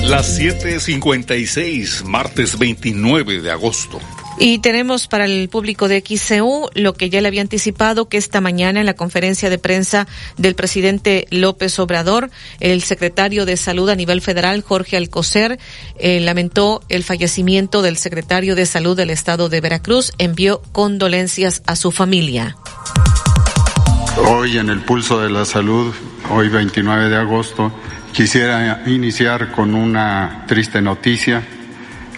Las 0.08 0.38
7:56, 0.38 2.04
martes 2.04 2.58
29 2.58 3.40
de 3.40 3.50
agosto. 3.50 4.00
Y 4.38 4.58
tenemos 4.58 5.06
para 5.06 5.26
el 5.26 5.48
público 5.48 5.86
de 5.86 6.02
XCU 6.04 6.68
lo 6.74 6.94
que 6.94 7.08
ya 7.08 7.20
le 7.20 7.28
había 7.28 7.40
anticipado 7.40 8.08
que 8.08 8.16
esta 8.16 8.40
mañana 8.40 8.80
en 8.80 8.86
la 8.86 8.94
conferencia 8.94 9.48
de 9.48 9.58
prensa 9.58 10.08
del 10.36 10.56
presidente 10.56 11.26
López 11.30 11.78
Obrador, 11.78 12.30
el 12.58 12.82
secretario 12.82 13.46
de 13.46 13.56
Salud 13.56 13.88
a 13.90 13.94
nivel 13.94 14.20
federal, 14.20 14.62
Jorge 14.62 14.96
Alcocer, 14.96 15.58
eh, 15.98 16.18
lamentó 16.20 16.82
el 16.88 17.04
fallecimiento 17.04 17.80
del 17.80 17.96
secretario 17.96 18.56
de 18.56 18.66
Salud 18.66 18.96
del 18.96 19.10
estado 19.10 19.48
de 19.48 19.60
Veracruz, 19.60 20.12
envió 20.18 20.60
condolencias 20.72 21.62
a 21.66 21.76
su 21.76 21.92
familia. 21.92 22.56
Hoy 24.28 24.58
en 24.58 24.68
el 24.68 24.80
pulso 24.80 25.20
de 25.20 25.30
la 25.30 25.44
salud, 25.44 25.94
hoy 26.30 26.48
29 26.48 27.08
de 27.08 27.16
agosto, 27.16 27.72
quisiera 28.12 28.82
iniciar 28.86 29.52
con 29.52 29.74
una 29.74 30.44
triste 30.48 30.80
noticia 30.80 31.42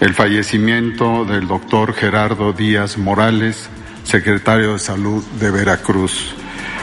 el 0.00 0.14
fallecimiento 0.14 1.24
del 1.24 1.46
doctor 1.48 1.94
Gerardo 1.94 2.52
Díaz 2.52 2.98
Morales, 2.98 3.68
secretario 4.04 4.74
de 4.74 4.78
Salud 4.78 5.24
de 5.40 5.50
Veracruz. 5.50 6.34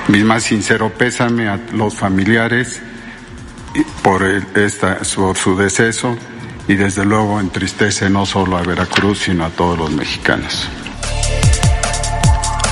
Mi 0.07 0.23
más 0.23 0.43
sincero 0.43 0.91
pésame 0.91 1.47
a 1.47 1.59
los 1.73 1.95
familiares 1.95 2.81
por, 4.01 4.23
por 5.15 5.37
su 5.37 5.55
deceso 5.55 6.17
y 6.67 6.75
desde 6.75 7.05
luego 7.05 7.39
entristece 7.39 8.09
no 8.09 8.25
solo 8.25 8.57
a 8.57 8.63
Veracruz, 8.63 9.19
sino 9.19 9.45
a 9.45 9.49
todos 9.49 9.77
los 9.77 9.91
mexicanos. 9.91 10.67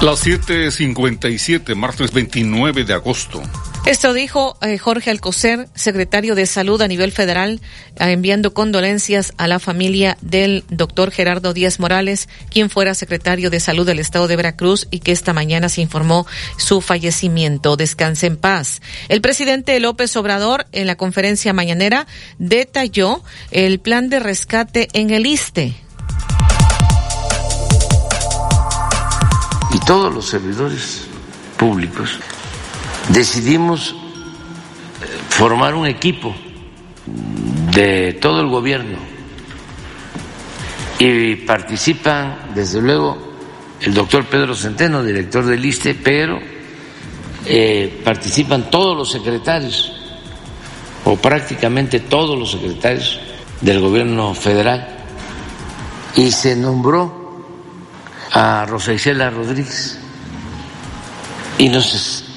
Las 0.01 0.25
7:57, 0.25 1.75
martes 1.75 2.11
29 2.11 2.85
de 2.85 2.93
agosto. 2.93 3.41
Esto 3.85 4.13
dijo 4.13 4.57
eh, 4.61 4.77
Jorge 4.77 5.09
Alcocer, 5.09 5.67
secretario 5.73 6.35
de 6.35 6.45
Salud 6.45 6.79
a 6.83 6.87
nivel 6.87 7.11
federal, 7.11 7.61
eh, 7.95 8.11
enviando 8.11 8.53
condolencias 8.53 9.33
a 9.37 9.47
la 9.47 9.57
familia 9.57 10.17
del 10.21 10.63
doctor 10.69 11.09
Gerardo 11.09 11.51
Díaz 11.53 11.79
Morales, 11.79 12.29
quien 12.51 12.69
fuera 12.69 12.93
secretario 12.93 13.49
de 13.49 13.59
Salud 13.59 13.85
del 13.85 13.97
Estado 13.97 14.27
de 14.27 14.35
Veracruz 14.35 14.87
y 14.91 14.99
que 14.99 15.11
esta 15.11 15.33
mañana 15.33 15.67
se 15.67 15.81
informó 15.81 16.27
su 16.57 16.79
fallecimiento. 16.81 17.75
Descanse 17.75 18.27
en 18.27 18.37
paz. 18.37 18.81
El 19.09 19.19
presidente 19.19 19.79
López 19.79 20.15
Obrador, 20.15 20.67
en 20.73 20.85
la 20.85 20.95
conferencia 20.95 21.51
mañanera, 21.51 22.05
detalló 22.37 23.23
el 23.49 23.79
plan 23.79 24.09
de 24.09 24.19
rescate 24.19 24.89
en 24.93 25.09
el 25.09 25.25
ISTE. 25.25 25.73
Y 29.73 29.79
todos 29.85 30.13
los 30.13 30.27
servidores 30.27 31.01
públicos 31.57 32.19
decidimos 33.13 33.91
eh, 33.91 33.95
formar 35.29 35.75
un 35.75 35.85
equipo 35.87 36.35
de 37.73 38.13
todo 38.13 38.41
el 38.41 38.47
gobierno. 38.47 38.97
Y 40.99 41.35
participan, 41.37 42.51
desde 42.53 42.81
luego, 42.81 43.17
el 43.81 43.93
doctor 43.93 44.25
Pedro 44.25 44.55
Centeno, 44.55 45.03
director 45.03 45.45
del 45.45 45.63
ISTE, 45.65 45.95
pero 45.95 46.39
eh, 47.45 48.01
participan 48.03 48.69
todos 48.69 48.95
los 48.95 49.11
secretarios, 49.11 49.91
o 51.05 51.15
prácticamente 51.15 52.01
todos 52.01 52.37
los 52.37 52.51
secretarios 52.51 53.19
del 53.61 53.79
gobierno 53.79 54.35
federal, 54.35 54.87
y 56.15 56.31
se 56.31 56.55
nombró 56.55 57.43
a 58.31 58.65
Rosa 58.67 58.93
Isela 58.93 59.31
Rodríguez. 59.31 59.97
Y 61.57 61.69
nos 61.69 62.30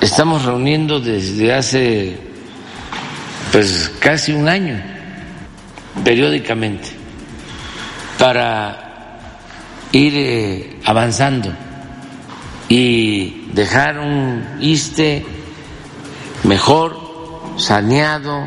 estamos 0.00 0.44
reuniendo 0.44 1.00
desde 1.00 1.52
hace 1.52 2.18
pues 3.52 3.90
casi 3.98 4.32
un 4.32 4.48
año 4.48 4.80
periódicamente 6.04 6.88
para 8.18 9.18
ir 9.92 10.12
eh, 10.16 10.80
avanzando 10.84 11.52
y 12.68 13.48
dejar 13.52 13.98
un 13.98 14.58
ISTE 14.60 15.26
mejor, 16.44 16.96
saneado 17.56 18.46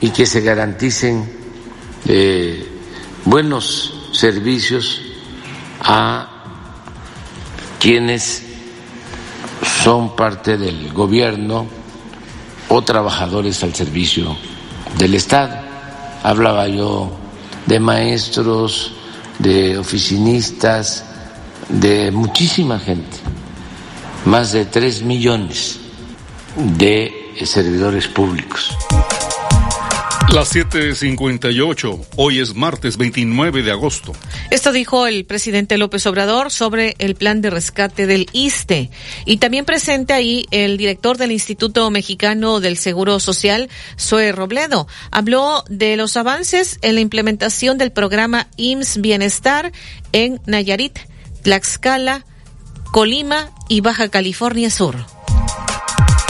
y 0.00 0.10
que 0.10 0.26
se 0.26 0.42
garanticen 0.42 1.32
eh, 2.06 2.68
buenos 3.24 4.10
servicios 4.12 5.00
a 5.80 6.28
quienes 7.80 8.43
son 9.84 10.16
parte 10.16 10.56
del 10.56 10.94
gobierno 10.94 11.66
o 12.70 12.80
trabajadores 12.80 13.62
al 13.64 13.74
servicio 13.74 14.34
del 14.96 15.14
Estado. 15.14 15.58
Hablaba 16.22 16.66
yo 16.68 17.12
de 17.66 17.80
maestros, 17.80 18.94
de 19.38 19.76
oficinistas, 19.76 21.04
de 21.68 22.10
muchísima 22.10 22.78
gente, 22.78 23.18
más 24.24 24.52
de 24.52 24.64
tres 24.64 25.02
millones 25.02 25.78
de 26.56 27.34
servidores 27.44 28.08
públicos. 28.08 28.74
Las 30.32 30.52
7:58. 30.52 32.06
Hoy 32.16 32.40
es 32.40 32.54
martes 32.54 32.96
29 32.96 33.62
de 33.62 33.70
agosto. 33.70 34.12
Esto 34.50 34.72
dijo 34.72 35.06
el 35.06 35.24
presidente 35.24 35.78
López 35.78 36.06
Obrador 36.06 36.50
sobre 36.50 36.96
el 36.98 37.14
plan 37.14 37.40
de 37.40 37.50
rescate 37.50 38.06
del 38.06 38.26
ISTE. 38.32 38.90
Y 39.26 39.36
también 39.36 39.64
presente 39.64 40.12
ahí 40.12 40.46
el 40.50 40.76
director 40.76 41.18
del 41.18 41.32
Instituto 41.32 41.88
Mexicano 41.90 42.60
del 42.60 42.76
Seguro 42.76 43.20
Social, 43.20 43.68
Zoe 43.98 44.32
Robledo. 44.32 44.88
Habló 45.10 45.62
de 45.68 45.96
los 45.96 46.16
avances 46.16 46.78
en 46.82 46.96
la 46.96 47.00
implementación 47.00 47.78
del 47.78 47.92
programa 47.92 48.48
IMSS 48.56 49.00
Bienestar 49.00 49.72
en 50.12 50.40
Nayarit, 50.46 50.98
Tlaxcala, 51.42 52.24
Colima 52.90 53.50
y 53.68 53.80
Baja 53.80 54.08
California 54.08 54.70
Sur. 54.70 54.96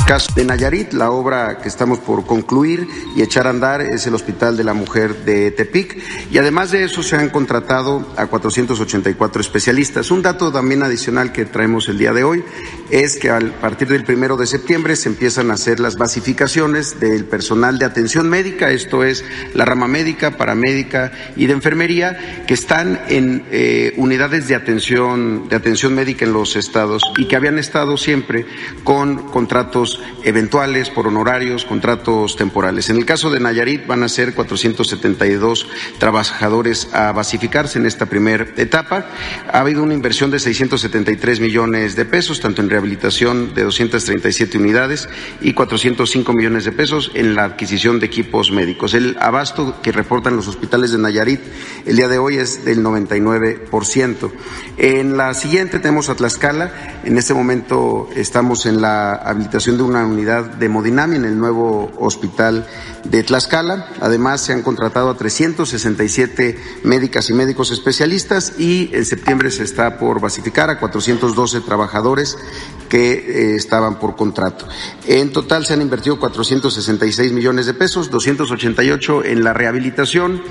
Caso 0.07 0.31
de 0.35 0.45
Nayarit, 0.45 0.93
la 0.93 1.11
obra 1.11 1.57
que 1.63 1.69
estamos 1.69 1.99
por 1.99 2.27
concluir 2.27 2.87
y 3.17 3.23
echar 3.23 3.47
a 3.47 3.51
andar 3.51 3.81
es 3.81 4.07
el 4.07 4.15
Hospital 4.15 4.55
de 4.55 4.63
la 4.63 4.75
Mujer 4.75 5.25
de 5.25 5.51
Tepic 5.51 5.97
y 6.31 6.37
además 6.37 6.71
de 6.71 6.85
eso 6.85 7.03
se 7.03 7.17
han 7.17 7.31
contratado 7.31 8.07
a 8.17 8.27
484 8.27 9.41
especialistas. 9.41 10.11
Un 10.11 10.21
dato 10.21 10.53
también 10.53 10.83
adicional 10.83 11.33
que 11.33 11.47
traemos 11.47 11.89
el 11.89 11.97
día 11.97 12.13
de 12.13 12.23
hoy 12.23 12.45
es 12.91 13.17
que 13.17 13.31
a 13.31 13.39
partir 13.61 13.89
del 13.89 14.05
primero 14.05 14.37
de 14.37 14.47
septiembre 14.47 14.97
se 14.97 15.09
empiezan 15.09 15.51
a 15.51 15.55
hacer 15.55 15.81
las 15.81 15.97
basificaciones 15.97 17.01
del 17.01 17.25
personal 17.25 17.79
de 17.79 17.87
atención 17.87 18.29
médica, 18.29 18.71
esto 18.71 19.05
es 19.05 19.25
la 19.55 19.65
rama 19.65 19.89
médica, 19.89 20.37
paramédica 20.37 21.13
y 21.37 21.47
de 21.47 21.53
enfermería 21.53 22.45
que 22.47 22.55
están 22.55 23.01
en 23.09 23.45
eh, 23.51 23.95
unidades 23.97 24.49
de 24.49 24.55
atención 24.55 25.49
de 25.49 25.57
atención 25.57 25.95
médica 25.95 26.25
en 26.25 26.33
los 26.33 26.57
estados 26.57 27.03
y 27.17 27.27
que 27.27 27.37
habían 27.37 27.59
estado 27.59 27.97
siempre 27.97 28.47
con 28.83 29.31
contratos 29.31 30.01
eventuales, 30.25 30.91
por 30.91 31.07
honorarios, 31.07 31.65
contratos 31.65 32.37
temporales. 32.37 32.91
En 32.91 32.97
el 32.97 33.07
caso 33.07 33.31
de 33.31 33.41
Nayarit 33.41 33.87
van 33.87 34.03
a 34.03 34.09
ser 34.09 34.35
472 34.35 35.67
trabajadores 35.99 36.89
a 36.93 37.13
basificarse 37.13 37.79
en 37.79 37.87
esta 37.87 38.07
primera 38.07 38.47
etapa. 38.57 39.07
Ha 39.53 39.61
habido 39.61 39.83
una 39.83 39.95
inversión 39.95 40.31
de 40.31 40.39
673 40.39 41.41
millones 41.41 41.97
de 41.97 42.05
pesos, 42.05 42.41
tanto 42.41 42.63
en 42.63 42.69
rehabilitación 42.85 43.55
de 43.55 43.63
237 43.65 44.59
unidades 44.59 45.09
y 45.41 45.55
405 45.55 46.33
millones 46.35 46.65
de 46.65 46.73
pesos 46.73 47.11
en 47.15 47.35
la 47.35 47.45
adquisición 47.45 47.99
de 47.99 48.07
equipos 48.07 48.51
médicos. 48.51 48.93
El 48.93 49.17
abasto 49.21 49.81
que 49.83 49.91
reportan 49.91 50.37
los 50.37 50.49
hospitales 50.49 50.93
de 50.93 50.99
Nayarit 50.99 51.41
el 51.87 51.97
día 51.97 52.09
de 52.09 52.19
hoy 52.19 52.37
es 52.37 52.65
del 52.65 52.85
99%. 52.85 54.31
En 54.77 55.17
la 55.17 55.33
siguiente 55.33 55.79
tenemos 55.79 56.11
a 56.11 56.15
Tlaxcala. 56.15 57.01
En 57.05 57.17
este 57.17 57.33
momento 57.33 58.09
estamos 58.15 58.67
en 58.67 58.83
la 58.83 59.15
habilitación 59.15 59.79
de 59.79 59.83
una 59.83 60.05
unidad 60.05 60.45
de 60.45 60.69
Modinami 60.69 61.17
en 61.17 61.25
el 61.25 61.39
nuevo 61.39 61.91
hospital 61.99 62.67
de 63.05 63.23
Tlaxcala. 63.23 63.89
Además, 64.01 64.43
se 64.43 64.53
han 64.53 64.63
contratado 64.63 65.11
a 65.11 65.17
367 65.17 66.59
médicas 66.83 67.31
y 67.31 67.33
médicos 67.33 67.71
especialistas 67.71 68.59
y 68.59 68.91
en 68.93 69.05
septiembre 69.07 69.51
se 69.51 69.63
está 69.63 69.99
por 69.99 70.21
basificar 70.21 70.69
a 70.69 70.79
412 70.79 71.61
trabajadores 71.61 72.37
que 72.89 73.13
eh, 73.13 73.57
estaban 73.57 73.99
por 73.99 74.15
contrato. 74.15 74.69
En 75.07 75.33
total 75.33 75.67
se 75.67 75.75
han 75.75 75.83
invertido 75.83 76.19
466 76.21 77.33
millones 77.33 77.67
de 77.67 77.75
pesos, 77.75 78.11
288 78.11 79.25
en 79.25 79.43
la 79.43 79.53
rehabilitación 79.53 80.43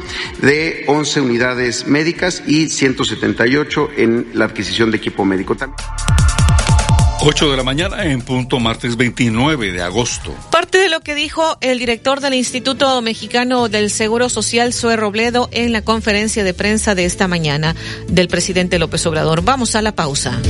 de 0.41 0.83
11 0.87 1.21
unidades 1.21 1.87
médicas 1.87 2.43
y 2.45 2.69
178 2.69 3.89
en 3.97 4.27
la 4.33 4.45
adquisición 4.45 4.91
de 4.91 4.97
equipo 4.97 5.23
médico. 5.23 5.53
8 7.25 7.51
de 7.51 7.57
la 7.57 7.63
mañana 7.63 8.03
en 8.03 8.21
punto 8.21 8.59
martes 8.59 8.97
29 8.97 9.71
de 9.71 9.81
agosto. 9.81 10.35
Parte 10.51 10.77
de 10.77 10.89
lo 10.89 10.99
que 10.99 11.15
dijo 11.15 11.57
el 11.61 11.79
director 11.79 12.19
del 12.19 12.33
Instituto 12.33 13.01
Mexicano 13.01 13.69
del 13.69 13.89
Seguro 13.89 14.27
Social, 14.29 14.73
Zoe 14.73 14.97
Robledo, 14.97 15.47
en 15.51 15.71
la 15.71 15.81
conferencia 15.83 16.43
de 16.43 16.53
prensa 16.53 16.95
de 16.95 17.05
esta 17.05 17.27
mañana 17.27 17.75
del 18.07 18.27
presidente 18.27 18.79
López 18.79 19.05
Obrador. 19.05 19.41
Vamos 19.43 19.75
a 19.75 19.81
la 19.81 19.95
pausa. 19.95 20.41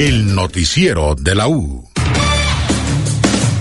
El 0.00 0.34
noticiero 0.34 1.14
de 1.14 1.34
la 1.34 1.46
U. 1.46 1.86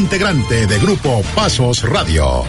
integrante 0.00 0.66
de 0.66 0.78
Grupo 0.78 1.22
Pasos 1.34 1.82
Radio. 1.82 2.44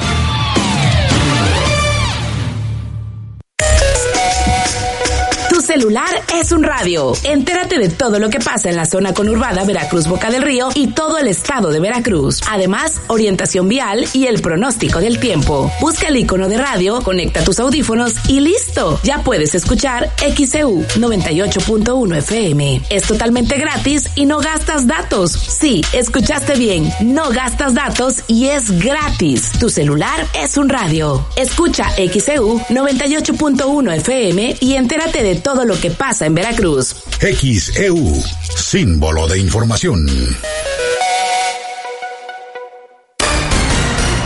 Celular 5.71 6.21
es 6.35 6.51
un 6.51 6.63
radio. 6.63 7.13
Entérate 7.23 7.79
de 7.79 7.87
todo 7.87 8.19
lo 8.19 8.29
que 8.29 8.39
pasa 8.39 8.69
en 8.69 8.75
la 8.75 8.85
zona 8.85 9.13
conurbada 9.13 9.63
Veracruz 9.63 10.05
Boca 10.05 10.29
del 10.29 10.41
Río 10.41 10.67
y 10.75 10.87
todo 10.87 11.17
el 11.17 11.29
estado 11.29 11.69
de 11.69 11.79
Veracruz. 11.79 12.41
Además, 12.49 12.99
orientación 13.07 13.69
vial 13.69 14.05
y 14.11 14.25
el 14.25 14.41
pronóstico 14.41 14.99
del 14.99 15.17
tiempo. 15.21 15.71
Busca 15.79 16.09
el 16.09 16.17
icono 16.17 16.49
de 16.49 16.57
radio, 16.57 17.01
conecta 17.01 17.45
tus 17.45 17.57
audífonos 17.57 18.15
y 18.27 18.41
listo. 18.41 18.99
Ya 19.03 19.19
puedes 19.19 19.55
escuchar 19.55 20.11
XEU 20.17 20.81
98.1 20.97 22.17
FM. 22.17 22.81
Es 22.89 23.03
totalmente 23.03 23.57
gratis 23.57 24.09
y 24.15 24.25
no 24.25 24.39
gastas 24.39 24.87
datos. 24.87 25.31
Sí, 25.31 25.81
escuchaste 25.93 26.55
bien. 26.55 26.91
No 26.99 27.29
gastas 27.29 27.73
datos 27.73 28.25
y 28.27 28.47
es 28.47 28.77
gratis. 28.77 29.53
Tu 29.57 29.69
celular 29.69 30.27
es 30.37 30.57
un 30.57 30.67
radio. 30.67 31.25
Escucha 31.37 31.85
XEU 31.95 32.59
98.1 32.67 33.95
FM 33.95 34.57
y 34.59 34.73
entérate 34.73 35.23
de 35.23 35.35
todo 35.35 35.60
lo 35.65 35.79
que 35.79 35.91
pasa 35.91 36.25
en 36.25 36.35
Veracruz. 36.35 36.95
XEU, 37.19 38.23
símbolo 38.55 39.27
de 39.27 39.39
información. 39.39 40.07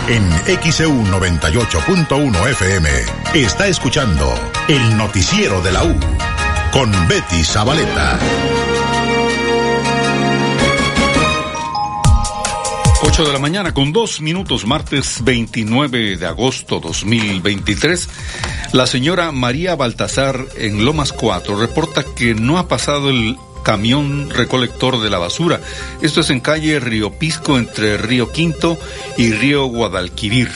En 0.08 0.30
XEU 0.72 0.92
98.1 1.06 2.50
FM 2.52 2.90
está 3.34 3.68
escuchando 3.68 4.34
el 4.68 4.98
noticiero 4.98 5.62
de 5.62 5.72
la 5.72 5.84
U 5.84 5.96
con 6.72 6.92
Betty 7.08 7.44
Zabaleta. 7.44 8.20
8 13.08 13.24
de 13.24 13.34
la 13.34 13.40
mañana 13.40 13.72
con 13.72 13.94
dos 13.94 14.20
minutos, 14.20 14.66
martes 14.66 15.24
29 15.24 16.18
de 16.18 16.26
agosto 16.26 16.80
2023. 16.80 18.10
La 18.74 18.88
señora 18.88 19.32
María 19.32 19.76
Baltasar 19.76 20.46
en 20.58 20.84
Lomas 20.84 21.14
4 21.14 21.56
reporta 21.56 22.04
que 22.04 22.34
no 22.34 22.58
ha 22.58 22.68
pasado 22.68 23.12
el 23.12 23.38
camión 23.64 24.32
recolector 24.32 25.00
de 25.00 25.12
la 25.12 25.20
basura. 25.20 25.62
Esto 26.02 26.22
es 26.22 26.32
en 26.32 26.40
calle 26.40 26.80
Río 26.80 27.14
Pisco 27.14 27.58
entre 27.58 27.98
Río 27.98 28.32
Quinto 28.32 28.78
y 29.18 29.32
Río 29.32 29.66
Guadalquivir. 29.68 30.50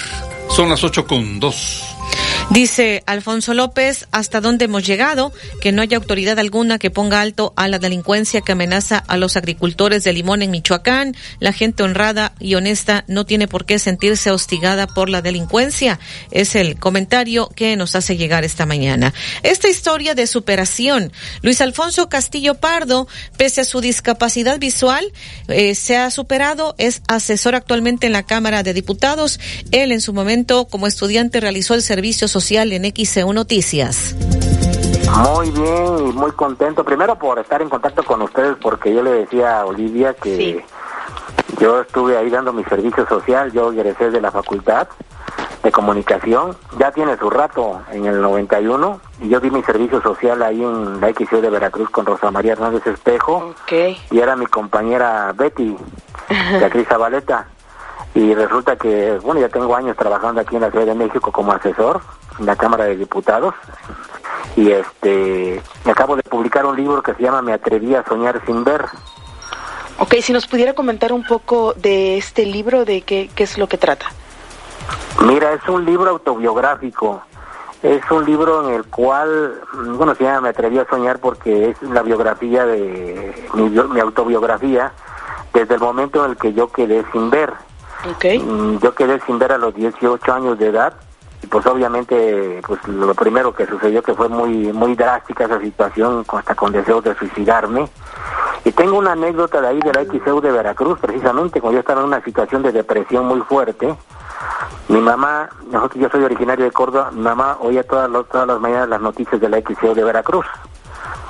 Son 0.50 0.70
las 0.70 0.84
8 0.84 1.06
con 1.06 1.40
dos. 1.40 1.89
Dice 2.52 3.04
Alfonso 3.06 3.54
López, 3.54 4.08
¿hasta 4.12 4.42
dónde 4.42 4.66
hemos 4.66 4.84
llegado? 4.84 5.32
Que 5.62 5.72
no 5.72 5.84
haya 5.84 5.98
autoridad 5.98 6.40
alguna 6.40 6.80
que 6.80 6.90
ponga 6.90 7.22
alto 7.22 7.54
a 7.56 7.68
la 7.68 7.78
delincuencia 7.78 8.42
que 8.42 8.54
amenaza 8.54 8.98
a 8.98 9.18
los 9.18 9.38
agricultores 9.38 10.04
de 10.04 10.14
limón 10.14 10.42
en 10.42 10.50
Michoacán. 10.50 11.16
La 11.40 11.54
gente 11.54 11.84
honrada 11.84 12.34
y 12.40 12.56
honesta 12.56 13.04
no 13.08 13.28
tiene 13.28 13.48
por 13.48 13.66
qué 13.66 13.78
sentirse 13.78 14.32
hostigada 14.32 14.88
por 14.88 15.10
la 15.10 15.22
delincuencia. 15.22 16.00
Es 16.32 16.56
el 16.56 16.80
comentario 16.80 17.50
que 17.50 17.76
nos 17.76 17.96
hace 17.96 18.18
llegar 18.18 18.44
esta 18.44 18.66
mañana. 18.66 19.14
Esta 19.44 19.70
historia 19.70 20.16
de 20.16 20.26
superación. 20.26 21.14
Luis 21.44 21.62
Alfonso 21.62 22.10
Castillo 22.10 22.56
Pardo, 22.56 23.08
pese 23.38 23.62
a 23.62 23.66
su 23.66 23.80
discapacidad 23.80 24.58
visual, 24.58 25.14
eh, 25.50 25.76
se 25.76 25.98
ha 25.98 26.10
superado, 26.10 26.74
es 26.80 27.04
asesor 27.08 27.54
actualmente 27.54 28.08
en 28.08 28.14
la 28.14 28.24
Cámara 28.24 28.64
de 28.64 28.74
Diputados. 28.74 29.40
Él 29.70 29.92
en 29.92 30.02
su 30.02 30.14
momento 30.14 30.66
como 30.66 30.88
estudiante 30.88 31.40
realizó 31.40 31.76
el 31.76 31.84
servicio 31.84 32.28
social 32.28 32.39
social 32.40 32.72
en 32.72 32.86
XEU 32.96 33.34
Noticias. 33.34 34.16
Muy 35.18 35.52
bien 35.52 36.08
y 36.08 36.14
muy 36.14 36.32
contento. 36.32 36.86
Primero 36.86 37.18
por 37.18 37.38
estar 37.38 37.62
en 37.62 37.68
contacto 37.68 38.02
con 38.04 38.22
ustedes 38.22 38.56
porque 38.62 38.94
yo 38.94 39.04
le 39.04 39.12
decía 39.12 39.60
a 39.60 39.66
Olivia 39.66 40.14
que 40.14 40.64
yo 41.60 41.82
estuve 41.82 42.18
ahí 42.18 42.30
dando 42.30 42.54
mi 42.54 42.64
servicio 42.64 43.06
social, 43.08 43.52
yo 43.52 43.74
egresé 43.74 44.10
de 44.10 44.22
la 44.22 44.32
facultad 44.32 44.88
de 45.64 45.72
comunicación, 45.74 46.56
ya 46.78 46.92
tiene 46.92 47.18
su 47.18 47.30
rato 47.30 47.82
en 47.92 48.06
el 48.06 48.22
91 48.22 49.02
y 49.22 49.28
yo 49.28 49.42
di 49.42 49.52
mi 49.52 49.62
servicio 49.64 50.02
social 50.02 50.42
ahí 50.42 50.64
en 50.64 51.02
la 51.02 51.12
XEU 51.12 51.42
de 51.42 51.50
Veracruz 51.50 51.90
con 51.90 52.06
Rosa 52.06 52.32
María 52.32 52.54
Hernández 52.54 52.88
Espejo 52.88 53.54
y 53.70 54.18
era 54.18 54.38
mi 54.38 54.46
compañera 54.46 55.34
Betty, 55.36 55.76
Beatriz 56.30 56.88
Zabaleta. 56.90 57.48
Y 58.16 58.34
resulta 58.34 58.76
que, 58.76 59.20
bueno, 59.22 59.42
ya 59.42 59.50
tengo 59.50 59.76
años 59.76 59.96
trabajando 59.96 60.42
aquí 60.42 60.56
en 60.56 60.62
la 60.62 60.72
Ciudad 60.72 60.86
de 60.86 60.96
México 60.96 61.32
como 61.32 61.52
asesor 61.52 62.02
la 62.40 62.56
Cámara 62.56 62.86
de 62.86 62.96
Diputados. 62.96 63.54
Y 64.56 64.72
este, 64.72 65.62
acabo 65.86 66.16
de 66.16 66.24
publicar 66.24 66.66
un 66.66 66.76
libro 66.76 67.02
que 67.02 67.14
se 67.14 67.24
llama 67.24 67.42
Me 67.42 67.54
atreví 67.54 67.96
a 67.96 68.04
soñar 68.04 68.42
sin 68.46 68.64
ver. 68.64 68.86
Ok, 70.00 70.16
si 70.22 70.34
nos 70.34 70.48
pudiera 70.48 70.74
comentar 70.74 71.12
un 71.12 71.24
poco 71.24 71.74
de 71.74 72.18
este 72.18 72.46
libro, 72.46 72.86
de 72.86 73.02
qué, 73.02 73.30
qué 73.36 73.44
es 73.44 73.58
lo 73.58 73.68
que 73.68 73.78
trata. 73.78 74.08
Mira, 75.22 75.54
es 75.54 75.68
un 75.68 75.86
libro 75.86 76.10
autobiográfico. 76.10 77.22
Es 77.84 78.02
un 78.12 78.26
libro 78.26 78.68
en 78.68 78.76
el 78.76 78.86
cual, 78.86 79.62
bueno, 79.96 80.14
se 80.16 80.24
llama 80.24 80.42
Me 80.42 80.50
atreví 80.50 80.80
a 80.80 80.88
soñar 80.90 81.20
porque 81.20 81.70
es 81.70 81.82
la 81.82 82.02
biografía 82.02 82.66
de 82.66 83.50
mi, 83.54 83.70
mi 83.70 84.00
autobiografía 84.00 84.92
desde 85.54 85.76
el 85.76 85.80
momento 85.80 86.24
en 86.26 86.32
el 86.32 86.38
que 86.38 86.54
yo 86.54 86.72
quedé 86.72 87.06
sin 87.12 87.30
ver. 87.30 87.54
Okay. 88.16 88.40
Mm, 88.40 88.80
Yo 88.80 88.94
quedé 88.96 89.20
sin 89.26 89.40
ver 89.40 89.52
a 89.52 89.58
los 89.58 89.74
18 89.76 90.34
años 90.34 90.58
de 90.58 90.68
edad 90.68 90.94
y 91.42 91.48
pues 91.48 91.66
obviamente 91.66 92.62
pues 92.68 92.86
lo 92.88 93.14
primero 93.14 93.54
que 93.54 93.66
sucedió 93.66 94.02
que 94.04 94.14
fue 94.14 94.28
muy 94.30 94.74
muy 94.74 94.96
drástica 94.96 95.46
esa 95.46 95.60
situación 95.60 96.26
hasta 96.28 96.56
con 96.56 96.72
deseos 96.72 97.04
de 97.04 97.16
suicidarme. 97.16 97.88
Y 98.66 98.72
tengo 98.74 98.98
una 98.98 99.14
anécdota 99.14 99.62
de 99.62 99.68
ahí 99.70 99.80
de 99.80 99.94
la 99.94 100.04
XEU 100.04 100.42
de 100.42 100.52
Veracruz 100.52 101.00
precisamente 101.00 101.62
cuando 101.62 101.76
yo 101.76 101.80
estaba 101.80 102.02
en 102.02 102.08
una 102.08 102.22
situación 102.24 102.62
de 102.62 102.72
depresión 102.74 103.26
muy 103.26 103.40
fuerte. 103.42 103.96
Mi 104.90 105.00
mamá 105.00 105.50
nosotros 105.72 106.02
yo 106.02 106.10
soy 106.10 106.24
originario 106.24 106.66
de 106.66 106.72
Córdoba 106.72 107.12
mi 107.12 107.22
mamá 107.22 107.58
oía 107.62 107.84
todas, 107.84 108.10
las- 108.10 108.26
todas 108.28 108.48
las 108.48 108.60
mañanas 108.60 108.90
las 108.90 109.02
noticias 109.02 109.40
de 109.40 109.48
la 109.50 109.58
XEU 109.62 109.94
de 109.94 110.04
Veracruz 110.04 110.46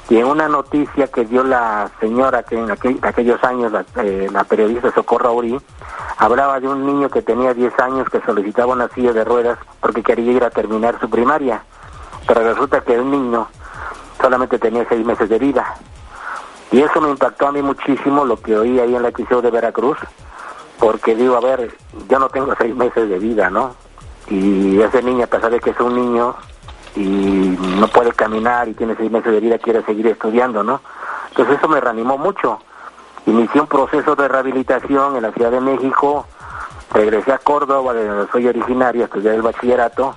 y 0.10 0.18
en 0.18 0.26
una 0.26 0.48
noticia 0.48 1.08
que 1.08 1.26
dio 1.26 1.44
la 1.44 1.90
señora 2.00 2.44
que 2.44 2.58
en 2.58 2.70
aquel- 2.72 3.00
aquellos 3.04 3.44
años, 3.44 3.72
la, 3.72 3.86
eh, 4.04 4.28
la 4.32 4.44
periodista 4.44 4.92
Socorro 4.92 5.30
Aurí, 5.30 5.60
hablaba 6.18 6.60
de 6.60 6.68
un 6.68 6.86
niño 6.86 7.10
que 7.10 7.22
tenía 7.22 7.54
10 7.54 7.78
años 7.80 8.10
que 8.10 8.20
solicitaba 8.22 8.74
una 8.74 8.88
silla 8.90 9.14
de 9.14 9.24
ruedas 9.24 9.60
porque 9.80 10.02
quería 10.02 10.32
ir 10.32 10.44
a 10.44 10.50
terminar 10.50 11.00
su 11.00 11.10
primaria. 11.10 11.62
Pero 12.28 12.44
resulta 12.44 12.82
que 12.82 12.96
el 12.96 13.10
niño 13.10 13.48
solamente 14.22 14.58
tenía 14.60 14.86
6 14.90 15.06
meses 15.06 15.30
de 15.30 15.38
vida. 15.40 15.76
Y 16.72 16.82
eso 16.82 17.00
me 17.02 17.10
impactó 17.10 17.48
a 17.48 17.52
mí 17.52 17.62
muchísimo 17.62 18.26
lo 18.26 18.38
que 18.38 18.56
oí 18.58 18.80
ahí 18.80 18.96
en 18.96 19.02
la 19.04 19.12
XIO 19.12 19.42
de 19.42 19.50
Veracruz, 19.52 19.98
porque 20.80 21.16
digo, 21.16 21.36
a 21.36 21.40
ver, 21.42 21.76
yo 22.10 22.20
no 22.20 22.30
tengo 22.30 22.54
6 22.58 22.76
meses 22.76 23.10
de 23.10 23.18
vida, 23.20 23.50
¿no? 23.50 23.76
Y 24.30 24.80
ese 24.82 25.02
niño, 25.02 25.24
a 25.24 25.28
pesar 25.28 25.52
de 25.52 25.60
que 25.60 25.72
es 25.72 25.80
un 25.80 25.96
niño, 25.96 26.36
y 26.96 27.58
no 27.80 27.88
puede 27.88 28.12
caminar 28.14 28.68
y 28.68 28.74
tiene 28.74 28.96
seis 28.96 29.12
meses 29.12 29.32
de 29.32 29.40
vida, 29.40 29.58
quiere 29.58 29.84
seguir 29.84 30.08
estudiando, 30.08 30.64
¿no? 30.64 30.82
Entonces 31.30 31.58
eso 31.58 31.68
me 31.68 31.80
reanimó 31.80 32.18
mucho. 32.18 32.60
Inicié 33.26 33.62
un 33.62 33.68
proceso 33.68 34.16
de 34.16 34.28
rehabilitación 34.28 35.16
en 35.16 35.22
la 35.24 35.32
Ciudad 35.32 35.52
de 35.52 35.62
México, 35.62 36.26
regresé 36.94 37.32
a 37.32 37.38
Córdoba, 37.38 37.94
de 37.94 38.08
donde 38.08 38.32
soy 38.32 38.48
originario, 38.48 39.06
estudié 39.06 39.36
el 39.36 39.42
bachillerato, 39.42 40.16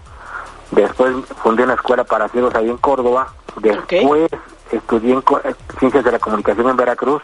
después 0.71 1.15
fundé 1.43 1.65
una 1.65 1.75
escuela 1.75 2.05
para 2.05 2.29
ciegos 2.29 2.55
ahí 2.55 2.71
en 2.71 2.79
Córdoba, 2.79 3.29
después 3.57 4.31
estudié 4.71 5.13
en 5.15 5.19
eh, 5.45 5.55
Ciencias 5.79 6.05
de 6.05 6.13
la 6.13 6.19
Comunicación 6.19 6.69
en 6.71 6.77
Veracruz. 6.77 7.23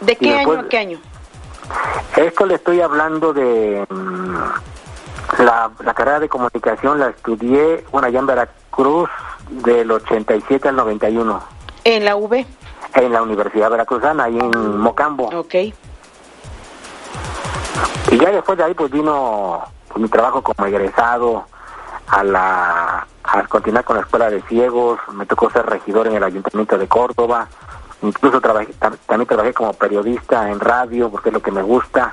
¿De 0.00 0.14
qué 0.16 0.34
después- 0.34 0.58
año 0.58 0.66
a 0.66 0.68
qué 0.68 0.78
año? 0.78 0.98
Esto 2.16 2.46
le 2.46 2.54
estoy 2.56 2.80
hablando 2.82 3.32
de 3.32 3.84
mm, 3.88 4.34
la, 5.42 5.70
la 5.80 5.94
carrera 5.94 6.20
de 6.20 6.28
comunicación, 6.28 7.00
la 7.00 7.08
estudié, 7.08 7.84
bueno, 7.90 8.06
allá 8.06 8.18
en 8.20 8.26
Veracruz, 8.26 8.63
del 9.48 9.90
87 9.90 10.68
al 10.68 10.76
91, 10.76 11.42
En 11.84 12.04
la 12.04 12.16
V. 12.16 12.46
en 12.94 13.12
la 13.12 13.22
Universidad 13.22 13.70
Veracruzana, 13.70 14.24
ahí 14.24 14.38
en 14.38 14.78
Mocambo. 14.78 15.28
Ok. 15.36 15.54
Y 18.10 18.18
ya 18.18 18.30
después 18.30 18.56
de 18.58 18.64
ahí, 18.64 18.74
pues 18.74 18.90
vino 18.90 19.62
pues, 19.88 20.00
mi 20.02 20.08
trabajo 20.08 20.42
como 20.42 20.66
egresado 20.66 21.44
a 22.08 22.22
la 22.24 23.06
a 23.26 23.42
continuar 23.48 23.84
con 23.84 23.96
la 23.96 24.02
escuela 24.02 24.28
de 24.30 24.42
ciegos, 24.42 24.98
me 25.12 25.24
tocó 25.24 25.50
ser 25.50 25.64
regidor 25.64 26.06
en 26.08 26.14
el 26.16 26.22
Ayuntamiento 26.22 26.76
de 26.76 26.86
Córdoba, 26.86 27.48
incluso 28.02 28.38
trabajé, 28.40 28.68
tam- 28.78 28.98
también 29.06 29.26
trabajé 29.26 29.54
como 29.54 29.72
periodista 29.72 30.50
en 30.50 30.60
radio, 30.60 31.10
porque 31.10 31.30
es 31.30 31.32
lo 31.32 31.40
que 31.40 31.50
me 31.50 31.62
gusta, 31.62 32.12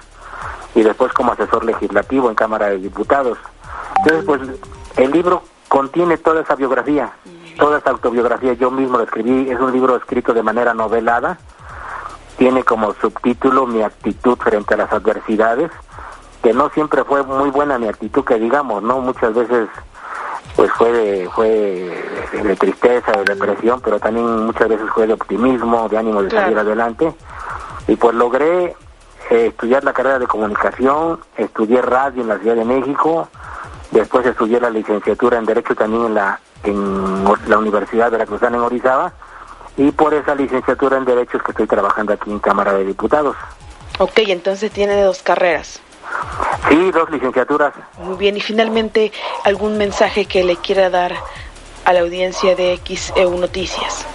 y 0.73 0.83
después 0.83 1.11
como 1.11 1.33
asesor 1.33 1.65
legislativo 1.65 2.29
en 2.29 2.35
Cámara 2.35 2.67
de 2.69 2.77
Diputados. 2.77 3.37
Entonces, 3.97 4.23
pues 4.25 4.41
el 4.95 5.11
libro 5.11 5.43
contiene 5.71 6.17
toda 6.17 6.41
esa 6.41 6.55
biografía, 6.55 7.13
toda 7.57 7.77
esa 7.77 7.91
autobiografía, 7.91 8.51
yo 8.55 8.69
mismo 8.71 8.97
lo 8.97 9.05
escribí, 9.05 9.49
es 9.49 9.57
un 9.57 9.71
libro 9.71 9.95
escrito 9.95 10.33
de 10.33 10.43
manera 10.43 10.73
novelada, 10.73 11.37
tiene 12.37 12.65
como 12.65 12.93
subtítulo 12.95 13.65
mi 13.65 13.81
actitud 13.81 14.37
frente 14.37 14.73
a 14.73 14.77
las 14.77 14.91
adversidades, 14.91 15.71
que 16.43 16.53
no 16.53 16.69
siempre 16.71 17.05
fue 17.05 17.23
muy 17.23 17.51
buena 17.51 17.79
mi 17.79 17.87
actitud, 17.87 18.25
que 18.25 18.37
digamos, 18.37 18.83
¿no? 18.83 18.99
Muchas 18.99 19.33
veces 19.33 19.69
pues 20.57 20.69
fue 20.73 20.91
de, 20.91 21.29
fue 21.29 21.47
de, 22.43 22.55
tristeza, 22.57 23.13
de 23.13 23.23
depresión, 23.23 23.79
pero 23.79 23.97
también 23.97 24.45
muchas 24.45 24.67
veces 24.67 24.89
fue 24.93 25.07
de 25.07 25.13
optimismo, 25.13 25.87
de 25.87 25.97
ánimo 25.97 26.21
de 26.21 26.27
Claro. 26.27 26.43
salir 26.47 26.59
adelante. 26.59 27.15
Y 27.87 27.95
pues 27.95 28.13
logré 28.13 28.75
eh, 29.31 29.47
estudiar 29.47 29.85
la 29.85 29.93
carrera 29.93 30.19
de 30.19 30.27
comunicación, 30.27 31.21
estudié 31.37 31.81
radio 31.81 32.21
en 32.21 32.27
la 32.27 32.37
Ciudad 32.37 32.57
de 32.57 32.65
México, 32.65 33.29
después 33.91 34.25
estudié 34.25 34.59
la 34.59 34.69
licenciatura 34.69 35.37
en 35.37 35.45
Derecho 35.45 35.73
también 35.73 36.07
en 36.07 36.13
la, 36.15 36.41
en 36.65 37.23
la 37.47 37.57
Universidad 37.57 38.11
Veracruzana 38.11 38.57
en 38.57 38.63
Orizaba, 38.63 39.13
y 39.77 39.89
por 39.91 40.13
esa 40.13 40.35
licenciatura 40.35 40.97
en 40.97 41.05
Derecho 41.05 41.37
es 41.37 41.43
que 41.43 41.51
estoy 41.51 41.65
trabajando 41.65 42.11
aquí 42.11 42.29
en 42.29 42.39
Cámara 42.39 42.73
de 42.73 42.83
Diputados. 42.83 43.37
Ok, 43.99 44.19
entonces 44.27 44.69
tiene 44.69 45.01
dos 45.01 45.21
carreras. 45.21 45.79
Sí, 46.67 46.91
dos 46.91 47.09
licenciaturas. 47.09 47.73
Muy 47.99 48.17
bien, 48.17 48.35
y 48.35 48.41
finalmente, 48.41 49.13
¿algún 49.45 49.77
mensaje 49.77 50.25
que 50.25 50.43
le 50.43 50.57
quiera 50.57 50.89
dar 50.89 51.15
a 51.85 51.93
la 51.93 52.01
audiencia 52.01 52.53
de 52.57 52.81
XEU 52.83 53.37
Noticias? 53.37 54.05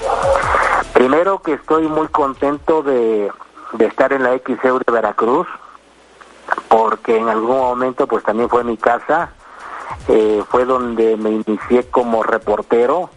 Primero 0.93 1.41
que 1.41 1.55
estoy 1.55 1.89
muy 1.89 2.09
contento 2.09 2.83
de, 2.83 3.31
de 3.73 3.87
estar 3.87 4.13
en 4.13 4.23
la 4.23 4.39
XEU 4.39 4.79
de 4.79 4.93
Veracruz, 4.93 5.47
porque 6.69 7.17
en 7.17 7.29
algún 7.29 7.59
momento 7.59 8.07
pues 8.07 8.25
también 8.25 8.49
fue 8.49 8.65
mi 8.65 8.77
casa, 8.77 9.31
eh, 10.09 10.43
fue 10.49 10.65
donde 10.65 11.17
me 11.17 11.31
inicié 11.31 11.89
como 11.91 12.23
reportero. 12.23 13.11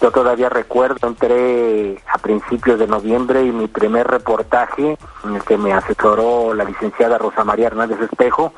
Yo 0.00 0.10
todavía 0.10 0.48
recuerdo, 0.48 1.08
entré 1.08 2.02
a 2.10 2.18
principios 2.18 2.78
de 2.78 2.86
noviembre 2.86 3.42
y 3.42 3.52
mi 3.52 3.68
primer 3.68 4.06
reportaje, 4.06 4.96
en 5.24 5.34
el 5.34 5.42
que 5.42 5.58
me 5.58 5.74
asesoró 5.74 6.54
la 6.54 6.64
licenciada 6.64 7.18
Rosa 7.18 7.44
María 7.44 7.66
Hernández 7.66 8.00
Espejo, 8.00 8.54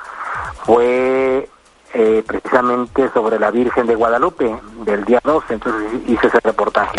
fue 0.64 1.48
eh, 1.94 2.24
precisamente 2.26 3.10
sobre 3.12 3.38
la 3.38 3.50
Virgen 3.50 3.86
de 3.86 3.96
Guadalupe, 3.96 4.56
del 4.84 5.04
día 5.04 5.20
12, 5.24 5.54
entonces 5.54 5.92
hice 6.06 6.28
ese 6.28 6.38
reportaje. 6.44 6.96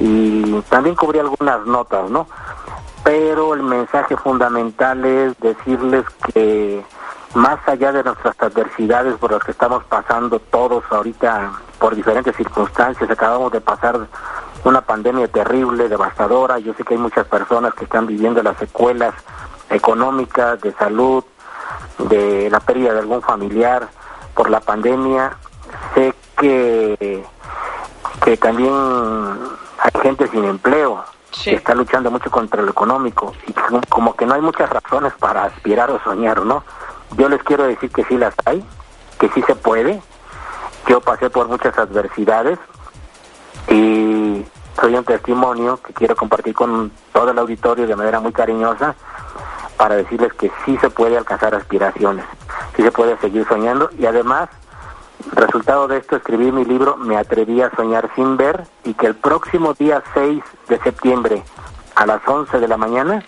Y 0.00 0.60
también 0.68 0.96
cubrí 0.96 1.18
algunas 1.18 1.64
notas, 1.64 2.10
¿no? 2.10 2.26
Pero 3.08 3.54
el 3.54 3.62
mensaje 3.62 4.18
fundamental 4.18 5.02
es 5.02 5.32
decirles 5.40 6.04
que 6.30 6.84
más 7.32 7.58
allá 7.66 7.90
de 7.90 8.04
nuestras 8.04 8.36
adversidades 8.38 9.14
por 9.14 9.32
las 9.32 9.42
que 9.42 9.52
estamos 9.52 9.82
pasando 9.84 10.38
todos 10.38 10.84
ahorita 10.90 11.52
por 11.78 11.96
diferentes 11.96 12.36
circunstancias, 12.36 13.10
acabamos 13.10 13.50
de 13.52 13.62
pasar 13.62 13.98
una 14.62 14.82
pandemia 14.82 15.26
terrible, 15.26 15.88
devastadora, 15.88 16.58
yo 16.58 16.74
sé 16.74 16.84
que 16.84 16.96
hay 16.96 17.00
muchas 17.00 17.26
personas 17.26 17.72
que 17.72 17.84
están 17.84 18.06
viviendo 18.06 18.42
las 18.42 18.58
secuelas 18.58 19.14
económicas, 19.70 20.60
de 20.60 20.74
salud, 20.74 21.24
de 22.10 22.50
la 22.50 22.60
pérdida 22.60 22.92
de 22.92 22.98
algún 22.98 23.22
familiar 23.22 23.88
por 24.34 24.50
la 24.50 24.60
pandemia, 24.60 25.34
sé 25.94 26.12
que, 26.36 27.24
que 28.22 28.36
también 28.36 28.74
hay 28.74 30.02
gente 30.02 30.28
sin 30.28 30.44
empleo, 30.44 31.02
que 31.44 31.54
está 31.54 31.74
luchando 31.74 32.10
mucho 32.10 32.30
contra 32.30 32.62
lo 32.62 32.70
económico 32.70 33.32
y 33.46 33.52
como- 33.52 33.80
como 33.88 34.16
que 34.16 34.26
no 34.26 34.34
hay 34.34 34.40
muchas 34.40 34.68
razones 34.70 35.12
para 35.18 35.44
aspirar 35.44 35.90
o 35.90 36.00
soñar, 36.02 36.40
¿no? 36.44 36.64
Yo 37.16 37.28
les 37.28 37.42
quiero 37.42 37.64
decir 37.64 37.90
que 37.90 38.04
sí 38.04 38.16
las 38.16 38.34
hay, 38.44 38.64
que 39.18 39.28
sí 39.30 39.42
se 39.42 39.54
puede. 39.54 40.00
Yo 40.86 41.00
pasé 41.00 41.28
por 41.30 41.48
muchas 41.48 41.76
adversidades 41.78 42.58
y 43.68 44.44
soy 44.80 44.94
un 44.94 45.04
testimonio 45.04 45.78
que 45.82 45.92
quiero 45.92 46.16
compartir 46.16 46.54
con 46.54 46.90
todo 47.12 47.30
el 47.30 47.38
auditorio 47.38 47.86
de 47.86 47.96
manera 47.96 48.20
muy 48.20 48.32
cariñosa 48.32 48.94
para 49.76 49.96
decirles 49.96 50.32
que 50.34 50.50
sí 50.64 50.76
se 50.78 50.90
puede 50.90 51.16
alcanzar 51.18 51.54
aspiraciones, 51.54 52.24
sí 52.76 52.82
se 52.82 52.90
puede 52.92 53.16
seguir 53.18 53.46
soñando 53.48 53.90
y 53.98 54.06
además, 54.06 54.48
resultado 55.32 55.88
de 55.88 55.98
esto, 55.98 56.16
escribí 56.16 56.52
mi 56.52 56.64
libro 56.64 56.96
Me 56.96 57.16
atreví 57.16 57.60
a 57.62 57.70
soñar 57.70 58.10
sin 58.14 58.36
ver 58.36 58.66
y 58.84 58.94
que 58.94 59.06
el 59.06 59.14
próximo 59.14 59.74
día 59.74 60.02
6 60.14 60.42
de 60.68 60.78
septiembre 60.78 61.42
a 61.94 62.06
las 62.06 62.20
11 62.26 62.58
de 62.58 62.68
la 62.68 62.76
mañana 62.76 63.22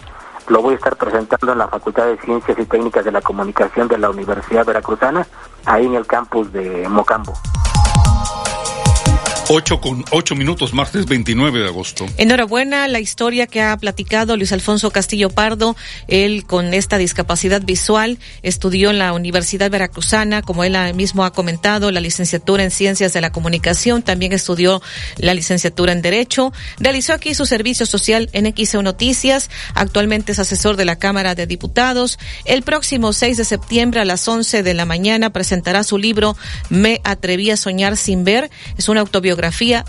lo 0.49 0.63
voy 0.63 0.75
a 0.75 0.77
estar 0.77 0.97
presentando 0.97 1.53
en 1.53 1.59
la 1.59 1.69
Facultad 1.69 2.07
de 2.07 2.19
Ciencias 2.19 2.59
y 2.59 2.65
Técnicas 2.65 3.05
de 3.05 3.13
la 3.13 3.21
Comunicación 3.21 3.87
de 3.89 3.99
la 3.99 4.11
Universidad 4.11 4.67
Veracruzana, 4.67 5.27
ahí 5.65 5.87
en 5.87 5.95
el 5.95 6.07
campus 6.07 6.53
de 6.53 6.89
Mocambo. 6.89 7.35
8 9.53 9.81
con 9.81 10.05
8 10.13 10.37
minutos, 10.37 10.73
martes 10.73 11.07
29 11.07 11.59
de 11.59 11.67
agosto. 11.67 12.07
Enhorabuena 12.19 12.87
la 12.87 13.01
historia 13.01 13.49
que 13.49 13.61
ha 13.61 13.77
platicado 13.77 14.37
Luis 14.37 14.53
Alfonso 14.53 14.93
Castillo 14.93 15.29
Pardo. 15.29 15.75
Él 16.07 16.45
con 16.47 16.73
esta 16.73 16.99
discapacidad 16.99 17.61
visual 17.61 18.21
estudió 18.43 18.91
en 18.91 19.01
la 19.01 19.13
Universidad 19.13 19.69
Veracruzana, 19.69 20.43
como 20.43 20.63
él 20.63 20.77
mismo 20.95 21.25
ha 21.25 21.33
comentado, 21.33 21.91
la 21.91 21.99
licenciatura 21.99 22.63
en 22.63 22.71
Ciencias 22.71 23.13
de 23.13 23.21
la 23.21 23.33
Comunicación. 23.33 24.03
También 24.03 24.31
estudió 24.33 24.83
la 25.17 25.35
licenciatura 25.35 25.91
en 25.91 26.01
Derecho. 26.01 26.53
Realizó 26.79 27.13
aquí 27.13 27.35
su 27.35 27.45
servicio 27.45 27.87
social 27.87 28.31
en 28.33 28.55
XEU 28.55 28.83
Noticias. 28.83 29.51
Actualmente 29.75 30.31
es 30.31 30.39
asesor 30.39 30.77
de 30.77 30.85
la 30.85 30.95
Cámara 30.95 31.35
de 31.35 31.49
Diputados. 31.49 32.21
El 32.45 32.63
próximo 32.63 33.13
6 33.13 33.39
de 33.39 33.45
septiembre 33.45 33.99
a 33.99 34.05
las 34.05 34.29
11 34.29 34.63
de 34.63 34.75
la 34.75 34.85
mañana 34.85 35.31
presentará 35.31 35.83
su 35.83 35.99
libro 35.99 36.37
Me 36.69 37.01
atreví 37.03 37.51
a 37.51 37.57
soñar 37.57 37.97
sin 37.97 38.23
ver. 38.23 38.49
Es 38.79 38.89
una 38.89 39.01
autobiografía 39.01 39.40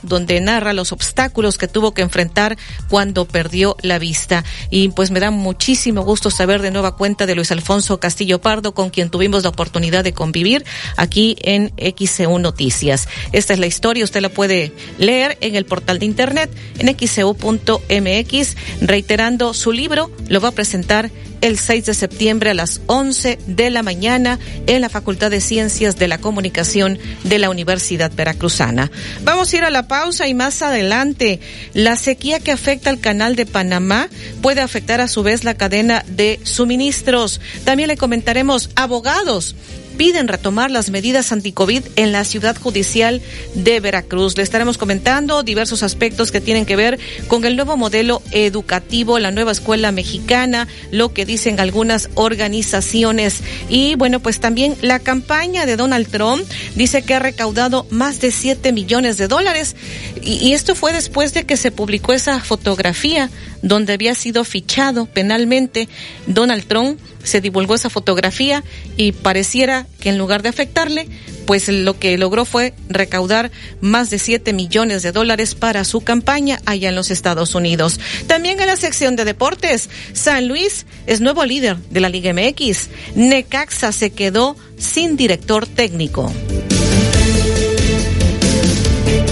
donde 0.03 0.40
narra 0.41 0.73
los 0.73 0.91
obstáculos 0.91 1.57
que 1.57 1.68
tuvo 1.68 1.94
que 1.94 2.02
enfrentar 2.02 2.57
cuando 2.90 3.26
perdió 3.26 3.76
la 3.82 3.99
vista. 3.99 4.44
Y 4.69 4.90
pues 4.90 5.11
me 5.11 5.19
da 5.19 5.32
muchísimo 5.32 6.03
gusto 6.03 6.30
saber 6.32 6.61
de 6.61 6.72
nueva 6.72 6.95
cuenta 6.95 7.26
de 7.26 7.36
Luis 7.36 7.52
Alfonso 7.52 7.99
Castillo 7.99 8.40
Pardo, 8.40 8.73
con 8.73 8.90
quien 8.90 9.10
tuvimos 9.10 9.44
la 9.44 9.49
oportunidad 9.49 10.03
de 10.03 10.14
convivir 10.14 10.65
aquí 10.98 11.36
en 11.41 11.73
XCU 11.78 12.40
Noticias. 12.40 13.07
Esta 13.32 13.53
es 13.53 13.60
la 13.60 13.68
historia, 13.68 14.03
usted 14.03 14.22
la 14.22 14.30
puede 14.30 14.72
leer 14.98 15.38
en 15.41 15.56
el 15.56 15.65
portal 15.65 15.99
de 15.99 16.06
internet 16.06 16.49
en 16.80 16.88
xcu.mx. 16.95 18.56
Reiterando, 18.82 19.53
su 19.53 19.72
libro 19.72 20.11
lo 20.28 20.41
va 20.41 20.49
a 20.49 20.52
presentar 20.52 21.11
el 21.41 21.57
6 21.57 21.85
de 21.85 21.93
septiembre 21.93 22.51
a 22.51 22.53
las 22.53 22.81
11 22.88 23.39
de 23.47 23.69
la 23.69 23.84
mañana 23.84 24.39
en 24.68 24.81
la 24.81 24.89
Facultad 24.89 25.31
de 25.31 25.41
Ciencias 25.41 25.97
de 25.97 26.07
la 26.07 26.19
Comunicación 26.19 26.99
de 27.23 27.39
la 27.39 27.49
Universidad 27.49 28.11
Veracruzana. 28.15 28.91
Vamos 29.23 29.51
a 29.51 29.57
ir 29.57 29.63
a 29.63 29.69
la 29.69 29.88
pausa 29.88 30.27
y 30.27 30.34
más 30.34 30.61
adelante, 30.61 31.39
la 31.73 31.95
sequía 31.95 32.39
que 32.39 32.51
afecta 32.51 32.89
al 32.89 32.99
canal 32.99 33.35
de 33.35 33.45
Panamá 33.45 34.09
puede 34.41 34.61
afectar 34.61 35.01
a 35.01 35.07
su 35.07 35.23
vez 35.23 35.43
la 35.43 35.55
cadena 35.55 36.05
de 36.07 36.39
suministros. 36.43 37.41
También 37.65 37.88
le 37.88 37.97
comentaremos 37.97 38.69
abogados 38.76 39.55
piden 39.97 40.27
retomar 40.27 40.72
las 40.72 40.89
medidas 40.89 41.31
anticovid 41.31 41.84
en 41.95 42.11
la 42.11 42.23
ciudad 42.23 42.57
judicial 42.57 43.22
de 43.55 43.80
Veracruz. 43.80 44.38
Le 44.38 44.43
estaremos 44.43 44.77
comentando 44.77 45.43
diversos 45.43 45.84
aspectos 45.84 46.31
que 46.31 46.41
tienen 46.41 46.65
que 46.65 46.76
ver 46.76 46.99
con 47.27 47.45
el 47.45 47.55
nuevo 47.55 47.77
modelo 47.77 48.22
educativo, 48.31 49.19
la 49.19 49.31
nueva 49.31 49.51
escuela 49.51 49.91
mexicana, 49.91 50.68
lo 50.91 51.13
que 51.13 51.26
dicen 51.26 51.59
algunas 51.59 52.09
organizaciones. 52.15 53.41
Y 53.69 53.95
bueno, 53.95 54.19
pues 54.19 54.39
también 54.39 54.76
la 54.81 54.99
campaña 54.99 55.65
de 55.65 55.76
Donald 55.76 56.07
Trump 56.09 56.43
dice 56.76 57.01
que 57.03 57.13
ha 57.13 57.19
recaudado 57.19 57.85
más 57.89 58.22
de 58.22 58.31
7 58.31 58.72
millones 58.72 59.18
de 59.18 59.27
dólares. 59.27 59.76
Y, 60.22 60.34
y 60.35 60.53
esto 60.53 60.76
fue 60.76 60.93
después 60.93 61.34
de 61.34 61.45
que 61.45 61.57
se 61.57 61.72
publicó 61.72 62.13
esa 62.13 62.39
fotografía 62.39 63.30
donde 63.61 63.93
había 63.93 64.15
sido 64.15 64.43
fichado 64.43 65.05
penalmente 65.05 65.88
Donald 66.27 66.65
Trump. 66.65 66.99
Se 67.23 67.41
divulgó 67.41 67.76
esa 67.76 67.89
fotografía 67.89 68.64
y 68.98 69.11
pareciera 69.11 69.88
que 69.99 70.10
en 70.10 70.18
lugar 70.18 70.41
de 70.41 70.49
afectarle, 70.49 71.07
pues 71.45 71.68
lo 71.68 71.98
que 71.99 72.18
logró 72.18 72.45
fue 72.45 72.73
recaudar 72.89 73.52
más 73.81 74.10
de 74.10 74.19
7 74.19 74.53
millones 74.53 75.03
de 75.03 75.11
dólares 75.11 75.56
para 75.56 75.84
su 75.84 76.02
campaña 76.02 76.60
allá 76.65 76.89
en 76.89 76.95
los 76.95 77.11
Estados 77.11 77.56
Unidos. 77.56 77.99
También 78.27 78.60
en 78.60 78.68
la 78.68 78.76
sección 78.76 79.15
de 79.15 79.26
deportes, 79.26 79.89
San 80.14 80.48
Luis 80.48 80.85
es 81.07 81.22
nuevo 81.22 81.45
líder 81.45 81.77
de 81.89 81.99
la 81.99 82.10
Liga 82.10 82.34
MX. 82.34 82.89
Necaxa 83.15 83.91
se 83.91 84.11
quedó 84.11 84.56
sin 84.77 85.18
director 85.18 85.68
técnico. 85.68 86.31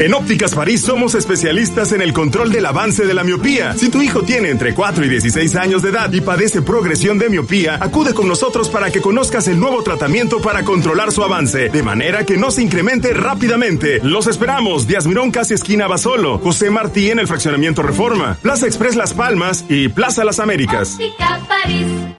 En 0.00 0.14
Ópticas 0.14 0.54
París 0.54 0.82
somos 0.82 1.14
especialistas 1.14 1.92
en 1.92 2.02
el 2.02 2.12
control 2.12 2.52
del 2.52 2.66
avance 2.66 3.04
de 3.04 3.14
la 3.14 3.24
miopía. 3.24 3.74
Si 3.74 3.88
tu 3.88 4.02
hijo 4.02 4.22
tiene 4.22 4.50
entre 4.50 4.74
4 4.74 5.04
y 5.04 5.08
16 5.08 5.56
años 5.56 5.82
de 5.82 5.90
edad 5.90 6.12
y 6.12 6.20
padece 6.20 6.62
progresión 6.62 7.18
de 7.18 7.28
miopía, 7.28 7.78
acude 7.80 8.14
con 8.14 8.28
nosotros 8.28 8.68
para 8.68 8.90
que 8.90 9.00
conozcas 9.00 9.48
el 9.48 9.58
nuevo 9.58 9.82
tratamiento 9.82 10.40
para 10.40 10.62
controlar 10.62 11.10
su 11.12 11.24
avance, 11.24 11.68
de 11.68 11.82
manera 11.82 12.24
que 12.24 12.36
no 12.36 12.50
se 12.50 12.62
incremente 12.62 13.12
rápidamente. 13.12 14.00
Los 14.02 14.26
esperamos, 14.26 14.86
Díaz 14.86 15.06
Mirón 15.06 15.30
casi 15.30 15.54
esquina 15.54 15.88
Basolo, 15.88 16.38
José 16.38 16.70
Martí 16.70 17.10
en 17.10 17.18
el 17.18 17.26
fraccionamiento 17.26 17.82
Reforma, 17.82 18.36
Plaza 18.40 18.66
Express 18.66 18.96
Las 18.96 19.14
Palmas 19.14 19.64
y 19.68 19.88
Plaza 19.88 20.24
Las 20.24 20.38
Américas. 20.38 20.98
París. 21.48 22.17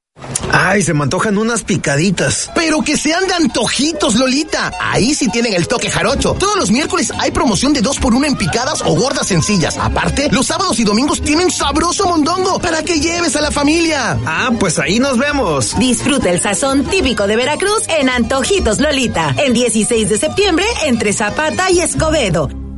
Ay, 0.51 0.81
se 0.81 0.93
me 0.93 1.03
antojan 1.03 1.37
unas 1.37 1.63
picaditas. 1.63 2.51
Pero 2.55 2.81
que 2.81 2.97
sean 2.97 3.27
de 3.27 3.33
antojitos, 3.33 4.15
Lolita. 4.15 4.71
Ahí 4.79 5.13
sí 5.13 5.29
tienen 5.29 5.53
el 5.53 5.67
toque 5.67 5.89
jarocho. 5.89 6.33
Todos 6.33 6.57
los 6.57 6.71
miércoles 6.71 7.11
hay 7.19 7.31
promoción 7.31 7.73
de 7.73 7.81
dos 7.81 7.97
por 7.97 8.13
una 8.13 8.27
en 8.27 8.35
picadas 8.35 8.81
o 8.81 8.95
gordas 8.95 9.27
sencillas. 9.27 9.77
Aparte, 9.77 10.29
los 10.31 10.47
sábados 10.47 10.79
y 10.79 10.83
domingos 10.83 11.21
tienen 11.21 11.51
sabroso 11.51 12.07
mondongo 12.07 12.59
para 12.59 12.83
que 12.83 12.99
lleves 12.99 13.35
a 13.35 13.41
la 13.41 13.51
familia. 13.51 14.17
Ah, 14.25 14.51
pues 14.59 14.79
ahí 14.79 14.99
nos 14.99 15.17
vemos. 15.17 15.77
Disfruta 15.79 16.29
el 16.29 16.41
sazón 16.41 16.85
típico 16.85 17.27
de 17.27 17.35
Veracruz 17.35 17.83
en 17.87 18.09
Antojitos 18.09 18.79
Lolita. 18.79 19.35
El 19.37 19.53
16 19.53 20.09
de 20.09 20.17
septiembre 20.17 20.65
entre 20.85 21.13
Zapata 21.13 21.71
y 21.71 21.79
Escobedo. 21.79 22.68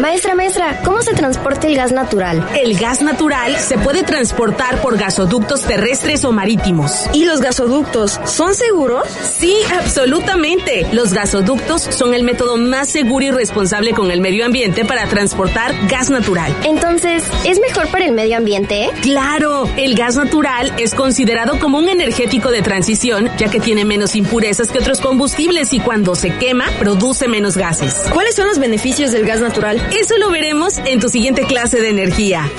Maestra, 0.00 0.34
maestra, 0.34 0.82
¿cómo 0.84 1.00
se 1.00 1.14
transporta 1.14 1.66
el 1.66 1.74
gas 1.74 1.90
natural? 1.90 2.46
El 2.54 2.78
gas 2.78 3.00
natural 3.00 3.56
se 3.56 3.78
puede 3.78 4.02
transportar 4.02 4.82
por 4.82 4.98
gasoductos 4.98 5.62
terrestres 5.62 6.22
o 6.26 6.32
marítimos. 6.32 7.06
¿Y 7.14 7.24
los 7.24 7.40
gasoductos 7.40 8.20
son 8.26 8.54
seguros? 8.54 9.08
Sí, 9.08 9.56
absolutamente. 9.78 10.86
Los 10.92 11.14
gasoductos 11.14 11.80
son 11.80 12.12
el 12.12 12.24
método 12.24 12.58
más 12.58 12.90
seguro 12.90 13.24
y 13.24 13.30
responsable 13.30 13.94
con 13.94 14.10
el 14.10 14.20
medio 14.20 14.44
ambiente 14.44 14.84
para 14.84 15.06
transportar 15.06 15.74
gas 15.88 16.10
natural. 16.10 16.54
Entonces, 16.64 17.24
¿es 17.46 17.58
mejor 17.58 17.88
para 17.88 18.04
el 18.04 18.12
medio 18.12 18.36
ambiente? 18.36 18.90
Claro, 19.00 19.66
el 19.78 19.94
gas 19.94 20.16
natural 20.16 20.74
es 20.76 20.94
considerado 20.94 21.58
como 21.58 21.78
un 21.78 21.88
energético 21.88 22.50
de 22.50 22.60
transición, 22.60 23.30
ya 23.38 23.48
que 23.48 23.60
tiene 23.60 23.86
menos 23.86 24.14
impurezas 24.14 24.68
que 24.68 24.78
otros 24.78 25.00
combustibles 25.00 25.72
y 25.72 25.80
cuando 25.80 26.14
se 26.14 26.36
quema, 26.36 26.66
produce 26.78 27.28
menos 27.28 27.56
gases. 27.56 28.04
¿Cuáles 28.12 28.34
son 28.34 28.46
los 28.46 28.58
beneficios 28.58 29.10
del 29.10 29.24
gas 29.24 29.40
natural? 29.40 29.85
Eso 29.92 30.16
lo 30.18 30.30
veremos 30.30 30.78
en 30.78 31.00
tu 31.00 31.08
siguiente 31.08 31.46
clase 31.46 31.80
de 31.80 31.90
energía. 31.90 32.50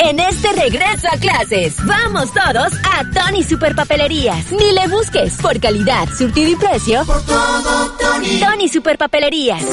En 0.00 0.20
este 0.20 0.52
regreso 0.52 1.08
a 1.10 1.16
clases, 1.16 1.76
vamos 1.86 2.30
todos 2.32 2.72
a 2.84 3.04
Tony 3.12 3.42
Super 3.42 3.74
Papelerías. 3.74 4.52
Ni 4.52 4.72
le 4.72 4.86
busques 4.88 5.36
por 5.40 5.58
calidad, 5.60 6.08
surtido 6.16 6.50
y 6.50 6.56
precio. 6.56 7.04
Por 7.06 7.24
todo, 7.24 7.96
Tony. 7.98 8.40
Tony 8.40 8.68
Super 8.68 8.98
Papelerías. 8.98 9.64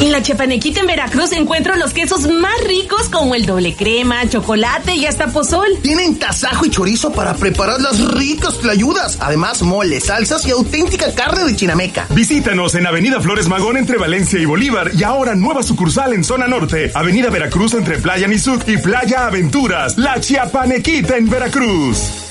En 0.00 0.12
la 0.12 0.22
Chapanequita 0.22 0.80
en 0.80 0.86
Veracruz 0.86 1.30
encuentro 1.32 1.76
los 1.76 1.92
quesos 1.92 2.26
más 2.26 2.58
ricos 2.66 3.10
como 3.10 3.34
el 3.34 3.44
doble 3.44 3.76
crema, 3.76 4.26
chocolate 4.26 4.94
y 4.94 5.04
hasta 5.04 5.26
pozol. 5.26 5.68
Tienen 5.82 6.18
tasajo 6.18 6.64
y 6.64 6.70
chorizo 6.70 7.12
para 7.12 7.34
preparar 7.34 7.82
las 7.82 8.00
ricas 8.14 8.58
tlayudas. 8.60 9.18
Además, 9.20 9.60
mole, 9.60 10.00
salsas 10.00 10.46
y 10.46 10.52
auténtica 10.52 11.14
carne 11.14 11.44
de 11.44 11.54
chinameca. 11.54 12.06
Visítanos 12.10 12.74
en 12.76 12.86
Avenida 12.86 13.20
Flores 13.20 13.46
Magón 13.46 13.76
entre 13.76 13.98
Valencia 13.98 14.38
y 14.38 14.46
Bolívar 14.46 14.90
y 14.96 15.02
ahora 15.02 15.34
nueva 15.34 15.62
sucursal 15.62 16.14
en 16.14 16.24
zona 16.24 16.46
norte. 16.46 16.90
Avenida 16.94 17.28
Veracruz 17.28 17.74
entre 17.74 17.98
Playa 17.98 18.26
Nizuk 18.26 18.66
y 18.68 18.78
Playa 18.78 19.26
Aventuras. 19.26 19.98
La 19.98 20.18
Chiapanequita 20.18 21.18
en 21.18 21.28
Veracruz. 21.28 22.29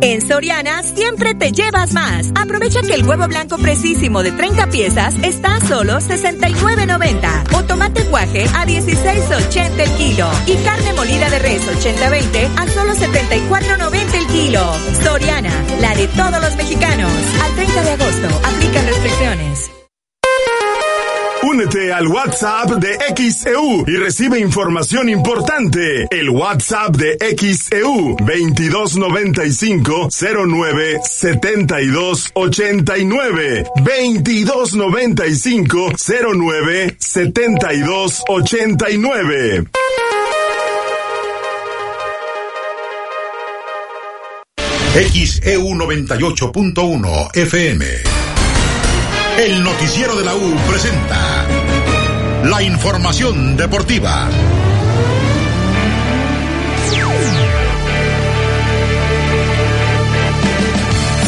En 0.00 0.20
Soriana 0.20 0.82
siempre 0.84 1.34
te 1.34 1.50
llevas 1.50 1.92
más. 1.92 2.30
Aprovecha 2.34 2.82
que 2.82 2.94
el 2.94 3.04
huevo 3.04 3.26
blanco 3.26 3.58
precisísimo 3.58 4.22
de 4.22 4.30
30 4.30 4.68
piezas 4.68 5.14
está 5.22 5.56
a 5.56 5.60
solo 5.60 5.94
69.90 5.98 7.56
o 7.56 7.64
tomate 7.64 8.04
guaje 8.04 8.44
a 8.54 8.64
16.80 8.64 9.80
el 9.80 9.90
kilo 9.96 10.30
y 10.46 10.54
carne 10.64 10.92
molida 10.92 11.30
de 11.30 11.38
res 11.40 11.66
80-20 11.66 12.50
a 12.58 12.68
solo 12.68 12.92
74.90 12.94 14.14
el 14.14 14.26
kilo. 14.26 14.72
Soriana, 15.02 15.52
la 15.80 15.94
de 15.96 16.06
todos 16.08 16.40
los 16.40 16.56
mexicanos. 16.56 17.12
Al 17.42 17.54
30 17.54 17.82
de 17.82 17.90
agosto, 17.90 18.28
aplican 18.44 18.86
restricciones. 18.86 19.81
Únete 21.42 21.92
al 21.92 22.06
WhatsApp 22.06 22.70
de 22.76 22.96
XEU 23.16 23.84
y 23.86 23.96
recibe 23.96 24.38
información 24.38 25.08
importante. 25.08 26.06
El 26.10 26.30
WhatsApp 26.30 26.94
de 26.96 27.18
XEU 27.36 28.16
2295 28.18 30.08
09 30.46 31.00
72 31.02 32.30
89 32.34 33.64
2295 33.76 35.92
09 36.34 36.96
72 36.98 38.22
89. 38.28 39.64
XEU 44.94 45.74
98.1 45.74 47.30
FM. 47.34 47.86
El 49.38 49.64
noticiero 49.64 50.14
de 50.14 50.24
la 50.24 50.34
U 50.34 50.54
presenta 50.68 51.46
la 52.44 52.62
información 52.62 53.56
deportiva. 53.56 54.28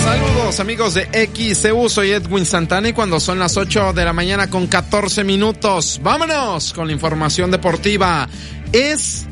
Saludos 0.05 0.61
amigos 0.61 0.95
de 0.95 1.29
XCU, 1.29 1.89
soy 1.89 2.13
Edwin 2.13 2.45
Santana 2.45 2.91
y 2.91 2.93
cuando 2.93 3.19
son 3.19 3.39
las 3.39 3.57
8 3.57 3.95
de 3.95 4.05
la 4.05 4.13
mañana 4.13 4.51
con 4.51 4.67
14 4.67 5.25
minutos, 5.25 5.99
vámonos 6.03 6.75
con 6.75 6.87
la 6.87 6.93
información 6.93 7.51
deportiva. 7.51 8.29
Es 8.73 9.27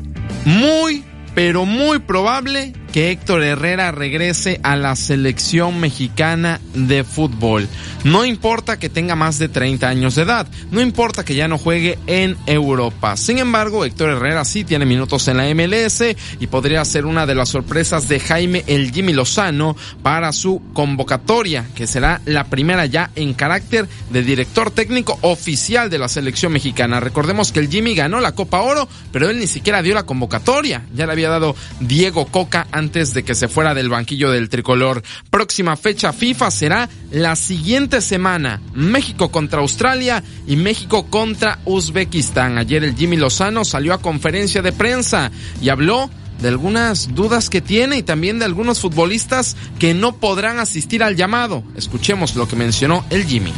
muy, 0.45 1.03
pero 1.35 1.65
muy 1.65 1.99
probable 1.99 2.73
que 2.93 3.09
Héctor 3.09 3.43
Herrera 3.43 3.91
regrese 3.91 4.59
a 4.61 4.75
la 4.75 4.95
selección 4.95 5.79
mexicana 5.79 6.61
de 6.75 7.03
fútbol. 7.03 7.67
No 8.03 8.23
importa 8.23 8.77
que 8.77 8.87
tenga 8.87 9.15
más 9.15 9.39
de 9.39 9.49
30 9.49 9.89
años 9.89 10.13
de 10.13 10.21
edad, 10.21 10.47
no 10.69 10.79
importa 10.79 11.25
que 11.25 11.33
ya 11.33 11.47
no 11.47 11.57
juegue 11.57 11.97
en 12.05 12.37
Europa. 12.45 13.17
Sin 13.17 13.39
embargo, 13.39 13.83
Héctor 13.83 14.11
Herrera 14.11 14.45
sí 14.45 14.63
tiene 14.63 14.85
minutos 14.85 15.27
en 15.27 15.37
la 15.37 15.53
MLS 15.55 16.03
y 16.39 16.47
podría 16.47 16.85
ser 16.85 17.07
una 17.07 17.25
de 17.25 17.33
las 17.33 17.49
sorpresas 17.49 18.07
de 18.07 18.19
Jaime 18.19 18.63
el 18.67 18.91
Jimmy 18.91 19.13
Lozano 19.13 19.75
para 20.03 20.31
su 20.31 20.61
convocatoria, 20.73 21.65
que 21.73 21.87
será 21.87 22.21
la 22.25 22.43
primera 22.43 22.85
ya 22.85 23.09
en 23.15 23.33
carácter 23.33 23.87
de 24.11 24.21
director 24.21 24.69
técnico 24.69 25.17
oficial 25.21 25.89
de 25.89 25.97
la 25.97 26.09
selección 26.09 26.53
mexicana. 26.53 26.99
Recordemos 26.99 27.51
que 27.51 27.59
el 27.59 27.69
Jimmy 27.69 27.95
ganó 27.95 28.19
la 28.19 28.33
Copa 28.33 28.61
Oro, 28.61 28.87
pero 29.11 29.31
él 29.31 29.39
ni 29.39 29.47
siquiera 29.47 29.81
dio 29.81 29.95
la 29.95 30.05
convocatoria. 30.05 30.85
Ya 30.93 31.07
le 31.07 31.13
había 31.13 31.29
dado 31.29 31.55
Diego 31.79 32.27
Coca 32.27 32.67
antes 32.71 32.82
de 32.91 33.23
que 33.23 33.33
se 33.33 33.47
fuera 33.47 33.73
del 33.73 33.87
banquillo 33.87 34.29
del 34.29 34.49
tricolor. 34.49 35.03
Próxima 35.29 35.77
fecha 35.77 36.11
FIFA 36.11 36.51
será 36.51 36.89
la 37.11 37.35
siguiente 37.35 38.01
semana. 38.01 38.61
México 38.73 39.31
contra 39.31 39.61
Australia 39.61 40.21
y 40.45 40.57
México 40.57 41.07
contra 41.09 41.59
Uzbekistán. 41.63 42.57
Ayer 42.57 42.83
el 42.83 42.95
Jimmy 42.95 43.15
Lozano 43.15 43.63
salió 43.63 43.93
a 43.93 44.01
conferencia 44.01 44.61
de 44.61 44.73
prensa 44.73 45.31
y 45.61 45.69
habló 45.69 46.09
de 46.41 46.49
algunas 46.49 47.15
dudas 47.15 47.49
que 47.49 47.61
tiene 47.61 47.97
y 47.97 48.03
también 48.03 48.37
de 48.37 48.45
algunos 48.45 48.81
futbolistas 48.81 49.55
que 49.79 49.93
no 49.93 50.17
podrán 50.17 50.59
asistir 50.59 51.03
al 51.03 51.15
llamado. 51.15 51.63
Escuchemos 51.77 52.35
lo 52.35 52.49
que 52.49 52.57
mencionó 52.57 53.05
el 53.09 53.25
Jimmy. 53.25 53.53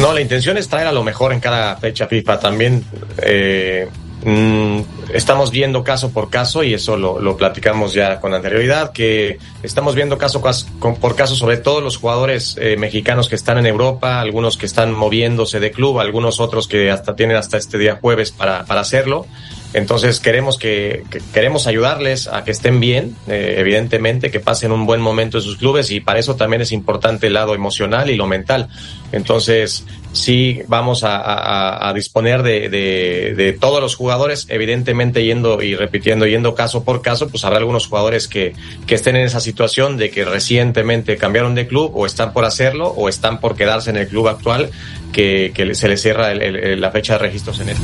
No, 0.00 0.12
la 0.14 0.22
intención 0.22 0.56
es 0.56 0.68
traer 0.68 0.86
a 0.86 0.92
lo 0.92 1.04
mejor 1.04 1.34
en 1.34 1.40
cada 1.40 1.76
fecha 1.76 2.06
FIFA. 2.06 2.40
También 2.40 2.84
eh, 3.18 3.86
estamos 5.12 5.50
viendo 5.50 5.82
caso 5.82 6.10
por 6.10 6.30
caso 6.30 6.62
y 6.62 6.74
eso 6.74 6.96
lo, 6.96 7.20
lo, 7.20 7.36
platicamos 7.36 7.92
ya 7.92 8.20
con 8.20 8.34
anterioridad, 8.34 8.92
que 8.92 9.38
estamos 9.62 9.94
viendo 9.94 10.16
caso 10.16 10.40
por 10.40 11.16
caso 11.16 11.34
sobre 11.34 11.56
todos 11.56 11.82
los 11.82 11.96
jugadores 11.96 12.56
eh, 12.60 12.76
mexicanos 12.76 13.28
que 13.28 13.34
están 13.34 13.58
en 13.58 13.66
Europa, 13.66 14.20
algunos 14.20 14.56
que 14.56 14.66
están 14.66 14.92
moviéndose 14.92 15.58
de 15.60 15.72
club, 15.72 15.98
algunos 15.98 16.40
otros 16.40 16.68
que 16.68 16.90
hasta 16.90 17.16
tienen 17.16 17.36
hasta 17.36 17.56
este 17.56 17.78
día 17.78 17.98
jueves 18.00 18.30
para, 18.30 18.64
para 18.64 18.80
hacerlo. 18.80 19.26
Entonces 19.74 20.20
queremos 20.20 20.58
que, 20.58 21.04
queremos 21.32 21.66
ayudarles 21.66 22.28
a 22.28 22.44
que 22.44 22.50
estén 22.50 22.80
bien, 22.80 23.16
eh, 23.26 23.56
evidentemente, 23.58 24.30
que 24.30 24.40
pasen 24.40 24.72
un 24.72 24.84
buen 24.84 25.00
momento 25.00 25.38
en 25.38 25.42
sus 25.42 25.56
clubes 25.56 25.90
y 25.90 26.00
para 26.00 26.18
eso 26.18 26.36
también 26.36 26.62
es 26.62 26.72
importante 26.72 27.28
el 27.28 27.34
lado 27.34 27.54
emocional 27.54 28.10
y 28.10 28.16
lo 28.16 28.26
mental. 28.26 28.68
Entonces 29.12 29.84
sí 30.12 30.60
vamos 30.66 31.02
a, 31.04 31.92
disponer 31.94 32.42
de, 32.42 33.56
todos 33.60 33.80
los 33.80 33.94
jugadores, 33.94 34.46
evidentemente 34.48 35.24
yendo 35.24 35.62
y 35.62 35.74
repitiendo, 35.74 36.26
yendo 36.26 36.54
caso 36.54 36.84
por 36.84 37.02
caso, 37.02 37.28
pues 37.28 37.44
habrá 37.44 37.58
algunos 37.58 37.86
jugadores 37.86 38.28
que, 38.28 38.54
que 38.86 38.94
estén 38.94 39.16
en 39.16 39.22
esa 39.22 39.40
situación 39.40 39.96
de 39.96 40.10
que 40.10 40.24
recientemente 40.24 41.16
cambiaron 41.16 41.54
de 41.54 41.66
club 41.66 41.92
o 41.94 42.06
están 42.06 42.32
por 42.32 42.44
hacerlo 42.44 42.88
o 42.88 43.08
están 43.08 43.40
por 43.40 43.56
quedarse 43.56 43.90
en 43.90 43.96
el 43.96 44.08
club 44.08 44.28
actual 44.28 44.70
que, 45.12 45.52
que 45.54 45.74
se 45.74 45.88
les 45.88 46.02
cierra 46.02 46.32
el, 46.32 46.80
la 46.80 46.90
fecha 46.90 47.14
de 47.14 47.18
registros 47.20 47.60
en 47.60 47.70
él. 47.70 47.76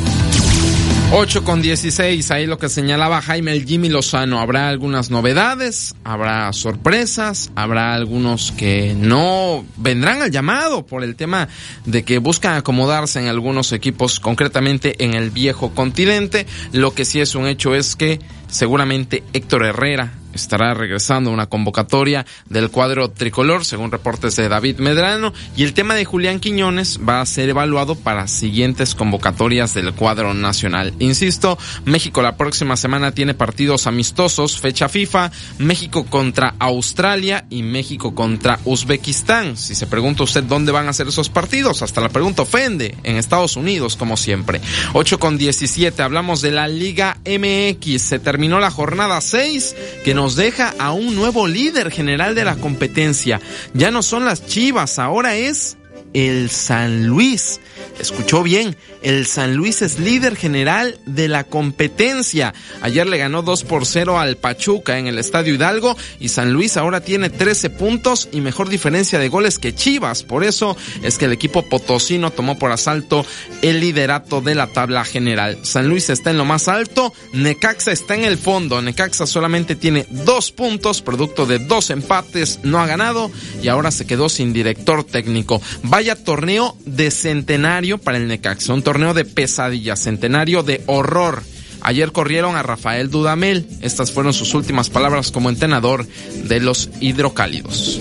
8 1.11 1.43
con 1.43 1.63
16, 1.63 2.31
ahí 2.33 2.47
lo 2.47 2.59
que 2.59 2.69
señalaba 2.69 3.23
Jaime 3.23 3.53
el 3.53 3.65
Jimmy 3.65 3.89
Lozano. 3.89 4.41
Habrá 4.41 4.69
algunas 4.69 5.11
novedades, 5.11 5.95
habrá 6.05 6.53
sorpresas, 6.53 7.51
habrá 7.55 7.95
algunos 7.95 8.53
que 8.53 8.95
no 8.95 9.65
vendrán 9.79 10.21
al 10.21 10.31
llamado 10.31 10.85
por 10.85 11.03
el 11.03 11.17
tema 11.17 11.49
de 11.87 12.05
que 12.05 12.19
buscan 12.19 12.57
acomodarse 12.57 13.21
en 13.21 13.29
algunos 13.29 13.73
equipos, 13.73 14.21
concretamente 14.21 15.03
en 15.03 15.15
el 15.15 15.31
viejo 15.31 15.71
continente. 15.71 16.47
Lo 16.73 16.93
que 16.93 17.07
sí 17.07 17.21
es 17.21 17.35
un 17.35 17.47
hecho 17.47 17.75
es 17.75 17.97
que 17.97 18.21
seguramente 18.49 19.25
Héctor 19.33 19.65
Herrera 19.65 20.13
estará 20.35 20.75
regresando 20.75 21.31
una 21.31 21.47
convocatoria 21.47 22.27
del 22.47 22.71
cuadro 22.71 23.11
tricolor, 23.11 23.65
según 23.65 23.91
reportes 23.91 24.37
de 24.37 24.49
David 24.49 24.79
Medrano, 24.79 25.33
y 25.57 25.65
el 25.65 25.75
tema 25.75 25.95
de 25.95 26.05
Julián 26.05 26.41
Quiñones 26.41 27.01
va 27.07 27.21
a 27.21 27.27
ser 27.27 27.49
evaluado 27.49 27.95
para 27.95 28.29
siguientes 28.29 28.95
convocatorias 28.95 29.75
del 29.75 29.95
cuadro 29.95 30.35
nacional. 30.35 30.95
Insisto, 30.99 31.59
México 31.85 32.23
la 32.23 32.37
próxima 32.37 32.77
semana 32.77 33.13
tiene 33.13 33.35
partidos 33.35 33.87
amistosos, 33.87 34.61
fecha 34.61 34.89
FIFA, 34.89 35.31
México 35.59 36.05
contra 36.07 36.55
Australia 36.59 37.47
y 37.51 37.63
México 37.63 38.15
contra 38.15 38.59
Uzbekistán. 38.65 39.57
Si 39.57 39.75
se 39.75 39.87
pregunta 39.87 40.23
usted 40.23 40.45
dónde 40.45 40.73
van 40.73 40.89
a 40.89 40.93
ser 40.93 41.09
esos 41.09 41.29
partidos, 41.29 41.83
hasta 41.83 42.01
la 42.01 42.09
pregunta 42.09 42.43
ofende, 42.43 42.97
en 43.03 43.17
Estados 43.17 43.57
Unidos, 43.57 43.97
como 43.97 44.17
siempre. 44.17 44.61
8 44.93 45.19
con 45.19 45.39
17, 45.39 46.03
hablamos 46.03 46.41
de 46.41 46.53
la 46.53 46.69
Liga 46.69 47.19
MX, 47.25 48.03
se 48.03 48.19
terminó 48.19 48.61
la 48.61 48.71
jornada 48.71 49.21
6, 49.21 49.77
que 50.05 50.15
nos 50.19 50.35
deja 50.35 50.75
a 50.81 50.91
un 50.91 51.15
nuevo 51.15 51.47
líder 51.47 51.93
general 51.93 52.35
de 52.35 52.45
la 52.45 52.57
competencia. 52.57 53.41
Ya 53.73 53.93
no 53.93 54.03
son 54.03 54.25
las 54.25 54.45
Chivas, 54.45 54.99
ahora 54.99 55.37
es 55.37 55.77
el 56.19 56.51
San 56.51 57.07
Luis. 57.07 57.61
Escuchó 58.01 58.43
bien, 58.43 58.77
el 59.03 59.27
San 59.27 59.55
Luis 59.55 59.83
es 59.83 59.99
líder 59.99 60.37
general 60.37 60.99
de 61.07 61.29
la 61.29 61.45
competencia. 61.45 62.55
Ayer 62.81 63.07
le 63.07 63.19
ganó 63.19 63.43
2 63.43 63.65
por 63.65 63.87
0 63.87 64.19
al 64.19 64.37
Pachuca 64.37 64.99
en 64.99 65.07
el 65.07 65.19
Estadio 65.19 65.55
Hidalgo 65.55 65.97
y 66.19 66.29
San 66.29 66.53
Luis 66.53 66.77
ahora 66.77 67.01
tiene 67.01 67.31
13 67.31 67.71
puntos 67.71 68.29
y 68.33 68.41
mejor 68.41 68.69
diferencia 68.69 69.19
de 69.19 69.29
goles 69.29 69.59
que 69.59 69.75
Chivas. 69.75 70.23
Por 70.25 70.45
eso 70.45 70.77
es 71.03 71.19
que 71.19 71.27
el 71.27 71.33
equipo 71.33 71.63
potosino 71.63 72.31
tomó 72.31 72.59
por 72.59 72.73
asalto 72.73 73.25
el 73.63 73.81
liderato 73.81 74.41
de 74.41 74.55
la 74.55 74.69
tabla 74.69 75.05
general. 75.05 75.59
San 75.63 75.89
Luis 75.89 76.11
está 76.11 76.31
en 76.31 76.39
lo 76.39 76.45
más 76.45 76.69
alto, 76.69 77.13
Necaxa 77.33 77.93
está 77.93 78.15
en 78.15 78.25
el 78.25 78.39
fondo. 78.39 78.83
Necaxa 78.83 79.27
solamente 79.27 79.77
tiene 79.77 80.07
dos 80.11 80.51
puntos, 80.51 81.03
producto 81.03 81.47
de 81.47 81.59
dos 81.59 81.91
empates, 81.91 82.61
no 82.65 82.81
ha 82.81 82.87
ganado 82.87 83.31
y 83.63 83.69
ahora 83.69 83.91
se 83.91 84.07
quedó 84.07 84.29
sin 84.29 84.53
director 84.53 85.05
técnico. 85.05 85.61
Vaya 85.83 86.08
torneo 86.17 86.77
de 86.85 87.11
centenario 87.11 87.99
para 87.99 88.19
el 88.19 88.29
Necaxa 88.29 88.79
torneo 88.83 89.15
de 89.15 89.25
pesadilla, 89.25 89.97
centenario 89.97 90.63
de 90.63 90.83
horror. 90.87 91.43
Ayer 91.81 92.13
corrieron 92.13 92.57
a 92.57 92.63
Rafael 92.63 93.11
Dudamel. 93.11 93.67
Estas 93.81 94.11
fueron 94.11 94.33
sus 94.33 94.55
últimas 94.55 94.91
palabras 94.91 95.31
como 95.31 95.49
entrenador 95.49 96.07
de 96.45 96.61
los 96.61 96.91
hidrocálidos. 97.01 98.01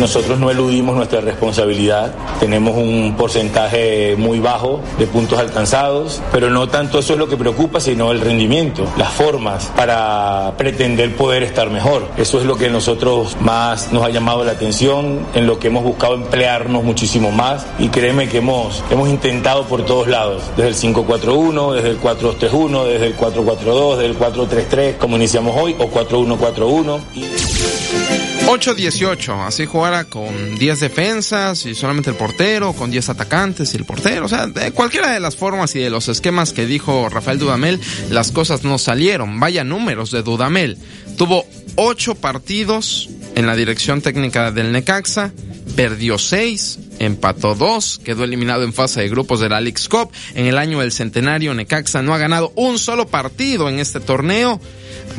Nosotros 0.00 0.40
no 0.40 0.50
eludimos 0.50 0.96
nuestra 0.96 1.20
responsabilidad. 1.20 2.14
Tenemos 2.40 2.76
un 2.76 3.14
porcentaje 3.18 4.16
muy 4.16 4.40
bajo 4.40 4.80
de 4.98 5.06
puntos 5.06 5.38
alcanzados, 5.38 6.22
pero 6.32 6.48
no 6.48 6.68
tanto 6.68 6.98
eso 6.98 7.12
es 7.12 7.18
lo 7.18 7.28
que 7.28 7.36
preocupa, 7.36 7.80
sino 7.80 8.10
el 8.10 8.20
rendimiento, 8.20 8.86
las 8.96 9.12
formas 9.12 9.70
para 9.76 10.54
pretender 10.56 11.14
poder 11.14 11.42
estar 11.42 11.70
mejor. 11.70 12.08
Eso 12.16 12.40
es 12.40 12.46
lo 12.46 12.56
que 12.56 12.70
nosotros 12.70 13.36
más 13.40 13.92
nos 13.92 14.04
ha 14.04 14.08
llamado 14.08 14.42
la 14.42 14.52
atención, 14.52 15.26
en 15.34 15.46
lo 15.46 15.58
que 15.58 15.68
hemos 15.68 15.84
buscado 15.84 16.14
emplearnos 16.14 16.82
muchísimo 16.82 17.30
más 17.30 17.66
y 17.78 17.88
créeme 17.88 18.28
que 18.28 18.38
hemos, 18.38 18.82
hemos 18.90 19.08
intentado 19.08 19.64
por 19.64 19.84
todos 19.84 20.08
lados, 20.08 20.42
desde 20.56 20.70
el 20.70 20.76
541, 20.76 21.72
desde 21.72 21.90
el 21.90 21.96
431, 21.98 22.84
desde 22.86 23.06
el 23.06 23.14
442, 23.14 23.98
desde 23.98 24.10
el 24.10 24.16
433, 24.16 24.96
como 24.96 25.16
iniciamos 25.16 25.54
hoy, 25.56 25.76
o 25.78 25.88
4141. 25.88 28.09
8-18, 28.50 29.46
así 29.46 29.64
jugara 29.64 30.06
con 30.06 30.56
10 30.58 30.80
defensas 30.80 31.66
y 31.66 31.76
solamente 31.76 32.10
el 32.10 32.16
portero, 32.16 32.72
con 32.72 32.90
10 32.90 33.10
atacantes 33.10 33.72
y 33.72 33.76
el 33.76 33.84
portero, 33.84 34.26
o 34.26 34.28
sea, 34.28 34.48
de 34.48 34.72
cualquiera 34.72 35.12
de 35.12 35.20
las 35.20 35.36
formas 35.36 35.76
y 35.76 35.78
de 35.78 35.88
los 35.88 36.08
esquemas 36.08 36.52
que 36.52 36.66
dijo 36.66 37.08
Rafael 37.08 37.38
Dudamel, 37.38 37.78
las 38.10 38.32
cosas 38.32 38.64
no 38.64 38.78
salieron. 38.78 39.38
Vaya 39.38 39.62
números 39.62 40.10
de 40.10 40.24
Dudamel. 40.24 40.78
Tuvo 41.16 41.46
8 41.76 42.16
partidos 42.16 43.08
en 43.36 43.46
la 43.46 43.54
dirección 43.54 44.00
técnica 44.00 44.50
del 44.50 44.72
Necaxa, 44.72 45.32
perdió 45.76 46.18
6, 46.18 46.78
empató 46.98 47.54
2, 47.54 48.00
quedó 48.02 48.24
eliminado 48.24 48.64
en 48.64 48.72
fase 48.72 49.02
de 49.02 49.08
grupos 49.08 49.38
de 49.38 49.48
la 49.48 49.60
League's 49.60 49.88
Cup. 49.88 50.10
En 50.34 50.46
el 50.46 50.58
año 50.58 50.80
del 50.80 50.90
centenario, 50.90 51.54
Necaxa 51.54 52.02
no 52.02 52.14
ha 52.14 52.18
ganado 52.18 52.52
un 52.56 52.80
solo 52.80 53.06
partido 53.06 53.68
en 53.68 53.78
este 53.78 54.00
torneo. 54.00 54.60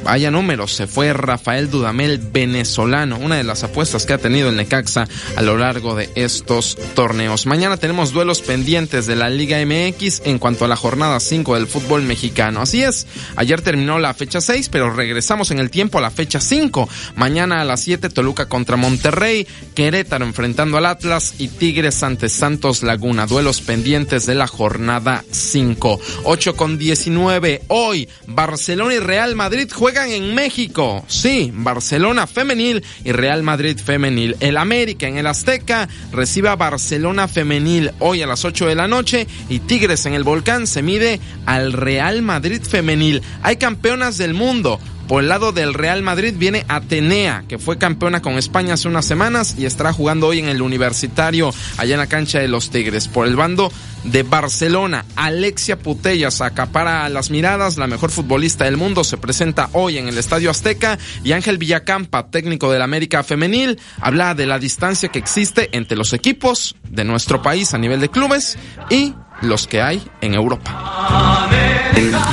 Vaya 0.03 0.31
números, 0.31 0.73
se 0.73 0.87
fue 0.87 1.13
Rafael 1.13 1.69
Dudamel 1.69 2.17
venezolano, 2.17 3.17
una 3.17 3.37
de 3.37 3.43
las 3.43 3.63
apuestas 3.63 4.05
que 4.05 4.13
ha 4.13 4.17
tenido 4.17 4.49
el 4.49 4.55
Necaxa 4.55 5.07
a 5.35 5.41
lo 5.41 5.57
largo 5.57 5.95
de 5.95 6.09
estos 6.15 6.77
torneos. 6.95 7.45
Mañana 7.45 7.77
tenemos 7.77 8.11
duelos 8.11 8.41
pendientes 8.41 9.05
de 9.05 9.15
la 9.15 9.29
Liga 9.29 9.57
MX 9.63 10.23
en 10.25 10.39
cuanto 10.39 10.65
a 10.65 10.67
la 10.67 10.75
jornada 10.75 11.19
5 11.19 11.55
del 11.55 11.67
fútbol 11.67 12.01
mexicano. 12.03 12.61
Así 12.61 12.83
es, 12.83 13.07
ayer 13.35 13.61
terminó 13.61 13.99
la 13.99 14.13
fecha 14.13 14.41
6, 14.41 14.69
pero 14.69 14.91
regresamos 14.91 15.51
en 15.51 15.59
el 15.59 15.69
tiempo 15.69 15.99
a 15.99 16.01
la 16.01 16.11
fecha 16.11 16.39
5. 16.39 16.89
Mañana 17.15 17.61
a 17.61 17.65
las 17.65 17.81
7 17.81 18.09
Toluca 18.09 18.47
contra 18.47 18.77
Monterrey, 18.77 19.47
Querétaro 19.75 20.25
enfrentando 20.25 20.77
al 20.77 20.87
Atlas 20.87 21.35
y 21.37 21.47
Tigres 21.47 22.01
ante 22.03 22.29
Santos 22.29 22.83
Laguna. 22.83 23.27
Duelos 23.27 23.61
pendientes 23.61 24.25
de 24.25 24.35
la 24.35 24.47
jornada 24.47 25.23
5. 25.31 25.99
8 26.23 26.55
con 26.55 26.77
19. 26.77 27.61
Hoy 27.67 28.09
Barcelona 28.27 28.95
y 28.95 28.99
Real 28.99 29.35
Madrid 29.35 29.69
juegan 29.81 30.11
en 30.11 30.35
México. 30.35 31.03
Sí, 31.07 31.51
Barcelona 31.51 32.27
femenil 32.27 32.83
y 33.03 33.13
Real 33.13 33.41
Madrid 33.41 33.79
femenil. 33.83 34.35
El 34.39 34.57
América 34.57 35.07
en 35.07 35.17
el 35.17 35.25
Azteca 35.25 35.89
recibe 36.11 36.49
a 36.49 36.55
Barcelona 36.55 37.27
femenil 37.27 37.89
hoy 37.97 38.21
a 38.21 38.27
las 38.27 38.45
8 38.45 38.67
de 38.67 38.75
la 38.75 38.87
noche 38.87 39.25
y 39.49 39.57
Tigres 39.57 40.05
en 40.05 40.13
el 40.13 40.23
Volcán 40.23 40.67
se 40.67 40.83
mide 40.83 41.19
al 41.47 41.73
Real 41.73 42.21
Madrid 42.21 42.61
femenil. 42.61 43.23
Hay 43.41 43.55
campeonas 43.55 44.19
del 44.19 44.35
mundo. 44.35 44.79
Por 45.11 45.23
el 45.23 45.27
lado 45.27 45.51
del 45.51 45.73
Real 45.73 46.03
Madrid 46.03 46.35
viene 46.37 46.63
Atenea, 46.69 47.43
que 47.49 47.59
fue 47.59 47.77
campeona 47.77 48.21
con 48.21 48.37
España 48.37 48.75
hace 48.75 48.87
unas 48.87 49.03
semanas 49.03 49.55
y 49.57 49.65
estará 49.65 49.91
jugando 49.91 50.27
hoy 50.27 50.39
en 50.39 50.47
el 50.47 50.61
Universitario, 50.61 51.53
allá 51.75 51.95
en 51.95 51.99
la 51.99 52.07
cancha 52.07 52.39
de 52.39 52.47
los 52.47 52.69
Tigres. 52.69 53.09
Por 53.09 53.27
el 53.27 53.35
bando 53.35 53.73
de 54.05 54.23
Barcelona, 54.23 55.03
Alexia 55.17 55.77
Putellas 55.77 56.39
acapara 56.39 57.09
las 57.09 57.29
miradas, 57.29 57.77
la 57.77 57.87
mejor 57.87 58.09
futbolista 58.09 58.63
del 58.63 58.77
mundo, 58.77 59.03
se 59.03 59.17
presenta 59.17 59.69
hoy 59.73 59.97
en 59.97 60.07
el 60.07 60.17
Estadio 60.17 60.49
Azteca 60.49 60.97
y 61.25 61.33
Ángel 61.33 61.57
Villacampa, 61.57 62.27
técnico 62.31 62.71
del 62.71 62.81
América 62.81 63.21
Femenil, 63.21 63.81
habla 63.99 64.33
de 64.33 64.45
la 64.45 64.59
distancia 64.59 65.09
que 65.09 65.19
existe 65.19 65.67
entre 65.73 65.97
los 65.97 66.13
equipos 66.13 66.77
de 66.89 67.03
nuestro 67.03 67.41
país 67.41 67.73
a 67.73 67.77
nivel 67.77 67.99
de 67.99 68.07
clubes 68.07 68.57
y 68.89 69.13
los 69.41 69.67
que 69.67 69.81
hay 69.81 70.01
en 70.21 70.33
Europa. 70.33 71.47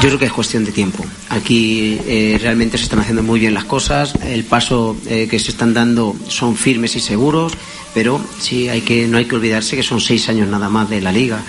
Yo 0.00 0.08
creo 0.08 0.18
que 0.18 0.26
es 0.26 0.32
cuestión 0.32 0.64
de 0.64 0.72
tiempo. 0.72 1.04
Aquí 1.28 2.00
eh, 2.06 2.38
realmente 2.40 2.78
se 2.78 2.84
están 2.84 3.00
haciendo 3.00 3.22
muy 3.22 3.40
bien 3.40 3.54
las 3.54 3.64
cosas, 3.64 4.14
el 4.24 4.44
paso 4.44 4.96
eh, 5.06 5.26
que 5.28 5.38
se 5.38 5.50
están 5.50 5.74
dando 5.74 6.14
son 6.28 6.56
firmes 6.56 6.94
y 6.96 7.00
seguros, 7.00 7.52
pero 7.94 8.20
sí 8.38 8.68
hay 8.68 8.82
que 8.82 9.08
no 9.08 9.18
hay 9.18 9.24
que 9.24 9.34
olvidarse 9.34 9.76
que 9.76 9.82
son 9.82 10.00
seis 10.00 10.28
años 10.28 10.48
nada 10.48 10.68
más 10.68 10.88
de 10.88 11.00
la 11.00 11.12
liga. 11.12 11.40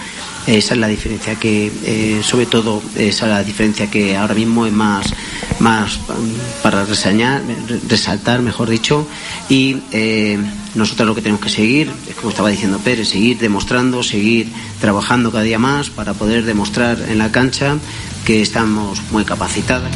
Esa 0.48 0.74
es 0.74 0.80
la 0.80 0.88
diferencia 0.88 1.36
que, 1.36 1.72
eh, 1.86 2.22
sobre 2.24 2.48
todo, 2.48 2.82
esa 2.96 3.26
es 3.26 3.32
la 3.32 3.44
diferencia 3.44 3.92
que 3.92 4.18
ahora 4.18 4.34
mismo 4.34 4.66
es 4.66 4.74
más, 4.74 5.14
más 5.60 6.00
mm, 6.00 6.64
para 6.64 6.86
reseñar, 6.86 7.44
resaltar, 7.88 8.42
mejor 8.42 8.70
dicho, 8.70 9.08
y 9.48 9.78
eh, 9.92 10.40
nosotros 10.76 11.08
lo 11.08 11.16
que 11.16 11.22
tenemos 11.22 11.42
que 11.42 11.50
seguir, 11.50 11.92
es 12.08 12.16
como 12.16 12.30
estaba 12.30 12.50
diciendo 12.50 12.80
Pérez, 12.80 13.10
seguir 13.10 13.38
demostrando, 13.38 14.04
seguir 14.04 14.48
trabajando 14.80 15.32
cada 15.32 15.44
día 15.44 15.60
más 15.60 15.90
para 15.90 16.14
poder 16.14 16.46
demostrar 16.46 17.00
en 17.10 17.18
la 17.18 17.32
cancha 17.32 17.78
que 18.26 18.42
estamos 18.42 19.02
muy 19.12 19.26
capacitadas. 19.26 19.92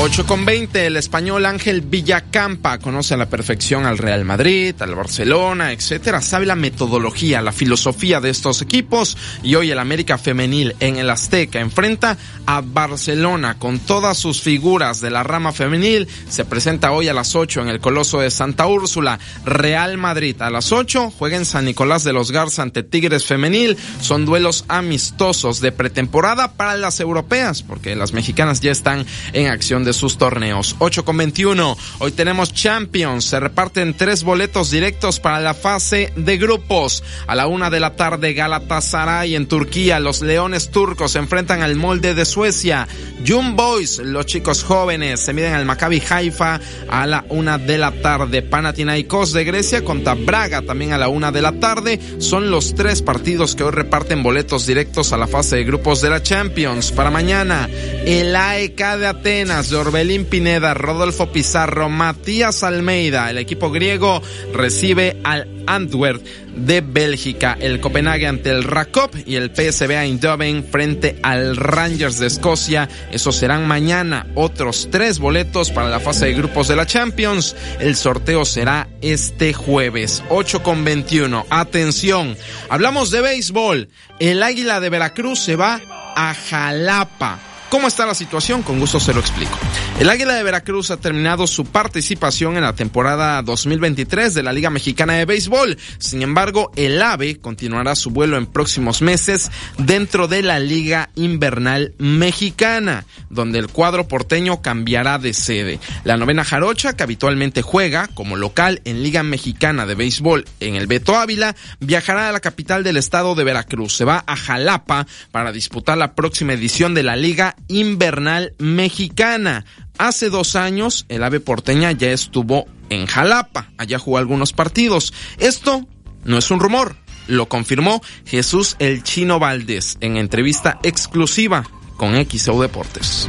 8 0.00 0.26
con 0.26 0.44
20, 0.44 0.86
el 0.86 0.96
español 0.96 1.44
Ángel 1.44 1.80
Villacampa 1.80 2.78
conoce 2.78 3.14
a 3.14 3.16
la 3.16 3.28
perfección 3.28 3.84
al 3.84 3.98
Real 3.98 4.24
Madrid, 4.24 4.72
al 4.78 4.94
Barcelona, 4.94 5.72
etcétera. 5.72 6.22
Sabe 6.22 6.46
la 6.46 6.54
metodología, 6.54 7.42
la 7.42 7.50
filosofía 7.50 8.20
de 8.20 8.30
estos 8.30 8.62
equipos 8.62 9.16
y 9.42 9.56
hoy 9.56 9.72
el 9.72 9.78
América 9.80 10.16
Femenil 10.16 10.76
en 10.78 10.98
el 10.98 11.10
Azteca 11.10 11.58
enfrenta 11.58 12.16
a 12.46 12.60
Barcelona 12.60 13.58
con 13.58 13.80
todas 13.80 14.16
sus 14.16 14.40
figuras 14.40 15.00
de 15.00 15.10
la 15.10 15.24
rama 15.24 15.52
femenil. 15.52 16.06
Se 16.28 16.44
presenta 16.44 16.92
hoy 16.92 17.08
a 17.08 17.12
las 17.12 17.34
8 17.34 17.62
en 17.62 17.68
el 17.68 17.80
Coloso 17.80 18.20
de 18.20 18.30
Santa 18.30 18.68
Úrsula. 18.68 19.18
Real 19.44 19.98
Madrid 19.98 20.40
a 20.40 20.48
las 20.48 20.70
8 20.70 21.12
juega 21.18 21.38
en 21.38 21.44
San 21.44 21.64
Nicolás 21.64 22.04
de 22.04 22.12
los 22.12 22.30
Garza 22.30 22.62
ante 22.62 22.84
Tigres 22.84 23.26
Femenil. 23.26 23.76
Son 24.00 24.24
duelos 24.26 24.64
amistosos 24.68 25.60
de 25.60 25.72
pretemporada 25.72 26.52
para 26.52 26.76
las 26.76 27.00
europeas 27.00 27.64
porque 27.64 27.96
las 27.96 28.12
mexicanas 28.12 28.60
ya 28.60 28.70
están 28.70 29.04
en 29.32 29.48
acción 29.48 29.82
de 29.82 29.87
sus 29.92 30.18
torneos. 30.18 30.76
8 30.78 31.04
con 31.04 31.16
21. 31.16 31.76
Hoy 31.98 32.12
tenemos 32.12 32.52
Champions. 32.52 33.24
Se 33.24 33.40
reparten 33.40 33.94
tres 33.94 34.24
boletos 34.24 34.70
directos 34.70 35.20
para 35.20 35.40
la 35.40 35.54
fase 35.54 36.12
de 36.16 36.38
grupos. 36.38 37.02
A 37.26 37.34
la 37.34 37.46
una 37.46 37.70
de 37.70 37.80
la 37.80 37.96
tarde, 37.96 38.34
Galatasaray 38.34 39.34
en 39.34 39.46
Turquía. 39.46 40.00
Los 40.00 40.22
Leones 40.22 40.70
turcos 40.70 41.12
se 41.12 41.18
enfrentan 41.18 41.62
al 41.62 41.76
molde 41.76 42.14
de 42.14 42.24
Suecia. 42.24 42.88
Young 43.22 43.56
Boys, 43.56 43.98
los 43.98 44.26
chicos 44.26 44.62
jóvenes, 44.62 45.20
se 45.20 45.32
miden 45.32 45.54
al 45.54 45.64
Maccabi 45.64 46.02
Haifa 46.08 46.60
a 46.88 47.06
la 47.06 47.24
una 47.28 47.58
de 47.58 47.78
la 47.78 47.92
tarde. 47.92 48.42
Panathinaikos 48.42 49.32
de 49.32 49.44
Grecia 49.44 49.84
contra 49.84 50.14
Braga 50.14 50.62
también 50.62 50.92
a 50.92 50.98
la 50.98 51.08
una 51.08 51.32
de 51.32 51.42
la 51.42 51.52
tarde. 51.52 51.98
Son 52.18 52.50
los 52.50 52.74
tres 52.74 53.02
partidos 53.02 53.54
que 53.54 53.64
hoy 53.64 53.72
reparten 53.72 54.22
boletos 54.22 54.66
directos 54.66 55.12
a 55.12 55.16
la 55.16 55.26
fase 55.26 55.56
de 55.56 55.64
grupos 55.64 56.00
de 56.00 56.10
la 56.10 56.22
Champions. 56.22 56.92
Para 56.92 57.10
mañana, 57.10 57.68
el 58.04 58.34
AEK 58.34 58.96
de 58.98 59.06
Atenas 59.06 59.70
de 59.70 59.76
Orbelín 59.78 60.24
Pineda, 60.24 60.74
Rodolfo 60.74 61.32
Pizarro, 61.32 61.88
Matías 61.88 62.62
Almeida. 62.62 63.30
El 63.30 63.38
equipo 63.38 63.70
griego 63.70 64.22
recibe 64.52 65.18
al 65.24 65.48
Antwerp 65.66 66.24
de 66.56 66.80
Bélgica, 66.80 67.56
el 67.60 67.80
Copenhague 67.80 68.26
ante 68.26 68.50
el 68.50 68.64
Rakop 68.64 69.14
y 69.26 69.36
el 69.36 69.54
PSV 69.54 69.90
Eindhoven 69.90 70.64
frente 70.64 71.18
al 71.22 71.56
Rangers 71.56 72.18
de 72.18 72.26
Escocia. 72.26 72.88
Esos 73.12 73.36
serán 73.36 73.66
mañana 73.66 74.26
otros 74.34 74.88
tres 74.90 75.18
boletos 75.18 75.70
para 75.70 75.88
la 75.88 76.00
fase 76.00 76.26
de 76.26 76.34
grupos 76.34 76.68
de 76.68 76.76
la 76.76 76.86
Champions. 76.86 77.54
El 77.80 77.96
sorteo 77.96 78.44
será 78.44 78.88
este 79.00 79.52
jueves, 79.52 80.22
8 80.30 80.62
con 80.62 80.84
21. 80.84 81.46
Atención, 81.50 82.36
hablamos 82.68 83.10
de 83.10 83.20
béisbol. 83.20 83.88
El 84.18 84.42
Águila 84.42 84.80
de 84.80 84.90
Veracruz 84.90 85.38
se 85.40 85.56
va 85.56 85.80
a 86.16 86.34
Jalapa. 86.34 87.47
¿Cómo 87.70 87.86
está 87.86 88.06
la 88.06 88.14
situación? 88.14 88.62
Con 88.62 88.80
gusto 88.80 88.98
se 88.98 89.12
lo 89.12 89.20
explico. 89.20 89.58
El 90.00 90.08
Águila 90.08 90.32
de 90.34 90.42
Veracruz 90.42 90.90
ha 90.90 90.96
terminado 90.96 91.46
su 91.46 91.66
participación 91.66 92.56
en 92.56 92.62
la 92.62 92.74
temporada 92.74 93.42
2023 93.42 94.32
de 94.32 94.42
la 94.42 94.54
Liga 94.54 94.70
Mexicana 94.70 95.14
de 95.14 95.26
Béisbol. 95.26 95.76
Sin 95.98 96.22
embargo, 96.22 96.72
el 96.76 97.02
AVE 97.02 97.40
continuará 97.40 97.94
su 97.94 98.10
vuelo 98.10 98.38
en 98.38 98.46
próximos 98.46 99.02
meses 99.02 99.50
dentro 99.76 100.28
de 100.28 100.42
la 100.42 100.60
Liga 100.60 101.10
Invernal 101.14 101.94
Mexicana, 101.98 103.04
donde 103.28 103.58
el 103.58 103.68
cuadro 103.68 104.08
porteño 104.08 104.62
cambiará 104.62 105.18
de 105.18 105.34
sede. 105.34 105.78
La 106.04 106.16
novena 106.16 106.44
jarocha, 106.44 106.96
que 106.96 107.02
habitualmente 107.02 107.60
juega 107.60 108.08
como 108.14 108.36
local 108.36 108.80
en 108.86 109.02
Liga 109.02 109.22
Mexicana 109.22 109.84
de 109.84 109.94
Béisbol 109.94 110.46
en 110.60 110.76
el 110.76 110.86
Beto 110.86 111.16
Ávila, 111.16 111.54
viajará 111.80 112.30
a 112.30 112.32
la 112.32 112.40
capital 112.40 112.82
del 112.82 112.96
estado 112.96 113.34
de 113.34 113.44
Veracruz. 113.44 113.94
Se 113.94 114.06
va 114.06 114.24
a 114.26 114.36
Jalapa 114.36 115.06
para 115.32 115.52
disputar 115.52 115.98
la 115.98 116.14
próxima 116.14 116.54
edición 116.54 116.94
de 116.94 117.02
la 117.02 117.16
Liga 117.16 117.56
Invernal 117.66 118.54
Mexicana. 118.58 119.64
Hace 119.98 120.30
dos 120.30 120.56
años 120.56 121.06
el 121.08 121.24
ave 121.24 121.40
porteña 121.40 121.92
ya 121.92 122.12
estuvo 122.12 122.66
en 122.90 123.06
Jalapa, 123.06 123.70
allá 123.76 123.98
jugó 123.98 124.18
algunos 124.18 124.52
partidos. 124.52 125.12
Esto 125.38 125.86
no 126.24 126.38
es 126.38 126.50
un 126.50 126.60
rumor, 126.60 126.96
lo 127.26 127.48
confirmó 127.48 128.00
Jesús 128.24 128.76
el 128.78 129.02
Chino 129.02 129.38
Valdés 129.38 129.98
en 130.00 130.16
entrevista 130.16 130.78
exclusiva 130.82 131.64
con 131.96 132.14
XO 132.14 132.62
Deportes. 132.62 133.28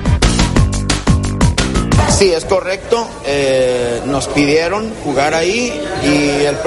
Sí, 2.11 2.33
es 2.33 2.45
correcto. 2.45 3.07
Eh, 3.25 4.01
nos 4.05 4.27
pidieron 4.27 4.93
jugar 5.03 5.33
ahí 5.33 5.71
y 6.03 6.45
el 6.45 6.57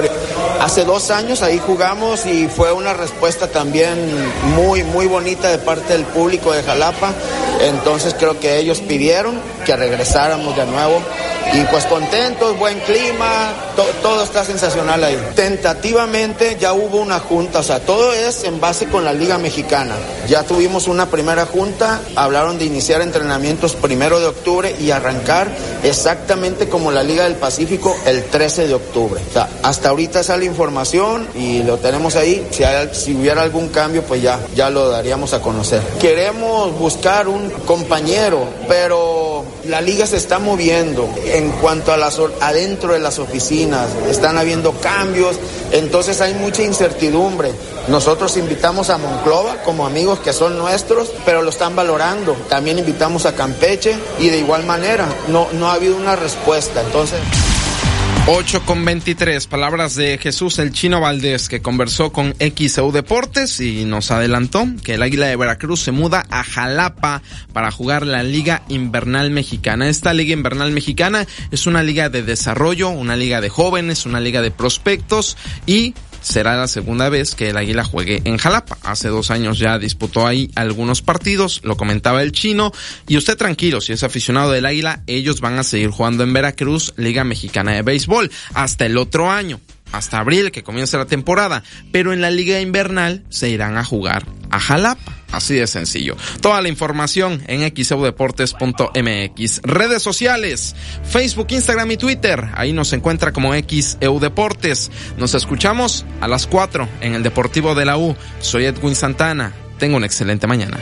hace 0.59 0.85
dos 0.85 1.11
años 1.11 1.41
ahí 1.43 1.59
jugamos 1.59 2.25
y 2.25 2.47
fue 2.47 2.71
una 2.71 2.93
respuesta 2.93 3.47
también 3.47 3.93
muy, 4.55 4.83
muy 4.83 5.05
bonita 5.07 5.49
de 5.49 5.57
parte 5.57 5.93
del 5.93 6.05
público 6.05 6.53
de 6.53 6.63
Jalapa. 6.63 7.13
Entonces 7.61 8.15
creo 8.17 8.39
que 8.39 8.57
ellos 8.57 8.79
pidieron 8.79 9.39
que 9.63 9.75
regresáramos 9.75 10.55
de 10.55 10.65
nuevo 10.65 11.01
y 11.51 11.63
pues 11.65 11.85
contentos, 11.85 12.57
buen 12.57 12.79
clima, 12.79 13.53
todo 14.01 14.23
está 14.23 14.43
sensacional 14.43 15.03
ahí. 15.03 15.17
Tentativamente 15.35 16.57
ya 16.59 16.73
hubo 16.73 16.97
una 16.97 17.19
junta, 17.19 17.59
o 17.59 17.63
sea, 17.63 17.79
todo 17.79 18.11
es 18.13 18.43
en 18.43 18.59
base 18.59 18.87
con 18.87 19.05
la 19.05 19.13
Liga 19.13 19.37
Mexicana. 19.37 19.93
Ya 20.27 20.43
tuvimos 20.43 20.87
una 20.87 21.07
primera 21.07 21.45
junta, 21.45 22.01
hablaron 22.15 22.57
de 22.57 22.65
iniciar 22.65 23.01
entrenamientos 23.01 23.75
primero 23.75 24.19
de 24.19 24.27
octubre 24.27 24.75
y 24.79 24.91
arrancar 24.91 25.47
exactamente 25.83 26.69
como 26.69 26.91
la 26.91 27.03
Liga 27.03 27.25
del 27.25 27.35
Pacífico 27.35 27.95
el 28.05 28.23
13 28.23 28.67
de 28.67 28.73
octubre. 28.73 29.21
O 29.29 29.33
sea, 29.33 29.47
hasta 29.61 29.89
ahorita 29.89 30.23
sale 30.23 30.45
información 30.45 31.27
y 31.35 31.61
lo 31.61 31.77
tenemos 31.77 32.15
ahí. 32.15 32.47
Si, 32.49 32.63
si 32.93 33.15
hubiera 33.15 33.43
algún 33.43 33.69
cambio, 33.69 34.01
pues 34.03 34.23
ya, 34.23 34.39
ya 34.55 34.71
lo 34.71 34.89
daríamos 34.89 35.33
a 35.33 35.41
conocer. 35.41 35.81
Queremos 36.01 36.77
buscar 36.79 37.27
un 37.27 37.49
compañero, 37.65 38.47
pero 38.67 39.43
la 39.67 39.81
liga 39.81 40.05
se 40.05 40.17
está 40.17 40.39
moviendo 40.39 41.09
en 41.25 41.51
cuanto 41.51 41.93
a 41.93 41.97
las 41.97 42.19
adentro 42.41 42.93
de 42.93 42.99
las 42.99 43.19
oficinas, 43.19 43.89
están 44.09 44.37
habiendo 44.37 44.73
cambios, 44.73 45.37
entonces 45.71 46.21
hay 46.21 46.33
mucha 46.33 46.63
incertidumbre. 46.63 47.51
Nosotros 47.87 48.37
invitamos 48.37 48.89
a 48.89 48.97
Monclova 48.97 49.61
como 49.63 49.85
amigos 49.85 50.19
que 50.19 50.33
son 50.33 50.57
nuestros, 50.57 51.11
pero 51.25 51.41
lo 51.41 51.49
están 51.49 51.75
valorando. 51.75 52.33
También 52.49 52.79
invitamos 52.79 53.25
a 53.25 53.35
Campeche 53.35 53.97
y 54.19 54.29
de 54.29 54.39
igual 54.39 54.65
manera 54.65 55.07
no, 55.27 55.47
no 55.53 55.69
ha 55.69 55.73
habido 55.73 55.95
una 55.95 56.15
respuesta. 56.15 56.81
Entonces. 56.81 57.19
8 58.25 58.65
con 58.65 58.85
23, 58.85 59.47
palabras 59.47 59.95
de 59.95 60.17
Jesús 60.17 60.57
el 60.59 60.71
Chino 60.71 61.01
Valdés, 61.01 61.49
que 61.49 61.61
conversó 61.61 62.13
con 62.13 62.33
XEU 62.39 62.93
Deportes 62.93 63.59
y 63.59 63.83
nos 63.83 64.11
adelantó 64.11 64.65
que 64.81 64.93
el 64.93 65.03
Águila 65.03 65.27
de 65.27 65.35
Veracruz 65.35 65.81
se 65.81 65.91
muda 65.91 66.25
a 66.29 66.41
Jalapa 66.41 67.21
para 67.51 67.69
jugar 67.69 68.07
la 68.07 68.23
Liga 68.23 68.63
Invernal 68.69 69.29
Mexicana. 69.29 69.89
Esta 69.89 70.13
Liga 70.13 70.31
Invernal 70.31 70.71
Mexicana 70.71 71.27
es 71.51 71.67
una 71.67 71.83
liga 71.83 72.07
de 72.07 72.23
desarrollo, 72.23 72.91
una 72.91 73.17
liga 73.17 73.41
de 73.41 73.49
jóvenes, 73.49 74.05
una 74.05 74.21
liga 74.21 74.41
de 74.41 74.51
prospectos 74.51 75.35
y 75.65 75.93
será 76.23 76.57
la 76.57 76.67
segunda 76.67 77.09
vez 77.09 77.35
que 77.35 77.49
el 77.49 77.57
Águila 77.57 77.83
juegue 77.83 78.21
en 78.25 78.37
Jalapa. 78.37 78.77
Hace 78.81 79.09
dos 79.09 79.29
años 79.29 79.59
ya 79.59 79.77
disputó 79.77 80.25
ahí 80.25 80.49
algunos 80.55 81.01
partidos, 81.01 81.61
lo 81.63 81.77
comentaba 81.77 82.23
el 82.23 82.31
chino. 82.31 82.71
Y 83.07 83.17
usted 83.17 83.37
tranquilo, 83.37 83.81
si 83.81 83.93
es 83.93 84.03
aficionado 84.03 84.51
del 84.51 84.65
Águila, 84.65 85.03
ellos 85.05 85.41
van 85.41 85.59
a 85.59 85.63
seguir 85.63 85.89
jugando 85.89 86.23
en 86.23 86.33
Veracruz, 86.33 86.93
Liga 86.97 87.23
Mexicana 87.23 87.73
de 87.73 87.83
Béisbol, 87.83 88.31
hasta 88.55 88.85
el 88.85 88.97
otro 88.97 89.29
año 89.29 89.59
hasta 89.91 90.17
abril 90.17 90.51
que 90.51 90.63
comience 90.63 90.97
la 90.97 91.05
temporada, 91.05 91.63
pero 91.91 92.13
en 92.13 92.21
la 92.21 92.31
liga 92.31 92.59
invernal 92.59 93.23
se 93.29 93.49
irán 93.49 93.77
a 93.77 93.85
jugar 93.85 94.25
a 94.49 94.59
Jalapa. 94.59 95.22
Así 95.33 95.55
de 95.55 95.67
sencillo. 95.67 96.15
Toda 96.41 96.61
la 96.61 96.69
información 96.69 97.43
en 97.47 97.69
xeudeportes.mx. 97.75 99.61
Redes 99.63 100.01
sociales, 100.03 100.75
Facebook, 101.03 101.47
Instagram 101.49 101.91
y 101.91 101.97
Twitter. 101.97 102.49
Ahí 102.53 102.71
nos 102.71 102.93
encuentra 102.93 103.33
como 103.33 103.51
xeudeportes. 103.53 104.91
Nos 105.17 105.33
escuchamos 105.33 106.05
a 106.21 106.27
las 106.27 106.45
4 106.47 106.87
en 107.01 107.15
el 107.15 107.23
Deportivo 107.23 107.73
de 107.73 107.85
la 107.85 107.97
U. 107.97 108.15
Soy 108.39 108.65
Edwin 108.65 108.95
Santana. 108.95 109.53
Tengo 109.79 109.97
una 109.97 110.05
excelente 110.05 110.45
mañana. 110.45 110.77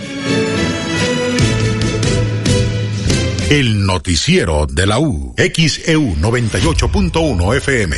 El 3.50 3.86
noticiero 3.86 4.66
de 4.66 4.86
la 4.86 5.00
U. 5.00 5.34
XEU 5.38 6.16
98.1 6.18 7.58
FM. 7.58 7.98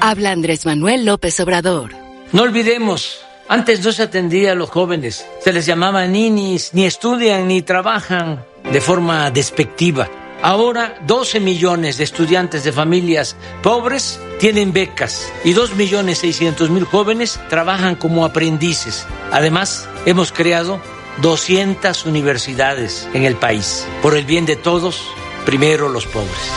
Habla 0.00 0.30
Andrés 0.30 0.64
Manuel 0.64 1.04
López 1.04 1.40
Obrador. 1.40 1.90
No 2.32 2.42
olvidemos 2.42 3.25
antes 3.48 3.84
no 3.84 3.92
se 3.92 4.02
atendía 4.02 4.52
a 4.52 4.54
los 4.54 4.70
jóvenes, 4.70 5.26
se 5.42 5.52
les 5.52 5.66
llamaba 5.66 6.06
ninis, 6.06 6.70
ni 6.74 6.84
estudian 6.84 7.48
ni 7.48 7.62
trabajan 7.62 8.44
de 8.70 8.80
forma 8.80 9.30
despectiva. 9.30 10.08
Ahora 10.42 10.98
12 11.06 11.40
millones 11.40 11.98
de 11.98 12.04
estudiantes 12.04 12.62
de 12.64 12.72
familias 12.72 13.36
pobres 13.62 14.20
tienen 14.38 14.72
becas 14.72 15.32
y 15.44 15.52
2 15.54 15.74
millones 15.76 16.18
600 16.18 16.70
mil 16.70 16.84
jóvenes 16.84 17.40
trabajan 17.48 17.96
como 17.96 18.24
aprendices. 18.24 19.06
Además, 19.32 19.88
hemos 20.04 20.32
creado 20.32 20.80
200 21.22 22.04
universidades 22.04 23.08
en 23.14 23.24
el 23.24 23.36
país. 23.36 23.86
Por 24.02 24.16
el 24.16 24.26
bien 24.26 24.44
de 24.44 24.56
todos, 24.56 25.02
primero 25.46 25.88
los 25.88 26.06
pobres. 26.06 26.52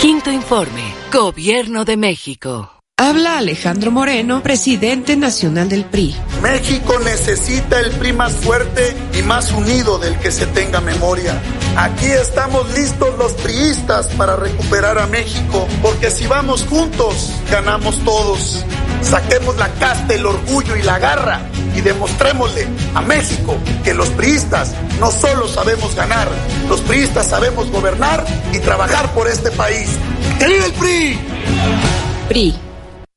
Quinto 0.00 0.30
informe, 0.30 0.82
Gobierno 1.10 1.84
de 1.84 1.96
México. 1.96 2.75
Habla 2.98 3.36
Alejandro 3.36 3.90
Moreno, 3.90 4.42
presidente 4.42 5.18
nacional 5.18 5.68
del 5.68 5.84
PRI. 5.84 6.16
México 6.40 6.98
necesita 7.04 7.78
el 7.78 7.90
PRI 7.90 8.14
más 8.14 8.32
fuerte 8.32 8.96
y 9.12 9.22
más 9.22 9.52
unido 9.52 9.98
del 9.98 10.18
que 10.18 10.32
se 10.32 10.46
tenga 10.46 10.80
memoria. 10.80 11.38
Aquí 11.76 12.06
estamos 12.06 12.72
listos 12.72 13.18
los 13.18 13.34
priistas 13.34 14.06
para 14.16 14.36
recuperar 14.36 14.98
a 14.98 15.06
México, 15.08 15.68
porque 15.82 16.10
si 16.10 16.26
vamos 16.26 16.64
juntos, 16.64 17.32
ganamos 17.50 18.02
todos. 18.02 18.64
Saquemos 19.02 19.58
la 19.58 19.68
casta, 19.74 20.14
el 20.14 20.24
orgullo 20.24 20.74
y 20.74 20.82
la 20.82 20.98
garra 20.98 21.42
y 21.76 21.82
demostrémosle 21.82 22.66
a 22.94 23.02
México 23.02 23.58
que 23.84 23.92
los 23.92 24.08
priistas 24.08 24.72
no 25.00 25.10
solo 25.10 25.48
sabemos 25.48 25.94
ganar, 25.94 26.30
los 26.66 26.80
priistas 26.80 27.26
sabemos 27.26 27.70
gobernar 27.70 28.24
y 28.54 28.58
trabajar 28.60 29.12
por 29.12 29.28
este 29.28 29.50
país. 29.50 29.90
¡Que 30.38 30.46
el 30.46 30.72
PRI! 30.72 31.18
PRI 32.28 32.65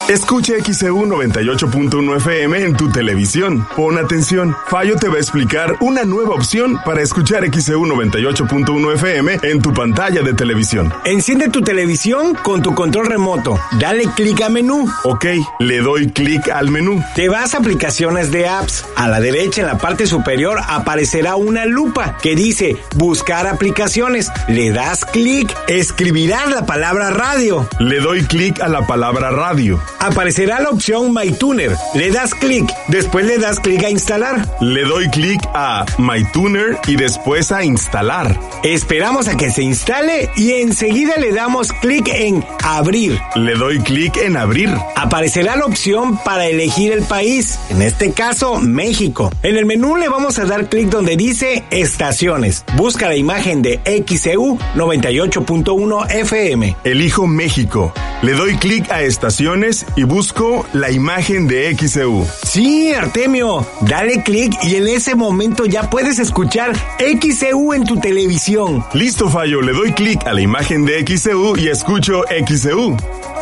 Escucha 0.09 0.53
XEU 0.59 1.05
98.1 1.05 2.15
FM 2.17 2.65
en 2.65 2.75
tu 2.75 2.89
televisión. 2.89 3.67
Pon 3.75 3.99
atención, 3.99 4.55
Fallo 4.65 4.95
te 4.95 5.07
va 5.07 5.17
a 5.17 5.19
explicar 5.19 5.75
una 5.81 6.03
nueva 6.03 6.33
opción 6.33 6.79
para 6.83 7.03
escuchar 7.03 7.43
XEU 7.45 7.85
98.1 7.85 8.95
FM 8.95 9.39
en 9.43 9.61
tu 9.61 9.71
pantalla 9.71 10.23
de 10.23 10.33
televisión. 10.33 10.91
Enciende 11.05 11.49
tu 11.49 11.61
televisión 11.61 12.33
con 12.33 12.63
tu 12.63 12.73
control 12.73 13.05
remoto. 13.05 13.59
Dale 13.79 14.05
clic 14.15 14.41
a 14.41 14.49
menú. 14.49 14.91
Ok, 15.03 15.25
le 15.59 15.77
doy 15.77 16.11
clic 16.11 16.49
al 16.49 16.71
menú. 16.71 17.03
Te 17.13 17.29
vas 17.29 17.53
a 17.53 17.59
aplicaciones 17.59 18.31
de 18.31 18.47
apps. 18.47 18.85
A 18.95 19.07
la 19.07 19.19
derecha 19.19 19.61
en 19.61 19.67
la 19.67 19.77
parte 19.77 20.07
superior 20.07 20.57
aparecerá 20.67 21.35
una 21.35 21.67
lupa 21.67 22.17
que 22.19 22.35
dice 22.35 22.77
buscar 22.95 23.45
aplicaciones. 23.45 24.31
Le 24.47 24.71
das 24.71 25.05
clic, 25.05 25.55
escribirás 25.67 26.49
la 26.49 26.65
palabra 26.65 27.11
radio. 27.11 27.69
Le 27.79 27.99
doy 27.99 28.23
clic 28.23 28.59
a 28.59 28.69
la 28.69 28.87
palabra 28.87 29.29
radio 29.29 29.79
aparecerá 29.99 30.59
la 30.59 30.69
opción 30.69 31.13
MyTuner. 31.13 31.75
Le 31.95 32.11
das 32.11 32.33
clic, 32.33 32.69
después 32.87 33.25
le 33.25 33.37
das 33.37 33.59
clic 33.59 33.83
a 33.83 33.89
instalar. 33.89 34.47
Le 34.61 34.83
doy 34.83 35.09
clic 35.09 35.41
a 35.53 35.85
MyTuner 35.97 36.77
y 36.87 36.95
después 36.95 37.51
a 37.51 37.63
instalar. 37.63 38.39
Esperamos 38.63 39.27
a 39.27 39.37
que 39.37 39.51
se 39.51 39.63
instale 39.63 40.29
y 40.35 40.53
enseguida 40.53 41.17
le 41.17 41.31
damos 41.31 41.71
clic 41.73 42.07
en 42.07 42.45
abrir. 42.63 43.19
Le 43.35 43.55
doy 43.55 43.79
clic 43.79 44.17
en 44.17 44.37
abrir. 44.37 44.69
Aparecerá 44.95 45.55
la 45.55 45.65
opción 45.65 46.17
para 46.23 46.47
elegir 46.47 46.91
el 46.91 47.03
país, 47.03 47.59
en 47.69 47.81
este 47.81 48.11
caso 48.11 48.59
México. 48.59 49.31
En 49.43 49.57
el 49.57 49.65
menú 49.65 49.95
le 49.95 50.09
vamos 50.09 50.39
a 50.39 50.45
dar 50.45 50.69
clic 50.69 50.89
donde 50.89 51.15
dice 51.15 51.63
estaciones. 51.71 52.63
Busca 52.75 53.07
la 53.07 53.15
imagen 53.15 53.61
de 53.61 53.79
XEU 54.07 54.57
98.1 54.75 56.11
FM. 56.11 56.75
Elijo 56.83 57.27
México. 57.27 57.93
Le 58.21 58.33
doy 58.33 58.55
clic 58.57 58.91
a 58.91 59.01
estaciones 59.01 59.78
y 59.95 60.03
busco 60.03 60.65
la 60.73 60.91
imagen 60.91 61.47
de 61.47 61.75
XEU. 61.75 62.25
Sí, 62.43 62.91
Artemio, 62.93 63.65
dale 63.81 64.23
clic 64.23 64.53
y 64.63 64.75
en 64.75 64.87
ese 64.87 65.15
momento 65.15 65.65
ya 65.65 65.89
puedes 65.89 66.19
escuchar 66.19 66.73
XEU 66.97 67.73
en 67.73 67.83
tu 67.83 67.99
televisión. 67.99 68.83
Listo, 68.93 69.29
Fallo, 69.29 69.61
le 69.61 69.73
doy 69.73 69.91
clic 69.93 70.25
a 70.25 70.33
la 70.33 70.41
imagen 70.41 70.85
de 70.85 71.05
XEU 71.05 71.57
y 71.57 71.69
escucho 71.69 72.23
XEU. 72.47 72.97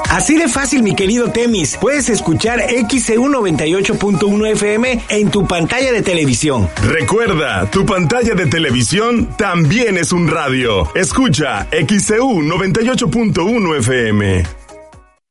Así 0.09 0.37
de 0.37 0.47
fácil, 0.47 0.83
mi 0.83 0.95
querido 0.95 1.31
Temis. 1.31 1.77
Puedes 1.79 2.09
escuchar 2.09 2.61
XEU 2.89 3.23
98.1 3.27 4.51
FM 4.51 5.01
en 5.09 5.29
tu 5.29 5.45
pantalla 5.45 5.91
de 5.91 6.01
televisión. 6.01 6.69
Recuerda, 6.81 7.69
tu 7.69 7.85
pantalla 7.85 8.33
de 8.33 8.45
televisión 8.45 9.27
también 9.37 9.97
es 9.97 10.13
un 10.13 10.27
radio. 10.29 10.89
Escucha 10.95 11.67
XEU 11.71 12.41
98.1 12.41 13.77
FM. 13.79 14.66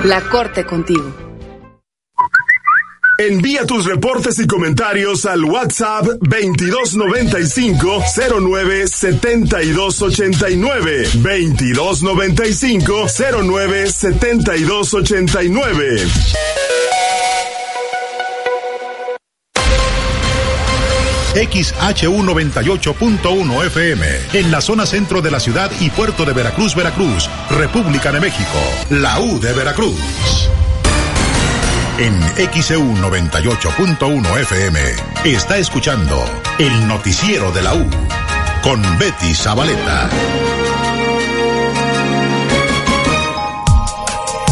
La 0.04 0.20
Corte 0.20 0.64
contigo. 0.64 1.25
Envía 3.18 3.64
tus 3.64 3.86
reportes 3.86 4.38
y 4.38 4.46
comentarios 4.46 5.24
al 5.24 5.42
WhatsApp 5.44 6.04
2295 6.20 8.02
09 8.40 8.86
7289 8.86 11.08
2295 11.14 13.06
09 13.42 13.90
7289 13.90 16.06
XHU98.1 21.36 23.66
FM, 23.66 24.06
en 24.32 24.50
la 24.50 24.62
zona 24.62 24.86
centro 24.86 25.20
de 25.20 25.30
la 25.30 25.40
ciudad 25.40 25.70
y 25.80 25.90
puerto 25.90 26.24
de 26.24 26.32
Veracruz, 26.32 26.74
Veracruz, 26.74 27.28
República 27.50 28.10
de 28.10 28.20
México, 28.20 28.58
la 28.88 29.20
U 29.20 29.38
de 29.38 29.52
Veracruz. 29.52 29.98
En 31.98 32.12
XEU 32.52 32.82
98.1 32.96 34.40
FM 34.42 34.80
está 35.24 35.56
escuchando 35.56 36.22
el 36.58 36.86
noticiero 36.86 37.50
de 37.52 37.62
la 37.62 37.74
U 37.74 37.88
con 38.62 38.82
Betty 38.98 39.32
Zabaleta. 39.32 40.10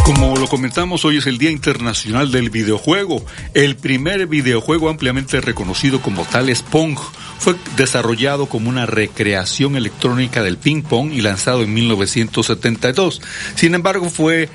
Como 0.06 0.36
lo 0.36 0.46
comentamos, 0.46 1.04
hoy 1.04 1.18
es 1.18 1.26
el 1.26 1.36
Día 1.36 1.50
Internacional 1.50 2.32
del 2.32 2.48
Videojuego. 2.48 3.22
El 3.52 3.76
primer 3.76 4.26
videojuego 4.26 4.88
ampliamente 4.88 5.42
reconocido 5.42 6.00
como 6.00 6.24
tal 6.24 6.48
es 6.48 6.62
Pong. 6.62 6.98
Fue 7.38 7.56
desarrollado 7.76 8.46
como 8.46 8.70
una 8.70 8.86
recreación 8.86 9.76
electrónica 9.76 10.42
del 10.42 10.56
ping 10.56 10.82
pong 10.82 11.12
y 11.12 11.20
lanzado 11.20 11.62
en 11.62 11.74
1972. 11.74 13.20
Sin 13.54 13.74
embargo, 13.74 14.08
fue 14.08 14.48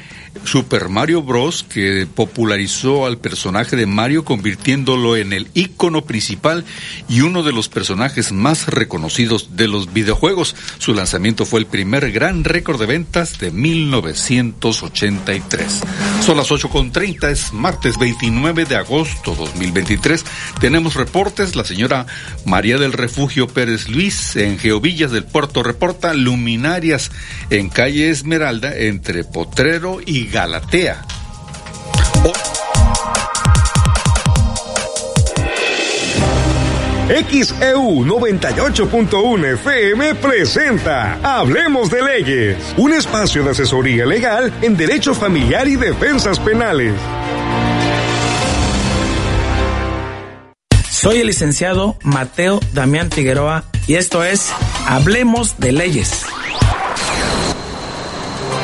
Super 0.45 0.89
Mario 0.89 1.21
Bros. 1.21 1.63
que 1.63 2.07
popularizó 2.13 3.05
al 3.05 3.17
personaje 3.17 3.75
de 3.75 3.85
Mario 3.85 4.25
convirtiéndolo 4.25 5.15
en 5.15 5.33
el 5.33 5.47
ícono 5.53 6.05
principal 6.05 6.65
y 7.07 7.21
uno 7.21 7.43
de 7.43 7.51
los 7.51 7.69
personajes 7.69 8.31
más 8.31 8.67
reconocidos 8.67 9.55
de 9.55 9.67
los 9.67 9.93
videojuegos. 9.93 10.55
Su 10.77 10.93
lanzamiento 10.93 11.45
fue 11.45 11.59
el 11.59 11.65
primer 11.65 12.11
gran 12.11 12.43
récord 12.43 12.79
de 12.79 12.85
ventas 12.85 13.39
de 13.39 13.51
1983. 13.51 15.81
Son 16.25 16.37
las 16.37 16.49
8.30, 16.49 17.29
es 17.29 17.53
martes 17.53 17.97
29 17.97 18.65
de 18.65 18.75
agosto 18.75 19.35
2023. 19.35 20.25
Tenemos 20.59 20.95
reportes, 20.95 21.55
la 21.55 21.63
señora 21.63 22.05
María 22.45 22.77
del 22.77 22.93
Refugio 22.93 23.47
Pérez 23.47 23.89
Luis 23.89 24.35
en 24.35 24.57
Geovillas 24.57 25.11
del 25.11 25.25
Puerto 25.25 25.63
reporta 25.63 26.13
luminarias 26.13 27.11
en 27.49 27.69
calle 27.69 28.09
Esmeralda 28.09 28.77
entre 28.77 29.23
Potrero 29.23 29.99
y 30.05 30.18
Galatea. 30.25 31.01
XEU 37.09 38.05
98.1 38.05 39.53
FM 39.53 40.15
presenta 40.15 41.17
Hablemos 41.23 41.89
de 41.89 42.03
Leyes, 42.03 42.57
un 42.77 42.93
espacio 42.93 43.43
de 43.43 43.49
asesoría 43.49 44.05
legal 44.05 44.53
en 44.61 44.77
derecho 44.77 45.15
familiar 45.15 45.67
y 45.67 45.75
defensas 45.75 46.39
penales. 46.39 46.93
Soy 50.89 51.17
el 51.21 51.27
licenciado 51.27 51.97
Mateo 52.03 52.59
Damián 52.73 53.09
Figueroa 53.09 53.63
y 53.87 53.95
esto 53.95 54.23
es 54.23 54.51
Hablemos 54.85 55.57
de 55.57 55.71
Leyes. 55.71 56.25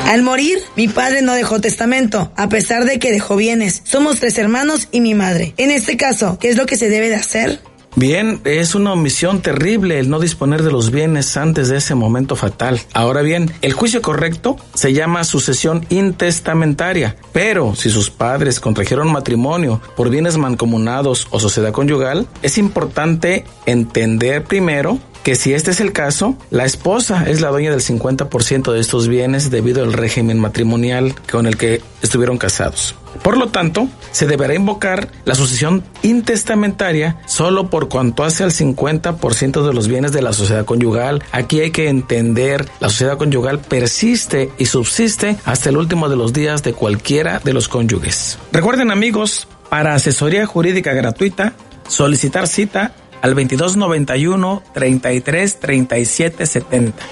Al 0.06 0.22
morir, 0.22 0.60
mi 0.76 0.88
padre 0.88 1.24
no 1.24 1.34
dejó 1.34 1.60
testamento, 1.60 2.32
a 2.36 2.48
pesar 2.48 2.86
de 2.86 3.00
que 3.00 3.12
dejó 3.12 3.36
bienes. 3.36 3.82
Somos 3.86 4.20
tres 4.20 4.38
hermanos 4.38 4.88
y 4.92 5.02
mi 5.02 5.16
madre. 5.16 5.56
En 5.58 5.72
este 5.72 5.98
caso, 5.98 6.38
¿qué 6.40 6.50
es 6.50 6.58
lo 6.58 6.68
que 6.68 6.76
se 6.76 6.90
debe 6.90 7.10
de 7.10 7.16
hacer? 7.16 7.60
Bien, 7.96 8.40
es 8.44 8.76
una 8.76 8.94
omisión 8.94 9.42
terrible 9.42 9.98
el 9.98 10.10
no 10.12 10.20
disponer 10.20 10.62
de 10.62 10.72
los 10.72 10.92
bienes 10.92 11.36
antes 11.38 11.70
de 11.70 11.78
ese 11.78 11.96
momento 11.96 12.36
fatal. 12.36 12.80
Ahora 12.94 13.24
bien, 13.24 13.52
el 13.64 13.74
juicio 13.74 14.04
correcto 14.04 14.58
se 14.76 14.94
llama 14.94 15.24
sucesión 15.24 15.88
intestamentaria, 15.90 17.16
pero 17.34 17.74
si 17.74 17.90
sus 17.90 18.12
padres 18.12 18.60
contrajeron 18.60 19.12
matrimonio 19.12 19.82
por 19.96 20.12
bienes 20.12 20.38
mancomunados 20.38 21.28
o 21.32 21.40
sociedad 21.40 21.72
conyugal, 21.72 22.28
es 22.44 22.60
importante 22.60 23.46
entender 23.66 24.44
primero 24.44 25.00
que 25.26 25.34
si 25.34 25.56
este 25.56 25.72
es 25.72 25.80
el 25.82 25.92
caso, 25.92 26.38
la 26.52 26.66
esposa 26.66 27.24
es 27.28 27.42
la 27.42 27.50
dueña 27.50 27.72
del 27.72 27.82
50% 27.82 28.72
de 28.72 28.80
estos 28.80 29.08
bienes 29.08 29.50
debido 29.50 29.84
al 29.84 29.92
régimen 29.92 30.38
matrimonial 30.38 31.16
con 31.32 31.48
el 31.48 31.58
que 31.58 31.82
estuvieron 32.04 32.38
casados. 32.38 32.94
Por 33.24 33.36
lo 33.36 33.48
tanto, 33.48 33.88
se 34.12 34.28
deberá 34.28 34.54
invocar 34.54 35.10
la 35.26 35.34
sucesión 35.34 35.84
intestamentaria 36.04 37.18
solo 37.26 37.72
por 37.72 37.90
cuanto 37.90 38.24
hace 38.24 38.44
al 38.44 38.52
50% 38.52 39.66
de 39.66 39.74
los 39.74 39.88
bienes 39.88 40.12
de 40.12 40.22
la 40.22 40.32
sociedad 40.32 40.64
conyugal. 40.64 41.24
Aquí 41.32 41.60
hay 41.60 41.72
que 41.72 41.90
entender, 41.90 42.70
la 42.80 42.90
sociedad 42.90 43.18
conyugal 43.18 43.58
persiste 43.62 44.52
y 44.60 44.68
subsiste 44.68 45.38
hasta 45.44 45.70
el 45.72 45.78
último 45.78 46.08
de 46.08 46.18
los 46.18 46.34
días 46.34 46.62
de 46.62 46.74
cualquiera 46.74 47.40
de 47.44 47.54
los 47.54 47.68
cónyuges. 47.68 48.38
Recuerden 48.52 48.92
amigos, 48.92 49.48
para 49.72 49.96
asesoría 49.96 50.46
jurídica 50.46 50.94
gratuita, 50.94 51.54
solicitar 51.88 52.48
cita 52.48 52.94
al 53.26 53.34
2291 53.34 54.62
33 54.72 55.60
37 55.60 56.46
70. 56.46 57.06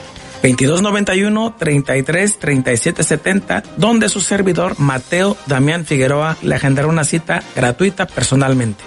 2291 0.43 1.55
33 1.57 2.37
37 2.37 3.03
70, 3.03 3.63
donde 3.77 4.09
su 4.09 4.21
servidor 4.21 4.79
Mateo 4.79 5.35
Damián 5.47 5.85
Figueroa 5.85 6.37
le 6.43 6.55
agendará 6.55 6.87
una 6.87 7.03
cita 7.03 7.41
gratuita 7.55 8.05
personalmente. 8.05 8.83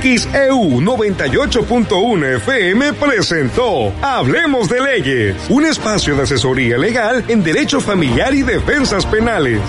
XEU 0.00 0.80
98.1 0.80 2.36
FM 2.36 2.92
presentó 2.94 3.92
Hablemos 4.00 4.70
de 4.70 4.80
Leyes, 4.80 5.36
un 5.50 5.66
espacio 5.66 6.16
de 6.16 6.22
asesoría 6.22 6.78
legal 6.78 7.24
en 7.28 7.42
derecho 7.42 7.80
familiar 7.80 8.32
y 8.32 8.42
defensas 8.42 9.04
penales. 9.04 9.60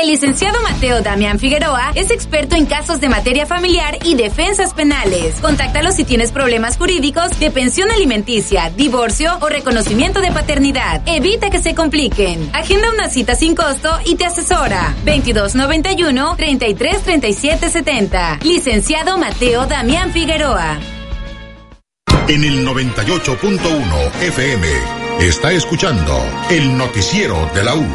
El 0.00 0.06
licenciado 0.06 0.62
Mateo 0.62 1.02
Damián 1.02 1.38
Figueroa 1.38 1.92
es 1.94 2.10
experto 2.10 2.56
en 2.56 2.64
casos 2.64 3.02
de 3.02 3.10
materia 3.10 3.44
familiar 3.44 3.98
y 4.02 4.14
defensas 4.14 4.72
penales. 4.72 5.34
Contáctalo 5.42 5.92
si 5.92 6.04
tienes 6.04 6.32
problemas 6.32 6.78
jurídicos 6.78 7.38
de 7.38 7.50
pensión 7.50 7.90
alimenticia, 7.90 8.70
divorcio 8.70 9.36
o 9.42 9.50
reconocimiento 9.50 10.22
de 10.22 10.32
paternidad. 10.32 11.02
Evita 11.04 11.50
que 11.50 11.58
se 11.58 11.74
compliquen. 11.74 12.48
Agenda 12.54 12.90
una 12.90 13.10
cita 13.10 13.34
sin 13.34 13.54
costo 13.54 13.90
y 14.06 14.14
te 14.14 14.24
asesora. 14.24 14.94
2291 15.04 16.34
333770 16.34 18.38
Licenciado 18.42 19.18
Mateo 19.18 19.66
Damián 19.66 20.12
Figueroa. 20.12 20.78
En 22.26 22.42
el 22.42 22.66
98.1 22.66 24.22
FM 24.22 24.66
está 25.20 25.52
escuchando 25.52 26.24
el 26.48 26.78
noticiero 26.78 27.50
de 27.54 27.64
la 27.64 27.74
U. 27.74 27.86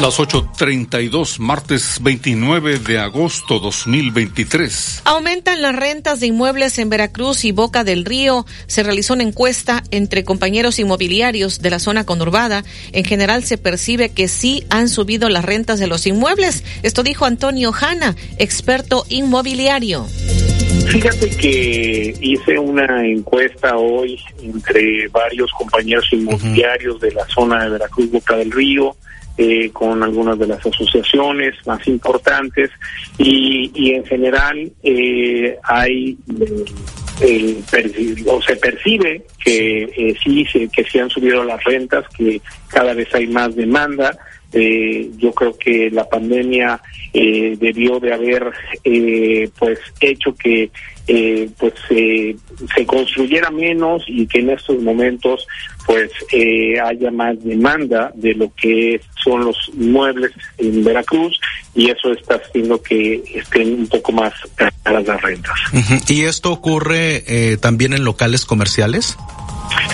Las 0.00 0.18
8.32, 0.18 1.40
martes 1.40 1.98
29 2.00 2.78
de 2.78 2.98
agosto 2.98 3.58
2023. 3.58 5.02
Aumentan 5.04 5.60
las 5.60 5.76
rentas 5.76 6.20
de 6.20 6.26
inmuebles 6.28 6.78
en 6.78 6.88
Veracruz 6.88 7.44
y 7.44 7.52
Boca 7.52 7.84
del 7.84 8.06
Río. 8.06 8.46
Se 8.66 8.82
realizó 8.82 9.12
una 9.12 9.24
encuesta 9.24 9.82
entre 9.90 10.24
compañeros 10.24 10.78
inmobiliarios 10.78 11.60
de 11.60 11.68
la 11.68 11.78
zona 11.78 12.06
conurbada. 12.06 12.64
En 12.92 13.04
general 13.04 13.44
se 13.44 13.58
percibe 13.58 14.08
que 14.08 14.26
sí 14.26 14.64
han 14.70 14.88
subido 14.88 15.28
las 15.28 15.44
rentas 15.44 15.78
de 15.78 15.86
los 15.86 16.06
inmuebles. 16.06 16.64
Esto 16.82 17.02
dijo 17.02 17.26
Antonio 17.26 17.70
Hanna, 17.78 18.16
experto 18.38 19.04
inmobiliario. 19.10 20.06
Fíjate 20.86 21.28
que 21.36 22.14
hice 22.22 22.58
una 22.58 23.06
encuesta 23.06 23.76
hoy 23.76 24.18
entre 24.42 25.08
varios 25.08 25.52
compañeros 25.52 26.06
inmobiliarios 26.10 26.98
de 27.00 27.12
la 27.12 27.26
zona 27.26 27.64
de 27.64 27.70
Veracruz, 27.70 28.10
Boca 28.10 28.36
del 28.36 28.50
Río 28.50 28.96
eh, 29.42 29.70
con 29.72 30.02
algunas 30.02 30.38
de 30.38 30.46
las 30.46 30.66
asociaciones 30.66 31.54
más 31.66 31.88
importantes 31.88 32.70
y, 33.16 33.70
y 33.74 33.94
en 33.94 34.04
general 34.04 34.70
eh, 34.82 35.56
hay 35.62 36.18
eh, 37.22 37.62
o 38.26 38.42
se 38.42 38.56
percibe 38.56 39.22
que 39.42 39.84
eh, 39.96 40.14
sí 40.22 40.46
que 40.70 40.84
sí 40.84 40.98
han 40.98 41.08
subido 41.08 41.42
las 41.42 41.64
rentas 41.64 42.04
que 42.10 42.42
cada 42.68 42.92
vez 42.92 43.14
hay 43.14 43.28
más 43.28 43.56
demanda. 43.56 44.14
Eh, 44.52 45.08
yo 45.16 45.32
creo 45.32 45.56
que 45.56 45.90
la 45.90 46.06
pandemia 46.06 46.82
eh, 47.14 47.56
debió 47.58 47.98
de 47.98 48.12
haber 48.12 48.52
eh, 48.84 49.48
pues 49.58 49.78
hecho 50.00 50.34
que 50.34 50.70
eh, 51.06 51.48
pues 51.56 51.74
se 51.88 52.84
construyera 52.84 53.50
menos 53.50 54.02
y 54.06 54.26
que 54.26 54.40
en 54.40 54.50
estos 54.50 54.82
momentos 54.82 55.46
pues 55.90 56.12
haya 56.84 57.10
más 57.10 57.42
demanda 57.42 58.12
de 58.14 58.32
lo 58.34 58.52
que 58.54 59.00
son 59.24 59.44
los 59.44 59.56
inmuebles 59.74 60.30
en 60.58 60.84
Veracruz 60.84 61.40
y 61.74 61.90
eso 61.90 62.12
está 62.12 62.36
haciendo 62.36 62.80
que 62.80 63.20
estén 63.34 63.72
un 63.72 63.88
poco 63.88 64.12
más 64.12 64.32
caras 64.84 65.04
las 65.04 65.20
rentas. 65.20 65.58
¿Y 66.08 66.26
esto 66.26 66.52
ocurre 66.52 67.56
también 67.60 67.92
en 67.92 68.04
locales 68.04 68.44
comerciales? 68.44 69.16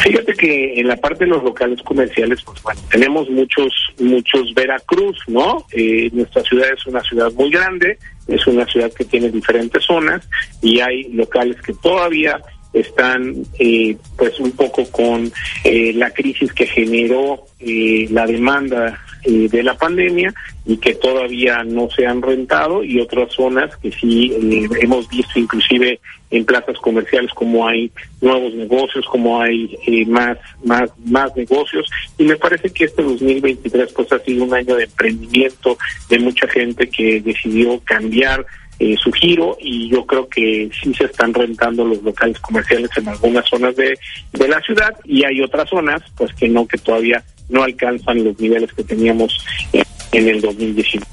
Fíjate 0.03 0.35
que 0.35 0.81
en 0.81 0.89
la 0.89 0.97
parte 0.97 1.25
de 1.25 1.31
los 1.31 1.43
locales 1.43 1.83
comerciales, 1.83 2.41
pues 2.43 2.63
bueno, 2.63 2.81
tenemos 2.91 3.29
muchos, 3.29 3.73
muchos 3.99 4.55
Veracruz, 4.55 5.17
¿no? 5.27 5.67
Eh, 5.73 6.11
nuestra 6.13 6.43
ciudad 6.43 6.69
es 6.73 6.87
una 6.87 7.01
ciudad 7.03 7.33
muy 7.33 7.51
grande, 7.51 7.99
es 8.27 8.47
una 8.47 8.67
ciudad 8.67 8.93
que 8.93 9.05
tiene 9.05 9.31
diferentes 9.31 9.85
zonas 9.85 10.29
y 10.63 10.81
hay 10.81 11.05
locales 11.13 11.61
que 11.63 11.73
todavía 11.75 12.41
están 12.81 13.35
eh, 13.59 13.97
pues 14.17 14.39
un 14.41 14.53
poco 14.53 14.91
con 14.91 15.33
eh, 15.65 15.93
la 15.95 16.11
crisis 16.11 16.53
que 16.53 16.67
generó 16.67 17.47
eh, 17.61 18.07
la 18.11 18.27
demanda 18.27 19.01
eh, 19.29 19.49
de 19.49 19.63
la 19.65 19.75
pandemia 19.75 20.33
y 20.65 20.77
que 20.77 20.95
todavía 20.95 21.65
no 21.65 21.89
se 21.91 22.07
han 22.07 22.23
rentado 22.23 22.85
y 22.85 23.01
otras 23.01 23.33
zonas 23.33 23.77
que 23.79 23.91
sí 23.91 24.31
eh, 24.33 24.69
hemos 24.81 25.09
visto 25.09 25.41
inclusive 25.41 25.99
en 26.31 26.45
plazas 26.45 26.77
comerciales 26.79 27.33
como 27.33 27.67
hay 27.67 27.91
nuevos 28.21 28.55
negocios, 28.55 29.05
como 29.07 29.41
hay 29.43 29.77
eh, 29.85 30.07
más 30.07 30.39
más 30.63 30.91
más 31.05 31.35
negocios. 31.35 31.91
Y 32.19 32.25
me 32.25 32.37
parece 32.37 32.71
que 32.71 32.85
este 32.85 33.03
2023 33.03 33.93
pues 33.95 34.13
ha 34.13 34.21
sido 34.21 34.45
un 34.45 34.55
año 34.55 34.77
de 34.77 34.85
emprendimiento 34.85 35.77
de 36.09 36.19
mucha 36.21 36.47
gente 36.47 36.89
que 36.89 37.21
decidió 37.21 37.81
cambiar 37.85 38.47
eh, 38.79 38.97
su 39.03 39.11
giro 39.13 39.57
y 39.61 39.89
yo 39.89 40.05
creo 40.07 40.29
que 40.29 40.71
sí 40.83 40.93
se 40.95 41.05
están 41.05 41.33
rentando 41.33 41.85
los 41.85 42.03
locales 42.03 42.39
comerciales 42.41 42.91
en 42.97 43.09
algunas 43.09 43.49
zonas 43.49 43.75
de, 43.77 43.99
de 44.33 44.49
la 44.49 44.61
ciudad 44.61 44.95
y 45.05 45.25
hay 45.25 45.41
otras 45.41 45.69
zonas 45.69 46.03
pues 46.17 46.33
que 46.35 46.49
no, 46.49 46.67
que 46.67 46.79
todavía 46.79 47.25
no 47.49 47.63
alcanzan 47.63 48.25
los 48.25 48.39
niveles 48.39 48.73
que 48.73 48.85
teníamos 48.85 49.45
en, 49.73 49.85
en 50.13 50.29
el 50.29 50.41
2019. 50.41 51.07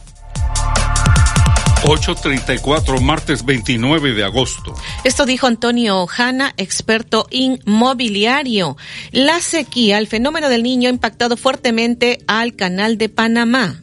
8.34, 1.83 3.01
martes 3.01 3.43
29 3.45 4.13
de 4.13 4.23
agosto. 4.23 4.73
Esto 5.03 5.25
dijo 5.25 5.47
Antonio 5.47 6.07
Hanna, 6.17 6.53
experto 6.55 7.27
inmobiliario. 7.29 8.77
La 9.11 9.41
sequía, 9.41 9.97
el 9.97 10.07
fenómeno 10.07 10.47
del 10.47 10.63
niño, 10.63 10.87
ha 10.87 10.93
impactado 10.93 11.35
fuertemente 11.35 12.19
al 12.25 12.55
canal 12.55 12.97
de 12.97 13.09
Panamá. 13.09 13.81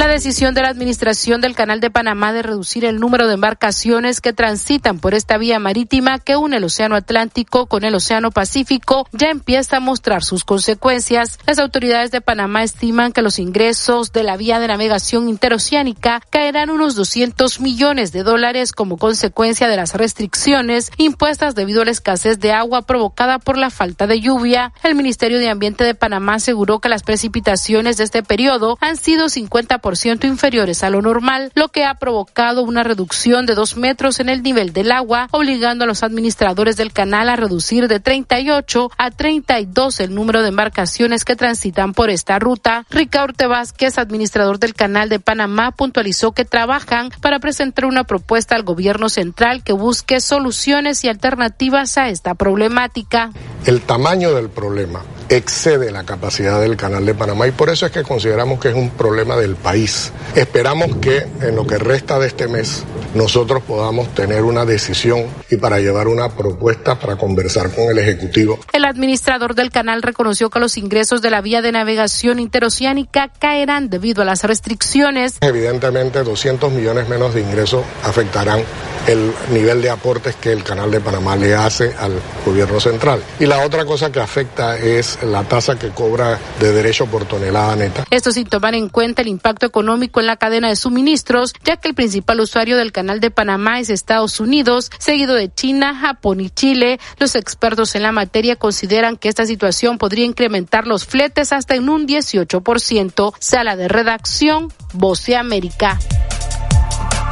La 0.00 0.08
decisión 0.08 0.54
de 0.54 0.62
la 0.62 0.70
Administración 0.70 1.42
del 1.42 1.54
Canal 1.54 1.80
de 1.80 1.90
Panamá 1.90 2.32
de 2.32 2.40
reducir 2.40 2.86
el 2.86 3.00
número 3.00 3.28
de 3.28 3.34
embarcaciones 3.34 4.22
que 4.22 4.32
transitan 4.32 4.98
por 4.98 5.12
esta 5.12 5.36
vía 5.36 5.58
marítima 5.58 6.18
que 6.18 6.36
une 6.36 6.56
el 6.56 6.64
Océano 6.64 6.96
Atlántico 6.96 7.66
con 7.66 7.84
el 7.84 7.94
Océano 7.94 8.30
Pacífico 8.30 9.06
ya 9.12 9.28
empieza 9.28 9.76
a 9.76 9.80
mostrar 9.80 10.24
sus 10.24 10.42
consecuencias. 10.44 11.38
Las 11.46 11.58
autoridades 11.58 12.10
de 12.12 12.22
Panamá 12.22 12.62
estiman 12.62 13.12
que 13.12 13.20
los 13.20 13.38
ingresos 13.38 14.10
de 14.12 14.22
la 14.22 14.38
vía 14.38 14.58
de 14.58 14.68
navegación 14.68 15.28
interoceánica 15.28 16.22
caerán 16.30 16.70
unos 16.70 16.94
200 16.94 17.60
millones 17.60 18.10
de 18.10 18.22
dólares 18.22 18.72
como 18.72 18.96
consecuencia 18.96 19.68
de 19.68 19.76
las 19.76 19.92
restricciones 19.92 20.92
impuestas 20.96 21.54
debido 21.54 21.82
a 21.82 21.84
la 21.84 21.90
escasez 21.90 22.40
de 22.40 22.52
agua 22.52 22.86
provocada 22.86 23.38
por 23.38 23.58
la 23.58 23.68
falta 23.68 24.06
de 24.06 24.22
lluvia. 24.22 24.72
El 24.82 24.94
Ministerio 24.94 25.38
de 25.38 25.50
Ambiente 25.50 25.84
de 25.84 25.94
Panamá 25.94 26.36
aseguró 26.36 26.78
que 26.78 26.88
las 26.88 27.02
precipitaciones 27.02 27.98
de 27.98 28.04
este 28.04 28.22
periodo 28.22 28.78
han 28.80 28.96
sido 28.96 29.26
50% 29.26 29.89
inferiores 30.22 30.82
a 30.82 30.90
lo 30.90 31.02
normal, 31.02 31.50
lo 31.54 31.68
que 31.68 31.84
ha 31.84 31.94
provocado 31.94 32.62
una 32.62 32.82
reducción 32.82 33.46
de 33.46 33.54
dos 33.54 33.76
metros 33.76 34.20
en 34.20 34.28
el 34.28 34.42
nivel 34.42 34.72
del 34.72 34.92
agua, 34.92 35.28
obligando 35.32 35.84
a 35.84 35.86
los 35.86 36.02
administradores 36.02 36.76
del 36.76 36.92
canal 36.92 37.28
a 37.28 37.36
reducir 37.36 37.88
de 37.88 38.00
38 38.00 38.90
a 38.96 39.10
32 39.10 40.00
el 40.00 40.14
número 40.14 40.42
de 40.42 40.48
embarcaciones 40.48 41.24
que 41.24 41.36
transitan 41.36 41.92
por 41.92 42.10
esta 42.10 42.38
ruta. 42.38 42.86
Ricardo 42.90 43.48
Vázquez, 43.48 43.98
administrador 43.98 44.58
del 44.58 44.74
canal 44.74 45.08
de 45.08 45.20
Panamá, 45.20 45.72
puntualizó 45.72 46.32
que 46.32 46.44
trabajan 46.44 47.10
para 47.20 47.38
presentar 47.38 47.86
una 47.86 48.04
propuesta 48.04 48.54
al 48.54 48.62
gobierno 48.62 49.08
central 49.08 49.62
que 49.62 49.72
busque 49.72 50.20
soluciones 50.20 51.04
y 51.04 51.08
alternativas 51.08 51.98
a 51.98 52.08
esta 52.08 52.34
problemática. 52.34 53.30
El 53.66 53.80
tamaño 53.82 54.32
del 54.34 54.48
problema 54.48 55.02
excede 55.30 55.92
la 55.92 56.02
capacidad 56.02 56.60
del 56.60 56.76
canal 56.76 57.06
de 57.06 57.14
Panamá 57.14 57.46
y 57.46 57.52
por 57.52 57.70
eso 57.70 57.86
es 57.86 57.92
que 57.92 58.02
consideramos 58.02 58.58
que 58.58 58.68
es 58.68 58.74
un 58.74 58.90
problema 58.90 59.36
del 59.36 59.54
país. 59.54 60.12
Esperamos 60.34 60.96
que 60.96 61.24
en 61.40 61.54
lo 61.54 61.66
que 61.66 61.78
resta 61.78 62.18
de 62.18 62.26
este 62.26 62.48
mes 62.48 62.82
nosotros 63.14 63.62
podamos 63.62 64.12
tener 64.14 64.42
una 64.42 64.64
decisión 64.64 65.26
y 65.48 65.56
para 65.56 65.78
llevar 65.78 66.08
una 66.08 66.28
propuesta 66.30 66.98
para 66.98 67.16
conversar 67.16 67.70
con 67.70 67.84
el 67.84 67.98
Ejecutivo. 67.98 68.58
El 68.72 68.84
administrador 68.84 69.54
del 69.54 69.70
canal 69.70 70.02
reconoció 70.02 70.50
que 70.50 70.58
los 70.58 70.76
ingresos 70.76 71.22
de 71.22 71.30
la 71.30 71.40
vía 71.40 71.62
de 71.62 71.72
navegación 71.72 72.40
interoceánica 72.40 73.30
caerán 73.38 73.88
debido 73.88 74.22
a 74.22 74.24
las 74.24 74.42
restricciones. 74.42 75.36
Evidentemente 75.40 76.24
200 76.24 76.72
millones 76.72 77.08
menos 77.08 77.34
de 77.34 77.40
ingresos 77.40 77.84
afectarán 78.02 78.62
el 79.06 79.32
nivel 79.50 79.82
de 79.82 79.90
aportes 79.90 80.36
que 80.36 80.52
el 80.52 80.62
canal 80.62 80.90
de 80.90 81.00
Panamá 81.00 81.36
le 81.36 81.54
hace 81.54 81.94
al 81.98 82.20
gobierno 82.44 82.80
central. 82.80 83.22
Y 83.38 83.46
la 83.46 83.64
otra 83.64 83.84
cosa 83.84 84.12
que 84.12 84.20
afecta 84.20 84.76
es 84.76 85.19
la 85.24 85.44
tasa 85.44 85.78
que 85.78 85.90
cobra 85.90 86.38
de 86.58 86.72
derecho 86.72 87.06
por 87.06 87.24
tonelada 87.24 87.76
neta. 87.76 88.04
Esto 88.10 88.32
sin 88.32 88.46
tomar 88.46 88.74
en 88.74 88.88
cuenta 88.88 89.22
el 89.22 89.28
impacto 89.28 89.66
económico 89.66 90.20
en 90.20 90.26
la 90.26 90.36
cadena 90.36 90.68
de 90.68 90.76
suministros, 90.76 91.54
ya 91.64 91.76
que 91.76 91.88
el 91.88 91.94
principal 91.94 92.40
usuario 92.40 92.76
del 92.76 92.92
canal 92.92 93.20
de 93.20 93.30
Panamá 93.30 93.80
es 93.80 93.90
Estados 93.90 94.40
Unidos, 94.40 94.90
seguido 94.98 95.34
de 95.34 95.52
China, 95.52 95.94
Japón 95.94 96.40
y 96.40 96.50
Chile. 96.50 96.98
Los 97.18 97.34
expertos 97.34 97.94
en 97.94 98.02
la 98.02 98.12
materia 98.12 98.56
consideran 98.56 99.16
que 99.16 99.28
esta 99.28 99.46
situación 99.46 99.98
podría 99.98 100.24
incrementar 100.24 100.86
los 100.86 101.06
fletes 101.06 101.52
hasta 101.52 101.74
en 101.74 101.88
un 101.88 102.06
18%. 102.06 103.34
Sala 103.38 103.76
de 103.76 103.88
redacción, 103.88 104.72
Voz 104.92 105.24
de 105.26 105.36
América. 105.36 105.98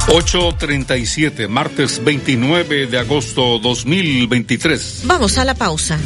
8.37, 0.07 1.47
martes 1.47 2.03
29 2.03 2.87
de 2.87 2.97
agosto 2.97 3.59
2023. 3.59 5.03
Vamos 5.05 5.37
a 5.37 5.45
la 5.45 5.53
pausa. 5.53 5.99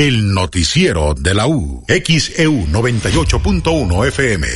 El 0.00 0.32
noticiero 0.32 1.12
de 1.12 1.34
la 1.34 1.46
U. 1.46 1.84
XEU 1.86 2.68
98.1 2.68 4.08
FM. 4.08 4.48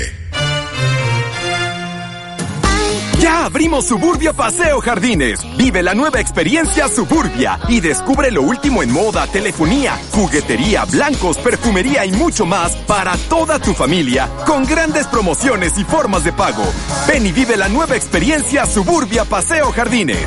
Ya 3.21 3.45
abrimos 3.45 3.85
Suburbia 3.85 4.33
Paseo 4.33 4.81
Jardines. 4.81 5.41
Vive 5.59 5.83
la 5.83 5.93
nueva 5.93 6.19
experiencia 6.19 6.89
Suburbia 6.89 7.61
y 7.69 7.81
descubre 7.81 8.31
lo 8.31 8.41
último 8.41 8.83
en 8.83 8.91
moda, 8.91 9.27
telefonía, 9.27 10.01
juguetería, 10.13 10.87
blancos, 10.87 11.37
perfumería 11.37 12.07
y 12.07 12.13
mucho 12.13 12.47
más 12.47 12.75
para 12.87 13.15
toda 13.29 13.59
tu 13.59 13.75
familia 13.75 14.31
con 14.47 14.65
grandes 14.65 15.07
promociones 15.09 15.77
y 15.77 15.85
formas 15.85 16.25
de 16.25 16.33
pago. 16.33 16.65
Ven 17.07 17.27
y 17.27 17.33
vive 17.33 17.59
la 17.59 17.69
nueva 17.69 17.97
experiencia 17.97 18.65
Suburbia 18.65 19.27
Paseo 19.27 19.73
Jardines. 19.73 20.27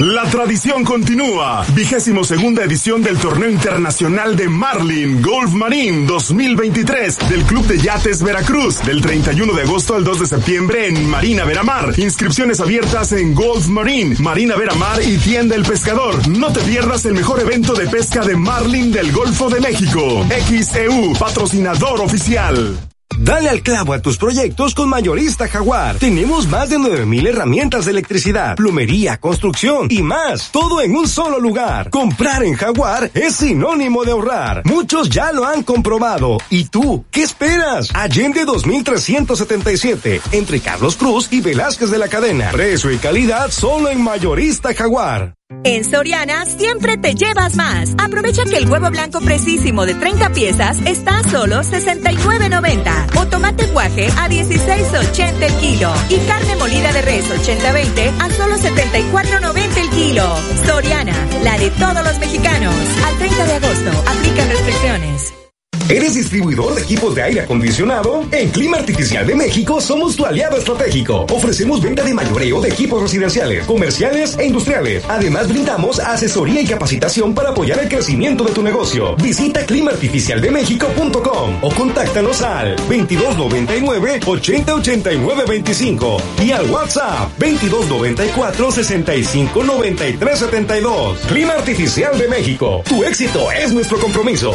La 0.00 0.24
tradición 0.30 0.82
continúa. 0.82 1.62
Vigésimo 1.74 2.24
segunda 2.24 2.64
edición 2.64 3.02
del 3.02 3.18
Torneo 3.18 3.50
Internacional 3.50 4.34
de 4.34 4.48
Marlin 4.48 5.20
Golf 5.20 5.52
Marine 5.52 6.06
2023 6.06 7.28
del 7.28 7.42
Club 7.42 7.66
de 7.66 7.78
Yates 7.78 8.22
Veracruz 8.22 8.82
del 8.82 9.02
31 9.02 9.52
de 9.52 9.60
agosto 9.60 9.94
al 9.94 10.02
2 10.02 10.20
de 10.20 10.26
septiembre 10.26 10.86
en 10.88 11.06
Marina 11.06 11.44
Veramar. 11.44 11.98
Inscripciones 11.98 12.60
abiertas 12.60 13.12
en 13.12 13.34
Golf 13.34 13.66
Marine, 13.66 14.16
Marina 14.20 14.56
Veramar 14.56 15.02
y 15.02 15.18
Tienda 15.18 15.54
El 15.54 15.64
Pescador. 15.64 16.26
No 16.28 16.50
te 16.50 16.60
pierdas 16.60 17.04
el 17.04 17.12
mejor 17.12 17.38
evento 17.40 17.74
de 17.74 17.86
pesca 17.86 18.24
de 18.24 18.36
Marlin 18.36 18.90
del 18.90 19.12
Golfo 19.12 19.50
de 19.50 19.60
México. 19.60 20.26
XEU, 20.30 21.12
patrocinador 21.18 22.00
oficial. 22.00 22.89
Dale 23.22 23.50
al 23.50 23.60
clavo 23.60 23.92
a 23.92 24.00
tus 24.00 24.16
proyectos 24.16 24.74
con 24.74 24.88
Mayorista 24.88 25.46
Jaguar. 25.46 25.96
Tenemos 25.98 26.48
más 26.48 26.70
de 26.70 26.78
9000 26.78 27.26
herramientas 27.26 27.84
de 27.84 27.90
electricidad, 27.90 28.56
plomería, 28.56 29.18
construcción 29.18 29.88
y 29.90 30.02
más. 30.02 30.50
Todo 30.50 30.80
en 30.80 30.96
un 30.96 31.06
solo 31.06 31.38
lugar. 31.38 31.90
Comprar 31.90 32.42
en 32.42 32.54
Jaguar 32.54 33.10
es 33.12 33.36
sinónimo 33.36 34.04
de 34.04 34.12
ahorrar. 34.12 34.62
Muchos 34.64 35.10
ya 35.10 35.32
lo 35.32 35.44
han 35.44 35.64
comprobado. 35.64 36.38
¿Y 36.48 36.64
tú 36.64 37.04
qué 37.10 37.22
esperas? 37.22 37.94
Allende 37.94 38.46
2377 38.46 40.22
entre 40.32 40.60
Carlos 40.60 40.96
Cruz 40.96 41.28
y 41.30 41.42
Velázquez 41.42 41.90
de 41.90 41.98
la 41.98 42.08
Cadena. 42.08 42.50
Precio 42.52 42.90
y 42.90 42.96
calidad 42.96 43.50
solo 43.50 43.90
en 43.90 44.02
Mayorista 44.02 44.72
Jaguar. 44.72 45.34
En 45.64 45.84
Soriana 45.84 46.46
siempre 46.46 46.96
te 46.96 47.14
llevas 47.14 47.54
más. 47.54 47.94
Aprovecha 47.98 48.44
que 48.44 48.56
el 48.56 48.70
huevo 48.70 48.90
blanco 48.90 49.20
precisísimo 49.20 49.84
de 49.84 49.94
30 49.94 50.32
piezas 50.32 50.78
está 50.86 51.18
a 51.18 51.22
solo 51.28 51.56
69.90 51.56 53.18
o 53.18 53.26
tomate 53.26 53.66
guaje 53.66 54.06
a 54.16 54.28
16.80 54.28 55.42
el 55.42 55.54
kilo 55.54 55.92
y 56.08 56.16
carne 56.26 56.56
molida 56.56 56.92
de 56.92 57.02
res 57.02 57.28
80-20 57.28 58.20
a 58.20 58.30
solo 58.30 58.56
74.90 58.56 59.76
el 59.76 59.90
kilo. 59.90 60.36
Soriana, 60.66 61.14
la 61.44 61.58
de 61.58 61.70
todos 61.70 62.04
los 62.04 62.18
mexicanos. 62.18 62.74
Al 63.04 63.18
30 63.18 63.46
de 63.46 63.52
agosto, 63.54 63.90
aplican 64.06 64.48
restricciones. 64.48 65.39
¿Eres 65.88 66.14
distribuidor 66.14 66.74
de 66.74 66.82
equipos 66.82 67.14
de 67.14 67.22
aire 67.22 67.40
acondicionado? 67.40 68.24
En 68.32 68.50
Clima 68.50 68.78
Artificial 68.78 69.26
de 69.26 69.34
México 69.34 69.80
somos 69.80 70.16
tu 70.16 70.24
aliado 70.24 70.56
estratégico. 70.56 71.26
Ofrecemos 71.32 71.80
venta 71.82 72.02
de 72.02 72.14
mayoreo 72.14 72.60
de 72.60 72.68
equipos 72.68 73.02
residenciales, 73.02 73.64
comerciales 73.66 74.36
e 74.38 74.46
industriales. 74.46 75.04
Además 75.08 75.48
brindamos 75.48 75.98
asesoría 75.98 76.60
y 76.60 76.66
capacitación 76.66 77.34
para 77.34 77.50
apoyar 77.50 77.78
el 77.80 77.88
crecimiento 77.88 78.44
de 78.44 78.52
tu 78.52 78.62
negocio. 78.62 79.16
Visita 79.16 79.64
climaartificialdemexico.com 79.66 81.58
o 81.62 81.70
contáctanos 81.74 82.42
al 82.42 82.76
2299 82.76 84.20
8089 84.26 85.44
25 85.48 86.16
y 86.44 86.52
al 86.52 86.70
WhatsApp 86.70 87.30
2294 87.38 88.72
65 88.72 89.64
93 89.64 90.38
72. 90.38 91.18
Clima 91.28 91.54
Artificial 91.54 92.18
de 92.18 92.28
México. 92.28 92.82
Tu 92.88 93.04
éxito 93.04 93.50
es 93.52 93.72
nuestro 93.72 93.98
compromiso. 93.98 94.54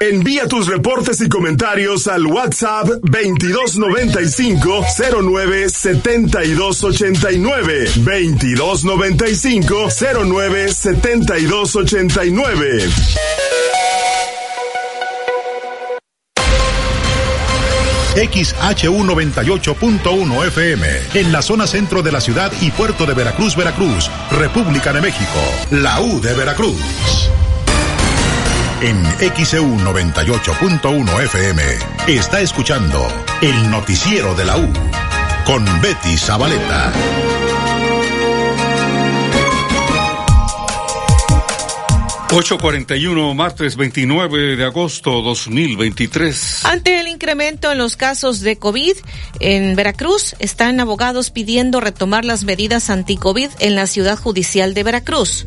Envía 0.00 0.46
tus 0.46 0.66
reportes 0.66 1.22
y 1.22 1.28
comentarios 1.28 2.06
al 2.06 2.26
WhatsApp 2.26 2.86
2295 3.02 4.84
09 5.22 5.70
7289 5.70 7.90
2295 7.96 9.88
09 10.24 10.68
7289 10.68 12.88
XHU 18.16 19.04
98.1 19.04 20.46
FM, 20.46 20.86
en 21.14 21.32
la 21.32 21.42
zona 21.42 21.66
centro 21.66 22.02
de 22.02 22.12
la 22.12 22.22
ciudad 22.22 22.50
y 22.62 22.70
puerto 22.70 23.04
de 23.04 23.12
Veracruz, 23.12 23.54
Veracruz, 23.56 24.10
República 24.30 24.94
de 24.94 25.02
México, 25.02 25.38
la 25.70 26.00
U 26.00 26.18
de 26.20 26.32
Veracruz. 26.32 26.80
En 28.82 29.02
XEU 29.34 29.64
98.1 29.78 31.22
FM 31.24 31.62
está 32.08 32.42
escuchando 32.42 33.08
el 33.40 33.70
noticiero 33.70 34.34
de 34.34 34.44
la 34.44 34.58
U 34.58 34.70
con 35.46 35.64
Betty 35.80 36.16
Zabaleta. 36.18 36.92
...841, 42.28 43.34
martes 43.34 43.76
29 43.76 44.56
de 44.56 44.64
agosto 44.64 45.22
2023. 45.22 46.66
Ante 46.66 47.00
el 47.00 47.08
incremento 47.08 47.72
en 47.72 47.78
los 47.78 47.96
casos 47.96 48.40
de 48.40 48.58
COVID 48.58 48.94
en 49.40 49.74
Veracruz, 49.74 50.34
están 50.38 50.80
abogados 50.80 51.30
pidiendo 51.30 51.80
retomar 51.80 52.26
las 52.26 52.44
medidas 52.44 52.90
anti-COVID 52.90 53.48
en 53.60 53.74
la 53.74 53.86
ciudad 53.86 54.18
judicial 54.18 54.74
de 54.74 54.82
Veracruz. 54.82 55.46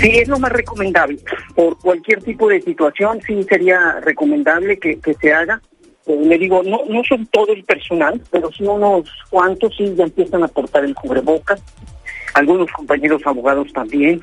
Sí, 0.00 0.18
es 0.18 0.28
lo 0.28 0.38
más 0.38 0.52
recomendable. 0.52 1.18
Por 1.54 1.78
cualquier 1.78 2.22
tipo 2.22 2.48
de 2.48 2.62
situación, 2.62 3.20
sí 3.26 3.42
sería 3.42 4.00
recomendable 4.00 4.78
que, 4.78 4.98
que 4.98 5.12
se 5.14 5.32
haga. 5.32 5.60
Eh, 6.06 6.16
le 6.24 6.38
digo, 6.38 6.62
no, 6.62 6.80
no 6.88 7.04
son 7.04 7.26
todo 7.26 7.52
el 7.52 7.64
personal, 7.64 8.20
pero 8.30 8.50
sí 8.50 8.64
unos 8.64 9.10
cuantos 9.28 9.76
sí 9.76 9.94
ya 9.94 10.04
empiezan 10.04 10.42
a 10.42 10.48
portar 10.48 10.84
el 10.84 10.94
cubrebocas. 10.94 11.62
Algunos 12.32 12.70
compañeros 12.72 13.20
abogados 13.26 13.70
también. 13.74 14.22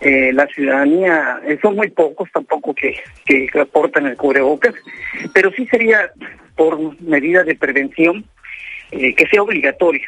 Eh, 0.00 0.32
la 0.32 0.46
ciudadanía, 0.46 1.40
eh, 1.46 1.58
son 1.60 1.76
muy 1.76 1.90
pocos 1.90 2.30
tampoco 2.32 2.74
que, 2.74 2.96
que 3.26 3.48
aportan 3.60 4.06
el 4.06 4.16
cubrebocas, 4.16 4.74
pero 5.34 5.50
sí 5.52 5.66
sería 5.66 6.10
por 6.56 7.00
medida 7.02 7.42
de 7.44 7.54
prevención 7.54 8.24
que 8.90 9.26
sea 9.28 9.42
obligatorio. 9.42 10.06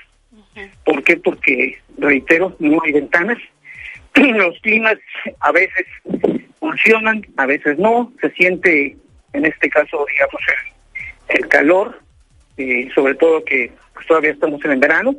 ¿Por 0.84 1.02
qué? 1.02 1.16
Porque, 1.16 1.78
reitero, 1.98 2.54
no 2.60 2.78
hay 2.84 2.92
ventanas, 2.92 3.38
los 4.36 4.58
climas 4.60 4.96
a 5.40 5.52
veces 5.52 5.86
funcionan, 6.58 7.26
a 7.36 7.46
veces 7.46 7.78
no, 7.78 8.12
se 8.20 8.30
siente 8.30 8.96
en 9.32 9.44
este 9.44 9.68
caso, 9.68 10.06
digamos, 10.10 10.42
el, 11.28 11.48
calor, 11.48 12.00
eh, 12.56 12.88
sobre 12.94 13.14
todo 13.14 13.44
que 13.44 13.70
pues, 13.92 14.06
todavía 14.06 14.30
estamos 14.30 14.64
en 14.64 14.72
el 14.72 14.78
verano, 14.78 15.14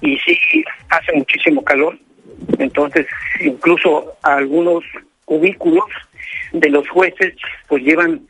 y 0.00 0.18
sí 0.18 0.64
hace 0.88 1.12
muchísimo 1.12 1.62
calor, 1.62 1.98
entonces 2.58 3.06
incluso 3.40 4.14
algunos 4.22 4.84
cubículos 5.24 5.84
de 6.52 6.70
los 6.70 6.88
jueces 6.88 7.34
pues 7.68 7.82
llevan, 7.82 8.22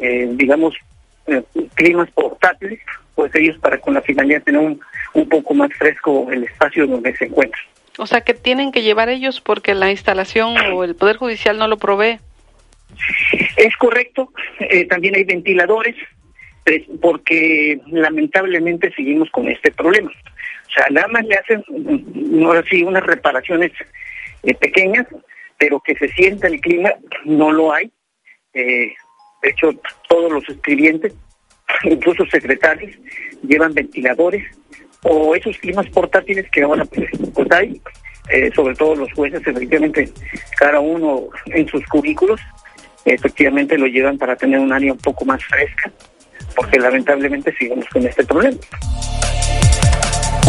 eh, 0.00 0.28
digamos, 0.32 0.74
eh, 1.26 1.42
climas 1.74 2.10
portátiles, 2.12 2.80
pues 3.14 3.34
ellos 3.34 3.58
para 3.58 3.78
con 3.78 3.94
la 3.94 4.02
finalidad 4.02 4.42
tener 4.42 4.60
un, 4.60 4.80
un 5.14 5.28
poco 5.28 5.54
más 5.54 5.70
fresco 5.74 6.30
el 6.30 6.44
espacio 6.44 6.86
donde 6.86 7.14
se 7.16 7.24
encuentran. 7.24 7.64
O 7.98 8.06
sea, 8.06 8.20
que 8.20 8.32
tienen 8.32 8.70
que 8.70 8.82
llevar 8.82 9.08
ellos 9.08 9.40
porque 9.40 9.74
la 9.74 9.90
instalación 9.90 10.56
o 10.72 10.84
el 10.84 10.94
Poder 10.94 11.16
Judicial 11.16 11.58
no 11.58 11.66
lo 11.66 11.78
provee. 11.78 12.20
Es 13.56 13.76
correcto, 13.76 14.32
eh, 14.60 14.86
también 14.86 15.16
hay 15.16 15.24
ventiladores, 15.24 15.96
pues, 16.64 16.82
porque 17.00 17.80
lamentablemente 17.86 18.92
seguimos 18.94 19.28
con 19.30 19.48
este 19.48 19.72
problema. 19.72 20.10
O 20.10 20.70
sea, 20.70 20.86
nada 20.90 21.08
más 21.08 21.24
le 21.26 21.34
hacen, 21.34 21.64
no 22.14 22.52
así, 22.52 22.82
unas 22.84 23.04
reparaciones 23.04 23.72
eh, 24.44 24.54
pequeñas, 24.54 25.06
pero 25.58 25.80
que 25.80 25.96
se 25.96 26.08
sienta 26.08 26.46
el 26.46 26.60
clima, 26.60 26.90
no 27.24 27.50
lo 27.50 27.72
hay. 27.72 27.90
Eh, 28.54 28.94
de 29.42 29.50
hecho, 29.50 29.72
todos 30.08 30.30
los 30.32 30.48
escribientes, 30.48 31.14
incluso 31.82 32.24
secretarios, 32.26 32.96
llevan 33.42 33.74
ventiladores 33.74 34.44
o 35.02 35.34
esos 35.34 35.56
climas 35.58 35.86
portátiles 35.90 36.50
que 36.50 36.62
ahora 36.62 36.84
pues, 36.84 37.08
pues 37.34 37.50
hay, 37.52 37.80
eh, 38.30 38.50
sobre 38.54 38.74
todo 38.74 38.94
los 38.94 39.12
jueces, 39.12 39.40
efectivamente, 39.46 40.10
cada 40.58 40.80
uno 40.80 41.28
en 41.46 41.66
sus 41.68 41.84
cubículos, 41.86 42.40
efectivamente 43.04 43.78
lo 43.78 43.86
llevan 43.86 44.18
para 44.18 44.36
tener 44.36 44.58
un 44.58 44.72
área 44.72 44.92
un 44.92 44.98
poco 44.98 45.24
más 45.24 45.42
fresca, 45.44 45.90
porque 46.54 46.78
lamentablemente 46.78 47.54
seguimos 47.56 47.88
con 47.88 48.06
este 48.06 48.24
problema. 48.24 48.58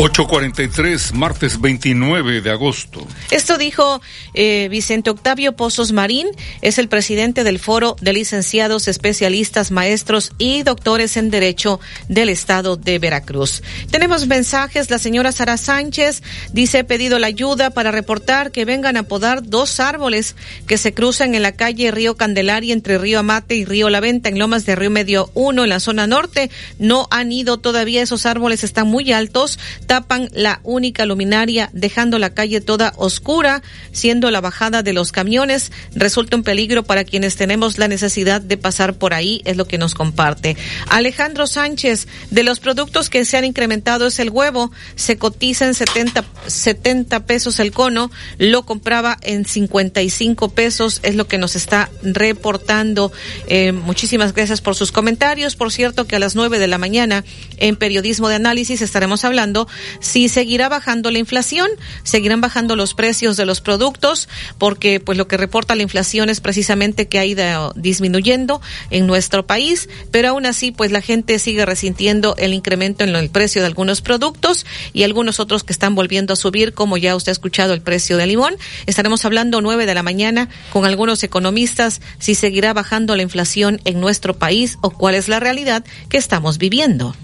843, 0.02 1.12
martes 1.14 1.60
29 1.60 2.40
de 2.40 2.50
agosto. 2.50 3.06
Esto 3.32 3.58
dijo 3.58 4.02
eh, 4.34 4.70
Vicente 4.72 5.10
Octavio 5.10 5.58
Pozos 5.58 5.92
Marín, 5.92 6.28
es 6.62 6.78
el 6.78 6.88
presidente 6.88 7.44
del 7.44 7.60
Foro 7.60 7.98
de 8.00 8.14
Licenciados, 8.14 8.88
Especialistas, 8.88 9.72
Maestros 9.72 10.32
y 10.38 10.64
Doctores 10.64 11.18
en 11.18 11.30
Derecho 11.30 11.82
del 12.08 12.30
Estado 12.30 12.78
de 12.78 12.98
Veracruz. 12.98 13.62
Tenemos 13.92 14.26
mensajes, 14.28 14.90
la 14.90 15.00
señora 15.00 15.34
Sara 15.34 15.58
Sánchez 15.58 16.24
dice, 16.54 16.80
he 16.80 16.84
pedido 16.86 17.20
la 17.20 17.28
ayuda 17.28 17.70
para 17.72 17.92
reportar 17.92 18.52
que 18.52 18.64
vengan 18.64 18.96
a 18.96 19.04
podar 19.04 19.44
dos 19.44 19.82
árboles 19.82 20.38
que 20.66 20.78
se 20.78 20.94
cruzan 20.94 21.36
en 21.36 21.42
la 21.42 21.58
calle 21.58 21.92
Río 21.92 22.16
Candelaria 22.16 22.74
entre 22.74 23.00
Río 23.00 23.20
Amate 23.20 23.56
y 23.56 23.66
Río 23.66 23.90
La 23.90 24.00
Venta 24.00 24.30
en 24.30 24.40
Lomas 24.40 24.66
de 24.66 24.78
Río 24.78 24.92
Medio 24.92 25.30
1 25.34 25.62
en 25.66 25.70
la 25.70 25.82
zona 25.82 26.08
norte. 26.08 26.50
No 26.78 27.10
han 27.12 27.34
ido 27.34 27.58
todavía, 27.58 28.02
esos 28.02 28.26
árboles 28.26 28.64
están 28.64 28.88
muy 28.88 29.12
altos 29.12 29.60
tapan 29.90 30.30
la 30.34 30.60
única 30.62 31.08
luminaria, 31.08 31.72
dejando 31.74 32.20
la 32.20 32.36
calle 32.36 32.62
toda 32.62 32.94
oscura, 32.98 33.64
siendo 33.92 34.30
la 34.30 34.40
bajada 34.40 34.84
de 34.84 34.94
los 34.94 35.12
camiones. 35.12 35.72
Resulta 35.96 36.36
un 36.36 36.44
peligro 36.44 36.84
para 36.84 37.04
quienes 37.04 37.36
tenemos 37.36 37.80
la 37.80 37.88
necesidad 37.88 38.40
de 38.40 38.56
pasar 38.56 39.00
por 39.00 39.16
ahí, 39.16 39.42
es 39.46 39.58
lo 39.58 39.66
que 39.66 39.80
nos 39.80 39.96
comparte. 39.96 40.56
Alejandro 40.90 41.48
Sánchez, 41.48 42.08
de 42.30 42.44
los 42.44 42.60
productos 42.60 43.10
que 43.10 43.26
se 43.26 43.36
han 43.36 43.46
incrementado 43.46 44.06
es 44.06 44.20
el 44.20 44.30
huevo, 44.30 44.72
se 44.94 45.18
cotiza 45.18 45.66
en 45.66 45.74
70, 45.74 46.24
70 46.46 47.26
pesos 47.26 47.60
el 47.60 47.72
cono, 47.72 48.12
lo 48.38 48.68
compraba 48.68 49.18
en 49.24 49.44
55 49.44 50.50
pesos, 50.50 51.00
es 51.02 51.16
lo 51.16 51.28
que 51.28 51.40
nos 51.40 51.56
está 51.56 51.90
reportando. 52.04 53.12
Eh, 53.48 53.72
muchísimas 53.72 54.36
gracias 54.36 54.62
por 54.62 54.76
sus 54.76 54.92
comentarios. 54.92 55.56
Por 55.56 55.72
cierto 55.72 56.06
que 56.06 56.16
a 56.16 56.20
las 56.20 56.36
9 56.36 56.60
de 56.60 56.68
la 56.68 56.78
mañana 56.78 57.26
en 57.58 57.76
Periodismo 57.76 58.30
de 58.30 58.36
Análisis 58.36 58.84
estaremos 58.84 59.26
hablando 59.26 59.68
si 60.00 60.30
seguirá 60.30 60.70
bajando 60.70 61.12
la 61.12 61.20
inflación, 61.20 61.70
seguirán 62.04 62.42
bajando 62.42 62.76
los 62.76 62.94
precios 62.94 63.38
de 63.38 63.46
los 63.46 63.62
productos, 63.62 64.30
porque 64.58 65.00
pues 65.00 65.18
lo 65.18 65.28
que 65.28 65.38
reporta 65.38 65.76
la 65.76 65.84
inflación 65.84 66.30
es 66.30 66.42
precisamente 66.42 67.08
que 67.08 67.20
ha 67.20 67.26
ido 67.26 67.74
disminuyendo 67.76 68.62
en 68.90 69.08
nuestro 69.08 69.46
país, 69.46 69.90
pero 70.12 70.30
aún 70.30 70.46
así 70.46 70.72
pues 70.72 70.92
la 70.92 71.02
gente 71.02 71.40
sigue 71.40 71.66
resintiendo 71.66 72.36
el 72.38 72.54
incremento 72.54 73.04
en 73.04 73.16
el 73.16 73.30
precio 73.30 73.62
de 73.62 73.68
algunos 73.68 74.02
productos 74.02 74.66
y 74.94 75.04
algunos 75.04 75.40
otros 75.40 75.64
que 75.64 75.74
están 75.74 75.96
volviendo 75.96 76.34
a 76.34 76.36
subir, 76.36 76.74
como 76.74 76.98
ya 76.98 77.16
usted 77.16 77.30
ha 77.30 77.34
escuchado 77.34 77.74
el 77.74 77.82
precio 77.82 78.18
del 78.18 78.30
limón. 78.30 78.56
Estaremos 78.86 79.26
hablando 79.26 79.62
nueve 79.62 79.86
de 79.86 79.96
la 79.96 80.04
mañana 80.04 80.50
con 80.72 80.86
algunos 80.86 81.24
economistas 81.24 82.02
si 82.20 82.36
seguirá 82.36 82.74
bajando 82.74 83.16
la 83.16 83.24
inflación 83.24 83.82
en 83.86 84.00
nuestro 84.00 84.38
país 84.38 84.78
o 84.82 84.90
cuál 84.90 85.16
es 85.16 85.28
la 85.28 85.40
realidad 85.40 85.84
que 86.10 86.18
estamos 86.18 86.58
viviendo. 86.58 87.16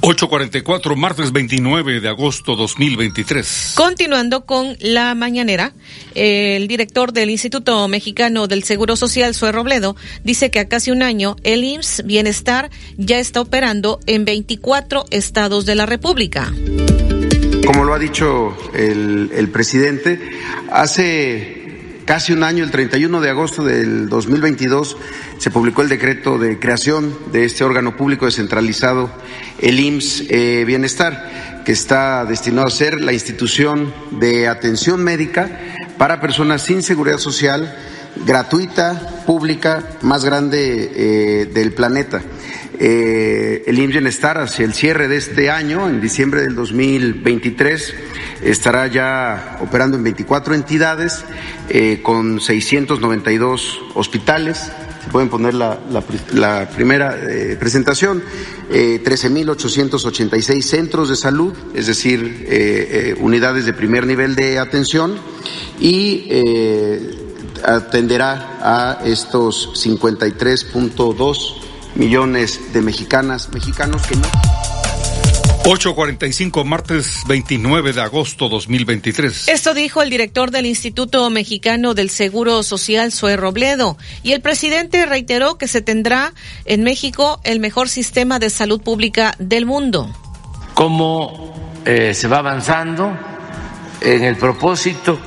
844, 0.00 0.96
martes 0.96 1.32
29 1.32 2.00
de 2.00 2.08
agosto 2.08 2.54
2023. 2.54 3.72
Continuando 3.76 4.44
con 4.44 4.76
la 4.80 5.14
mañanera, 5.14 5.72
el 6.14 6.68
director 6.68 7.12
del 7.12 7.30
Instituto 7.30 7.86
Mexicano 7.88 8.46
del 8.46 8.62
Seguro 8.62 8.96
Social, 8.96 9.34
Sue 9.34 9.52
Robledo, 9.52 9.96
dice 10.22 10.50
que 10.50 10.60
a 10.60 10.68
casi 10.68 10.90
un 10.90 11.02
año 11.02 11.36
el 11.42 11.64
IMSS 11.64 12.04
Bienestar 12.04 12.70
ya 12.96 13.18
está 13.18 13.40
operando 13.40 14.00
en 14.06 14.24
24 14.24 15.06
estados 15.10 15.66
de 15.66 15.74
la 15.74 15.86
República. 15.86 16.52
Como 17.66 17.84
lo 17.84 17.94
ha 17.94 17.98
dicho 17.98 18.56
el, 18.74 19.30
el 19.34 19.48
presidente, 19.50 20.20
hace 20.70 21.55
casi 22.06 22.32
un 22.32 22.44
año, 22.44 22.64
el 22.64 22.70
31 22.70 23.20
de 23.20 23.28
agosto 23.28 23.64
del 23.64 24.08
2022, 24.08 24.96
se 25.38 25.50
publicó 25.50 25.82
el 25.82 25.90
decreto 25.90 26.38
de 26.38 26.58
creación 26.58 27.14
de 27.32 27.44
este 27.44 27.64
órgano 27.64 27.96
público 27.96 28.24
descentralizado, 28.24 29.10
el 29.58 29.78
IMSS 29.78 30.24
eh, 30.30 30.64
Bienestar, 30.64 31.62
que 31.66 31.72
está 31.72 32.24
destinado 32.24 32.68
a 32.68 32.70
ser 32.70 33.00
la 33.00 33.12
institución 33.12 33.92
de 34.12 34.46
atención 34.46 35.02
médica 35.02 35.60
para 35.98 36.20
personas 36.20 36.62
sin 36.62 36.82
seguridad 36.82 37.18
social, 37.18 37.76
gratuita, 38.24 39.24
pública, 39.26 39.82
más 40.02 40.24
grande 40.24 40.90
eh, 40.94 41.46
del 41.46 41.72
planeta. 41.72 42.22
Eh, 42.78 43.64
el 43.66 43.78
IMSS 43.78 43.92
Bienestar 43.92 44.38
hacia 44.38 44.64
el 44.64 44.74
cierre 44.74 45.08
de 45.08 45.16
este 45.16 45.50
año, 45.50 45.88
en 45.88 46.00
diciembre 46.00 46.42
del 46.42 46.54
2023, 46.54 47.94
estará 48.42 48.86
ya 48.86 49.58
operando 49.60 49.96
en 49.96 50.02
24 50.04 50.54
entidades 50.54 51.24
eh, 51.68 52.00
con 52.02 52.40
692 52.40 53.80
hospitales. 53.94 54.70
Se 55.04 55.10
pueden 55.10 55.28
poner 55.28 55.54
la, 55.54 55.78
la, 56.32 56.68
primera 56.68 57.16
eh, 57.16 57.56
presentación. 57.58 58.22
Eh, 58.68 59.00
13.886 59.04 60.62
centros 60.62 61.08
de 61.08 61.14
salud, 61.14 61.54
es 61.72 61.86
decir, 61.86 62.46
eh, 62.48 63.14
eh, 63.14 63.16
unidades 63.20 63.64
de 63.64 63.72
primer 63.72 64.08
nivel 64.08 64.34
de 64.34 64.58
atención 64.58 65.16
y 65.78 66.26
atenderá 67.66 68.58
a 68.62 68.98
estos 69.04 69.70
53.2 69.74 71.54
millones 71.96 72.72
de 72.72 72.80
mexicanas, 72.80 73.48
mexicanos 73.52 74.06
que 74.06 74.16
no. 74.16 74.28
8.45, 75.64 76.64
martes 76.64 77.22
29 77.26 77.92
de 77.92 78.00
agosto 78.00 78.48
2023. 78.48 79.48
Esto 79.48 79.74
dijo 79.74 80.00
el 80.00 80.10
director 80.10 80.52
del 80.52 80.64
Instituto 80.64 81.28
Mexicano 81.28 81.92
del 81.94 82.08
Seguro 82.08 82.62
Social, 82.62 83.10
Zoe 83.10 83.36
Robledo, 83.36 83.98
y 84.22 84.30
el 84.32 84.40
presidente 84.40 85.04
reiteró 85.06 85.58
que 85.58 85.66
se 85.66 85.80
tendrá 85.80 86.32
en 86.66 86.84
México 86.84 87.40
el 87.42 87.58
mejor 87.58 87.88
sistema 87.88 88.38
de 88.38 88.48
salud 88.48 88.80
pública 88.80 89.34
del 89.40 89.66
mundo. 89.66 90.08
Cómo 90.74 91.52
eh, 91.84 92.14
se 92.14 92.28
va 92.28 92.38
avanzando 92.38 93.18
en 94.00 94.22
el 94.22 94.36
propósito 94.36 95.18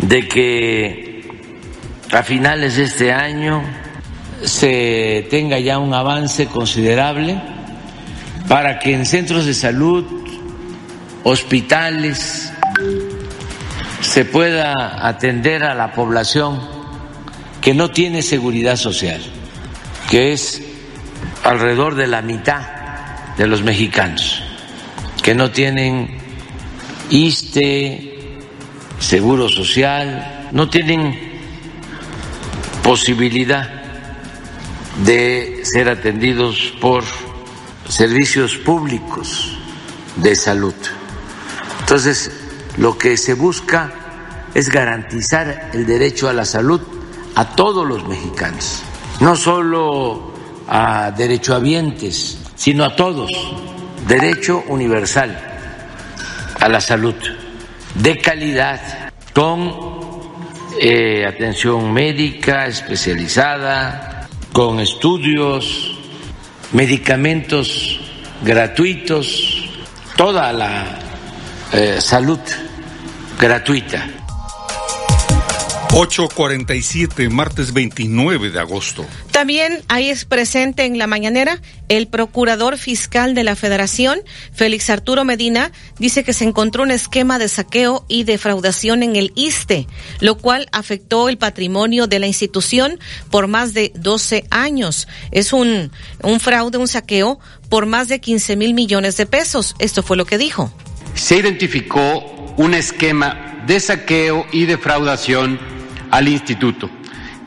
de 0.00 0.28
que 0.28 1.11
a 2.12 2.22
finales 2.22 2.76
de 2.76 2.84
este 2.84 3.12
año 3.12 3.62
se 4.42 5.26
tenga 5.30 5.58
ya 5.58 5.78
un 5.78 5.94
avance 5.94 6.46
considerable 6.46 7.40
para 8.48 8.78
que 8.78 8.92
en 8.92 9.06
centros 9.06 9.46
de 9.46 9.54
salud, 9.54 10.04
hospitales, 11.24 12.52
se 14.00 14.24
pueda 14.26 15.06
atender 15.08 15.64
a 15.64 15.74
la 15.74 15.92
población 15.92 16.60
que 17.62 17.72
no 17.72 17.90
tiene 17.90 18.20
seguridad 18.20 18.76
social, 18.76 19.22
que 20.10 20.32
es 20.32 20.60
alrededor 21.44 21.94
de 21.94 22.08
la 22.08 22.20
mitad 22.20 22.60
de 23.38 23.46
los 23.46 23.62
mexicanos, 23.62 24.42
que 25.22 25.34
no 25.34 25.50
tienen 25.50 26.18
ISTE, 27.08 28.38
seguro 28.98 29.48
social, 29.48 30.48
no 30.52 30.68
tienen 30.68 31.31
posibilidad 32.82 33.68
de 35.04 35.60
ser 35.64 35.88
atendidos 35.88 36.74
por 36.80 37.04
servicios 37.88 38.56
públicos 38.56 39.56
de 40.16 40.36
salud. 40.36 40.74
Entonces, 41.80 42.30
lo 42.76 42.98
que 42.98 43.16
se 43.16 43.34
busca 43.34 43.92
es 44.54 44.68
garantizar 44.68 45.70
el 45.72 45.86
derecho 45.86 46.28
a 46.28 46.32
la 46.32 46.44
salud 46.44 46.80
a 47.34 47.54
todos 47.56 47.86
los 47.86 48.06
mexicanos, 48.06 48.82
no 49.20 49.36
solo 49.36 50.32
a 50.68 51.10
derechohabientes, 51.10 52.38
sino 52.54 52.84
a 52.84 52.94
todos, 52.94 53.30
derecho 54.06 54.62
universal 54.68 55.50
a 56.60 56.68
la 56.68 56.80
salud 56.80 57.14
de 57.94 58.18
calidad, 58.18 59.10
con 59.34 60.01
eh, 60.80 61.26
atención 61.26 61.92
médica 61.92 62.66
especializada, 62.66 64.28
con 64.52 64.80
estudios 64.80 65.98
medicamentos 66.72 68.00
gratuitos, 68.42 69.68
toda 70.16 70.52
la 70.52 70.98
eh, 71.72 72.00
salud 72.00 72.40
gratuita. 73.38 74.21
8.47, 75.92 77.28
martes 77.28 77.74
29 77.74 78.48
de 78.48 78.58
agosto. 78.58 79.04
También 79.30 79.82
ahí 79.88 80.08
es 80.08 80.24
presente 80.24 80.86
en 80.86 80.96
la 80.96 81.06
mañanera 81.06 81.60
el 81.90 82.08
procurador 82.08 82.78
fiscal 82.78 83.34
de 83.34 83.44
la 83.44 83.56
Federación, 83.56 84.18
Félix 84.54 84.88
Arturo 84.88 85.26
Medina, 85.26 85.70
dice 85.98 86.24
que 86.24 86.32
se 86.32 86.44
encontró 86.44 86.84
un 86.84 86.92
esquema 86.92 87.38
de 87.38 87.46
saqueo 87.46 88.06
y 88.08 88.24
defraudación 88.24 89.02
en 89.02 89.16
el 89.16 89.32
ISTE, 89.34 89.86
lo 90.20 90.38
cual 90.38 90.66
afectó 90.72 91.28
el 91.28 91.36
patrimonio 91.36 92.06
de 92.06 92.20
la 92.20 92.26
institución 92.26 92.98
por 93.30 93.46
más 93.46 93.74
de 93.74 93.92
12 93.94 94.46
años. 94.48 95.08
Es 95.30 95.52
un, 95.52 95.92
un 96.22 96.40
fraude, 96.40 96.78
un 96.78 96.88
saqueo 96.88 97.38
por 97.68 97.84
más 97.84 98.08
de 98.08 98.18
15 98.18 98.56
mil 98.56 98.72
millones 98.72 99.18
de 99.18 99.26
pesos. 99.26 99.76
Esto 99.78 100.02
fue 100.02 100.16
lo 100.16 100.24
que 100.24 100.38
dijo. 100.38 100.72
Se 101.12 101.36
identificó 101.36 102.54
un 102.56 102.72
esquema 102.72 103.62
de 103.66 103.78
saqueo 103.78 104.46
y 104.52 104.64
defraudación 104.64 105.71
al 106.12 106.28
instituto, 106.28 106.88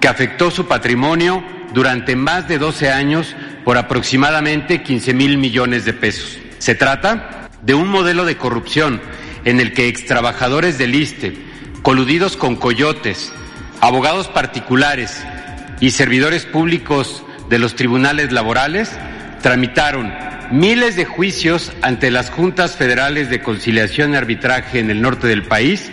que 0.01 0.09
afectó 0.09 0.51
su 0.51 0.67
patrimonio 0.67 1.41
durante 1.73 2.15
más 2.15 2.49
de 2.49 2.57
12 2.57 2.91
años 2.91 3.35
por 3.63 3.77
aproximadamente 3.77 4.83
15 4.83 5.13
mil 5.13 5.37
millones 5.37 5.85
de 5.85 5.93
pesos. 5.93 6.37
Se 6.57 6.75
trata 6.75 7.49
de 7.61 7.75
un 7.75 7.87
modelo 7.87 8.25
de 8.25 8.37
corrupción 8.37 9.01
en 9.45 9.59
el 9.59 9.73
que 9.73 9.87
extrabajadores 9.87 10.77
del 10.77 10.95
ISTE, 10.95 11.37
coludidos 11.83 12.35
con 12.35 12.55
coyotes, 12.55 13.31
abogados 13.81 14.27
particulares 14.27 15.23
y 15.79 15.91
servidores 15.91 16.45
públicos 16.45 17.23
de 17.49 17.59
los 17.59 17.75
tribunales 17.75 18.31
laborales, 18.31 18.91
tramitaron 19.43 20.11
miles 20.51 20.95
de 20.95 21.05
juicios 21.05 21.71
ante 21.83 22.09
las 22.09 22.31
juntas 22.31 22.75
federales 22.75 23.29
de 23.29 23.43
conciliación 23.43 24.13
y 24.13 24.15
arbitraje 24.15 24.79
en 24.79 24.89
el 24.89 25.01
norte 25.01 25.27
del 25.27 25.43
país 25.43 25.91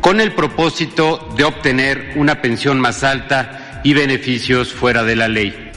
con 0.00 0.20
el 0.20 0.32
propósito 0.34 1.28
de 1.36 1.44
obtener 1.44 2.12
una 2.16 2.40
pensión 2.40 2.80
más 2.80 3.04
alta 3.04 3.80
y 3.84 3.94
beneficios 3.94 4.72
fuera 4.72 5.02
de 5.04 5.16
la 5.16 5.28
ley. 5.28 5.70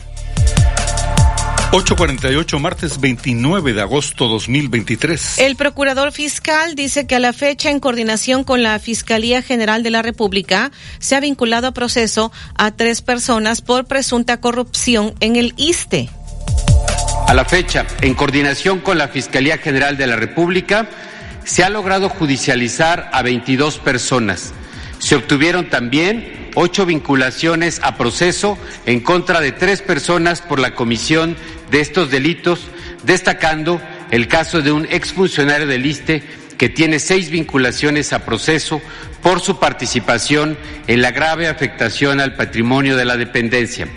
848, 1.76 2.60
martes 2.60 3.02
29 3.02 3.74
de 3.74 3.82
agosto 3.82 4.28
2023. 4.28 5.40
El 5.40 5.56
procurador 5.56 6.12
fiscal 6.12 6.76
dice 6.76 7.08
que 7.08 7.16
a 7.16 7.20
la 7.20 7.34
fecha, 7.34 7.72
en 7.72 7.80
coordinación 7.80 8.44
con 8.44 8.62
la 8.62 8.78
Fiscalía 8.78 9.42
General 9.42 9.82
de 9.82 9.90
la 9.90 10.04
República, 10.04 10.72
se 11.00 11.16
ha 11.16 11.20
vinculado 11.20 11.66
a 11.66 11.72
proceso 11.72 12.32
a 12.56 12.70
tres 12.70 13.02
personas 13.02 13.62
por 13.62 13.86
presunta 13.86 14.40
corrupción 14.40 15.16
en 15.20 15.36
el 15.36 15.56
ISTE. 15.58 16.10
A 17.28 17.34
la 17.34 17.44
fecha, 17.44 17.88
en 18.02 18.14
coordinación 18.14 18.80
con 18.80 19.00
la 19.00 19.08
Fiscalía 19.08 19.58
General 19.58 19.98
de 19.98 20.06
la 20.06 20.16
República, 20.16 20.88
se 21.46 21.64
ha 21.64 21.70
logrado 21.70 22.10
judicializar 22.10 23.10
a 23.14 23.22
22 23.22 23.80
personas. 23.80 24.54
Se 25.00 25.16
obtuvieron 25.16 25.70
también 25.70 26.50
ocho 26.56 26.86
vinculaciones 26.86 27.82
a 27.84 27.98
proceso 27.98 28.58
en 28.86 29.02
contra 29.02 29.42
de 29.42 29.52
tres 29.52 29.82
personas 29.82 30.42
por 30.42 30.60
la 30.60 30.76
comisión 30.76 31.36
de 31.72 31.82
estos 31.82 32.10
delitos, 32.12 32.68
destacando 33.04 33.82
el 34.12 34.28
caso 34.28 34.62
de 34.62 34.72
un 34.72 34.88
exfuncionario 34.90 35.68
del 35.68 35.86
ISTE 35.86 36.24
que 36.58 36.70
tiene 36.70 37.00
seis 37.00 37.30
vinculaciones 37.30 38.14
a 38.14 38.26
proceso 38.26 38.82
por 39.22 39.40
su 39.40 39.60
participación 39.60 40.58
en 40.88 41.02
la 41.02 41.12
grave 41.12 41.48
afectación 41.48 42.20
al 42.20 42.36
patrimonio 42.36 42.96
de 42.96 43.06
la 43.06 43.18
dependencia. 43.18 43.88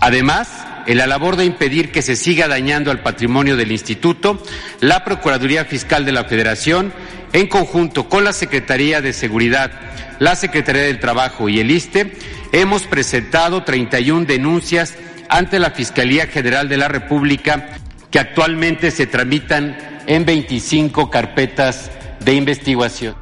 Además, 0.00 0.48
en 0.86 0.98
la 0.98 1.06
labor 1.06 1.36
de 1.36 1.44
impedir 1.44 1.92
que 1.92 2.02
se 2.02 2.16
siga 2.16 2.48
dañando 2.48 2.90
al 2.90 3.00
patrimonio 3.00 3.56
del 3.56 3.72
Instituto, 3.72 4.42
la 4.80 5.04
Procuraduría 5.04 5.64
Fiscal 5.64 6.04
de 6.04 6.12
la 6.12 6.24
Federación, 6.24 6.92
en 7.32 7.46
conjunto 7.46 8.08
con 8.08 8.24
la 8.24 8.32
Secretaría 8.32 9.00
de 9.00 9.12
Seguridad, 9.12 9.70
la 10.18 10.36
Secretaría 10.36 10.82
del 10.82 11.00
Trabajo 11.00 11.48
y 11.48 11.60
el 11.60 11.70
ISTE, 11.70 12.12
hemos 12.52 12.82
presentado 12.84 13.64
31 13.64 14.26
denuncias 14.26 14.94
ante 15.28 15.58
la 15.58 15.70
Fiscalía 15.70 16.26
General 16.26 16.68
de 16.68 16.76
la 16.76 16.88
República 16.88 17.76
que 18.10 18.18
actualmente 18.18 18.90
se 18.90 19.06
tramitan 19.06 19.76
en 20.06 20.24
25 20.24 21.10
carpetas 21.10 21.90
de 22.20 22.34
investigación. 22.34 23.14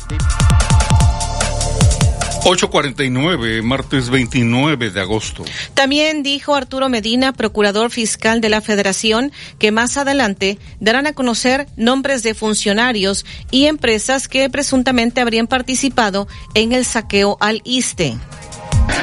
849, 2.43 3.63
martes 3.63 4.09
29 4.09 4.91
de 4.91 5.01
agosto. 5.01 5.45
También 5.75 6.23
dijo 6.23 6.55
Arturo 6.55 6.89
Medina, 6.89 7.33
procurador 7.33 7.91
fiscal 7.91 8.41
de 8.41 8.49
la 8.49 8.61
Federación, 8.61 9.31
que 9.59 9.73
más 9.73 9.97
adelante 9.97 10.59
darán 10.81 11.07
a 11.07 11.13
conocer 11.13 11.67
nombres 11.77 12.23
de 12.23 12.35
funcionarios 12.35 13.27
y 13.51 13.67
empresas 13.67 14.27
que 14.27 14.49
presuntamente 14.49 15.21
habrían 15.21 15.47
participado 15.47 16.29
en 16.55 16.73
el 16.73 16.85
saqueo 16.85 17.37
al 17.41 17.61
ISTE. 17.65 18.17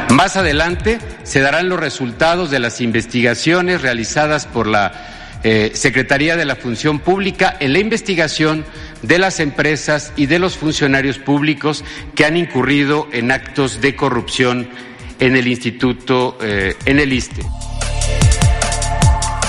Más 0.09 0.35
adelante 0.35 0.99
se 1.23 1.41
darán 1.41 1.69
los 1.69 1.79
resultados 1.79 2.49
de 2.49 2.59
las 2.59 2.81
investigaciones 2.81 3.81
realizadas 3.81 4.45
por 4.45 4.67
la 4.67 5.16
eh, 5.43 5.71
Secretaría 5.73 6.35
de 6.35 6.45
la 6.45 6.55
Función 6.55 6.99
Pública 6.99 7.55
en 7.59 7.73
la 7.73 7.79
investigación 7.79 8.65
de 9.01 9.19
las 9.19 9.39
empresas 9.39 10.13
y 10.15 10.25
de 10.25 10.39
los 10.39 10.57
funcionarios 10.57 11.19
públicos 11.19 11.83
que 12.15 12.25
han 12.25 12.37
incurrido 12.37 13.07
en 13.11 13.31
actos 13.31 13.81
de 13.81 13.95
corrupción 13.95 14.69
en 15.19 15.35
el 15.35 15.47
Instituto, 15.47 16.37
eh, 16.41 16.75
en 16.85 16.99
el 16.99 17.13
ISTE. 17.13 17.43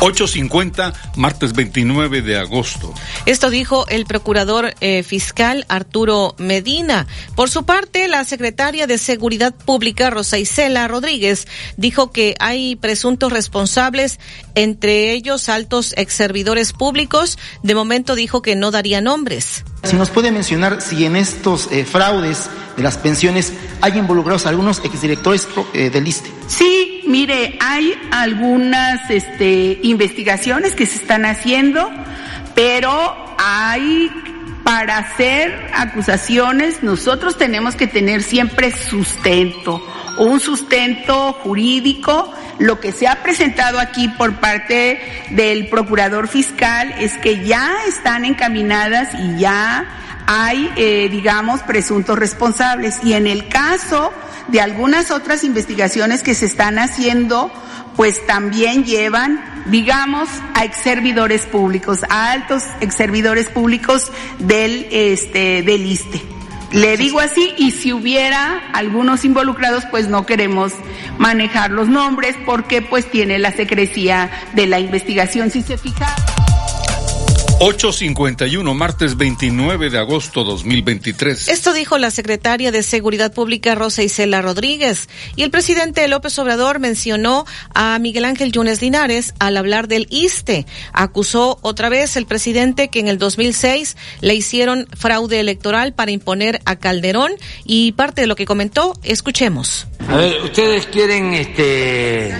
8.50, 0.00 0.92
martes 1.16 1.52
29 1.54 2.22
de 2.22 2.38
agosto. 2.38 2.94
Esto 3.26 3.50
dijo 3.50 3.86
el 3.88 4.04
procurador 4.04 4.74
eh, 4.80 5.02
fiscal 5.02 5.66
Arturo 5.68 6.36
Medina. 6.38 7.06
Por 7.34 7.50
su 7.50 7.64
parte, 7.64 8.06
la 8.06 8.24
secretaria 8.24 8.86
de 8.86 8.96
Seguridad 8.96 9.52
Pública, 9.54 10.10
Rosa 10.10 10.38
Isela 10.38 10.86
Rodríguez, 10.86 11.48
dijo 11.76 12.12
que 12.12 12.36
hay 12.38 12.76
presuntos 12.76 13.32
responsables, 13.32 14.20
entre 14.54 15.12
ellos 15.12 15.48
altos 15.48 15.94
ex 15.96 16.12
servidores 16.12 16.72
públicos. 16.72 17.38
De 17.64 17.74
momento 17.74 18.14
dijo 18.14 18.40
que 18.40 18.54
no 18.54 18.70
daría 18.70 19.00
nombres. 19.00 19.64
Si 19.82 19.96
nos 19.96 20.10
puede 20.10 20.30
mencionar 20.30 20.80
si 20.80 21.04
en 21.06 21.16
estos 21.16 21.68
eh, 21.72 21.84
fraudes 21.84 22.48
de 22.76 22.82
las 22.84 22.98
pensiones 22.98 23.52
hay 23.80 23.98
involucrados 23.98 24.46
algunos 24.46 24.78
exdirectores 24.84 25.48
eh, 25.74 25.90
del 25.90 26.06
ISTE. 26.06 26.37
Sí, 26.48 27.02
mire, 27.06 27.58
hay 27.60 27.94
algunas 28.10 29.10
este, 29.10 29.78
investigaciones 29.82 30.74
que 30.74 30.86
se 30.86 30.96
están 30.96 31.26
haciendo, 31.26 31.90
pero 32.54 33.14
hay 33.38 34.10
para 34.64 34.98
hacer 34.98 35.70
acusaciones 35.74 36.82
nosotros 36.82 37.38
tenemos 37.38 37.74
que 37.74 37.86
tener 37.86 38.22
siempre 38.22 38.70
sustento, 38.70 39.82
un 40.18 40.40
sustento 40.40 41.32
jurídico. 41.32 42.32
Lo 42.58 42.80
que 42.80 42.92
se 42.92 43.06
ha 43.06 43.22
presentado 43.22 43.78
aquí 43.78 44.08
por 44.08 44.40
parte 44.40 45.00
del 45.30 45.68
procurador 45.68 46.28
fiscal 46.28 46.92
es 46.98 47.16
que 47.18 47.46
ya 47.46 47.72
están 47.86 48.24
encaminadas 48.24 49.08
y 49.14 49.38
ya 49.38 49.86
hay, 50.26 50.70
eh, 50.76 51.08
digamos, 51.10 51.60
presuntos 51.60 52.18
responsables. 52.18 52.98
Y 53.02 53.14
en 53.14 53.26
el 53.26 53.48
caso 53.48 54.12
de 54.48 54.60
algunas 54.60 55.10
otras 55.10 55.44
investigaciones 55.44 56.22
que 56.22 56.34
se 56.34 56.46
están 56.46 56.78
haciendo, 56.78 57.50
pues 57.96 58.26
también 58.26 58.84
llevan, 58.84 59.40
digamos, 59.66 60.28
a 60.54 60.64
ex 60.64 60.76
servidores 60.78 61.46
públicos, 61.46 62.00
a 62.08 62.32
altos 62.32 62.62
ex 62.80 62.94
servidores 62.94 63.48
públicos 63.48 64.10
del, 64.38 64.86
este, 64.90 65.62
del 65.62 65.84
ISTE. 65.84 66.22
Le 66.72 66.98
digo 66.98 67.18
así, 67.18 67.54
y 67.56 67.70
si 67.70 67.94
hubiera 67.94 68.58
algunos 68.74 69.24
involucrados, 69.24 69.84
pues 69.90 70.08
no 70.08 70.26
queremos 70.26 70.72
manejar 71.16 71.70
los 71.70 71.88
nombres 71.88 72.36
porque 72.44 72.82
pues 72.82 73.10
tiene 73.10 73.38
la 73.38 73.52
secrecía 73.52 74.30
de 74.52 74.66
la 74.66 74.78
investigación, 74.78 75.50
si 75.50 75.62
se 75.62 75.78
fija. 75.78 76.14
851, 77.60 78.72
martes 78.72 79.16
29 79.16 79.90
de 79.90 79.98
agosto 79.98 80.44
2023. 80.44 81.48
Esto 81.48 81.72
dijo 81.72 81.98
la 81.98 82.12
secretaria 82.12 82.70
de 82.70 82.84
Seguridad 82.84 83.32
Pública 83.32 83.74
Rosa 83.74 84.04
Isela 84.04 84.40
Rodríguez. 84.40 85.08
Y 85.34 85.42
el 85.42 85.50
presidente 85.50 86.06
López 86.06 86.38
Obrador 86.38 86.78
mencionó 86.78 87.46
a 87.74 87.98
Miguel 87.98 88.26
Ángel 88.26 88.52
Yunes 88.52 88.80
Linares 88.80 89.34
al 89.40 89.56
hablar 89.56 89.88
del 89.88 90.06
ISTE. 90.08 90.66
Acusó 90.92 91.58
otra 91.62 91.88
vez 91.88 92.16
el 92.16 92.26
presidente 92.26 92.90
que 92.90 93.00
en 93.00 93.08
el 93.08 93.18
2006 93.18 93.96
le 94.20 94.36
hicieron 94.36 94.86
fraude 94.96 95.40
electoral 95.40 95.94
para 95.94 96.12
imponer 96.12 96.60
a 96.64 96.76
Calderón. 96.76 97.32
Y 97.64 97.90
parte 97.92 98.20
de 98.20 98.28
lo 98.28 98.36
que 98.36 98.46
comentó, 98.46 98.92
escuchemos. 99.02 99.88
A 100.08 100.16
ver, 100.16 100.42
ustedes 100.42 100.86
quieren 100.86 101.34
este. 101.34 102.32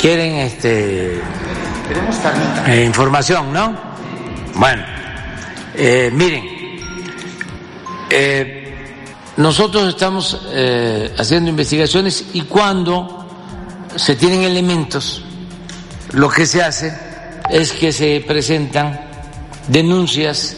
Quieren 0.00 0.34
este. 0.34 1.20
Eh, 2.68 2.84
información, 2.84 3.52
¿no? 3.52 3.85
Bueno, 4.58 4.82
eh, 5.74 6.10
miren, 6.14 6.44
eh, 8.08 8.74
nosotros 9.36 9.86
estamos 9.86 10.40
eh, 10.46 11.14
haciendo 11.18 11.50
investigaciones 11.50 12.24
y 12.32 12.40
cuando 12.40 13.26
se 13.96 14.16
tienen 14.16 14.44
elementos, 14.44 15.22
lo 16.12 16.30
que 16.30 16.46
se 16.46 16.62
hace 16.62 16.96
es 17.50 17.74
que 17.74 17.92
se 17.92 18.24
presentan 18.26 18.98
denuncias 19.68 20.56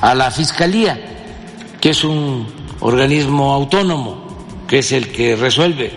a 0.00 0.14
la 0.14 0.30
Fiscalía, 0.30 0.98
que 1.82 1.90
es 1.90 2.04
un 2.04 2.50
organismo 2.80 3.52
autónomo 3.52 4.46
que 4.66 4.78
es 4.78 4.90
el 4.92 5.12
que 5.12 5.36
resuelve. 5.36 5.92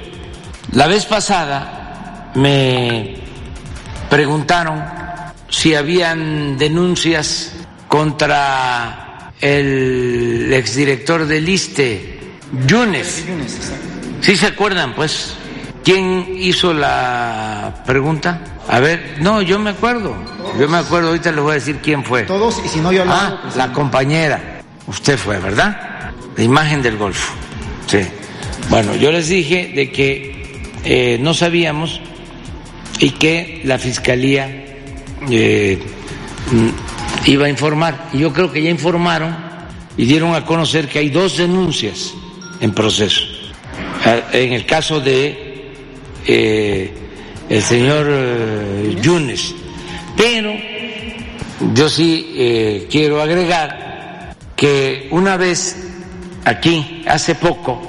La 0.73 0.87
vez 0.87 1.05
pasada 1.05 2.33
me 2.35 3.15
preguntaron 4.09 5.00
si 5.51 5.75
habían 5.75 6.57
denuncias 6.57 7.53
contra 7.87 9.33
el 9.39 10.51
exdirector 10.53 11.27
del 11.27 11.47
ISTE, 11.47 12.19
Yunes. 12.65 13.23
¿Sí 14.21 14.35
se 14.35 14.47
acuerdan, 14.47 14.95
pues? 14.95 15.35
¿Quién 15.83 16.35
hizo 16.37 16.73
la 16.73 17.83
pregunta? 17.85 18.41
A 18.67 18.79
ver, 18.79 19.17
no, 19.19 19.41
yo 19.41 19.59
me 19.59 19.71
acuerdo. 19.71 20.15
Yo 20.59 20.67
me 20.69 20.77
acuerdo, 20.77 21.09
ahorita 21.09 21.31
les 21.31 21.41
voy 21.41 21.51
a 21.51 21.55
decir 21.55 21.79
quién 21.83 22.03
fue. 22.03 22.23
Todos, 22.23 22.61
y 22.65 22.67
si 22.67 22.79
no 22.79 22.91
yo 22.91 23.03
lo 23.03 23.11
Ah, 23.11 23.51
la 23.55 23.73
compañera. 23.73 24.61
Usted 24.87 25.17
fue, 25.17 25.37
¿verdad? 25.39 26.11
La 26.37 26.43
imagen 26.43 26.81
del 26.81 26.97
Golfo. 26.97 27.33
Sí. 27.87 27.99
Bueno, 28.69 28.95
yo 28.95 29.11
les 29.11 29.27
dije 29.27 29.71
de 29.75 29.91
que 29.91 30.61
eh, 30.85 31.17
no 31.19 31.33
sabíamos 31.33 31.99
y 32.99 33.11
que 33.11 33.61
la 33.65 33.77
fiscalía 33.79 34.60
eh, 35.29 35.81
mm, 36.51 37.29
iba 37.29 37.45
a 37.45 37.49
informar. 37.49 38.09
Y 38.13 38.19
yo 38.19 38.33
creo 38.33 38.51
que 38.51 38.61
ya 38.61 38.69
informaron 38.69 39.35
y 39.97 40.05
dieron 40.05 40.33
a 40.35 40.45
conocer 40.45 40.87
que 40.87 40.99
hay 40.99 41.09
dos 41.09 41.37
denuncias 41.37 42.13
en 42.59 42.73
proceso. 42.73 43.21
Ah, 44.05 44.21
En 44.33 44.53
el 44.53 44.65
caso 44.65 44.99
de 44.99 45.73
eh, 46.25 46.93
el 47.49 47.61
señor 47.61 48.07
eh, 48.09 48.97
Yunes. 49.01 49.53
Pero 50.15 50.53
yo 51.73 51.89
sí 51.89 52.33
eh, 52.35 52.87
quiero 52.89 53.21
agregar 53.21 54.35
que 54.55 55.07
una 55.11 55.37
vez 55.37 55.75
aquí, 56.45 57.03
hace 57.07 57.35
poco, 57.35 57.81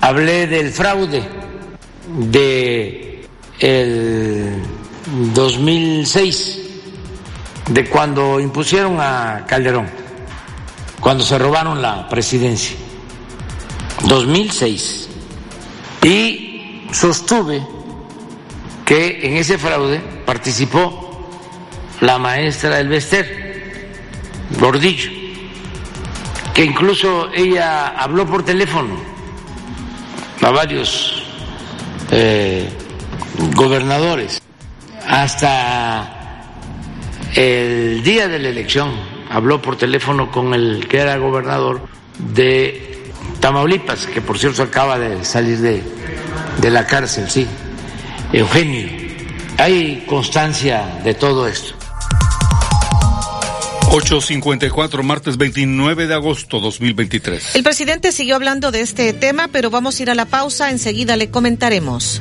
hablé 0.00 0.46
del 0.46 0.70
fraude 0.70 1.22
de 2.30 3.24
el 3.60 4.62
2006, 5.34 6.67
de 7.68 7.88
cuando 7.88 8.40
impusieron 8.40 8.98
a 9.00 9.44
Calderón, 9.46 9.88
cuando 11.00 11.24
se 11.24 11.38
robaron 11.38 11.80
la 11.80 12.08
presidencia. 12.08 12.76
2006. 14.06 15.08
Y 16.02 16.86
sostuve 16.92 17.66
que 18.84 19.26
en 19.26 19.36
ese 19.36 19.58
fraude 19.58 20.00
participó 20.24 21.28
la 22.00 22.18
maestra 22.18 22.76
del 22.76 22.88
Bester, 22.88 23.90
Gordillo, 24.58 25.10
que 26.54 26.64
incluso 26.64 27.30
ella 27.34 27.88
habló 27.88 28.26
por 28.26 28.44
teléfono 28.44 28.96
a 30.40 30.50
varios 30.50 31.22
eh, 32.10 32.68
gobernadores 33.54 34.40
hasta 35.06 36.17
el 37.38 38.02
día 38.02 38.26
de 38.26 38.40
la 38.40 38.48
elección 38.48 38.90
habló 39.30 39.62
por 39.62 39.76
teléfono 39.76 40.28
con 40.32 40.54
el 40.54 40.88
que 40.88 40.98
era 40.98 41.16
gobernador 41.18 41.80
de 42.18 43.12
Tamaulipas, 43.38 44.06
que 44.06 44.20
por 44.20 44.40
cierto 44.40 44.64
acaba 44.64 44.98
de 44.98 45.24
salir 45.24 45.58
de, 45.58 45.80
de 46.60 46.70
la 46.70 46.84
cárcel, 46.84 47.30
sí, 47.30 47.46
Eugenio. 48.32 48.88
Hay 49.56 50.04
constancia 50.08 51.00
de 51.04 51.14
todo 51.14 51.46
esto. 51.46 51.74
854, 53.90 55.02
martes 55.04 55.36
29 55.36 56.08
de 56.08 56.14
agosto 56.14 56.58
2023. 56.58 57.54
El 57.54 57.62
presidente 57.62 58.10
siguió 58.10 58.34
hablando 58.34 58.72
de 58.72 58.80
este 58.80 59.12
tema, 59.12 59.48
pero 59.48 59.70
vamos 59.70 59.98
a 59.98 60.02
ir 60.02 60.10
a 60.10 60.16
la 60.16 60.26
pausa. 60.26 60.70
Enseguida 60.70 61.16
le 61.16 61.30
comentaremos. 61.30 62.20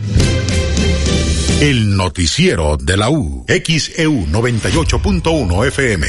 El 1.59 1.97
noticiero 1.97 2.77
de 2.77 2.95
la 2.95 3.09
U. 3.09 3.43
XEU 3.47 4.27
98.1 4.27 5.67
FM. 5.69 6.07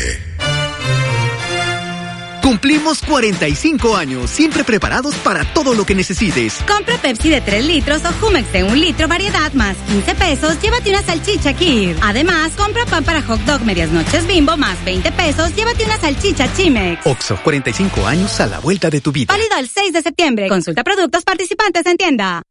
Cumplimos 2.42 3.00
45 3.00 3.96
años, 3.96 4.28
siempre 4.28 4.62
preparados 4.62 5.14
para 5.16 5.46
todo 5.54 5.72
lo 5.72 5.86
que 5.86 5.94
necesites. 5.94 6.58
Compra 6.66 6.98
Pepsi 6.98 7.30
de 7.30 7.40
3 7.40 7.64
litros 7.64 8.02
o 8.04 8.12
Jumex 8.20 8.52
de 8.52 8.64
1 8.64 8.74
litro 8.74 9.08
variedad 9.08 9.50
más 9.54 9.74
15 9.86 10.14
pesos, 10.16 10.60
llévate 10.60 10.90
una 10.90 11.02
salchicha 11.02 11.54
Kir. 11.54 11.96
Además, 12.02 12.52
compra 12.54 12.84
pan 12.84 13.04
para 13.04 13.22
hot 13.22 13.40
dog 13.46 13.62
medias 13.62 13.90
noches 13.90 14.26
bimbo 14.26 14.54
más 14.58 14.84
20 14.84 15.12
pesos, 15.12 15.54
llévate 15.56 15.82
una 15.82 15.98
salchicha 15.98 16.52
Chimex. 16.54 17.06
Oxo, 17.06 17.38
45 17.42 18.06
años 18.06 18.38
a 18.40 18.46
la 18.48 18.58
vuelta 18.58 18.90
de 18.90 19.00
tu 19.00 19.12
vida. 19.12 19.32
Válido 19.32 19.56
el 19.58 19.66
6 19.66 19.94
de 19.94 20.02
septiembre. 20.02 20.48
Consulta 20.48 20.84
productos 20.84 21.24
participantes 21.24 21.86
en 21.86 21.96
tienda. 21.96 22.42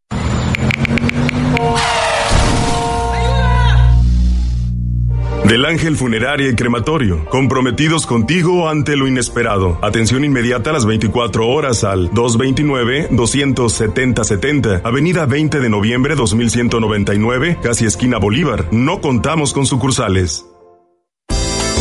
Del 5.47 5.65
Ángel 5.65 5.95
Funeraria 5.95 6.49
y 6.49 6.55
Crematorio, 6.55 7.23
comprometidos 7.29 8.05
contigo 8.05 8.67
ante 8.67 8.97
lo 8.97 9.07
inesperado. 9.07 9.79
Atención 9.81 10.25
inmediata 10.25 10.71
a 10.71 10.73
las 10.73 10.85
24 10.85 11.47
horas 11.47 11.85
al 11.85 12.11
229-270-70, 12.11 14.81
Avenida 14.83 15.25
20 15.25 15.61
de 15.61 15.69
noviembre 15.69 16.15
2199, 16.15 17.59
casi 17.63 17.85
esquina 17.85 18.17
Bolívar. 18.17 18.67
No 18.73 18.99
contamos 18.99 19.53
con 19.53 19.65
sucursales. 19.65 20.45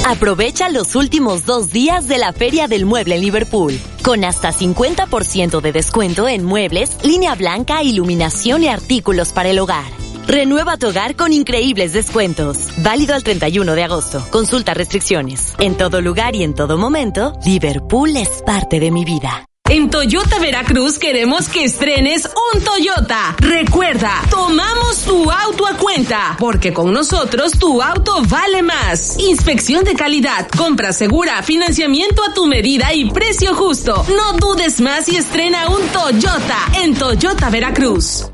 Aprovecha 0.06 0.68
los 0.68 0.94
últimos 0.94 1.44
dos 1.44 1.72
días 1.72 2.06
de 2.06 2.18
la 2.18 2.32
Feria 2.32 2.68
del 2.68 2.86
Mueble 2.86 3.16
en 3.16 3.22
Liverpool, 3.22 3.76
con 4.04 4.22
hasta 4.22 4.52
50% 4.52 5.60
de 5.60 5.72
descuento 5.72 6.28
en 6.28 6.44
muebles, 6.44 6.96
línea 7.02 7.34
blanca, 7.34 7.82
iluminación 7.82 8.62
y 8.62 8.68
artículos 8.68 9.32
para 9.32 9.50
el 9.50 9.58
hogar. 9.58 10.05
Renueva 10.26 10.76
tu 10.76 10.88
hogar 10.88 11.14
con 11.14 11.32
increíbles 11.32 11.92
descuentos. 11.92 12.58
Válido 12.78 13.14
al 13.14 13.22
31 13.22 13.74
de 13.74 13.82
agosto. 13.84 14.26
Consulta 14.30 14.74
restricciones. 14.74 15.54
En 15.58 15.76
todo 15.76 16.00
lugar 16.00 16.34
y 16.34 16.42
en 16.42 16.54
todo 16.54 16.76
momento, 16.76 17.32
Liverpool 17.44 18.16
es 18.16 18.42
parte 18.44 18.80
de 18.80 18.90
mi 18.90 19.04
vida. 19.04 19.46
En 19.68 19.90
Toyota 19.90 20.38
Veracruz 20.38 20.98
queremos 20.98 21.48
que 21.48 21.64
estrenes 21.64 22.28
un 22.54 22.62
Toyota. 22.62 23.34
Recuerda, 23.38 24.22
tomamos 24.30 25.02
tu 25.02 25.28
auto 25.28 25.66
a 25.66 25.76
cuenta, 25.76 26.36
porque 26.38 26.72
con 26.72 26.92
nosotros 26.92 27.52
tu 27.58 27.82
auto 27.82 28.22
vale 28.28 28.62
más. 28.62 29.18
Inspección 29.18 29.82
de 29.84 29.94
calidad, 29.94 30.48
compra 30.56 30.92
segura, 30.92 31.42
financiamiento 31.42 32.22
a 32.24 32.32
tu 32.32 32.46
medida 32.46 32.94
y 32.94 33.10
precio 33.10 33.54
justo. 33.54 34.04
No 34.16 34.38
dudes 34.38 34.80
más 34.80 35.08
y 35.08 35.16
estrena 35.16 35.68
un 35.68 35.82
Toyota 35.88 36.58
en 36.80 36.94
Toyota 36.94 37.50
Veracruz. 37.50 38.30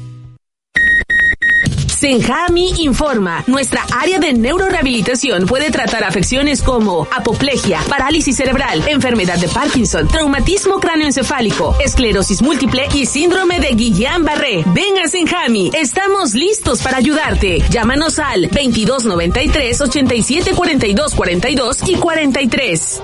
Senjami 1.98 2.74
informa, 2.84 3.44
nuestra 3.48 3.84
área 4.00 4.20
de 4.20 4.32
neurorehabilitación 4.32 5.48
puede 5.48 5.72
tratar 5.72 6.04
afecciones 6.04 6.62
como 6.62 7.08
apoplejía, 7.12 7.82
parálisis 7.90 8.36
cerebral, 8.36 8.88
enfermedad 8.88 9.40
de 9.40 9.48
Parkinson, 9.48 10.08
traumatismo 10.08 10.80
cráneoencefálico, 10.80 11.76
esclerosis 11.84 12.44
múltiple 12.44 12.88
y 12.94 13.08
síndrome 13.08 13.60
de 13.60 13.70
Guillain-Barré. 13.70 14.64
Ven 14.76 15.00
a 15.04 15.08
Senjami, 15.08 15.72
estamos 15.74 16.36
listos 16.36 16.84
para 16.84 16.98
ayudarte. 16.98 17.64
Llámanos 17.72 18.20
al 18.20 18.44
2293 18.44 19.82
87 19.82 20.52
42 20.54 21.16
42 21.16 21.78
y 21.90 21.96
43. 21.96 23.02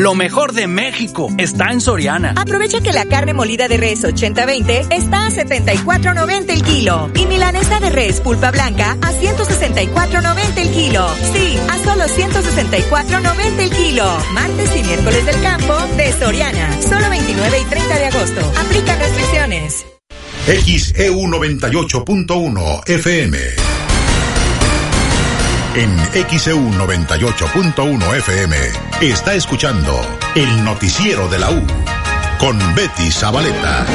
Lo 0.00 0.14
mejor 0.14 0.54
de 0.54 0.66
México 0.66 1.28
está 1.36 1.72
en 1.72 1.82
Soriana. 1.82 2.32
Aprovecha 2.34 2.80
que 2.80 2.90
la 2.90 3.04
carne 3.04 3.34
molida 3.34 3.68
de 3.68 3.76
res 3.76 4.02
80-20 4.02 4.86
está 4.90 5.26
a 5.26 5.30
74.90 5.30 6.48
el 6.48 6.62
kilo. 6.62 7.10
Y 7.14 7.26
milanesa 7.26 7.80
de 7.80 7.90
res 7.90 8.22
pulpa 8.22 8.50
blanca 8.50 8.92
a 9.02 9.12
164.90 9.12 10.56
el 10.56 10.70
kilo. 10.70 11.06
Sí, 11.34 11.58
a 11.68 11.76
solo 11.84 12.04
164.90 12.04 13.58
el 13.58 13.70
kilo. 13.70 14.06
Martes 14.32 14.74
y 14.74 14.82
miércoles 14.84 15.26
del 15.26 15.42
campo 15.42 15.76
de 15.98 16.12
Soriana. 16.14 16.80
Solo 16.80 17.10
29 17.10 17.60
y 17.60 17.64
30 17.66 17.98
de 17.98 18.06
agosto. 18.06 18.52
Aplica 18.58 18.96
restricciones. 18.96 19.84
XEU 20.46 21.26
98.1 21.26 22.88
FM. 22.88 23.79
En 25.80 25.96
XEU 26.28 26.58
98.1 26.72 28.16
FM 28.18 28.54
está 29.00 29.32
escuchando 29.32 29.98
el 30.34 30.62
noticiero 30.62 31.26
de 31.30 31.38
la 31.38 31.50
U 31.50 31.66
con 32.38 32.58
Betty 32.74 33.10
Zabaleta. 33.10 33.86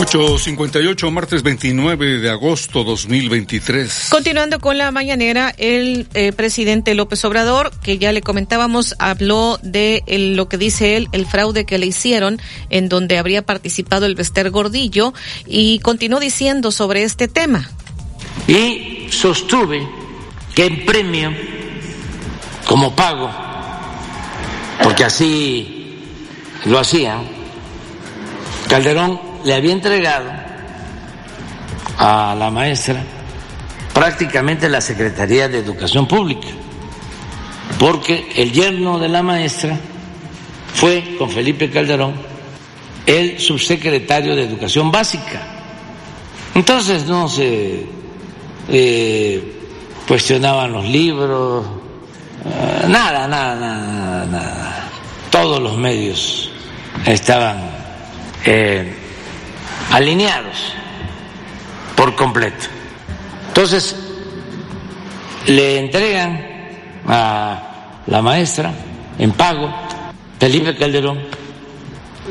8.58, 0.00 1.10
martes 1.10 1.42
29 1.42 2.20
de 2.20 2.30
agosto 2.30 2.84
2023. 2.84 4.06
Continuando 4.10 4.58
con 4.58 4.78
la 4.78 4.90
mañanera, 4.90 5.54
el 5.58 6.08
eh, 6.14 6.32
presidente 6.32 6.94
López 6.94 7.22
Obrador, 7.26 7.70
que 7.82 7.98
ya 7.98 8.10
le 8.10 8.22
comentábamos, 8.22 8.94
habló 8.98 9.58
de 9.62 10.02
el- 10.06 10.36
lo 10.36 10.48
que 10.48 10.56
dice 10.56 10.96
él, 10.96 11.08
el 11.12 11.26
fraude 11.26 11.66
que 11.66 11.76
le 11.78 11.84
hicieron, 11.84 12.40
en 12.70 12.88
donde 12.88 13.18
habría 13.18 13.42
participado 13.42 14.06
el 14.06 14.14
Bester 14.14 14.48
Gordillo, 14.48 15.12
y 15.46 15.80
continuó 15.80 16.18
diciendo 16.18 16.70
sobre 16.72 17.02
este 17.02 17.28
tema. 17.28 17.70
Y 18.48 19.08
sostuve 19.10 19.86
que 20.54 20.64
en 20.64 20.86
premio, 20.86 21.30
como 22.64 22.96
pago, 22.96 23.30
porque 24.82 25.04
así 25.04 25.98
lo 26.64 26.78
hacían, 26.78 27.20
Calderón 28.66 29.28
le 29.44 29.54
había 29.54 29.72
entregado 29.72 30.30
a 31.98 32.34
la 32.38 32.50
maestra 32.50 33.02
prácticamente 33.92 34.68
la 34.68 34.80
Secretaría 34.80 35.48
de 35.48 35.58
Educación 35.58 36.06
Pública, 36.06 36.48
porque 37.78 38.32
el 38.36 38.52
yerno 38.52 38.98
de 38.98 39.08
la 39.08 39.22
maestra 39.22 39.78
fue 40.74 41.16
con 41.18 41.30
Felipe 41.30 41.70
Calderón 41.70 42.14
el 43.06 43.38
subsecretario 43.38 44.34
de 44.36 44.44
Educación 44.44 44.90
Básica. 44.90 45.42
Entonces 46.54 47.06
no 47.06 47.28
se 47.28 47.86
eh, 48.68 49.58
cuestionaban 50.06 50.72
los 50.72 50.84
libros, 50.86 51.66
eh, 52.44 52.86
nada, 52.88 53.26
nada, 53.26 53.54
nada, 53.56 54.26
nada. 54.26 54.88
Todos 55.30 55.60
los 55.60 55.76
medios 55.76 56.50
estaban 57.06 57.70
eh, 58.44 58.99
alineados 59.90 60.72
por 61.96 62.14
completo. 62.16 62.66
Entonces, 63.48 63.96
le 65.46 65.78
entregan 65.78 66.46
a 67.06 68.02
la 68.06 68.22
maestra 68.22 68.72
en 69.18 69.32
pago, 69.32 69.70
Felipe 70.38 70.76
Calderón, 70.76 71.20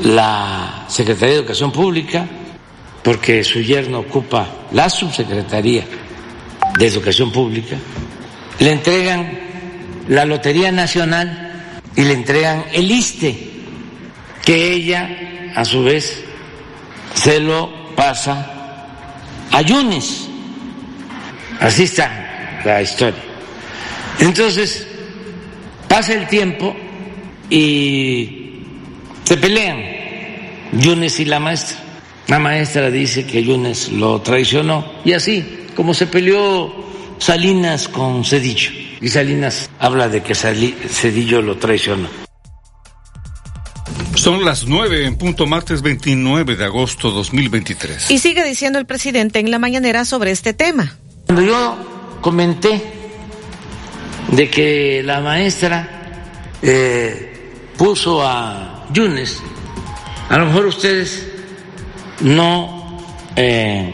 la 0.02 0.86
Secretaría 0.88 1.34
de 1.34 1.40
Educación 1.40 1.70
Pública, 1.70 2.26
porque 3.02 3.44
su 3.44 3.60
yerno 3.60 4.00
ocupa 4.00 4.48
la 4.72 4.88
subsecretaría 4.88 5.84
de 6.78 6.86
Educación 6.86 7.30
Pública, 7.30 7.76
le 8.58 8.72
entregan 8.72 9.38
la 10.08 10.24
Lotería 10.24 10.72
Nacional 10.72 11.80
y 11.96 12.04
le 12.04 12.12
entregan 12.12 12.64
el 12.72 12.90
ISTE, 12.90 13.50
que 14.44 14.72
ella 14.72 15.08
a 15.54 15.64
su 15.64 15.84
vez 15.84 16.24
se 17.14 17.40
lo 17.40 17.94
pasa 17.94 18.46
a 19.50 19.62
Yunes. 19.62 20.28
Así 21.60 21.84
está 21.84 22.60
la 22.64 22.82
historia. 22.82 23.22
Entonces, 24.18 24.86
pasa 25.88 26.14
el 26.14 26.26
tiempo 26.28 26.74
y 27.48 28.62
se 29.24 29.36
pelean 29.36 29.82
Yunes 30.72 31.20
y 31.20 31.24
la 31.24 31.40
maestra. 31.40 31.78
La 32.28 32.38
maestra 32.38 32.90
dice 32.90 33.26
que 33.26 33.42
Yunes 33.42 33.90
lo 33.90 34.20
traicionó 34.22 35.00
y 35.04 35.12
así, 35.12 35.66
como 35.74 35.94
se 35.94 36.06
peleó 36.06 36.72
Salinas 37.18 37.88
con 37.88 38.24
Cedillo. 38.24 38.70
Y 39.00 39.08
Salinas 39.08 39.68
habla 39.78 40.08
de 40.08 40.22
que 40.22 40.34
Cedillo 40.34 41.42
lo 41.42 41.56
traicionó. 41.56 42.29
Son 44.20 44.44
las 44.44 44.66
9 44.66 45.06
en 45.06 45.16
punto 45.16 45.46
martes 45.46 45.80
29 45.80 46.54
de 46.54 46.64
agosto 46.66 47.10
2023. 47.10 48.10
Y 48.10 48.18
sigue 48.18 48.44
diciendo 48.44 48.78
el 48.78 48.84
presidente 48.84 49.38
en 49.38 49.50
la 49.50 49.58
mañanera 49.58 50.04
sobre 50.04 50.30
este 50.30 50.52
tema. 50.52 50.94
Cuando 51.24 51.42
yo 51.42 52.18
comenté 52.20 52.82
de 54.30 54.50
que 54.50 55.02
la 55.02 55.22
maestra 55.22 55.88
eh, 56.60 57.54
puso 57.78 58.22
a 58.22 58.86
Yunes, 58.92 59.40
a 60.28 60.36
lo 60.36 60.44
mejor 60.48 60.66
ustedes 60.66 61.26
no 62.20 63.02
eh, 63.36 63.90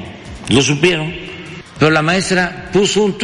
lo 0.48 0.60
supieron, 0.60 1.14
pero 1.78 1.92
la 1.92 2.02
maestra 2.02 2.68
puso 2.72 3.04
un 3.04 3.12
tuit 3.12 3.14